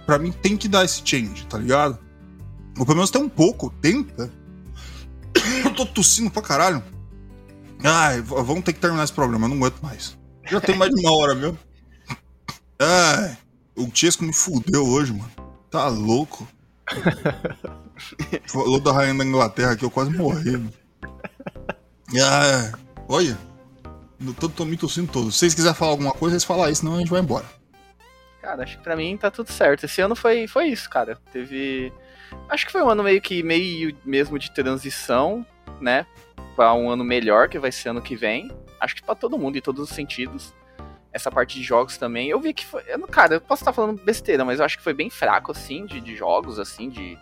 pra 0.07 0.19
mim, 0.19 0.33
tem 0.33 0.57
que 0.57 0.69
dar 0.69 0.85
esse 0.85 1.03
change, 1.05 1.47
tá 1.47 1.59
ligado? 1.59 1.99
Ou 2.79 2.87
pelo 2.87 2.97
menos 2.97 3.11
tem 3.11 3.23
um 3.23 3.29
pouco, 3.29 3.71
tenta. 3.81 4.31
eu 5.65 5.71
tô 5.73 5.85
tossindo 5.87 6.31
pra 6.31 6.43
caralho. 6.43 6.83
Ai, 7.83 8.21
vamos 8.21 8.63
ter 8.63 8.73
que 8.73 8.81
terminar 8.81 9.05
esse 9.05 9.13
programa, 9.13 9.47
eu 9.47 9.51
não 9.51 9.57
aguento 9.57 9.81
mais. 9.81 10.19
Já 10.47 10.61
tem 10.61 10.77
mais 10.77 10.93
de 10.93 11.01
uma 11.01 11.17
hora 11.17 11.35
mesmo. 11.35 11.59
Ai, 12.79 13.39
o 13.81 13.91
Chesco 13.95 14.25
me 14.25 14.33
fudeu 14.33 14.87
hoje, 14.87 15.13
mano. 15.13 15.31
Tá 15.71 15.89
louco. 15.89 16.47
Falou 18.47 18.81
da 18.81 18.93
rainha 18.93 19.15
da 19.15 19.25
Inglaterra 19.25 19.73
aqui, 19.73 19.85
eu 19.85 19.91
quase 19.91 20.11
morri. 20.11 20.53
Mano. 20.53 20.73
Ah, 22.23 22.73
olha. 23.09 23.39
Eu 24.25 24.35
tô, 24.35 24.49
tô 24.49 24.65
me 24.65 24.77
tossindo 24.77 25.11
todo. 25.11 25.33
Se 25.33 25.39
vocês 25.39 25.55
quiserem 25.55 25.77
falar 25.77 25.93
alguma 25.93 26.13
coisa, 26.13 26.35
vocês 26.35 26.45
falam 26.45 26.65
aí, 26.65 26.75
senão 26.75 26.97
a 26.97 26.99
gente 26.99 27.11
vai 27.11 27.21
embora. 27.21 27.47
Cara, 28.43 28.63
acho 28.65 28.79
que 28.79 28.85
pra 28.85 28.97
mim 28.97 29.17
tá 29.17 29.31
tudo 29.31 29.51
certo. 29.51 29.85
Esse 29.85 30.01
ano 30.01 30.17
foi, 30.17 30.47
foi 30.47 30.69
isso, 30.69 30.89
cara. 30.91 31.19
Teve. 31.33 31.93
Acho 32.49 32.67
que 32.67 32.73
foi 32.73 32.83
um 32.83 32.89
ano 32.89 33.03
meio 33.03 33.21
que 33.21 33.43
meio 33.43 33.97
mesmo 34.05 34.39
de 34.39 34.51
transição, 34.53 35.47
né? 35.81 36.07
Pra 36.57 36.75
um 36.75 36.91
ano 36.91 37.05
melhor, 37.05 37.49
que 37.49 37.59
vai 37.59 37.73
ser 37.73 37.91
ano 37.91 38.03
que 38.03 38.17
vem. 38.17 38.51
Acho 38.81 38.97
que 38.97 39.03
pra 39.03 39.15
todo 39.15 39.39
mundo, 39.39 39.57
em 39.57 39.61
todos 39.61 39.89
os 39.89 39.95
sentidos. 39.95 40.55
Essa 41.13 41.31
parte 41.31 41.59
de 41.59 41.65
jogos 41.65 41.97
também. 41.97 42.29
Eu 42.29 42.41
vi 42.41 42.55
que 42.55 42.65
foi. 42.65 42.83
Eu, 42.87 43.01
cara, 43.09 43.35
eu 43.35 43.41
posso 43.41 43.63
estar 43.63 43.73
falando 43.73 44.01
besteira, 44.03 44.45
mas 44.45 44.59
eu 44.59 44.65
acho 44.65 44.79
que 44.79 44.85
foi 44.85 44.95
bem 44.95 45.11
fraco, 45.11 45.53
assim, 45.53 45.87
de, 45.87 46.01
de 46.01 46.15
jogos, 46.17 46.59
assim, 46.59 46.89
de. 46.89 47.19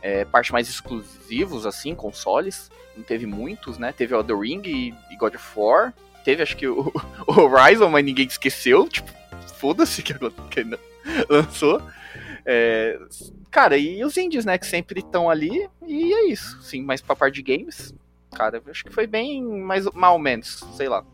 É, 0.00 0.24
parte 0.24 0.52
mais 0.52 0.68
exclusivos, 0.68 1.64
assim, 1.64 1.94
consoles. 1.94 2.70
Não 2.96 3.04
teve 3.04 3.26
muitos, 3.26 3.78
né? 3.78 3.92
Teve 3.92 4.14
Elder 4.14 4.38
Ring 4.38 4.62
e, 4.64 4.94
e 5.10 5.16
God 5.16 5.34
of 5.36 5.46
War. 5.56 5.94
Teve, 6.24 6.42
acho 6.42 6.56
que, 6.56 6.66
o, 6.68 6.92
o 7.26 7.40
Horizon, 7.40 7.88
mas 7.88 8.04
ninguém 8.04 8.26
esqueceu. 8.26 8.88
Tipo, 8.88 9.10
foda-se 9.56 10.02
que, 10.02 10.14
que 10.14 10.78
lançou. 11.30 11.80
É, 12.44 12.98
cara, 13.50 13.76
e 13.76 14.04
os 14.04 14.16
indies, 14.16 14.44
né, 14.44 14.58
que 14.58 14.66
sempre 14.66 15.00
estão 15.00 15.30
ali, 15.30 15.68
e 15.86 16.12
é 16.12 16.26
isso. 16.26 16.60
Sim, 16.62 16.82
mas 16.82 17.00
pra 17.00 17.14
parte 17.14 17.34
de 17.34 17.42
games, 17.42 17.94
cara, 18.34 18.60
acho 18.68 18.84
que 18.84 18.92
foi 18.92 19.06
bem 19.06 19.42
mais 19.42 19.84
mal 19.92 20.18
menos, 20.18 20.64
sei 20.76 20.88
lá. 20.88 21.04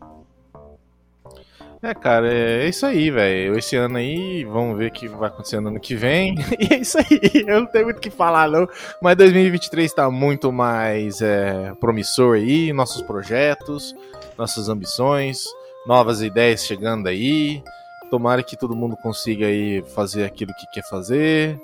É, 1.81 1.93
cara, 1.93 2.31
é 2.31 2.67
isso 2.67 2.85
aí, 2.85 3.09
velho. 3.09 3.57
Esse 3.57 3.77
ano 3.77 3.97
aí, 3.97 4.43
vamos 4.43 4.77
ver 4.77 4.89
o 4.89 4.91
que 4.91 5.07
vai 5.07 5.29
acontecer 5.29 5.61
no 5.61 5.69
ano 5.69 5.79
que 5.79 5.95
vem. 5.95 6.35
E 6.59 6.73
é 6.73 6.77
isso 6.77 6.97
aí, 6.97 7.45
eu 7.47 7.61
não 7.61 7.67
tenho 7.67 7.85
muito 7.85 7.97
o 7.97 8.01
que 8.01 8.09
falar, 8.09 8.49
não. 8.49 8.67
Mas 9.01 9.15
2023 9.15 9.93
tá 9.93 10.11
muito 10.11 10.51
mais 10.51 11.21
é, 11.21 11.73
promissor 11.79 12.35
aí, 12.35 12.73
nossos 12.73 13.01
projetos, 13.01 13.95
nossas 14.37 14.67
ambições, 14.67 15.45
novas 15.87 16.21
ideias 16.21 16.65
chegando 16.65 17.07
aí. 17.07 17.63
Tomara 18.11 18.43
que 18.43 18.57
todo 18.57 18.75
mundo 18.75 18.97
consiga 18.97 19.45
aí 19.45 19.81
fazer 19.95 20.25
aquilo 20.25 20.53
que 20.55 20.65
quer 20.73 20.83
fazer. 20.89 21.57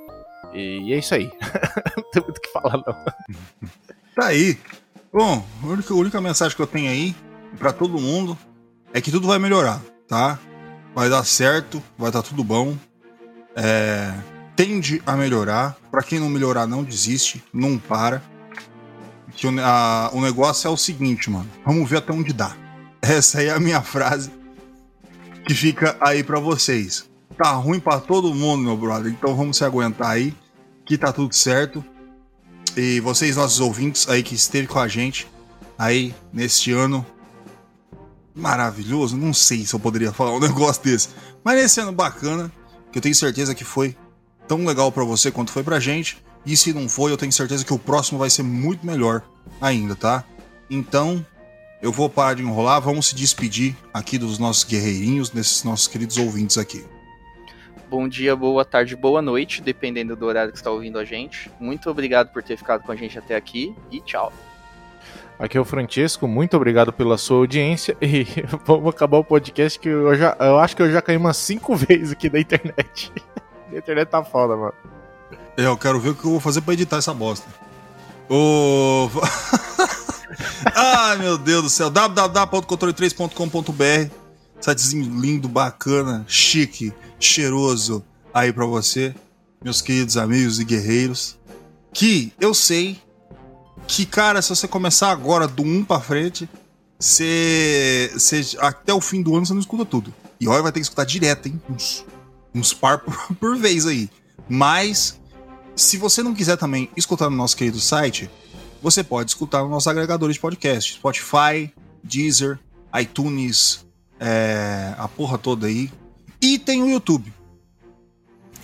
E 0.54 0.94
é 0.94 0.98
isso 0.98 1.14
aí. 1.14 1.30
não 1.98 2.10
tem 2.12 2.24
muito 2.24 2.38
o 2.38 2.42
que 2.42 2.52
falar, 2.54 2.78
não. 2.78 2.96
Tá 4.16 4.28
aí. 4.28 4.58
Bom, 5.12 5.44
a 5.62 5.68
única, 5.68 5.94
a 5.94 5.98
única 5.98 6.22
mensagem 6.22 6.56
que 6.56 6.62
eu 6.62 6.68
tenho 6.68 6.90
aí 6.90 7.14
para 7.60 7.74
todo 7.74 8.00
mundo 8.00 8.38
é 8.94 9.02
que 9.02 9.12
tudo 9.12 9.28
vai 9.28 9.40
melhorar, 9.40 9.82
tá? 10.08 10.40
Vai 10.94 11.10
dar 11.10 11.24
certo, 11.26 11.82
vai 11.98 12.12
dar 12.12 12.22
tudo 12.22 12.44
bom. 12.44 12.78
É, 13.56 14.14
tende 14.56 15.02
a 15.06 15.16
melhorar. 15.16 15.76
Para 15.92 16.04
quem 16.04 16.20
não 16.20 16.30
melhorar, 16.30 16.68
não 16.68 16.84
desiste, 16.84 17.44
não 17.54 17.78
para. 17.78 18.22
Que 19.36 19.48
o, 19.48 19.54
a, 19.60 20.10
o 20.14 20.22
negócio 20.22 20.68
é 20.68 20.72
o 20.72 20.78
seguinte, 20.78 21.30
mano. 21.30 21.50
Vamos 21.66 21.90
ver 21.90 21.98
até 21.98 22.14
onde 22.14 22.32
dá. 22.32 22.56
Essa 23.02 23.40
aí 23.40 23.48
é 23.48 23.52
a 23.52 23.60
minha 23.60 23.82
frase 23.82 24.32
que 25.46 25.54
fica 25.54 25.98
aí 26.02 26.24
para 26.24 26.40
vocês. 26.40 27.10
Tá 27.38 27.52
ruim 27.52 27.80
para 27.80 28.00
todo 28.00 28.34
mundo, 28.34 28.64
meu 28.64 28.78
brother. 28.78 29.12
Então 29.12 29.36
vamos 29.36 29.58
se 29.58 29.64
aguentar 29.64 30.10
aí, 30.10 30.34
que 30.86 30.98
tá 30.98 31.12
tudo 31.12 31.36
certo. 31.36 31.84
E 32.76 33.00
vocês, 33.00 33.36
nossos 33.36 33.60
ouvintes 33.60 34.08
aí 34.10 34.24
que 34.24 34.36
esteve 34.36 34.68
com 34.68 34.80
a 34.80 34.88
gente 34.88 35.28
aí 35.78 36.16
neste 36.34 36.72
ano 36.72 37.06
maravilhoso, 38.36 39.16
não 39.16 39.34
sei 39.34 39.66
se 39.66 39.74
eu 39.74 39.80
poderia 39.80 40.12
falar 40.12 40.34
um 40.34 40.40
negócio 40.42 40.84
desse, 40.84 41.10
mas 41.44 41.56
nesse 41.56 41.80
ano 41.80 41.92
bacana, 41.92 42.52
que 42.92 42.98
eu 42.98 43.02
tenho 43.02 43.16
certeza 43.16 43.56
que 43.56 43.64
foi 43.64 43.96
tão 44.48 44.66
legal 44.66 44.92
para 44.92 45.04
você 45.04 45.32
quanto 45.32 45.52
foi 45.52 45.64
pra 45.64 45.80
gente. 45.80 46.24
E 46.46 46.56
se 46.56 46.74
não 46.74 46.88
foi, 46.88 47.12
eu 47.12 47.18
tenho 47.18 47.32
certeza 47.32 47.66
que 47.66 47.74
o 47.74 47.80
próximo 47.80 48.20
vai 48.20 48.30
ser 48.30 48.44
muito 48.44 48.86
melhor 48.86 49.24
ainda, 49.60 49.96
tá? 49.96 50.24
Então, 50.70 51.26
eu 51.82 51.92
vou 51.92 52.10
parar 52.10 52.36
de 52.36 52.44
enrolar, 52.44 52.80
vamos 52.80 53.08
se 53.08 53.16
despedir 53.16 53.76
aqui 53.94 54.18
dos 54.18 54.38
nossos 54.38 54.64
guerreirinhos, 54.64 55.30
desses 55.30 55.64
nossos 55.64 55.88
queridos 55.88 56.18
ouvintes 56.18 56.58
aqui. 56.58 56.86
Bom 57.90 58.08
dia, 58.08 58.36
boa 58.36 58.66
tarde, 58.66 58.96
boa 58.96 59.22
noite, 59.22 59.62
dependendo 59.62 60.16
do 60.16 60.26
horário 60.26 60.52
que 60.52 60.58
está 60.58 60.72
ouvindo 60.72 61.00
a 61.00 61.06
gente. 61.06 61.52
Muito 61.60 61.90
obrigado 61.90 62.32
por 62.32 62.44
ter 62.44 62.58
ficado 62.58 62.84
com 62.84 62.92
a 62.92 62.96
gente 62.96 63.18
até 63.18 63.36
aqui 63.36 63.76
e 63.92 64.02
tchau. 64.02 64.32
Aqui 65.38 65.58
é 65.58 65.62
o 65.62 65.66
Francesco, 65.66 66.28
muito 66.28 66.56
obrigado 66.56 66.94
pela 66.94 67.18
sua 67.18 67.38
audiência 67.38 67.98
e 68.02 68.26
vamos 68.66 68.90
acabar 68.90 69.18
o 69.18 69.24
podcast 69.24 69.78
que 69.78 69.90
eu 69.90 70.16
já 70.16 70.36
eu 70.40 70.58
acho 70.60 70.76
que 70.76 70.82
eu 70.82 70.92
já 70.92 71.02
caí 71.02 71.18
umas 71.18 71.38
cinco 71.38 71.76
vezes 71.76 72.14
aqui 72.14 72.30
da 72.30 72.40
internet. 72.40 73.12
a 73.72 73.78
internet 73.78 74.08
tá 74.08 74.24
foda, 74.24 74.56
mano. 74.56 74.74
É, 75.58 75.66
eu 75.66 75.78
quero 75.78 76.00
ver 76.00 76.10
o 76.10 76.16
que 76.16 76.26
eu 76.26 76.32
vou 76.32 76.40
fazer 76.40 76.62
para 76.62 76.74
editar 76.74 76.98
essa 76.98 77.14
bosta. 77.14 77.48
Ô. 78.30 79.10
Ai, 80.74 81.18
meu 81.18 81.38
Deus 81.38 81.64
do 81.64 81.70
céu. 81.70 81.90
www.controle3.com.br 81.90 84.12
Sitezinho 84.60 85.22
lindo, 85.22 85.48
bacana, 85.48 86.26
chique, 86.28 86.92
cheiroso 87.20 88.04
aí 88.34 88.52
para 88.52 88.66
você, 88.66 89.16
meus 89.64 89.82
queridos 89.82 90.18
amigos 90.18 90.60
e 90.60 90.66
guerreiros. 90.66 91.40
Que 91.94 92.34
eu 92.40 92.54
sei 92.54 93.00
que, 93.88 94.06
cara, 94.06 94.42
se 94.42 94.50
você 94.50 94.68
começar 94.68 95.12
agora 95.12 95.48
do 95.48 95.64
1 95.64 95.86
pra 95.86 96.00
frente, 96.00 96.50
você, 97.00 98.10
você 98.14 98.58
até 98.60 98.94
o 98.94 99.02
fim 99.02 99.22
do 99.22 99.36
ano 99.36 99.46
você 99.46 99.54
não 99.54 99.60
escuta 99.60 99.86
tudo. 99.86 100.14
E 100.40 100.48
olha, 100.48 100.64
vai 100.64 100.72
ter 100.72 100.80
que 100.80 100.86
escutar 100.86 101.06
direto, 101.06 101.48
hein? 101.48 101.62
Uns, 101.70 102.06
uns 102.54 102.74
par 102.74 103.00
por, 103.00 103.16
por 103.36 103.58
vez 103.58 103.86
aí. 103.86 104.10
Mas, 104.48 105.20
se 105.76 105.98
você 105.98 106.22
não 106.22 106.34
quiser 106.34 106.58
também 106.58 106.90
escutar 106.96 107.30
no 107.30 107.36
nosso 107.36 107.56
querido 107.56 107.80
site, 107.80 108.30
você 108.82 109.04
pode 109.04 109.32
escutar 109.32 109.62
nos 109.62 109.72
nossos 109.72 109.88
agregadores 109.88 110.36
de 110.36 110.40
podcast. 110.40 110.94
Spotify, 110.94 111.74
Deezer, 112.04 112.60
iTunes, 113.00 113.86
é, 114.20 114.94
a 114.98 115.08
porra 115.08 115.38
toda 115.38 115.68
aí. 115.68 115.92
E 116.42 116.60
tem 116.60 116.84
o 116.84 116.90
YouTube. 116.90 117.34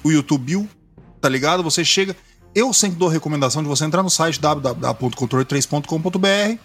O 0.04 0.12
YouTube, 0.12 0.70
tá 1.20 1.30
ligado? 1.30 1.64
Você 1.64 1.84
chega. 1.84 2.16
Eu 2.54 2.74
sempre 2.74 2.98
dou 2.98 3.08
a 3.08 3.12
recomendação 3.12 3.64
de 3.64 3.70
você 3.70 3.86
entrar 3.86 4.04
no 4.04 4.10
site 4.10 4.38
www.controle3.com.br 4.40 6.60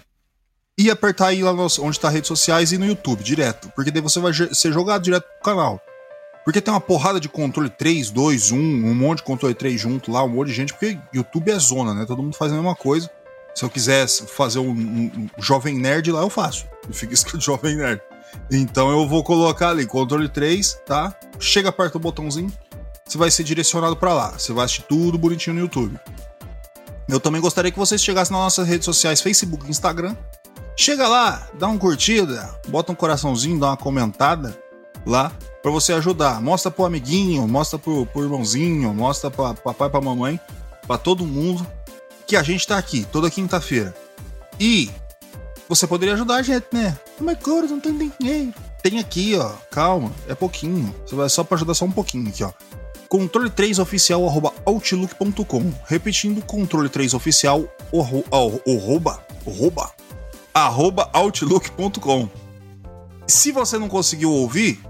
e 0.78 0.90
apertar 0.90 1.28
aí 1.28 1.42
lá 1.42 1.52
onde 1.52 2.00
tá 2.00 2.08
redes 2.08 2.26
sociais 2.28 2.72
e 2.72 2.78
no 2.78 2.84
YouTube, 2.84 3.22
direto. 3.22 3.70
Porque 3.74 3.92
daí 3.92 4.02
você 4.02 4.18
vai 4.18 4.32
ser 4.32 4.72
jogado 4.72 5.02
direto 5.02 5.24
pro 5.24 5.54
canal. 5.54 5.80
Porque 6.44 6.60
tem 6.60 6.74
uma 6.74 6.80
porrada 6.80 7.20
de 7.20 7.28
controle 7.28 7.70
3, 7.70 8.10
2, 8.10 8.50
1, 8.52 8.56
um 8.56 8.94
monte 8.94 9.18
de 9.18 9.24
controle 9.24 9.54
3 9.54 9.80
junto 9.80 10.10
lá, 10.12 10.24
um 10.24 10.28
monte 10.28 10.48
de 10.48 10.54
gente, 10.54 10.72
porque 10.72 10.98
YouTube 11.12 11.50
é 11.50 11.58
zona, 11.58 11.94
né? 11.94 12.04
Todo 12.04 12.22
mundo 12.22 12.36
faz 12.36 12.52
a 12.52 12.56
mesma 12.56 12.74
coisa. 12.74 13.08
Se 13.54 13.64
eu 13.64 13.70
quisesse 13.70 14.26
fazer 14.26 14.58
um, 14.58 14.70
um, 14.70 15.12
um 15.16 15.28
Jovem 15.38 15.78
Nerd 15.78 16.10
lá, 16.12 16.20
eu 16.20 16.30
faço. 16.30 16.66
Eu 16.86 16.94
fico 16.94 17.14
escrito 17.14 17.40
Jovem 17.42 17.76
Nerd. 17.76 18.02
Então 18.50 18.90
eu 18.90 19.08
vou 19.08 19.24
colocar 19.24 19.70
ali, 19.70 19.86
controle 19.86 20.28
3, 20.28 20.82
tá? 20.84 21.18
Chega 21.38 21.72
perto 21.72 21.94
do 21.94 22.00
botãozinho, 22.00 22.52
você 23.06 23.16
vai 23.16 23.30
ser 23.30 23.44
direcionado 23.44 23.96
para 23.96 24.12
lá. 24.12 24.30
Você 24.30 24.52
vai 24.52 24.64
assistir 24.64 24.82
tudo 24.82 25.16
bonitinho 25.16 25.54
no 25.54 25.62
YouTube. 25.62 25.98
Eu 27.08 27.20
também 27.20 27.40
gostaria 27.40 27.70
que 27.70 27.78
vocês 27.78 28.02
chegassem 28.02 28.32
nas 28.32 28.42
nossas 28.42 28.66
redes 28.66 28.84
sociais, 28.84 29.20
Facebook 29.20 29.64
e 29.66 29.70
Instagram. 29.70 30.16
Chega 30.76 31.06
lá, 31.06 31.48
dá 31.54 31.68
uma 31.68 31.78
curtida, 31.78 32.52
bota 32.68 32.92
um 32.92 32.94
coraçãozinho, 32.94 33.58
dá 33.58 33.68
uma 33.68 33.76
comentada 33.76 34.58
lá 35.06 35.32
para 35.62 35.70
você 35.70 35.92
ajudar. 35.92 36.42
Mostra 36.42 36.70
pro 36.70 36.84
amiguinho, 36.84 37.46
mostra 37.46 37.78
pro, 37.78 38.04
pro 38.06 38.24
irmãozinho, 38.24 38.92
mostra 38.92 39.30
pra 39.30 39.54
papai, 39.54 39.88
pra 39.88 40.00
mamãe, 40.00 40.38
para 40.86 40.98
todo 40.98 41.24
mundo 41.24 41.66
que 42.26 42.36
a 42.36 42.42
gente 42.42 42.66
tá 42.66 42.76
aqui 42.76 43.06
toda 43.10 43.30
quinta-feira. 43.30 43.94
E 44.58 44.90
você 45.68 45.86
poderia 45.86 46.14
ajudar 46.14 46.36
a 46.36 46.42
gente, 46.42 46.66
né? 46.72 46.98
Mas 47.20 47.38
claro, 47.38 47.68
não 47.68 47.78
tem 47.80 48.12
dinheiro. 48.18 48.52
Tem 48.82 48.98
aqui, 48.98 49.36
ó. 49.36 49.52
Calma, 49.70 50.12
é 50.28 50.34
pouquinho. 50.34 50.94
Você 51.06 51.14
vai 51.14 51.28
só 51.28 51.44
para 51.44 51.56
ajudar 51.56 51.74
só 51.74 51.84
um 51.84 51.90
pouquinho 51.90 52.28
aqui, 52.28 52.42
ó. 52.42 52.52
controle3oficial@outlook.com. 53.08 55.72
Repetindo, 55.86 56.42
controle3oficial 56.42 57.68
arroba, 57.92 59.24
arroba, 59.46 59.92
arroba 60.52 61.08
outlook.com. 61.12 62.28
Se 63.26 63.52
você 63.52 63.78
não 63.78 63.88
conseguiu 63.88 64.32
ouvir, 64.32 64.80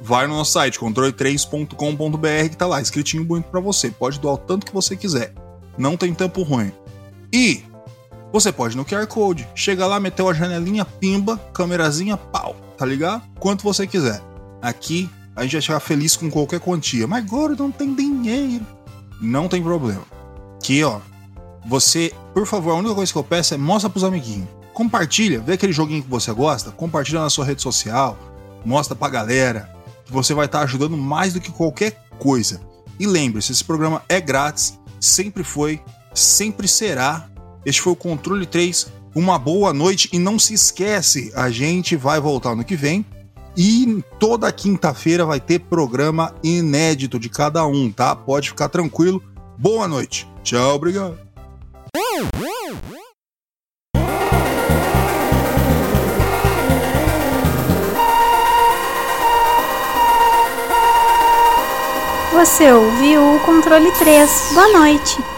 vai 0.00 0.26
no 0.26 0.36
nosso 0.36 0.52
site 0.52 0.78
controle3.com.br 0.78 2.48
que 2.50 2.56
tá 2.56 2.66
lá 2.66 2.80
escritinho 2.80 3.24
bonito 3.24 3.50
para 3.50 3.60
você. 3.60 3.90
Pode 3.90 4.18
doar 4.18 4.34
o 4.34 4.38
tanto 4.38 4.64
que 4.66 4.74
você 4.74 4.96
quiser. 4.96 5.32
Não 5.76 5.96
tem 5.96 6.14
tempo 6.14 6.42
ruim. 6.42 6.72
E 7.32 7.62
você 8.32 8.52
pode 8.52 8.76
no 8.76 8.84
QR 8.84 9.06
Code. 9.06 9.48
Chega 9.54 9.86
lá, 9.86 10.00
meteu 10.00 10.28
a 10.28 10.34
janelinha, 10.34 10.84
pimba, 10.84 11.38
câmerazinha, 11.52 12.16
pau, 12.16 12.56
tá 12.76 12.84
ligado? 12.84 13.22
Quanto 13.38 13.64
você 13.64 13.86
quiser. 13.86 14.20
Aqui 14.60 15.08
a 15.38 15.42
gente 15.44 15.52
vai 15.52 15.62
ficar 15.62 15.80
feliz 15.80 16.16
com 16.16 16.28
qualquer 16.28 16.58
quantia. 16.58 17.06
Mas 17.06 17.24
agora 17.24 17.54
não 17.54 17.70
tem 17.70 17.94
dinheiro. 17.94 18.66
Não 19.20 19.48
tem 19.48 19.62
problema. 19.62 20.02
Aqui, 20.56 20.82
ó. 20.82 20.98
Você, 21.64 22.12
por 22.34 22.44
favor, 22.44 22.72
a 22.72 22.74
única 22.74 22.94
coisa 22.94 23.12
que 23.12 23.18
eu 23.18 23.24
peço 23.24 23.54
é 23.54 23.56
mostra 23.56 23.88
pros 23.88 24.02
amiguinhos. 24.02 24.48
Compartilha, 24.74 25.40
vê 25.40 25.52
aquele 25.52 25.72
joguinho 25.72 26.02
que 26.02 26.10
você 26.10 26.32
gosta, 26.32 26.70
compartilha 26.70 27.20
na 27.20 27.30
sua 27.30 27.44
rede 27.44 27.60
social, 27.62 28.16
mostra 28.64 28.94
pra 28.94 29.08
galera 29.08 29.68
que 30.04 30.12
você 30.12 30.34
vai 30.34 30.46
estar 30.46 30.60
ajudando 30.60 30.96
mais 30.96 31.32
do 31.32 31.40
que 31.40 31.50
qualquer 31.50 32.00
coisa. 32.18 32.60
E 32.98 33.06
lembre-se, 33.06 33.52
esse 33.52 33.64
programa 33.64 34.02
é 34.08 34.20
grátis, 34.20 34.78
sempre 35.00 35.44
foi, 35.44 35.80
sempre 36.14 36.66
será. 36.66 37.28
Este 37.64 37.80
foi 37.80 37.92
o 37.92 37.96
Controle 37.96 38.46
3. 38.46 38.86
Uma 39.14 39.38
boa 39.38 39.72
noite 39.72 40.08
e 40.12 40.18
não 40.18 40.38
se 40.38 40.54
esquece, 40.54 41.32
a 41.34 41.50
gente 41.50 41.96
vai 41.96 42.20
voltar 42.20 42.54
no 42.54 42.64
que 42.64 42.76
vem 42.76 43.04
e 43.60 44.04
toda 44.20 44.52
quinta-feira 44.52 45.26
vai 45.26 45.40
ter 45.40 45.58
programa 45.58 46.32
inédito 46.44 47.18
de 47.18 47.28
cada 47.28 47.66
um, 47.66 47.90
tá? 47.90 48.14
Pode 48.14 48.50
ficar 48.50 48.68
tranquilo. 48.68 49.20
Boa 49.58 49.88
noite. 49.88 50.28
Tchau, 50.44 50.76
obrigado. 50.76 51.18
Você 62.32 62.70
ouviu 62.70 63.34
o 63.34 63.40
controle 63.40 63.90
3. 63.90 64.50
Boa 64.54 64.68
noite. 64.68 65.37